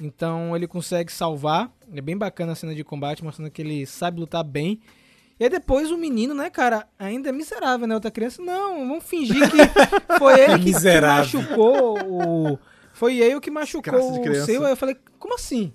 Então 0.00 0.56
ele 0.56 0.66
consegue 0.66 1.12
salvar. 1.12 1.70
É 1.94 2.00
bem 2.00 2.16
bacana 2.16 2.52
a 2.52 2.54
cena 2.54 2.74
de 2.74 2.82
combate, 2.82 3.22
mostrando 3.22 3.50
que 3.50 3.60
ele 3.60 3.86
sabe 3.86 4.20
lutar 4.20 4.42
bem. 4.42 4.80
E 5.38 5.44
aí 5.44 5.50
depois 5.50 5.90
o 5.90 5.98
menino, 5.98 6.34
né, 6.34 6.48
cara, 6.50 6.86
ainda 6.98 7.28
é 7.28 7.32
miserável, 7.32 7.86
né? 7.86 7.94
Outra 7.94 8.10
criança, 8.10 8.40
não, 8.42 8.86
vamos 8.86 9.04
fingir 9.04 9.50
que 9.50 9.56
foi 10.18 10.40
ele 10.40 10.52
que, 10.54 10.58
que 10.60 10.64
Miserável. 10.66 11.40
machucou 11.40 11.98
o. 12.06 12.58
Foi 12.92 13.18
ele 13.18 13.40
que 13.40 13.50
machucou 13.50 14.16
o 14.18 14.22
criança. 14.22 14.46
seu. 14.46 14.64
Aí 14.64 14.72
eu 14.72 14.76
falei, 14.76 14.96
como 15.18 15.34
assim? 15.34 15.72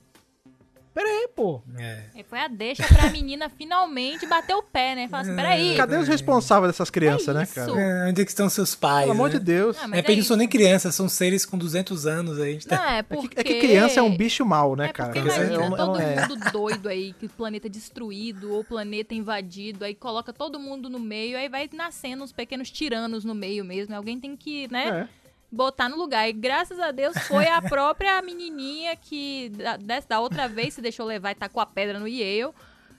Pera 0.93 1.07
aí, 1.07 1.27
pô. 1.35 1.61
É. 1.77 2.05
E 2.15 2.23
foi 2.23 2.39
a 2.39 2.47
deixa 2.47 2.81
pra 2.87 3.11
menina 3.11 3.49
finalmente 3.49 4.25
bater 4.25 4.55
o 4.55 4.63
pé, 4.63 4.95
né? 4.95 5.07
Falar 5.07 5.21
assim, 5.21 5.35
peraí. 5.35 5.77
Cadê 5.77 5.95
os 5.95 6.07
responsáveis 6.07 6.71
dessas 6.73 6.89
crianças, 6.89 7.35
né, 7.35 7.43
isso? 7.43 7.53
cara? 7.53 7.71
É, 7.79 8.09
onde 8.09 8.19
é 8.23 8.25
que 8.25 8.31
estão 8.31 8.49
seus 8.49 8.73
pais? 8.73 9.01
Pelo 9.01 9.11
amor 9.11 9.29
né? 9.29 9.37
de 9.37 9.45
Deus. 9.45 9.77
Ah, 9.77 9.83
De 9.83 9.89
mas 9.89 9.97
repente 9.97 10.13
é 10.15 10.17
não 10.21 10.25
são 10.25 10.37
nem 10.37 10.47
crianças, 10.47 10.95
são 10.95 11.07
seres 11.07 11.45
com 11.45 11.55
200 11.55 12.07
anos 12.07 12.39
aí. 12.39 12.57
Tá... 12.65 12.77
Não, 12.77 12.83
é 12.83 12.97
É 12.97 13.03
porque... 13.03 13.27
que, 13.27 13.39
é 13.39 13.43
que 13.43 13.59
criança 13.59 13.99
é 13.99 14.01
um 14.01 14.17
bicho 14.17 14.43
mau, 14.43 14.75
né, 14.75 14.85
É 14.87 14.91
cara? 14.93 15.13
porque 15.13 15.19
imagina 15.19 15.53
é 15.65 15.69
todo 15.77 15.99
é- 16.01 16.27
mundo 16.27 16.51
doido 16.51 16.89
aí, 16.89 17.13
que 17.13 17.27
o 17.27 17.29
planeta 17.29 17.69
destruído, 17.69 18.53
ou 18.53 18.61
o 18.61 18.63
planeta 18.63 19.13
invadido, 19.13 19.85
aí 19.85 19.93
coloca 19.93 20.33
todo 20.33 20.59
mundo 20.59 20.89
no 20.89 20.99
meio, 20.99 21.37
aí 21.37 21.47
vai 21.47 21.69
nascendo 21.73 22.23
uns 22.23 22.31
pequenos 22.31 22.71
tiranos 22.71 23.23
no 23.23 23.35
meio 23.35 23.63
mesmo. 23.63 23.93
Alguém 23.95 24.19
tem 24.19 24.35
que, 24.35 24.67
né, 24.71 25.07
É. 25.13 25.26
botar 25.51 25.87
no 25.89 25.95
lugar. 25.97 26.27
E 26.29 26.33
graças 26.33 26.79
a 26.79 26.91
Deus 26.91 27.17
foi 27.27 27.47
a 27.47 27.61
própria 27.63 28.21
menininha 28.21 28.95
que 28.95 29.49
da, 29.49 29.77
dessa- 29.77 30.07
da 30.09 30.19
outra 30.19 30.47
vez 30.47 30.73
se 30.73 30.81
deixou 30.81 31.05
levar 31.05 31.31
e 31.31 31.35
tacou 31.35 31.61
a 31.61 31.65
pedra 31.65 31.99
no 31.99 32.07
Yale. 32.07 32.53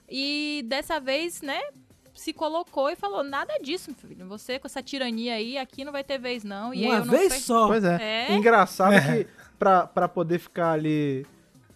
E 0.09 0.65
dessa 0.67 0.99
vez, 0.99 1.43
né, 1.43 1.61
se 2.15 2.33
colocou 2.33 2.89
e 2.91 2.97
falou, 2.97 3.23
nada 3.23 3.53
disso, 3.63 3.91
meu 3.91 4.09
filho. 4.09 4.27
Você 4.29 4.59
com 4.59 4.67
essa 4.67 4.83
tirania 4.83 5.35
aí, 5.35 5.59
aqui 5.59 5.85
não 5.85 5.93
vai 5.93 6.03
ter 6.03 6.19
vez 6.19 6.43
não. 6.45 6.73
E 6.73 6.85
Uma 6.87 6.95
eu 6.97 7.05
não 7.05 7.13
vez 7.13 7.29
foi- 7.33 7.41
só. 7.43 7.67
Pois 7.67 7.85
é. 7.85 8.27
É. 8.31 8.33
Engraçado 8.35 8.95
É. 8.95 9.25
que 9.25 9.31
pra, 9.59 9.87
pra 9.87 10.09
poder 10.09 10.39
ficar 10.39 10.73
ali 10.73 11.27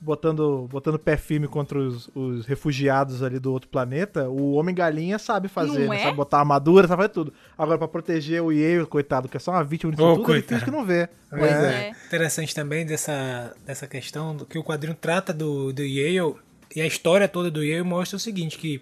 botando, 0.03 0.69
botando 0.69 0.99
pé 0.99 1.17
firme 1.17 1.47
contra 1.47 1.79
os, 1.79 2.11
os 2.15 2.45
refugiados 2.45 3.23
ali 3.23 3.39
do 3.39 3.53
outro 3.53 3.69
planeta, 3.69 4.29
o 4.29 4.55
Homem-Galinha 4.55 5.19
sabe 5.19 5.47
fazer, 5.49 5.89
né? 5.89 5.97
é? 5.97 6.03
Sabe 6.03 6.17
botar 6.17 6.41
armadura, 6.41 6.89
sabe 6.89 7.03
fazer 7.03 7.15
tudo. 7.15 7.33
Agora, 7.57 7.79
pra 7.79 7.87
proteger 7.87 8.43
o 8.43 8.51
Yale, 8.51 8.85
coitado, 8.87 9.29
que 9.29 9.37
é 9.37 9.41
só 9.41 9.53
uma 9.53 9.63
vítima 9.63 9.93
disso 9.93 10.03
Ô, 10.03 10.17
tudo, 10.17 10.33
ele 10.33 10.43
coitado. 10.43 10.49
finge 10.49 10.65
que 10.65 10.71
não 10.77 10.85
vê. 10.85 11.09
Pois 11.31 11.43
É. 11.43 11.89
é. 11.89 11.93
Interessante 12.07 12.55
também 12.55 12.85
dessa, 12.85 13.55
dessa 13.65 13.87
questão 13.87 14.37
do 14.37 14.45
que 14.45 14.59
o 14.59 14.65
quadrinho 14.65 14.97
trata 15.01 15.33
do, 15.33 15.73
do 15.73 15.83
Yale 15.83 16.35
e 16.75 16.81
a 16.81 16.87
história 16.87 17.29
toda 17.29 17.51
do 17.51 17.63
Yale 17.63 17.85
mostra 17.85 18.17
o 18.17 18.21
seguinte, 18.21 18.59
que 18.59 18.81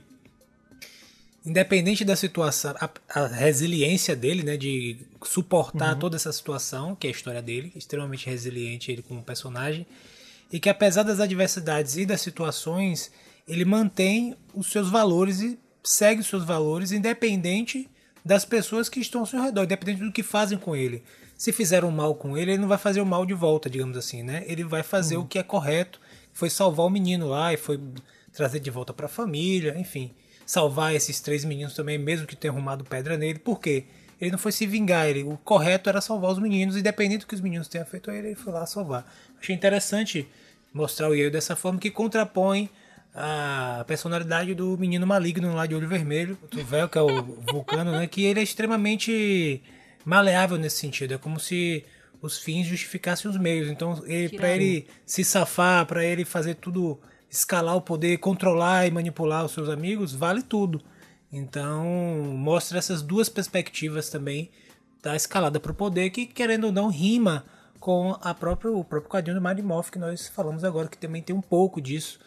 independente 1.44 2.04
da 2.04 2.16
situação, 2.16 2.74
a, 2.80 2.90
a 3.08 3.26
resiliência 3.26 4.14
dele, 4.16 4.42
né, 4.42 4.56
de 4.56 4.96
suportar 5.22 5.96
toda 5.96 6.16
essa 6.16 6.32
situação, 6.32 6.94
que 6.94 7.06
é 7.06 7.10
a 7.10 7.12
história 7.12 7.42
dele, 7.42 7.72
extremamente 7.74 8.26
resiliente 8.28 8.90
ele 8.90 9.02
como 9.02 9.22
personagem, 9.22 9.86
e 10.52 10.58
que 10.60 10.68
apesar 10.68 11.02
das 11.02 11.20
adversidades 11.20 11.96
e 11.96 12.06
das 12.06 12.20
situações, 12.20 13.10
ele 13.46 13.64
mantém 13.64 14.36
os 14.54 14.70
seus 14.70 14.88
valores 14.90 15.40
e 15.40 15.58
segue 15.82 16.20
os 16.20 16.26
seus 16.26 16.44
valores 16.44 16.92
independente 16.92 17.88
das 18.24 18.44
pessoas 18.44 18.88
que 18.88 19.00
estão 19.00 19.22
ao 19.22 19.26
seu 19.26 19.42
redor, 19.42 19.64
independente 19.64 20.04
do 20.04 20.12
que 20.12 20.22
fazem 20.22 20.58
com 20.58 20.76
ele. 20.76 21.02
Se 21.36 21.52
fizeram 21.52 21.90
mal 21.90 22.14
com 22.14 22.36
ele, 22.36 22.52
ele 22.52 22.60
não 22.60 22.68
vai 22.68 22.76
fazer 22.76 23.00
o 23.00 23.06
mal 23.06 23.24
de 23.24 23.32
volta, 23.32 23.70
digamos 23.70 23.96
assim, 23.96 24.22
né? 24.22 24.44
Ele 24.46 24.62
vai 24.62 24.82
fazer 24.82 25.16
Uhum. 25.16 25.22
o 25.22 25.26
que 25.26 25.38
é 25.38 25.42
correto, 25.42 25.98
foi 26.34 26.50
salvar 26.50 26.84
o 26.86 26.90
menino 26.90 27.26
lá 27.28 27.52
e 27.52 27.56
foi 27.56 27.80
trazer 28.32 28.60
de 28.60 28.70
volta 28.70 28.92
para 28.92 29.06
a 29.06 29.08
família, 29.08 29.74
enfim, 29.78 30.12
salvar 30.44 30.94
esses 30.94 31.18
três 31.20 31.44
meninos 31.44 31.74
também, 31.74 31.96
mesmo 31.96 32.26
que 32.26 32.36
tenham 32.36 32.54
arrumado 32.54 32.84
pedra 32.84 33.16
nele. 33.16 33.38
Por 33.38 33.58
quê? 33.58 33.84
Ele 34.20 34.30
não 34.32 34.38
foi 34.38 34.52
se 34.52 34.66
vingar, 34.66 35.06
ele, 35.08 35.22
o 35.22 35.38
correto 35.38 35.88
era 35.88 36.00
salvar 36.02 36.30
os 36.30 36.38
meninos, 36.38 36.76
independente 36.76 37.20
do 37.20 37.26
que 37.26 37.34
os 37.34 37.40
meninos 37.40 37.68
tenham 37.68 37.86
feito 37.86 38.10
a 38.10 38.14
ele, 38.14 38.28
ele 38.28 38.34
foi 38.36 38.52
lá 38.52 38.66
salvar. 38.66 39.10
Achei 39.40 39.54
interessante 39.54 40.28
mostrar 40.72 41.08
o 41.08 41.14
Yale 41.14 41.30
dessa 41.30 41.56
forma 41.56 41.78
que 41.78 41.90
contrapõe 41.90 42.68
a 43.14 43.84
personalidade 43.88 44.54
do 44.54 44.78
menino 44.78 45.06
maligno 45.06 45.52
lá 45.54 45.66
de 45.66 45.74
olho 45.74 45.88
vermelho, 45.88 46.38
o 46.42 46.46
Tuvel, 46.46 46.88
que 46.88 46.98
é 46.98 47.02
o 47.02 47.22
vulcano, 47.50 47.90
né? 47.92 48.06
Que 48.06 48.24
ele 48.24 48.40
é 48.40 48.42
extremamente 48.42 49.62
maleável 50.04 50.56
nesse 50.56 50.76
sentido. 50.76 51.14
É 51.14 51.18
como 51.18 51.40
se 51.40 51.84
os 52.22 52.38
fins 52.38 52.66
justificassem 52.66 53.30
os 53.30 53.36
meios. 53.36 53.68
Então, 53.68 54.02
ele, 54.06 54.36
para 54.36 54.50
ele 54.50 54.86
se 55.04 55.24
safar, 55.24 55.86
para 55.86 56.04
ele 56.04 56.24
fazer 56.24 56.54
tudo, 56.54 57.00
escalar 57.28 57.76
o 57.76 57.80
poder, 57.80 58.18
controlar 58.18 58.86
e 58.86 58.90
manipular 58.90 59.44
os 59.44 59.52
seus 59.52 59.68
amigos, 59.68 60.14
vale 60.14 60.42
tudo. 60.42 60.80
Então, 61.32 61.84
mostra 62.36 62.78
essas 62.78 63.02
duas 63.02 63.28
perspectivas 63.28 64.10
também 64.10 64.50
da 65.02 65.16
escalada 65.16 65.58
para 65.58 65.72
o 65.72 65.74
poder, 65.74 66.10
que 66.10 66.26
querendo 66.26 66.64
ou 66.64 66.72
não 66.72 66.88
rima 66.88 67.44
com 67.80 68.16
a 68.20 68.32
própria, 68.34 68.70
o 68.70 68.84
próprio 68.84 69.10
quadrinho 69.10 69.40
do 69.40 69.64
Morph 69.64 69.90
que 69.90 69.98
nós 69.98 70.28
falamos 70.28 70.62
agora, 70.62 70.86
que 70.86 70.98
também 70.98 71.22
tem 71.22 71.34
um 71.34 71.40
pouco 71.40 71.80
disso 71.80 72.20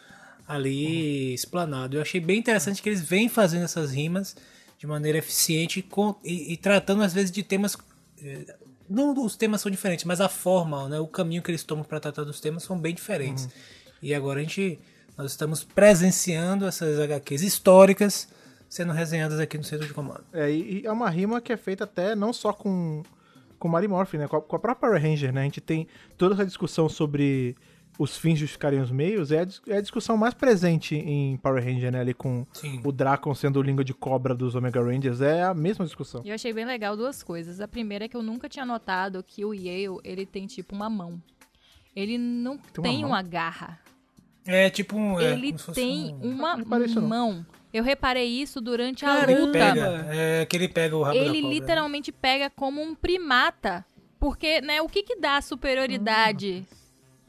ali 0.46 1.32
explanado. 1.32 1.96
Eu 1.96 2.02
achei 2.02 2.20
bem 2.20 2.38
interessante 2.40 2.82
que 2.82 2.88
eles 2.88 3.00
vêm 3.00 3.28
fazendo 3.28 3.64
essas 3.64 3.92
rimas 3.92 4.36
de 4.78 4.86
maneira 4.86 5.16
eficiente 5.18 5.80
com- 5.80 6.14
e, 6.22 6.52
e 6.52 6.56
tratando 6.56 7.02
às 7.02 7.14
vezes 7.14 7.30
de 7.30 7.42
temas. 7.42 7.76
eh, 8.22 8.54
Não 8.90 9.14
os 9.24 9.34
temas 9.36 9.62
são 9.62 9.70
diferentes, 9.70 10.04
mas 10.04 10.20
a 10.20 10.28
forma, 10.28 10.88
né, 10.90 10.98
o 11.00 11.06
caminho 11.06 11.40
que 11.42 11.50
eles 11.50 11.62
tomam 11.62 11.84
para 11.84 11.98
tratar 12.00 12.24
dos 12.24 12.40
temas 12.40 12.62
são 12.64 12.78
bem 12.78 12.94
diferentes. 12.94 13.48
E 14.02 14.12
agora 14.14 14.40
a 14.40 14.42
gente. 14.42 14.78
Nós 15.16 15.30
estamos 15.30 15.62
presenciando 15.62 16.66
essas 16.66 16.98
HQs 16.98 17.40
históricas 17.42 18.28
sendo 18.68 18.92
resenhadas 18.92 19.38
aqui 19.38 19.56
no 19.56 19.62
centro 19.62 19.86
de 19.86 19.94
comando. 19.94 20.24
É, 20.32 20.50
e 20.50 20.82
é 20.84 20.90
uma 20.90 21.08
rima 21.08 21.40
que 21.40 21.52
é 21.52 21.56
feita 21.56 21.84
até 21.84 22.16
não 22.16 22.32
só 22.32 22.52
com, 22.52 23.04
com 23.58 23.68
Mary 23.68 23.88
Morphin, 23.88 24.18
né? 24.18 24.28
Com 24.28 24.36
a, 24.36 24.42
com 24.42 24.56
a 24.56 24.58
própria 24.58 24.88
Power 24.90 25.02
Ranger, 25.02 25.32
né? 25.32 25.42
A 25.42 25.44
gente 25.44 25.60
tem 25.60 25.86
toda 26.16 26.34
essa 26.34 26.44
discussão 26.46 26.88
sobre 26.88 27.56
os 27.98 28.16
fins 28.16 28.38
justificarem 28.40 28.80
os 28.80 28.90
meios. 28.90 29.30
É 29.30 29.42
a, 29.42 29.46
é 29.68 29.76
a 29.76 29.80
discussão 29.80 30.16
mais 30.16 30.34
presente 30.34 30.96
em 30.96 31.36
Power 31.36 31.62
Ranger, 31.64 31.92
né? 31.92 32.00
Ali 32.00 32.12
com 32.14 32.44
Sim. 32.52 32.80
o 32.84 32.90
Dracon 32.90 33.34
sendo 33.34 33.58
o 33.60 33.62
língua 33.62 33.84
de 33.84 33.94
cobra 33.94 34.34
dos 34.34 34.54
Omega 34.54 34.82
Rangers. 34.82 35.20
É 35.20 35.42
a 35.44 35.54
mesma 35.54 35.84
discussão. 35.84 36.20
E 36.24 36.28
eu 36.30 36.34
achei 36.34 36.52
bem 36.52 36.64
legal 36.64 36.96
duas 36.96 37.22
coisas. 37.22 37.60
A 37.60 37.68
primeira 37.68 38.06
é 38.06 38.08
que 38.08 38.16
eu 38.16 38.22
nunca 38.22 38.48
tinha 38.48 38.66
notado 38.66 39.22
que 39.22 39.44
o 39.44 39.54
Yale, 39.54 39.98
ele 40.02 40.26
tem 40.26 40.46
tipo 40.46 40.74
uma 40.74 40.90
mão. 40.90 41.22
Ele 41.94 42.18
não 42.18 42.58
Tem 42.58 42.82
tem, 42.82 42.98
uma 43.04 43.06
uma, 43.08 43.22
mão? 43.22 43.30
garra. 43.30 43.78
É 44.46 44.68
tipo 44.68 44.96
um. 44.96 45.18
é, 45.20 45.32
ele 45.32 45.56
fosse 45.56 45.72
tem 45.80 46.14
um- 46.20 46.30
uma 46.32 46.56
mão. 47.00 47.46
Eu 47.74 47.82
reparei 47.82 48.26
isso 48.28 48.60
durante 48.60 49.04
a 49.04 49.08
Caramba! 49.08 49.32
Ele 49.32 49.40
luta. 49.40 49.52
pega, 49.58 50.06
é 50.10 50.46
que 50.46 50.56
ele 50.56 50.68
pega 50.68 50.96
o 50.96 51.02
rabo 51.02 51.16
Ele 51.18 51.42
né? 51.42 51.48
literalmente 51.48 52.12
pega 52.12 52.48
como 52.48 52.80
um 52.80 52.94
primata. 52.94 53.84
Porque, 54.20 54.60
né, 54.60 54.80
o 54.80 54.88
que 54.88 55.02
que 55.02 55.16
dá 55.16 55.42
superioridade, 55.42 56.64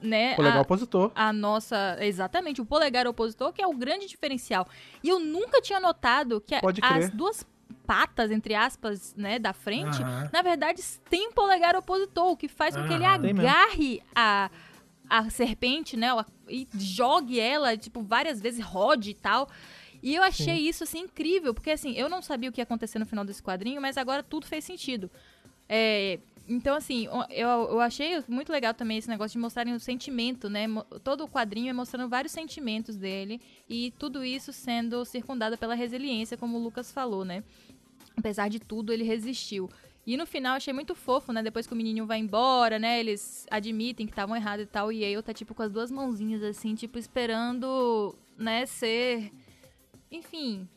né? 0.02 0.36
Polegar 0.36 0.60
a- 0.60 0.62
opositor. 0.62 1.12
a 1.16 1.34
nossa. 1.34 1.98
Exatamente, 2.00 2.62
o 2.62 2.66
polegar 2.66 3.08
opositor, 3.08 3.52
que 3.52 3.62
é 3.62 3.68
o 3.68 3.74
grande 3.74 4.06
diferencial. 4.08 4.68
E 5.04 5.10
eu 5.10 5.20
nunca 5.20 5.60
tinha 5.62 5.80
notado 5.80 6.40
que 6.40 6.54
a- 6.54 6.62
as 6.84 7.10
duas 7.10 7.46
patas, 7.88 8.30
entre 8.32 8.54
aspas, 8.56 9.14
né, 9.16 9.38
da 9.40 9.52
frente, 9.54 10.00
na 10.32 10.42
verdade, 10.42 10.82
tem 11.10 11.32
polegar 11.32 11.76
opositor, 11.76 12.32
o 12.32 12.38
que 12.38 12.48
faz 12.48 12.76
com 12.76 12.84
que 12.88 12.94
ele 12.94 13.04
agarre 13.06 14.02
a, 14.16 14.50
a 15.10 15.30
serpente, 15.30 15.96
né, 15.98 16.08
e 16.48 16.68
jogue 16.78 17.40
ela, 17.40 17.76
tipo, 17.78 18.02
várias 18.02 18.40
vezes, 18.40 18.64
rode 18.64 19.12
e 19.12 19.14
tal. 19.16 19.50
E 20.06 20.14
eu 20.14 20.22
achei 20.22 20.60
isso, 20.60 20.84
assim, 20.84 21.00
incrível, 21.00 21.52
porque, 21.52 21.72
assim, 21.72 21.94
eu 21.94 22.08
não 22.08 22.22
sabia 22.22 22.48
o 22.48 22.54
que 22.54 22.62
ia 22.62 22.64
acontecer 22.64 23.00
no 23.00 23.08
final 23.08 23.26
desse 23.26 23.42
quadrinho, 23.42 23.82
mas 23.82 23.98
agora 23.98 24.22
tudo 24.22 24.46
fez 24.46 24.64
sentido. 24.64 25.10
É, 25.68 26.20
então, 26.48 26.76
assim, 26.76 27.08
eu, 27.32 27.48
eu 27.48 27.80
achei 27.80 28.24
muito 28.28 28.52
legal 28.52 28.72
também 28.72 29.00
esse 29.00 29.10
negócio 29.10 29.32
de 29.32 29.40
mostrarem 29.40 29.74
o 29.74 29.80
sentimento, 29.80 30.48
né? 30.48 30.68
Todo 31.04 31.24
o 31.24 31.28
quadrinho 31.28 31.72
é 31.72 31.74
mostrando 31.74 32.08
vários 32.08 32.32
sentimentos 32.32 32.96
dele 32.96 33.42
e 33.68 33.92
tudo 33.98 34.24
isso 34.24 34.54
sendo 34.54 35.04
circundado 35.06 35.58
pela 35.58 35.74
resiliência, 35.74 36.38
como 36.38 36.56
o 36.56 36.64
Lucas 36.64 36.92
falou, 36.92 37.26
né? 37.26 37.44
Apesar 38.16 38.48
de 38.48 38.60
tudo, 38.60 38.94
ele 38.94 39.04
resistiu. 39.04 39.72
E 40.06 40.16
no 40.16 40.28
final, 40.28 40.56
achei 40.56 40.72
muito 40.72 40.94
fofo, 40.94 41.34
né? 41.34 41.42
Depois 41.42 41.66
que 41.66 41.74
o 41.74 41.76
menininho 41.76 42.06
vai 42.06 42.20
embora, 42.20 42.78
né? 42.78 43.00
Eles 43.00 43.48
admitem 43.50 44.06
que 44.06 44.12
estavam 44.12 44.36
errados 44.36 44.66
e 44.66 44.68
tal. 44.68 44.92
E 44.92 45.00
Yale 45.00 45.24
tá, 45.24 45.34
tipo, 45.34 45.56
com 45.56 45.64
as 45.64 45.72
duas 45.72 45.90
mãozinhas, 45.90 46.44
assim, 46.44 46.76
tipo, 46.76 47.00
esperando, 47.00 48.16
né? 48.38 48.68
Ser... 48.68 49.32
Enfim... 50.16 50.68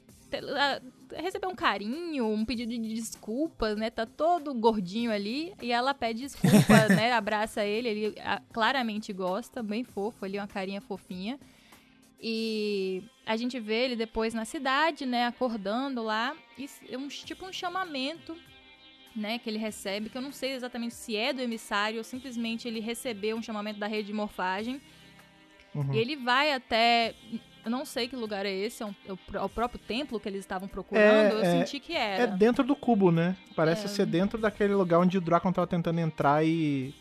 Receber 1.17 1.47
um 1.47 1.55
carinho, 1.55 2.29
um 2.29 2.45
pedido 2.45 2.71
de 2.71 2.95
desculpas, 2.95 3.79
né? 3.79 3.89
Tá 3.89 4.05
todo 4.05 4.53
gordinho 4.53 5.11
ali. 5.11 5.55
E 5.63 5.73
ela 5.73 5.95
pede 5.95 6.21
desculpa, 6.21 6.87
né? 6.95 7.15
Abraça 7.15 7.65
ele. 7.65 7.89
Ele 7.89 8.15
claramente 8.53 9.11
gosta. 9.11 9.63
Bem 9.63 9.85
fofo 9.85 10.27
ali, 10.27 10.37
uma 10.39 10.47
carinha 10.47 10.83
fofinha. 10.83 11.39
E 12.21 13.03
a 13.25 13.37
gente 13.37 13.61
vê 13.61 13.85
ele 13.85 13.97
depois 13.97 14.35
na 14.35 14.45
cidade, 14.45 15.07
né, 15.07 15.27
acordando 15.27 16.03
lá, 16.03 16.37
e 16.57 16.69
é 16.91 16.99
um 16.99 17.07
tipo 17.07 17.47
um 17.47 17.53
chamamento, 17.53 18.37
né, 19.15 19.39
que 19.39 19.49
ele 19.49 19.59
recebe, 19.59 20.09
que 20.09 20.19
eu 20.19 20.23
não 20.23 20.33
sei 20.33 20.53
exatamente 20.53 20.95
se 20.95 21.15
é 21.15 21.33
do 21.33 21.41
emissário 21.41 21.99
ou 21.99 22.05
simplesmente 22.05 22.67
ele 22.67 22.81
recebeu 22.81 23.37
um 23.37 23.43
chamamento 23.43 23.79
da 23.79 23.87
rede 23.87 24.09
de 24.09 24.13
morfagem. 24.13 24.81
Uhum. 25.75 25.95
E 25.95 25.99
ele 25.99 26.17
vai 26.17 26.53
até 26.53 27.15
eu 27.65 27.71
não 27.71 27.85
sei 27.85 28.09
que 28.09 28.17
lugar 28.17 28.47
é 28.47 28.53
esse, 28.53 28.83
é, 28.83 28.87
um- 28.87 28.95
é 29.07 29.13
o, 29.13 29.19
é 29.35 29.41
o 29.43 29.49
próprio 29.49 29.79
templo 29.79 30.19
que 30.19 30.29
eles 30.29 30.41
estavam 30.41 30.67
procurando, 30.69 31.33
eu 31.35 31.41
é- 31.41 31.59
senti 31.65 31.79
que 31.81 31.93
É 31.95 32.21
era. 32.23 32.27
dentro 32.29 32.65
do 32.65 32.75
cubo, 32.77 33.11
né? 33.11 33.37
Parece 33.55 33.87
É. 33.87 33.89
ser 33.89 34.07
dentro 34.07 34.39
daquele 34.39 34.75
lugar 34.75 34.99
onde 35.01 35.19
o 35.19 35.21
Dracon 35.21 35.53
tava 35.53 35.67
tentando 35.67 35.99
entrar 36.01 36.45
e. 36.45 36.95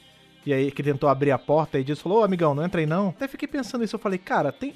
E 0.46 0.54
aí 0.54 0.72
que 0.72 0.82
tentou 0.82 1.10
abrir 1.10 1.32
a 1.32 1.38
porta 1.38 1.78
e 1.78 1.84
disse, 1.84 2.02
falou, 2.02 2.22
ô 2.22 2.24
amigão, 2.24 2.56
não 2.56 2.64
entra 2.64 2.80
aí 2.80 2.86
não. 2.88 3.10
Até 3.10 3.28
fiquei 3.28 3.48
pensando 3.50 3.82
nisso, 3.82 3.96
eu 3.96 4.00
falei, 4.00 4.18
cara, 4.18 4.52
tem. 4.52 4.74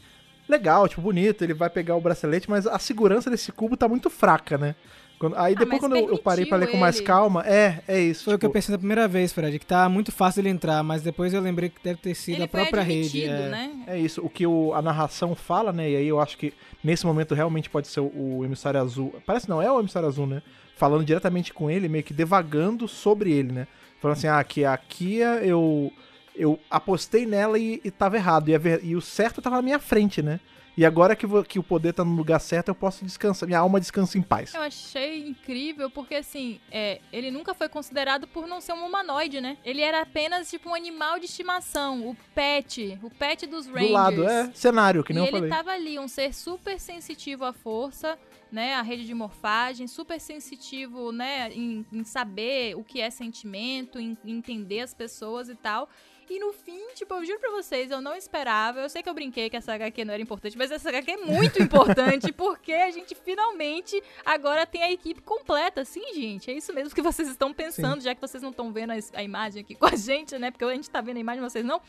Legal, 0.49 0.85
tipo, 0.89 1.01
bonito, 1.01 1.43
ele 1.43 1.53
vai 1.53 1.69
pegar 1.69 1.95
o 1.95 2.01
bracelete, 2.01 2.49
mas 2.49 2.67
a 2.67 2.77
segurança 2.77 3.29
desse 3.29 3.53
cubo 3.53 3.77
tá 3.77 3.87
muito 3.87 4.09
fraca, 4.09 4.57
né? 4.57 4.75
Quando- 5.21 5.37
aí 5.37 5.53
depois 5.53 5.69
mas 5.69 5.79
quando 5.79 5.95
eu, 5.95 6.09
eu 6.09 6.17
parei 6.17 6.45
pra 6.47 6.57
ler 6.57 6.67
com 6.71 6.77
mais 6.77 6.95
permitiu 6.95 7.13
calma, 7.15 7.43
é, 7.47 7.81
é 7.87 7.99
isso. 8.01 8.23
Foi 8.25 8.33
o 8.33 8.39
que 8.39 8.45
eu 8.45 8.49
tipo, 8.49 8.53
pensei 8.53 8.73
da 8.73 8.77
primeira 8.79 9.07
vez, 9.07 9.31
Fred, 9.31 9.57
que 9.59 9.65
tá 9.65 9.87
muito 9.87 10.11
fácil 10.11 10.41
ele 10.41 10.49
entrar, 10.49 10.81
mas 10.83 11.03
depois 11.03 11.31
eu 11.33 11.39
lembrei 11.39 11.69
que 11.69 11.81
deve 11.83 11.99
ter 11.99 12.15
sido 12.15 12.35
ele 12.37 12.43
a 12.43 12.47
própria 12.47 12.81
rede. 12.81 13.23
é. 13.25 13.49
né? 13.49 13.71
É 13.85 13.99
isso, 13.99 14.19
o 14.25 14.29
que 14.29 14.47
o- 14.47 14.73
a 14.73 14.81
narração 14.81 15.35
fala, 15.35 15.71
né? 15.71 15.89
E 15.91 15.95
aí 15.95 16.07
eu 16.07 16.19
acho 16.19 16.37
que 16.39 16.51
nesse 16.83 17.05
momento 17.05 17.35
realmente 17.35 17.69
pode 17.69 17.87
ser 17.87 17.99
o, 17.99 18.11
o 18.39 18.43
emissário 18.43 18.79
azul. 18.81 19.13
Parece 19.25 19.47
não, 19.47 19.61
é 19.61 19.71
o 19.71 19.79
emissário 19.79 20.07
azul, 20.09 20.25
né? 20.25 20.41
Falando 20.75 21.05
diretamente 21.05 21.53
com 21.53 21.69
ele, 21.69 21.87
meio 21.87 22.03
que 22.03 22.13
devagando 22.13 22.87
sobre 22.87 23.31
ele, 23.31 23.51
né? 23.53 23.67
Falando 24.01 24.17
assim, 24.17 24.27
ah, 24.27 24.43
que 24.43 24.65
a 24.65 24.75
Kia 24.75 25.35
eu, 25.43 25.93
eu 26.35 26.59
apostei 26.71 27.27
nela 27.27 27.59
e, 27.59 27.79
e 27.83 27.91
tava 27.91 28.15
errado. 28.17 28.49
E, 28.49 28.55
a 28.55 28.59
e 28.81 28.95
o 28.95 29.01
certo 29.01 29.39
tava 29.39 29.57
na 29.57 29.61
minha 29.61 29.77
frente, 29.77 30.23
né? 30.23 30.39
E 30.77 30.85
agora 30.85 31.15
que, 31.15 31.25
vo- 31.25 31.43
que 31.43 31.59
o 31.59 31.63
poder 31.63 31.93
tá 31.93 32.03
no 32.03 32.15
lugar 32.15 32.39
certo, 32.39 32.69
eu 32.69 32.75
posso 32.75 33.03
descansar. 33.03 33.45
Minha 33.47 33.59
alma 33.59 33.79
descansa 33.79 34.17
em 34.17 34.21
paz. 34.21 34.53
Eu 34.53 34.61
achei 34.61 35.27
incrível 35.27 35.89
porque, 35.89 36.15
assim, 36.15 36.59
é, 36.71 37.01
ele 37.11 37.29
nunca 37.29 37.53
foi 37.53 37.67
considerado 37.67 38.25
por 38.27 38.47
não 38.47 38.61
ser 38.61 38.73
um 38.73 38.85
humanoide, 38.85 39.41
né? 39.41 39.57
Ele 39.65 39.81
era 39.81 40.01
apenas, 40.01 40.49
tipo, 40.49 40.69
um 40.69 40.73
animal 40.73 41.19
de 41.19 41.25
estimação, 41.25 42.07
o 42.09 42.15
pet, 42.33 42.97
o 43.03 43.09
pet 43.09 43.45
dos 43.47 43.67
Rangers. 43.67 43.87
Do 43.87 43.93
lado, 43.93 44.27
é 44.27 44.49
cenário, 44.53 45.03
que 45.03 45.11
e 45.11 45.15
nem 45.15 45.23
eu 45.23 45.27
ele 45.27 45.37
falei. 45.37 45.49
tava 45.49 45.71
ali, 45.71 45.99
um 45.99 46.07
ser 46.07 46.33
super 46.33 46.79
sensitivo 46.79 47.43
à 47.43 47.51
força, 47.51 48.17
né? 48.49 48.75
A 48.75 48.81
rede 48.81 49.05
de 49.05 49.13
morfagem, 49.13 49.87
super 49.87 50.19
sensitivo, 50.19 51.11
né? 51.11 51.51
Em, 51.51 51.85
em 51.91 52.03
saber 52.03 52.75
o 52.75 52.83
que 52.83 53.01
é 53.01 53.09
sentimento, 53.09 53.99
em, 53.99 54.17
em 54.25 54.37
entender 54.37 54.81
as 54.81 54.93
pessoas 54.93 55.49
e 55.49 55.55
tal. 55.55 55.89
E 56.29 56.39
no 56.39 56.53
fim, 56.53 56.79
tipo, 56.95 57.13
eu 57.13 57.25
juro 57.25 57.39
pra 57.39 57.51
vocês, 57.51 57.91
eu 57.91 58.01
não 58.01 58.15
esperava. 58.15 58.79
Eu 58.79 58.89
sei 58.89 59.03
que 59.03 59.09
eu 59.09 59.13
brinquei 59.13 59.49
que 59.49 59.57
essa 59.57 59.73
HQ 59.73 60.05
não 60.05 60.13
era 60.13 60.23
importante, 60.23 60.57
mas 60.57 60.71
essa 60.71 60.89
HQ 60.89 61.11
é 61.11 61.17
muito 61.17 61.61
importante, 61.61 62.31
porque 62.31 62.73
a 62.73 62.89
gente 62.89 63.15
finalmente 63.15 64.01
agora 64.25 64.65
tem 64.65 64.81
a 64.83 64.91
equipe 64.91 65.21
completa. 65.21 65.83
Sim, 65.83 66.13
gente, 66.13 66.49
é 66.49 66.53
isso 66.53 66.73
mesmo 66.73 66.93
que 66.93 67.01
vocês 67.01 67.27
estão 67.27 67.53
pensando, 67.53 68.01
já 68.01 68.15
que 68.15 68.21
vocês 68.21 68.41
não 68.41 68.51
estão 68.51 68.71
vendo 68.71 68.91
a, 68.91 68.95
a 69.15 69.23
imagem 69.23 69.61
aqui 69.61 69.75
com 69.75 69.85
a 69.85 69.95
gente, 69.95 70.37
né? 70.37 70.51
Porque 70.51 70.63
a 70.63 70.73
gente 70.73 70.89
tá 70.89 71.01
vendo 71.01 71.17
a 71.17 71.21
imagem, 71.21 71.41
vocês 71.41 71.65
não. 71.65 71.81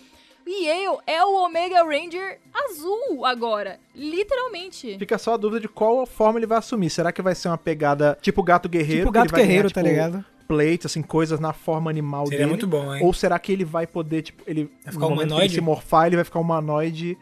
E 0.46 0.66
eu 0.66 1.00
é 1.06 1.24
o 1.24 1.44
Omega 1.44 1.84
Ranger 1.84 2.40
azul 2.52 3.24
agora. 3.24 3.78
Literalmente. 3.94 4.98
Fica 4.98 5.16
só 5.16 5.34
a 5.34 5.36
dúvida 5.36 5.60
de 5.60 5.68
qual 5.68 6.04
forma 6.04 6.38
ele 6.38 6.46
vai 6.46 6.58
assumir. 6.58 6.90
Será 6.90 7.12
que 7.12 7.22
vai 7.22 7.34
ser 7.34 7.48
uma 7.48 7.58
pegada 7.58 8.18
tipo 8.20 8.42
gato 8.42 8.68
guerreiro? 8.68 9.02
Tipo 9.02 9.12
que 9.12 9.18
ele 9.18 9.24
gato 9.24 9.30
vai 9.30 9.40
guerreiro, 9.42 9.68
ganhar, 9.68 9.74
tá 9.74 9.82
tipo, 9.82 9.88
ligado? 9.88 10.31
Plates, 10.54 10.86
assim, 10.86 11.02
coisas 11.02 11.40
na 11.40 11.52
forma 11.52 11.90
animal 11.90 12.24
Seria 12.26 12.38
dele. 12.40 12.50
muito 12.50 12.66
bom, 12.66 12.94
hein? 12.94 13.02
Ou 13.04 13.12
será 13.12 13.38
que 13.38 13.50
ele 13.52 13.64
vai 13.64 13.86
poder, 13.86 14.22
tipo, 14.22 14.42
ele. 14.46 14.64
Vai 14.64 14.72
no 14.86 14.92
ficar 14.92 15.00
momento 15.00 15.18
que 15.20 15.24
humanoide? 15.26 15.44
ele 15.46 15.54
se 15.54 15.60
morfar, 15.60 16.06
ele 16.06 16.16
vai 16.16 16.24
ficar 16.24 16.40
humanoide, 16.40 17.16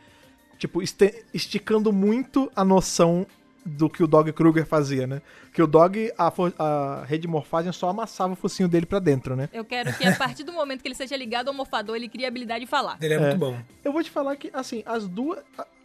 tipo, 0.59 0.83
este- 0.83 1.25
esticando 1.33 1.93
muito 1.93 2.51
a 2.57 2.65
noção 2.65 3.27
do 3.65 3.91
que 3.91 4.03
o 4.03 4.07
Dog 4.07 4.33
Kruger 4.33 4.65
fazia, 4.67 5.07
né? 5.07 5.21
Que 5.53 5.63
o 5.63 5.67
Dog, 5.67 6.11
a, 6.17 6.33
a 6.59 7.05
rede 7.05 7.23
de 7.23 7.29
morfagem 7.29 7.71
só 7.73 7.91
amassava 7.91 8.33
o 8.33 8.37
focinho 8.37 8.69
dele 8.69 8.87
pra 8.87 8.99
dentro, 8.99 9.37
né? 9.37 9.49
Eu 9.53 9.65
quero 9.65 9.93
que 9.93 10.07
a 10.07 10.17
partir 10.17 10.45
do 10.45 10.53
momento 10.53 10.81
que 10.81 10.89
ele 10.89 10.95
seja 10.95 11.15
ligado 11.17 11.49
ao 11.49 11.55
morfador, 11.55 11.95
ele 11.97 12.09
crie 12.09 12.25
a 12.25 12.29
habilidade 12.29 12.65
de 12.65 12.71
falar. 12.71 12.97
Ele 13.01 13.15
é, 13.15 13.19
muito 13.21 13.37
bom. 13.37 13.57
Eu 13.85 13.93
vou 13.93 14.03
te 14.03 14.11
falar 14.11 14.35
que, 14.37 14.51
assim, 14.53 14.83
as 14.87 15.07
duas. 15.07 15.39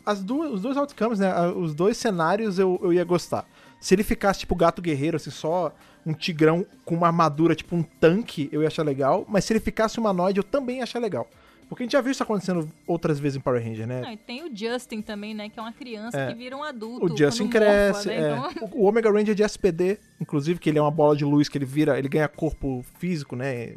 As 0.06 0.24
duas 0.24 0.52
os 0.52 0.62
dois 0.62 0.78
outcomes, 0.78 1.20
né? 1.20 1.34
Os 1.50 1.74
dois 1.74 1.98
cenários 1.98 2.60
eu, 2.60 2.80
eu 2.84 2.94
ia 2.94 3.04
gostar. 3.04 3.44
Se 3.82 3.94
ele 3.96 4.04
ficasse, 4.04 4.40
tipo, 4.42 4.56
gato 4.56 4.80
guerreiro, 4.82 5.18
assim, 5.18 5.32
só 5.32 5.74
um 6.06 6.14
tigrão 6.14 6.65
com 6.84 6.95
uma 6.95 7.07
armadura, 7.07 7.56
tipo 7.56 7.76
um 7.76 7.84
tanque, 7.84 8.48
eu 8.52 8.61
ia 8.61 8.68
achar 8.68 8.84
legal. 8.84 9.26
Mas 9.27 9.45
se 9.45 9.53
ele 9.53 9.60
ficasse 9.60 9.99
humanoide, 9.99 10.40
eu 10.40 10.44
também 10.44 10.77
ia 10.77 10.84
achar 10.84 10.99
legal. 10.99 11.27
Porque 11.68 11.82
a 11.82 11.86
gente 11.86 11.94
já 11.94 12.02
viu 12.02 12.11
isso 12.11 12.22
acontecendo 12.22 12.69
outras 12.86 13.19
vezes 13.19 13.38
em 13.38 13.40
Power 13.41 13.60
Ranger, 13.64 13.88
né? 13.88 14.02
Não, 14.02 14.11
e 14.11 14.18
tem 14.18 14.44
o 14.44 14.56
Justin 14.56 15.02
também, 15.02 15.34
né? 15.34 15.49
Que 15.49 15.60
é 15.60 15.61
uma 15.64 15.73
criança 15.73 16.15
É. 16.15 16.27
que 16.27 16.36
vira 16.36 16.56
um 16.56 16.61
adulto. 16.64 17.06
O 17.11 17.18
Justin 17.18 17.48
cresce. 17.48 18.07
morfa, 18.07 18.10
né? 18.10 18.15
é. 18.30 18.52
Então, 18.52 18.69
O 18.72 18.84
o 18.84 18.86
Omega 18.88 19.11
Ranger 19.11 19.34
de 19.34 19.41
SPD, 19.41 19.98
inclusive, 20.20 20.60
que 20.60 20.70
ele 20.70 20.78
é 20.78 20.82
uma 20.82 20.92
bola 20.92 21.16
de 21.16 21.26
luz 21.26 21.50
que 21.50 21.58
ele 21.58 21.66
vira, 21.66 21.98
ele 22.00 22.08
ganha 22.10 22.28
corpo 22.28 22.84
físico, 23.00 23.36
né? 23.36 23.76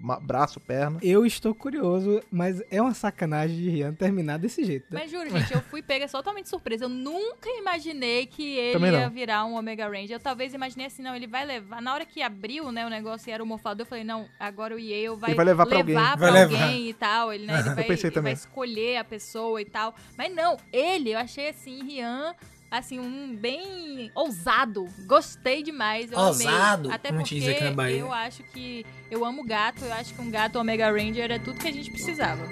Ma- 0.00 0.20
braço, 0.20 0.60
perna. 0.60 0.98
Eu 1.00 1.24
estou 1.24 1.54
curioso, 1.54 2.20
mas 2.30 2.60
é 2.70 2.82
uma 2.82 2.92
sacanagem 2.92 3.56
de 3.56 3.70
Rian 3.70 3.94
terminar 3.94 4.38
desse 4.38 4.62
jeito. 4.62 4.84
né? 4.92 5.00
Mas 5.02 5.10
juro, 5.10 5.30
gente, 5.30 5.54
eu 5.54 5.62
fui 5.62 5.80
pega 5.80 6.06
totalmente 6.06 6.50
surpresa. 6.50 6.84
Eu 6.84 6.88
nunca 6.90 7.48
imaginei 7.48 8.26
que 8.26 8.42
ele 8.58 8.90
ia 8.90 9.08
virar 9.08 9.46
um 9.46 9.54
Omega 9.56 9.86
Ranger. 9.88 10.16
Eu 10.16 10.20
talvez 10.20 10.52
imaginei 10.52 10.86
assim, 10.88 11.02
não, 11.02 11.16
ele 11.16 11.26
vai 11.26 11.46
levar. 11.46 11.80
Na 11.80 11.94
hora 11.94 12.04
que 12.04 12.20
abriu, 12.20 12.70
né, 12.70 12.84
o 12.84 12.90
negócio 12.90 13.30
e 13.30 13.32
era 13.32 13.42
o 13.42 13.46
morfador, 13.46 13.82
eu 13.82 13.88
falei, 13.88 14.04
não, 14.04 14.26
agora 14.38 14.74
o 14.74 14.78
Yale 14.78 15.16
vai, 15.16 15.30
Ele 15.30 15.36
vai 15.36 15.44
levar 15.46 15.66
pra 15.66 15.78
alguém. 15.78 15.94
pra 15.94 16.16
Vai 16.16 16.42
alguém 16.42 16.58
levar. 16.58 16.72
e 16.74 16.94
tal. 16.94 17.32
Ele, 17.32 17.46
né, 17.46 17.54
ele 17.60 17.74
vai, 17.74 17.84
pensei 17.84 18.08
ele 18.08 18.14
também. 18.14 18.34
vai 18.34 18.42
escolher 18.42 18.96
a 18.98 19.04
pessoa 19.04 19.62
e 19.62 19.64
tal. 19.64 19.94
Mas 20.18 20.34
não, 20.34 20.58
ele, 20.70 21.14
eu 21.14 21.18
achei 21.18 21.48
assim, 21.48 21.82
Rian. 21.84 22.34
Assim, 22.76 22.98
um 22.98 23.36
bem 23.36 24.10
ousado. 24.16 24.88
Gostei 25.06 25.62
demais. 25.62 26.10
Eu 26.10 26.18
Ousado? 26.18 26.88
amei. 26.88 26.96
Até 26.96 27.08
Como 27.10 27.20
porque 27.20 27.36
gente 27.36 27.46
diz 27.46 27.54
aqui 27.54 27.62
na 27.62 27.70
Bahia. 27.70 28.00
eu 28.00 28.12
acho 28.12 28.42
que. 28.42 28.84
Eu 29.08 29.24
amo 29.24 29.44
gato. 29.44 29.84
Eu 29.84 29.92
acho 29.92 30.12
que 30.12 30.20
um 30.20 30.28
gato 30.28 30.58
Omega 30.58 30.90
Ranger 30.90 31.30
é 31.30 31.38
tudo 31.38 31.60
que 31.60 31.68
a 31.68 31.72
gente 31.72 31.88
precisava. 31.92 32.42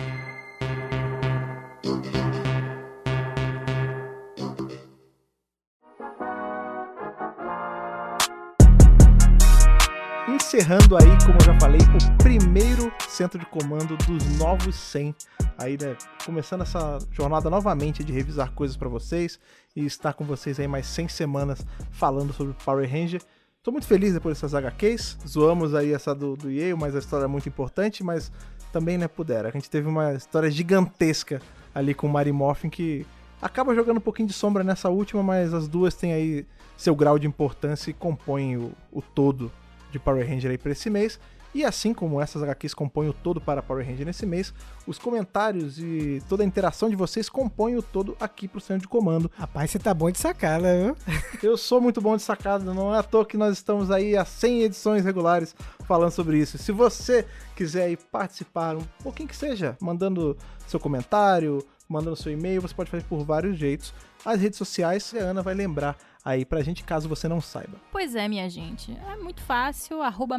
Encerrando 10.29 10.97
aí, 10.97 11.09
como 11.25 11.39
eu 11.41 11.45
já 11.45 11.59
falei, 11.59 11.81
o 11.81 12.19
primeiro 12.23 12.93
centro 13.09 13.39
de 13.39 13.47
comando 13.47 13.97
dos 13.97 14.39
novos 14.39 14.75
100. 14.77 15.15
Aí, 15.59 15.77
né, 15.81 15.97
começando 16.25 16.63
essa 16.63 16.99
jornada 17.11 17.51
novamente 17.51 18.05
de 18.05 18.13
revisar 18.13 18.53
coisas 18.53 18.77
pra 18.77 18.89
vocês 18.89 19.39
e 19.75 19.85
estar 19.85 20.13
com 20.13 20.25
vocês 20.25 20.61
aí 20.61 20.69
mais 20.69 20.87
100 20.87 21.09
semanas 21.09 21.65
falando 21.91 22.33
sobre 22.33 22.55
Power 22.65 22.89
Ranger. 22.91 23.23
Tô 23.63 23.71
muito 23.71 23.87
feliz 23.87 24.13
depois 24.13 24.37
dessas 24.37 24.55
HQs. 24.55 25.19
Zoamos 25.27 25.75
aí 25.75 25.93
essa 25.93 26.15
do, 26.15 26.37
do 26.37 26.51
Yale, 26.51 26.75
mas 26.75 26.97
a 26.97 26.99
história 26.99 27.25
é 27.25 27.29
muito 27.29 27.49
importante, 27.49 28.03
mas 28.03 28.33
também, 28.73 28.99
né, 28.99 29.07
pudera. 29.07 29.49
A 29.49 29.53
gente 29.53 29.71
teve 29.71 29.87
uma 29.87 30.15
história 30.15 30.51
gigantesca 30.51 31.41
ali 31.75 31.95
com 31.95 32.07
o 32.07 32.11
Mary 32.11 32.33
Morphin 32.33 32.69
que 32.69 33.07
acaba 33.41 33.75
jogando 33.75 33.99
um 33.99 34.01
pouquinho 34.01 34.29
de 34.29 34.35
sombra 34.35 34.65
nessa 34.65 34.89
última, 34.89 35.23
mas 35.23 35.55
as 35.55 35.69
duas 35.69 35.95
têm 35.95 36.13
aí 36.13 36.47
seu 36.77 36.95
grau 36.95 37.19
de 37.19 37.27
importância 37.27 37.91
e 37.91 37.95
compõem 37.95 38.57
o, 38.57 38.73
o 38.91 39.01
todo 39.01 39.53
de 39.91 39.99
Power 39.99 40.27
Ranger 40.27 40.51
aí 40.51 40.59
para 40.59 40.73
esse 40.73 40.91
mês. 40.91 41.21
E 41.55 41.65
assim 41.65 41.93
como 41.93 42.21
essas 42.21 42.43
HQs 42.43 42.73
compõem 42.73 43.09
o 43.09 43.13
todo 43.13 43.41
para 43.41 43.63
Power 43.63 43.87
Ranger 43.87 44.07
nesse 44.07 44.25
mês, 44.25 44.55
os 44.87 44.99
comentários 44.99 45.79
e 45.79 46.23
toda 46.29 46.43
a 46.43 46.47
interação 46.47 46.89
de 46.89 46.97
vocês 46.97 47.29
compõem 47.29 47.77
o 47.77 47.83
todo 47.83 48.17
aqui 48.19 48.49
pro 48.49 48.61
centro 48.61 48.83
de 48.83 48.89
comando. 48.89 49.31
Rapaz, 49.35 49.71
você 49.71 49.79
tá 49.79 49.93
bom 49.93 50.11
de 50.11 50.19
sacada, 50.19 50.69
viu? 50.77 50.97
Eu 51.43 51.57
sou 51.57 51.81
muito 51.81 52.01
bom 52.01 52.17
de 52.17 52.23
sacada, 52.23 52.73
não 52.73 52.95
é 52.95 52.99
à 52.99 53.03
toa 53.03 53.27
que 53.27 53.37
nós 53.37 53.59
estamos 53.59 53.91
aí 53.91 54.17
há 54.17 54.25
100 54.25 54.63
edições 54.63 55.05
regulares 55.05 55.55
falando 55.85 56.13
sobre 56.13 56.39
isso. 56.39 56.57
Se 56.57 56.73
você 56.73 57.27
quiser 57.55 57.85
aí 57.85 57.97
participar, 57.97 58.77
um 58.77 58.85
pouquinho 59.03 59.29
que 59.29 59.37
seja, 59.37 59.77
mandando 59.81 60.37
seu 60.67 60.81
comentário, 60.81 61.65
mandando 61.89 62.17
seu 62.17 62.33
e-mail, 62.33 62.63
você 62.63 62.75
pode 62.75 62.91
fazer 62.91 63.05
por 63.05 63.25
vários 63.25 63.59
jeitos. 63.59 63.93
As 64.25 64.41
redes 64.41 64.57
sociais, 64.57 65.13
a 65.15 65.19
Ana 65.19 65.43
vai 65.43 65.55
lembrar 65.55 65.97
aí 66.25 66.45
pra 66.45 66.63
gente, 66.63 66.85
caso 66.85 67.09
você 67.09 67.29
não 67.29 67.41
saiba. 67.41 67.81
Pois 67.91 68.15
é, 68.15 68.29
minha 68.29 68.49
gente. 68.49 68.97
É 69.11 69.17
muito 69.17 69.43
fácil. 69.43 70.03
Arroba 70.03 70.37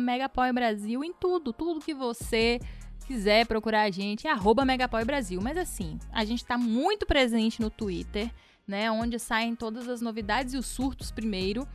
Brasil 0.54 1.04
em 1.04 1.14
tudo. 1.14 1.54
Tudo 1.54 1.80
que 1.80 1.94
você 1.94 2.60
quiser 3.06 3.46
procurar 3.46 3.84
a 3.84 3.92
gente 3.92 4.28
é 4.28 4.32
arroba 4.32 4.64
Brasil. 5.06 5.42
Mas 5.42 5.58
assim, 5.58 6.00
a 6.12 6.24
gente 6.26 6.46
tá 6.46 6.58
muito 6.58 7.06
presente 7.06 7.62
no 7.62 7.70
Twitter, 7.70 8.32
né? 8.68 8.90
Onde 8.92 9.20
saem 9.20 9.56
todas 9.56 9.88
as 9.90 10.02
novidades 10.02 10.54
e 10.54 10.58
os 10.58 10.66
surtos 10.66 11.12
primeiro. 11.12 11.68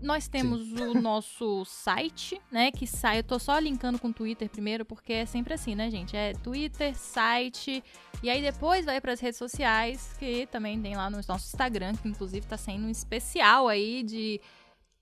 Nós 0.00 0.28
temos 0.28 0.72
o 0.72 0.94
nosso 0.94 1.64
site, 1.64 2.40
né? 2.50 2.70
Que 2.70 2.86
sai. 2.86 3.18
Eu 3.18 3.24
tô 3.24 3.38
só 3.38 3.58
linkando 3.58 3.98
com 3.98 4.08
o 4.08 4.12
Twitter 4.12 4.48
primeiro, 4.48 4.84
porque 4.84 5.12
é 5.12 5.26
sempre 5.26 5.54
assim, 5.54 5.74
né, 5.74 5.90
gente? 5.90 6.16
É 6.16 6.32
Twitter, 6.34 6.96
site. 6.96 7.82
E 8.22 8.30
aí 8.30 8.42
depois 8.42 8.84
vai 8.84 9.00
para 9.00 9.12
as 9.12 9.20
redes 9.20 9.38
sociais, 9.38 10.14
que 10.18 10.46
também 10.46 10.80
tem 10.80 10.96
lá 10.96 11.10
no 11.10 11.16
nosso 11.16 11.46
Instagram, 11.46 11.94
que 11.94 12.08
inclusive 12.08 12.46
tá 12.46 12.56
sendo 12.56 12.86
um 12.86 12.90
especial 12.90 13.68
aí 13.68 14.02
de 14.02 14.40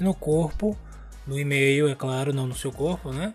E 0.00 0.04
no 0.04 0.14
corpo, 0.14 0.78
no 1.26 1.38
e-mail, 1.38 1.88
é 1.88 1.94
claro, 1.94 2.32
não 2.32 2.46
no 2.46 2.54
seu 2.54 2.70
corpo, 2.70 3.12
né? 3.12 3.34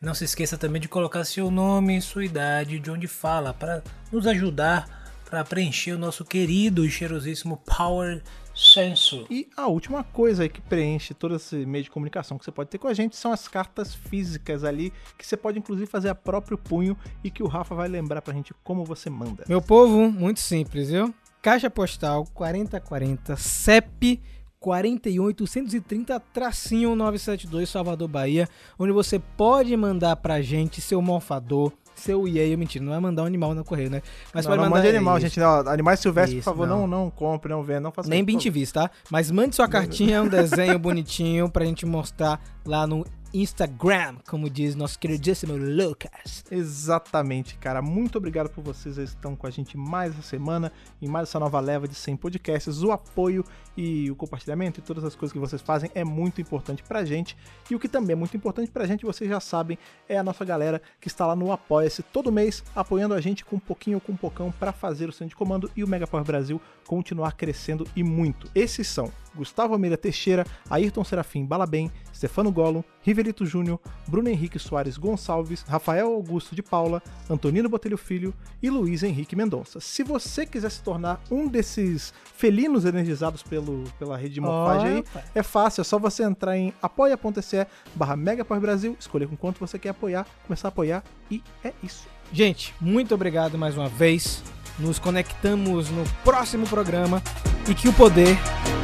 Não 0.00 0.14
se 0.14 0.24
esqueça 0.24 0.58
também 0.58 0.80
de 0.80 0.88
colocar 0.88 1.24
seu 1.24 1.50
nome, 1.50 2.02
sua 2.02 2.24
idade, 2.24 2.78
de 2.78 2.90
onde 2.90 3.06
fala, 3.06 3.54
para 3.54 3.82
nos 4.12 4.26
ajudar 4.26 5.06
para 5.28 5.44
preencher 5.44 5.92
o 5.92 5.98
nosso 5.98 6.24
querido 6.24 6.84
e 6.84 6.90
cheirosíssimo 6.90 7.58
Power 7.58 8.22
Censo. 8.56 9.26
E 9.30 9.48
a 9.54 9.66
última 9.66 10.02
coisa 10.02 10.42
aí 10.42 10.48
que 10.48 10.62
preenche 10.62 11.12
todo 11.12 11.36
esse 11.36 11.66
meio 11.66 11.84
de 11.84 11.90
comunicação 11.90 12.38
que 12.38 12.44
você 12.44 12.50
pode 12.50 12.70
ter 12.70 12.78
com 12.78 12.88
a 12.88 12.94
gente 12.94 13.14
são 13.14 13.30
as 13.30 13.46
cartas 13.46 13.94
físicas 13.94 14.64
ali, 14.64 14.92
que 15.18 15.26
você 15.26 15.36
pode 15.36 15.58
inclusive 15.58 15.86
fazer 15.86 16.08
a 16.08 16.14
próprio 16.14 16.56
punho 16.56 16.96
e 17.22 17.30
que 17.30 17.42
o 17.42 17.46
Rafa 17.46 17.74
vai 17.74 17.86
lembrar 17.86 18.22
pra 18.22 18.32
gente 18.32 18.54
como 18.64 18.84
você 18.84 19.10
manda. 19.10 19.44
Meu 19.46 19.60
povo, 19.60 20.10
muito 20.10 20.40
simples, 20.40 20.88
viu? 20.88 21.14
Caixa 21.42 21.68
postal 21.68 22.26
4040 22.32 23.36
CEP 23.36 24.22
48130 24.58 26.18
tracinho 26.32 26.96
972 26.96 27.68
Salvador, 27.68 28.08
Bahia, 28.08 28.48
onde 28.78 28.90
você 28.90 29.18
pode 29.18 29.76
mandar 29.76 30.16
pra 30.16 30.40
gente 30.40 30.80
seu 30.80 31.00
morfador, 31.02 31.72
seu 31.96 32.26
Yale, 32.28 32.56
mentira, 32.56 32.84
não 32.84 32.92
vai 32.92 33.00
mandar 33.00 33.22
um 33.22 33.26
animal 33.26 33.54
no 33.54 33.64
correio, 33.64 33.90
né? 33.90 34.02
Mas 34.32 34.44
não, 34.44 34.52
pode 34.52 34.62
não 34.62 34.70
mandar 34.70 34.82
mande 34.82 34.96
animal, 34.96 35.18
isso. 35.18 35.26
gente. 35.26 35.40
Não, 35.40 35.68
animais 35.68 36.00
silvestres, 36.00 36.38
Isso, 36.38 36.44
por 36.44 36.50
favor, 36.50 36.66
não. 36.66 36.86
não, 36.86 37.04
não 37.04 37.10
compre, 37.10 37.50
não 37.50 37.62
venda, 37.62 37.80
não 37.80 37.92
faça 37.92 38.08
Nem 38.08 38.24
bintivis, 38.24 38.70
tá? 38.70 38.90
Mas 39.10 39.30
mande 39.30 39.56
sua 39.56 39.68
cartinha, 39.68 40.22
um 40.22 40.28
desenho 40.28 40.78
bonitinho 40.78 41.48
pra 41.48 41.64
gente 41.64 41.84
mostrar 41.86 42.40
lá 42.64 42.86
no 42.86 43.04
Instagram, 43.42 44.16
como 44.28 44.48
diz 44.48 44.74
nosso 44.74 44.98
queridíssimo 44.98 45.54
Lucas. 45.56 46.44
Exatamente, 46.50 47.56
cara. 47.56 47.82
Muito 47.82 48.16
obrigado 48.16 48.48
por 48.48 48.64
vocês 48.64 48.96
que 48.96 49.02
estão 49.02 49.36
com 49.36 49.46
a 49.46 49.50
gente 49.50 49.76
mais 49.76 50.12
essa 50.12 50.22
semana 50.22 50.72
e 51.00 51.08
mais 51.08 51.28
essa 51.28 51.38
nova 51.38 51.60
leva 51.60 51.86
de 51.86 51.94
100 51.94 52.16
podcasts. 52.16 52.82
O 52.82 52.92
apoio 52.92 53.44
e 53.76 54.10
o 54.10 54.16
compartilhamento 54.16 54.80
e 54.80 54.82
todas 54.82 55.04
as 55.04 55.14
coisas 55.14 55.32
que 55.32 55.38
vocês 55.38 55.60
fazem 55.60 55.90
é 55.94 56.02
muito 56.02 56.40
importante 56.40 56.82
pra 56.82 57.04
gente. 57.04 57.36
E 57.70 57.74
o 57.74 57.78
que 57.78 57.88
também 57.88 58.12
é 58.12 58.16
muito 58.16 58.36
importante 58.36 58.70
pra 58.70 58.86
gente, 58.86 59.04
vocês 59.04 59.28
já 59.28 59.38
sabem, 59.38 59.78
é 60.08 60.16
a 60.16 60.22
nossa 60.22 60.44
galera 60.44 60.80
que 61.00 61.08
está 61.08 61.26
lá 61.26 61.36
no 61.36 61.52
Apoia-se 61.52 62.02
todo 62.02 62.32
mês, 62.32 62.64
apoiando 62.74 63.14
a 63.14 63.20
gente 63.20 63.44
com 63.44 63.56
um 63.56 63.60
pouquinho 63.60 63.98
ou 63.98 64.00
com 64.00 64.12
um 64.12 64.16
pocão 64.16 64.50
pra 64.50 64.72
fazer 64.72 65.08
o 65.08 65.12
centro 65.12 65.28
de 65.28 65.36
comando 65.36 65.70
e 65.76 65.84
o 65.84 65.88
Mega 65.88 66.06
Power 66.06 66.24
Brasil 66.24 66.60
continuar 66.86 67.32
crescendo 67.32 67.86
e 67.94 68.02
muito. 68.02 68.48
Esses 68.54 68.86
são 68.88 69.12
Gustavo 69.36 69.74
Almeida 69.74 69.96
Teixeira, 69.96 70.44
Ayrton 70.68 71.04
Serafim 71.04 71.44
Balabem, 71.44 71.90
Stefano 72.14 72.50
Gollum, 72.50 72.82
Rivelito 73.02 73.44
Júnior, 73.44 73.78
Bruno 74.08 74.28
Henrique 74.28 74.58
Soares 74.58 74.96
Gonçalves, 74.96 75.62
Rafael 75.62 76.06
Augusto 76.12 76.54
de 76.54 76.62
Paula, 76.62 77.02
Antonino 77.28 77.68
Botelho 77.68 77.98
Filho 77.98 78.34
e 78.62 78.70
Luiz 78.70 79.02
Henrique 79.02 79.36
Mendonça. 79.36 79.80
Se 79.80 80.02
você 80.02 80.46
quiser 80.46 80.70
se 80.70 80.82
tornar 80.82 81.20
um 81.30 81.46
desses 81.46 82.12
felinos 82.34 82.84
energizados 82.84 83.42
pelo, 83.42 83.84
pela 83.98 84.16
rede 84.16 84.34
de 84.34 84.40
morfagem 84.40 84.96
aí, 84.96 85.04
é 85.34 85.42
fácil, 85.42 85.82
é 85.82 85.84
só 85.84 85.98
você 85.98 86.22
entrar 86.22 86.56
em 86.56 86.72
apoia.se 86.80 87.66
barra 87.94 88.16
Brasil, 88.60 88.96
escolher 88.98 89.28
com 89.28 89.36
quanto 89.36 89.60
você 89.60 89.78
quer 89.78 89.90
apoiar, 89.90 90.26
começar 90.46 90.68
a 90.68 90.70
apoiar 90.70 91.04
e 91.30 91.42
é 91.62 91.72
isso. 91.82 92.08
Gente, 92.32 92.74
muito 92.80 93.14
obrigado 93.14 93.56
mais 93.56 93.76
uma 93.76 93.88
vez. 93.88 94.42
Nos 94.78 94.98
conectamos 94.98 95.90
no 95.90 96.04
próximo 96.24 96.66
programa 96.66 97.22
e 97.68 97.74
que 97.74 97.88
o 97.88 97.92
poder 97.92 98.36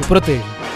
o 0.03 0.07
proteja. 0.07 0.72